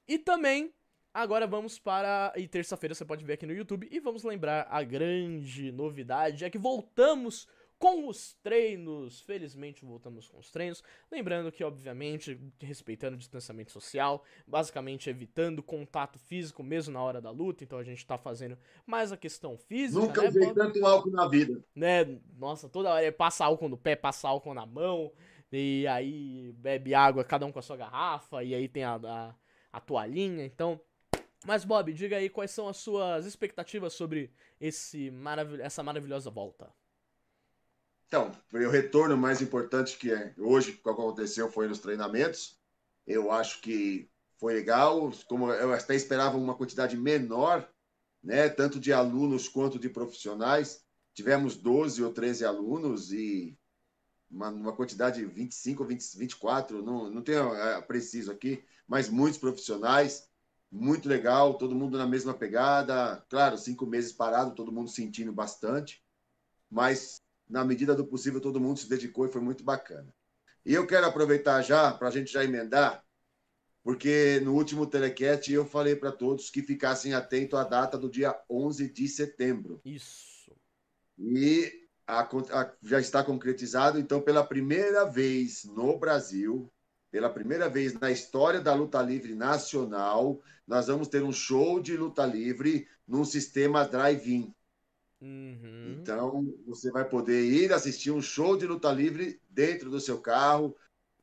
E 0.08 0.18
também, 0.18 0.72
agora 1.12 1.46
vamos 1.46 1.78
para. 1.78 2.32
E 2.34 2.48
terça-feira 2.48 2.94
você 2.94 3.04
pode 3.04 3.24
ver 3.26 3.34
aqui 3.34 3.44
no 3.44 3.52
YouTube. 3.52 3.86
E 3.90 4.00
vamos 4.00 4.22
lembrar 4.24 4.66
a 4.70 4.82
grande 4.82 5.70
novidade: 5.70 6.44
é 6.46 6.50
que 6.50 6.56
voltamos 6.58 7.46
com 7.78 8.08
os 8.08 8.34
treinos. 8.42 9.20
Felizmente 9.20 9.84
voltamos 9.84 10.28
com 10.28 10.38
os 10.38 10.50
treinos. 10.50 10.82
Lembrando 11.10 11.52
que, 11.52 11.62
obviamente, 11.62 12.40
respeitando 12.60 13.16
o 13.16 13.18
distanciamento 13.18 13.72
social, 13.72 14.24
basicamente 14.46 15.10
evitando 15.10 15.62
contato 15.62 16.18
físico 16.18 16.62
mesmo 16.62 16.94
na 16.94 17.02
hora 17.02 17.20
da 17.20 17.30
luta. 17.30 17.64
Então 17.64 17.78
a 17.78 17.84
gente 17.84 18.06
tá 18.06 18.16
fazendo 18.18 18.58
mais 18.86 19.12
a 19.12 19.16
questão 19.16 19.56
física. 19.56 20.00
Nunca 20.00 20.22
né, 20.22 20.28
usei 20.28 20.54
tanto 20.54 20.84
álcool 20.84 21.10
na 21.10 21.28
vida. 21.28 21.64
né? 21.74 22.04
Nossa, 22.36 22.68
toda 22.68 22.90
hora 22.90 23.04
é 23.04 23.10
passa 23.10 23.44
álcool 23.44 23.68
no 23.68 23.78
pé, 23.78 23.96
passa 23.96 24.28
álcool 24.28 24.54
na 24.54 24.66
mão, 24.66 25.12
e 25.52 25.86
aí 25.86 26.52
bebe 26.58 26.94
água, 26.94 27.24
cada 27.24 27.46
um 27.46 27.52
com 27.52 27.58
a 27.58 27.62
sua 27.62 27.76
garrafa, 27.76 28.42
e 28.42 28.54
aí 28.54 28.68
tem 28.68 28.84
a, 28.84 28.96
a, 28.96 29.34
a 29.72 29.80
toalhinha, 29.80 30.44
então. 30.44 30.80
Mas, 31.44 31.64
Bob, 31.64 31.92
diga 31.92 32.16
aí 32.16 32.28
quais 32.28 32.50
são 32.50 32.66
as 32.66 32.78
suas 32.78 33.24
expectativas 33.24 33.92
sobre 33.92 34.32
esse 34.60 35.10
maravil 35.10 35.62
essa 35.62 35.82
maravilhosa 35.82 36.30
volta. 36.30 36.72
Então, 38.06 38.32
o 38.52 38.70
retorno 38.70 39.16
mais 39.16 39.42
importante 39.42 39.98
que 39.98 40.12
é 40.12 40.32
hoje 40.38 40.72
que 40.72 40.88
aconteceu 40.88 41.50
foi 41.50 41.66
nos 41.66 41.80
treinamentos. 41.80 42.58
Eu 43.06 43.32
acho 43.32 43.60
que 43.60 44.08
foi 44.38 44.54
legal, 44.54 45.10
como 45.28 45.50
eu 45.50 45.72
até 45.72 45.94
esperava 45.94 46.36
uma 46.36 46.54
quantidade 46.54 46.96
menor, 46.96 47.68
né, 48.22 48.48
tanto 48.48 48.78
de 48.78 48.92
alunos 48.92 49.48
quanto 49.48 49.78
de 49.78 49.88
profissionais. 49.88 50.84
Tivemos 51.14 51.56
12 51.56 52.02
ou 52.02 52.12
13 52.12 52.44
alunos 52.44 53.12
e 53.12 53.58
uma, 54.30 54.50
uma 54.50 54.72
quantidade 54.72 55.20
de 55.20 55.26
25 55.26 55.82
ou 55.82 55.88
20, 55.88 56.18
24, 56.18 56.82
não, 56.82 57.10
não 57.10 57.22
tenho 57.22 57.54
é, 57.54 57.80
preciso 57.80 58.30
aqui, 58.30 58.64
mas 58.86 59.08
muitos 59.08 59.38
profissionais. 59.38 60.28
Muito 60.70 61.08
legal, 61.08 61.54
todo 61.54 61.74
mundo 61.74 61.96
na 61.96 62.06
mesma 62.06 62.34
pegada. 62.34 63.24
Claro, 63.30 63.56
cinco 63.56 63.86
meses 63.86 64.12
parado, 64.12 64.54
todo 64.54 64.72
mundo 64.72 64.90
sentindo 64.90 65.32
bastante, 65.32 66.04
mas 66.68 67.20
na 67.48 67.64
medida 67.64 67.94
do 67.94 68.06
possível, 68.06 68.40
todo 68.40 68.60
mundo 68.60 68.78
se 68.78 68.88
dedicou 68.88 69.26
e 69.26 69.32
foi 69.32 69.40
muito 69.40 69.62
bacana. 69.64 70.12
E 70.64 70.74
eu 70.74 70.86
quero 70.86 71.06
aproveitar 71.06 71.62
já, 71.62 71.92
para 71.92 72.08
a 72.08 72.10
gente 72.10 72.32
já 72.32 72.44
emendar, 72.44 73.04
porque 73.84 74.40
no 74.42 74.54
último 74.54 74.84
telecast 74.84 75.52
eu 75.52 75.64
falei 75.64 75.94
para 75.94 76.10
todos 76.10 76.50
que 76.50 76.60
ficassem 76.60 77.14
atentos 77.14 77.58
à 77.58 77.62
data 77.62 77.96
do 77.96 78.10
dia 78.10 78.36
11 78.50 78.92
de 78.92 79.06
setembro. 79.06 79.80
Isso. 79.84 80.52
E 81.18 81.72
a- 82.06 82.22
a- 82.22 82.72
já 82.82 83.00
está 83.00 83.22
concretizado, 83.22 83.98
então, 83.98 84.20
pela 84.20 84.44
primeira 84.44 85.04
vez 85.04 85.64
no 85.64 85.98
Brasil, 85.98 86.72
pela 87.10 87.30
primeira 87.30 87.68
vez 87.68 87.94
na 87.94 88.10
história 88.10 88.60
da 88.60 88.74
luta 88.74 89.00
livre 89.00 89.34
nacional, 89.34 90.40
nós 90.66 90.88
vamos 90.88 91.08
ter 91.08 91.22
um 91.22 91.32
show 91.32 91.80
de 91.80 91.96
luta 91.96 92.26
livre 92.26 92.88
num 93.06 93.24
sistema 93.24 93.86
drive-in. 93.86 94.52
Uhum. 95.20 95.98
Então, 96.00 96.54
você 96.66 96.90
vai 96.90 97.08
poder 97.08 97.44
ir 97.44 97.72
assistir 97.72 98.10
um 98.10 98.20
show 98.20 98.56
de 98.56 98.66
luta 98.66 98.92
livre 98.92 99.40
dentro 99.48 99.90
do 99.90 100.00
seu 100.00 100.20
carro, 100.20 100.76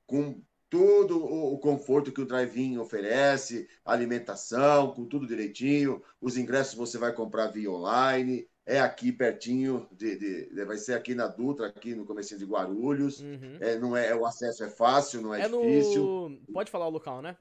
com 0.07 0.41
todo 0.69 1.23
o 1.23 1.57
conforto 1.59 2.11
que 2.11 2.21
o 2.21 2.25
drive-in 2.25 2.79
oferece, 2.79 3.69
alimentação, 3.85 4.91
com 4.91 5.05
tudo 5.05 5.27
direitinho. 5.27 6.01
Os 6.19 6.35
ingressos 6.37 6.73
você 6.73 6.97
vai 6.97 7.13
comprar 7.13 7.47
via 7.47 7.69
online. 7.69 8.47
É 8.65 8.79
aqui 8.79 9.11
pertinho, 9.11 9.87
de, 9.91 10.15
de- 10.17 10.49
de- 10.49 10.65
vai 10.65 10.77
ser 10.77 10.93
aqui 10.93 11.13
na 11.13 11.27
Dutra, 11.27 11.67
aqui 11.67 11.93
no 11.93 12.05
comecinho 12.05 12.39
de 12.39 12.45
Guarulhos. 12.45 13.19
Uhum. 13.19 13.57
É, 13.59 13.77
não 13.77 13.95
é, 13.95 14.15
o 14.15 14.25
acesso 14.25 14.63
é 14.63 14.69
fácil, 14.69 15.21
não 15.21 15.33
é, 15.33 15.41
É 15.41 15.49
difícil. 15.49 16.01
no. 16.01 16.53
Pode 16.53 16.71
falar 16.71 16.87
o 16.87 16.91
local, 16.91 17.21
né? 17.21 17.37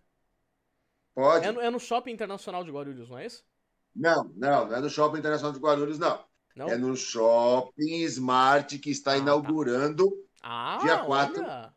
Pode. 1.14 1.46
É 1.46 1.52
no, 1.52 1.60
é 1.60 1.70
no 1.70 1.78
Shopping 1.78 2.10
Internacional 2.10 2.64
de 2.64 2.70
Guarulhos, 2.72 3.08
não 3.08 3.18
é 3.18 3.26
isso? 3.26 3.44
Não, 3.94 4.24
não, 4.34 4.66
não 4.66 4.76
é 4.76 4.80
no 4.80 4.90
Shopping 4.90 5.18
Internacional 5.18 5.52
de 5.52 5.60
Guarulhos, 5.60 5.98
não. 5.98 6.24
Não? 6.54 6.68
É 6.68 6.76
no 6.76 6.94
Shopping 6.96 8.02
Smart 8.04 8.78
que 8.78 8.90
está 8.90 9.12
Ah, 9.12 9.14
tá. 9.16 9.20
inaugurando 9.20 10.10
Ah, 10.42 10.78
dia 10.82 10.98
quatro. 11.04 11.42
olha. 11.42 11.74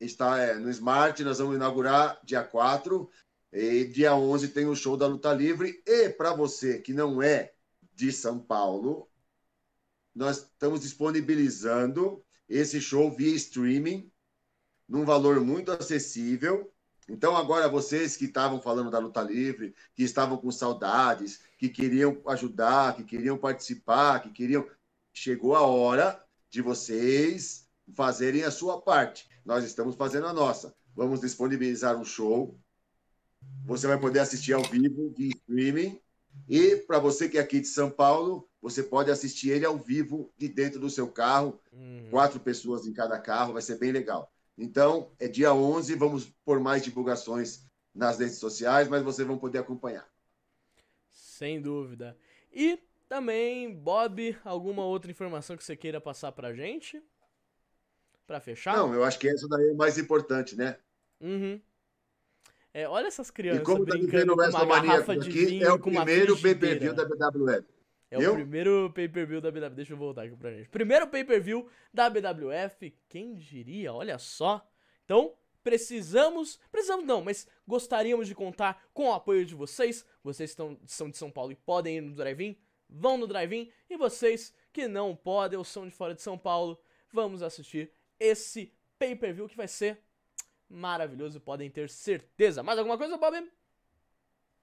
está 0.00 0.38
é, 0.38 0.54
no 0.54 0.70
Smart, 0.70 1.22
nós 1.24 1.38
vamos 1.38 1.56
inaugurar 1.56 2.18
dia 2.24 2.42
4 2.42 3.08
e 3.52 3.84
dia 3.86 4.14
11 4.14 4.48
tem 4.48 4.66
o 4.66 4.76
show 4.76 4.96
da 4.96 5.06
Luta 5.06 5.32
Livre 5.32 5.82
e 5.86 6.08
para 6.10 6.34
você 6.34 6.78
que 6.78 6.92
não 6.92 7.22
é 7.22 7.52
de 7.94 8.12
São 8.12 8.38
Paulo, 8.38 9.08
nós 10.14 10.38
estamos 10.38 10.80
disponibilizando 10.80 12.24
esse 12.48 12.80
show 12.80 13.10
via 13.10 13.34
streaming 13.34 14.10
num 14.88 15.04
valor 15.04 15.40
muito 15.40 15.70
acessível. 15.72 16.72
Então 17.08 17.36
agora 17.36 17.68
vocês 17.68 18.16
que 18.16 18.26
estavam 18.26 18.60
falando 18.60 18.90
da 18.90 18.98
Luta 18.98 19.22
Livre, 19.22 19.74
que 19.94 20.02
estavam 20.02 20.36
com 20.36 20.50
saudades, 20.50 21.40
que 21.58 21.68
queriam 21.68 22.20
ajudar, 22.26 22.94
que 22.94 23.02
queriam 23.02 23.38
participar, 23.38 24.20
que 24.20 24.30
queriam 24.30 24.66
chegou 25.12 25.56
a 25.56 25.62
hora 25.62 26.22
de 26.50 26.62
vocês 26.62 27.66
fazerem 27.94 28.44
a 28.44 28.50
sua 28.50 28.80
parte. 28.80 29.28
Nós 29.44 29.64
estamos 29.64 29.96
fazendo 29.96 30.26
a 30.26 30.32
nossa. 30.32 30.74
Vamos 30.94 31.20
disponibilizar 31.20 31.96
um 31.96 32.04
show. 32.04 32.58
Você 33.64 33.86
vai 33.86 33.98
poder 33.98 34.20
assistir 34.20 34.52
ao 34.52 34.62
vivo 34.62 35.12
de 35.16 35.28
streaming. 35.28 36.00
E 36.48 36.76
para 36.76 36.98
você 36.98 37.28
que 37.28 37.38
é 37.38 37.40
aqui 37.40 37.60
de 37.60 37.66
São 37.66 37.90
Paulo, 37.90 38.48
você 38.60 38.82
pode 38.82 39.10
assistir 39.10 39.50
ele 39.50 39.64
ao 39.64 39.78
vivo 39.78 40.30
de 40.36 40.48
dentro 40.48 40.78
do 40.78 40.90
seu 40.90 41.08
carro. 41.08 41.58
Uhum. 41.72 42.08
Quatro 42.10 42.38
pessoas 42.40 42.86
em 42.86 42.92
cada 42.92 43.18
carro, 43.18 43.52
vai 43.54 43.62
ser 43.62 43.78
bem 43.78 43.92
legal. 43.92 44.32
Então, 44.58 45.12
é 45.20 45.28
dia 45.28 45.54
11, 45.54 45.94
vamos 45.94 46.24
por 46.44 46.58
mais 46.58 46.82
divulgações 46.82 47.64
nas 47.94 48.18
redes 48.18 48.38
sociais, 48.38 48.88
mas 48.88 49.02
vocês 49.02 49.26
vão 49.26 49.38
poder 49.38 49.58
acompanhar. 49.58 50.06
Sem 51.12 51.60
dúvida. 51.60 52.16
E 52.52 52.78
também, 53.08 53.72
Bob, 53.72 54.36
alguma 54.44 54.84
outra 54.84 55.10
informação 55.10 55.56
que 55.56 55.62
você 55.62 55.76
queira 55.76 56.00
passar 56.00 56.32
pra 56.32 56.52
gente? 56.52 57.00
Pra 58.26 58.40
fechar? 58.40 58.76
Não, 58.76 58.92
eu 58.92 59.04
acho 59.04 59.18
que 59.18 59.28
essa 59.28 59.48
daí 59.48 59.68
é 59.68 59.72
o 59.72 59.76
mais 59.76 59.96
importante, 59.96 60.56
né? 60.56 60.76
Uhum. 61.20 61.60
É, 62.74 62.88
olha 62.88 63.06
essas 63.06 63.30
crianças 63.30 63.62
E 63.62 63.64
como 63.64 63.86
tá 63.86 63.96
brincando 63.96 64.32
o 64.32 64.36
com 64.36 64.42
uma 64.42 64.80
garrafa 64.80 65.16
de 65.16 65.30
aqui, 65.30 65.46
vinho 65.46 65.66
é 65.66 65.72
o 65.72 65.78
primeiro 65.78 66.36
pay-per-view 66.40 66.92
da 66.92 67.04
WWE. 67.04 67.64
É 68.10 68.18
o 68.18 68.22
Eu? 68.22 68.34
primeiro 68.34 68.90
pay-per-view 68.94 69.40
da 69.40 69.50
BWF. 69.50 69.74
Deixa 69.74 69.92
eu 69.92 69.96
voltar 69.96 70.22
aqui 70.22 70.36
pra 70.36 70.50
gente. 70.52 70.68
Primeiro 70.70 71.06
pay-per-view 71.08 71.68
da 71.92 72.08
BWF. 72.08 72.94
Quem 73.08 73.34
diria? 73.34 73.92
Olha 73.92 74.18
só. 74.18 74.66
Então, 75.04 75.34
precisamos. 75.62 76.58
Precisamos 76.72 77.04
não, 77.04 77.22
mas 77.22 77.46
gostaríamos 77.66 78.26
de 78.26 78.34
contar 78.34 78.88
com 78.94 79.08
o 79.08 79.12
apoio 79.12 79.44
de 79.44 79.54
vocês. 79.54 80.06
Vocês 80.22 80.50
estão, 80.50 80.78
são 80.86 81.10
de 81.10 81.18
São 81.18 81.30
Paulo 81.30 81.52
e 81.52 81.56
podem 81.56 81.98
ir 81.98 82.00
no 82.00 82.14
drive-in. 82.14 82.56
Vão 82.88 83.18
no 83.18 83.26
drive-in. 83.26 83.70
E 83.90 83.96
vocês 83.96 84.54
que 84.72 84.88
não 84.88 85.14
podem 85.14 85.58
ou 85.58 85.64
são 85.64 85.86
de 85.86 85.92
fora 85.92 86.14
de 86.14 86.22
São 86.22 86.38
Paulo, 86.38 86.80
vamos 87.12 87.42
assistir 87.42 87.92
esse 88.18 88.72
pay-per-view 88.98 89.48
que 89.48 89.56
vai 89.56 89.68
ser 89.68 90.00
maravilhoso. 90.66 91.40
Podem 91.40 91.70
ter 91.70 91.90
certeza. 91.90 92.62
Mais 92.62 92.78
alguma 92.78 92.96
coisa, 92.96 93.18
Bob? 93.18 93.50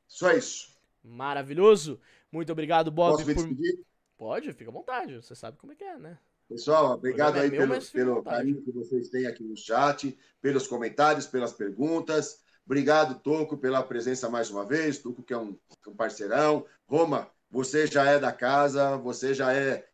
Só 0.07 0.31
isso. 0.31 0.74
Maravilhoso. 1.05 1.99
Muito 2.31 2.51
obrigado, 2.51 2.91
Bob. 2.91 3.11
Posso 3.11 3.27
me 3.27 3.35
por- 3.35 3.47
despedir? 3.47 3.79
Pode, 4.17 4.53
fica 4.53 4.69
à 4.69 4.73
vontade. 4.73 5.15
Você 5.15 5.35
sabe 5.35 5.57
como 5.57 5.73
é 5.73 5.75
que 5.75 5.83
é, 5.83 5.97
né? 5.97 6.17
Pessoal, 6.47 6.93
obrigado 6.93 7.37
é 7.37 7.41
aí 7.41 7.49
meu, 7.49 7.67
pelo, 7.67 7.81
pelo 7.91 8.23
carinho 8.23 8.61
que 8.61 8.71
vocês 8.71 9.09
têm 9.09 9.25
aqui 9.25 9.43
no 9.43 9.57
chat, 9.57 10.17
pelos 10.41 10.67
comentários, 10.67 11.25
pelas 11.25 11.53
perguntas. 11.53 12.39
Obrigado, 12.65 13.19
Toco, 13.19 13.57
pela 13.57 13.83
presença 13.83 14.29
mais 14.29 14.49
uma 14.49 14.65
vez. 14.65 14.99
Toco, 14.99 15.23
que 15.23 15.33
é 15.33 15.37
um, 15.37 15.57
um 15.87 15.95
parceirão. 15.95 16.65
Roma, 16.87 17.29
você 17.49 17.87
já 17.87 18.05
é 18.05 18.19
da 18.19 18.31
casa, 18.31 18.97
você 18.97 19.33
já 19.33 19.53
é. 19.53 19.87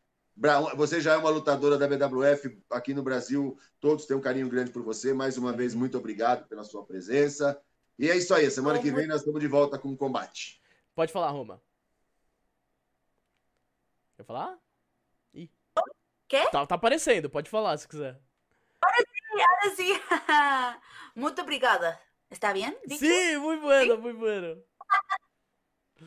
Você 0.75 0.99
já 1.01 1.13
é 1.13 1.17
uma 1.17 1.29
lutadora 1.29 1.77
da 1.77 1.87
BWF 1.87 2.57
aqui 2.69 2.93
no 2.93 3.03
Brasil. 3.03 3.57
Todos 3.79 4.05
têm 4.05 4.15
um 4.15 4.21
carinho 4.21 4.49
grande 4.49 4.71
por 4.71 4.81
você. 4.81 5.13
Mais 5.13 5.37
uma 5.37 5.51
vez, 5.51 5.73
muito 5.75 5.97
obrigado 5.97 6.47
pela 6.47 6.63
sua 6.63 6.83
presença. 6.85 7.59
E 7.99 8.09
é 8.09 8.17
isso 8.17 8.33
aí. 8.33 8.49
Semana 8.49 8.79
que 8.79 8.91
vem 8.91 9.07
nós 9.07 9.19
estamos 9.19 9.41
de 9.41 9.47
volta 9.47 9.77
com 9.77 9.89
o 9.89 9.97
combate. 9.97 10.60
Pode 10.95 11.11
falar, 11.11 11.31
Roma. 11.31 11.61
Quer 14.17 14.25
falar? 14.25 14.57
Ih. 15.33 15.49
Quê? 16.27 16.43
Tá, 16.51 16.65
tá 16.65 16.75
aparecendo, 16.75 17.29
pode 17.29 17.49
falar 17.49 17.77
se 17.77 17.87
quiser. 17.87 18.19
Ahora 18.81 19.75
sí. 19.75 19.93
Muito 21.15 21.41
obrigada. 21.41 21.99
¿Está 22.29 22.53
bien? 22.53 22.75
dicho? 22.85 23.05
Sim, 23.05 23.37
muito 23.39 23.61
bueno, 23.63 23.97
muito 23.97 24.19
bueno. 24.19 24.63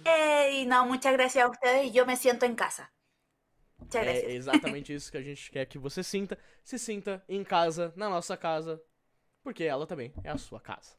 Eh, 0.05 0.61
y 0.62 0.66
no, 0.66 0.86
muchas 0.86 1.12
gracias 1.12 1.44
a 1.44 1.48
ustedes. 1.48 1.93
Yo 1.93 2.06
me 2.06 2.16
siento 2.16 2.47
en 2.47 2.55
casa. 2.56 2.93
Muchas 3.78 4.02
É 4.02 4.05
gracias. 4.05 4.32
exatamente 4.32 4.93
isso 4.94 5.11
que 5.11 5.19
a 5.19 5.23
gente 5.23 5.51
quer 5.51 5.66
que 5.66 5.78
você 5.78 6.02
sinta. 6.02 6.39
Se 6.62 6.78
sinta 6.78 7.24
em 7.28 7.44
casa, 7.44 7.93
na 7.97 8.09
nossa 8.09 8.36
casa, 8.36 8.82
porque 9.43 9.65
ela 9.65 9.86
também 9.86 10.12
é 10.24 10.31
a 10.31 10.39
sua 10.39 10.61
casa. 10.61 10.97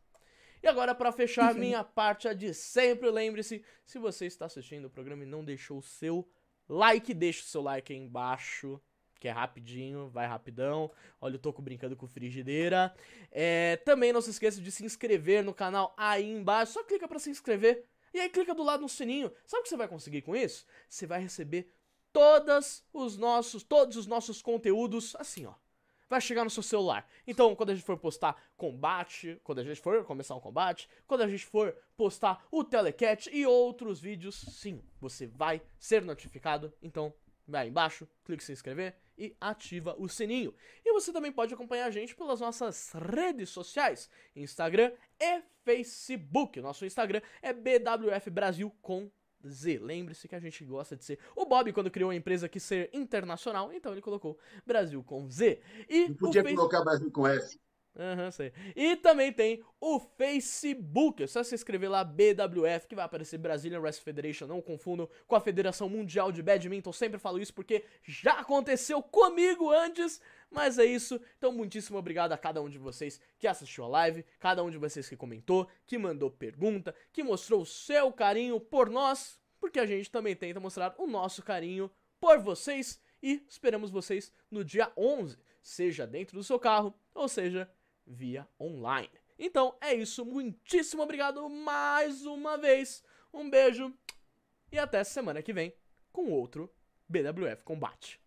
E 0.66 0.68
agora, 0.68 0.96
pra 0.96 1.12
fechar 1.12 1.54
minha 1.54 1.84
parte 1.84 2.28
a 2.28 2.34
de 2.34 2.52
sempre, 2.52 3.12
lembre-se, 3.12 3.64
se 3.86 4.00
você 4.00 4.26
está 4.26 4.48
assistindo 4.48 4.86
o 4.86 4.90
programa 4.90 5.22
e 5.22 5.28
não 5.28 5.46
deixou 5.46 5.78
o 5.78 5.82
seu 5.84 6.28
like, 6.68 7.14
deixa 7.14 7.44
o 7.44 7.46
seu 7.46 7.62
like 7.62 7.94
aí 7.94 8.00
embaixo, 8.00 8.82
que 9.20 9.28
é 9.28 9.32
rapidinho, 9.32 10.10
vai 10.10 10.26
rapidão. 10.26 10.92
Olha 11.22 11.36
o 11.36 11.38
Toco 11.38 11.62
brincando 11.62 11.96
com 11.96 12.08
frigideira. 12.08 12.92
É, 13.32 13.78
também 13.86 14.12
não 14.12 14.22
se 14.22 14.32
esqueça 14.32 14.60
de 14.60 14.72
se 14.72 14.84
inscrever 14.84 15.44
no 15.44 15.54
canal 15.54 15.94
aí 15.96 16.28
embaixo, 16.28 16.74
só 16.74 16.84
clica 16.84 17.08
pra 17.08 17.20
se 17.20 17.30
inscrever. 17.30 17.86
E 18.12 18.20
aí 18.20 18.28
clica 18.28 18.56
do 18.56 18.64
lado 18.64 18.82
no 18.82 18.90
sininho. 18.90 19.32
Sabe 19.46 19.60
o 19.60 19.64
que 19.66 19.70
você 19.70 19.78
vai 19.78 19.88
conseguir 19.88 20.24
com 20.24 20.36
isso? 20.36 20.66
Você 20.90 21.06
vai 21.06 21.22
receber 21.22 21.72
todos 22.12 22.84
os 22.92 23.18
nossos, 23.18 23.62
todos 23.62 23.98
os 23.98 24.08
nossos 24.08 24.42
conteúdos 24.42 25.16
assim, 25.18 25.46
ó. 25.46 25.54
Vai 26.10 26.22
chegar 26.22 26.44
no 26.44 26.50
seu 26.50 26.62
celular. 26.62 27.08
Então, 27.26 27.56
quando 27.56 27.72
a 27.72 27.76
gente 27.76 27.86
for 27.86 27.98
postar 27.98 28.40
combate, 28.56 29.40
quando 29.44 29.60
a 29.60 29.64
gente 29.64 29.82
for 29.82 30.04
começar 30.06 30.36
um 30.36 30.40
combate, 30.40 30.88
quando 31.08 31.22
a 31.22 31.28
gente 31.28 31.46
for 31.46 31.76
postar 31.98 32.46
o 32.52 32.64
telecat 32.64 33.30
e 33.32 33.46
outros 33.46 34.00
vídeos, 34.00 34.36
sim, 34.36 34.84
você 35.00 35.26
vai 35.26 35.62
ser 35.80 36.04
notificado. 36.04 36.72
Então, 36.82 37.14
vai 37.48 37.68
embaixo, 37.68 38.08
clique 38.24 38.44
em 38.44 38.46
se 38.46 38.52
inscrever 38.52 38.96
e 39.18 39.36
ativa 39.40 39.96
o 39.98 40.08
sininho. 40.08 40.54
E 40.84 40.92
você 40.94 41.12
também 41.12 41.32
pode 41.32 41.54
acompanhar 41.54 41.86
a 41.86 41.92
gente 41.92 42.16
pelas 42.16 42.40
nossas 42.40 42.92
redes 42.94 43.50
sociais, 43.50 44.10
Instagram 44.36 44.92
e 45.20 45.42
Facebook. 45.64 46.60
Nosso 46.60 46.86
Instagram 46.86 47.22
é 47.42 47.54
BWF 47.54 48.30
Brasil 48.30 48.76
com 48.82 49.10
Z. 49.50 49.80
Lembre-se 49.80 50.28
que 50.28 50.36
a 50.36 50.40
gente 50.40 50.64
gosta 50.66 50.96
de 50.96 51.04
ser. 51.06 51.20
O 51.36 51.46
Bob, 51.46 51.72
quando 51.74 51.90
criou 51.92 52.10
a 52.10 52.16
empresa, 52.16 52.50
quis 52.50 52.64
ser 52.64 52.90
internacional, 52.94 53.72
então 53.74 53.92
ele 53.92 54.02
colocou 54.02 54.38
Brasil 54.66 55.04
com 55.04 55.30
Z. 55.30 55.60
E 55.90 56.08
Não 56.10 56.16
podia 56.16 56.42
o 56.42 56.44
Face- 56.44 56.56
colocar 56.56 56.84
Brasil 56.84 57.12
com 57.12 57.28
S. 57.28 57.60
Aham, 57.98 58.30
sei. 58.30 58.52
E 58.76 58.98
também 58.98 59.32
tem 59.32 59.64
o 59.80 60.00
Facebook. 60.00 61.24
É 61.24 61.28
só 61.28 61.42
se 61.44 61.56
inscrever 61.56 61.90
lá, 61.90 62.04
BWF, 62.04 62.88
que 62.88 62.96
vai 62.96 63.06
aparecer 63.06 63.38
Brazilian 63.38 63.80
Wrestling 63.80 64.04
Federation. 64.04 64.48
Não 64.48 64.62
confundam 64.62 65.10
com 65.26 65.36
a 65.36 65.40
Federação 65.40 65.88
Mundial 65.88 66.32
de 66.32 66.44
Badminton. 66.44 66.92
Sempre 66.92 67.20
falo 67.20 67.40
isso 67.40 67.54
porque 67.54 67.86
já 68.04 68.40
aconteceu 68.40 69.02
comigo 69.02 69.72
antes. 69.72 70.20
Mas 70.52 70.78
é 70.78 70.86
isso. 70.86 71.20
Então, 71.38 71.54
muitíssimo 71.54 71.98
obrigado 71.98 72.34
a 72.34 72.38
cada 72.38 72.62
um 72.62 72.70
de 72.70 72.78
vocês 72.78 73.20
que 73.40 73.48
assistiu 73.48 73.86
a 73.86 73.88
live, 73.88 74.26
cada 74.40 74.62
um 74.62 74.70
de 74.70 74.78
vocês 74.78 75.08
que 75.08 75.16
comentou, 75.16 75.68
que 75.88 75.98
mandou 75.98 76.30
pergunta, 76.30 76.94
que 77.14 77.24
mostrou 77.24 77.62
o 77.62 77.66
seu 77.66 78.12
carinho 78.12 78.60
por 78.60 78.90
nós, 78.90 79.40
porque 79.60 79.80
a 79.80 79.86
gente 79.86 80.12
também 80.12 80.36
tenta 80.36 80.60
mostrar 80.60 80.94
o 80.98 81.08
nosso 81.08 81.42
carinho 81.42 81.90
por 82.20 82.40
vocês. 82.40 83.00
E 83.24 83.44
esperamos 83.48 83.90
vocês 83.90 84.32
no 84.52 84.64
dia 84.64 84.92
11, 84.96 85.38
seja 85.62 86.06
dentro 86.06 86.38
do 86.38 86.44
seu 86.44 86.60
carro, 86.60 86.94
ou 87.14 87.28
seja 87.28 87.70
via 88.06 88.48
online. 88.60 89.12
Então 89.38 89.76
é 89.82 89.94
isso, 89.94 90.26
muitíssimo 90.26 91.04
obrigado 91.04 91.50
mais 91.50 92.26
uma 92.26 92.58
vez. 92.58 93.04
Um 93.34 93.50
beijo 93.50 93.94
e 94.72 94.80
até 94.80 95.04
semana 95.04 95.42
que 95.42 95.54
vem 95.54 95.74
com 96.12 96.32
outro 96.32 96.74
BWF 97.08 97.64
Combate. 97.64 98.20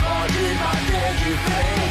Pode 0.00 0.54
bater 0.58 1.14
de 1.16 1.85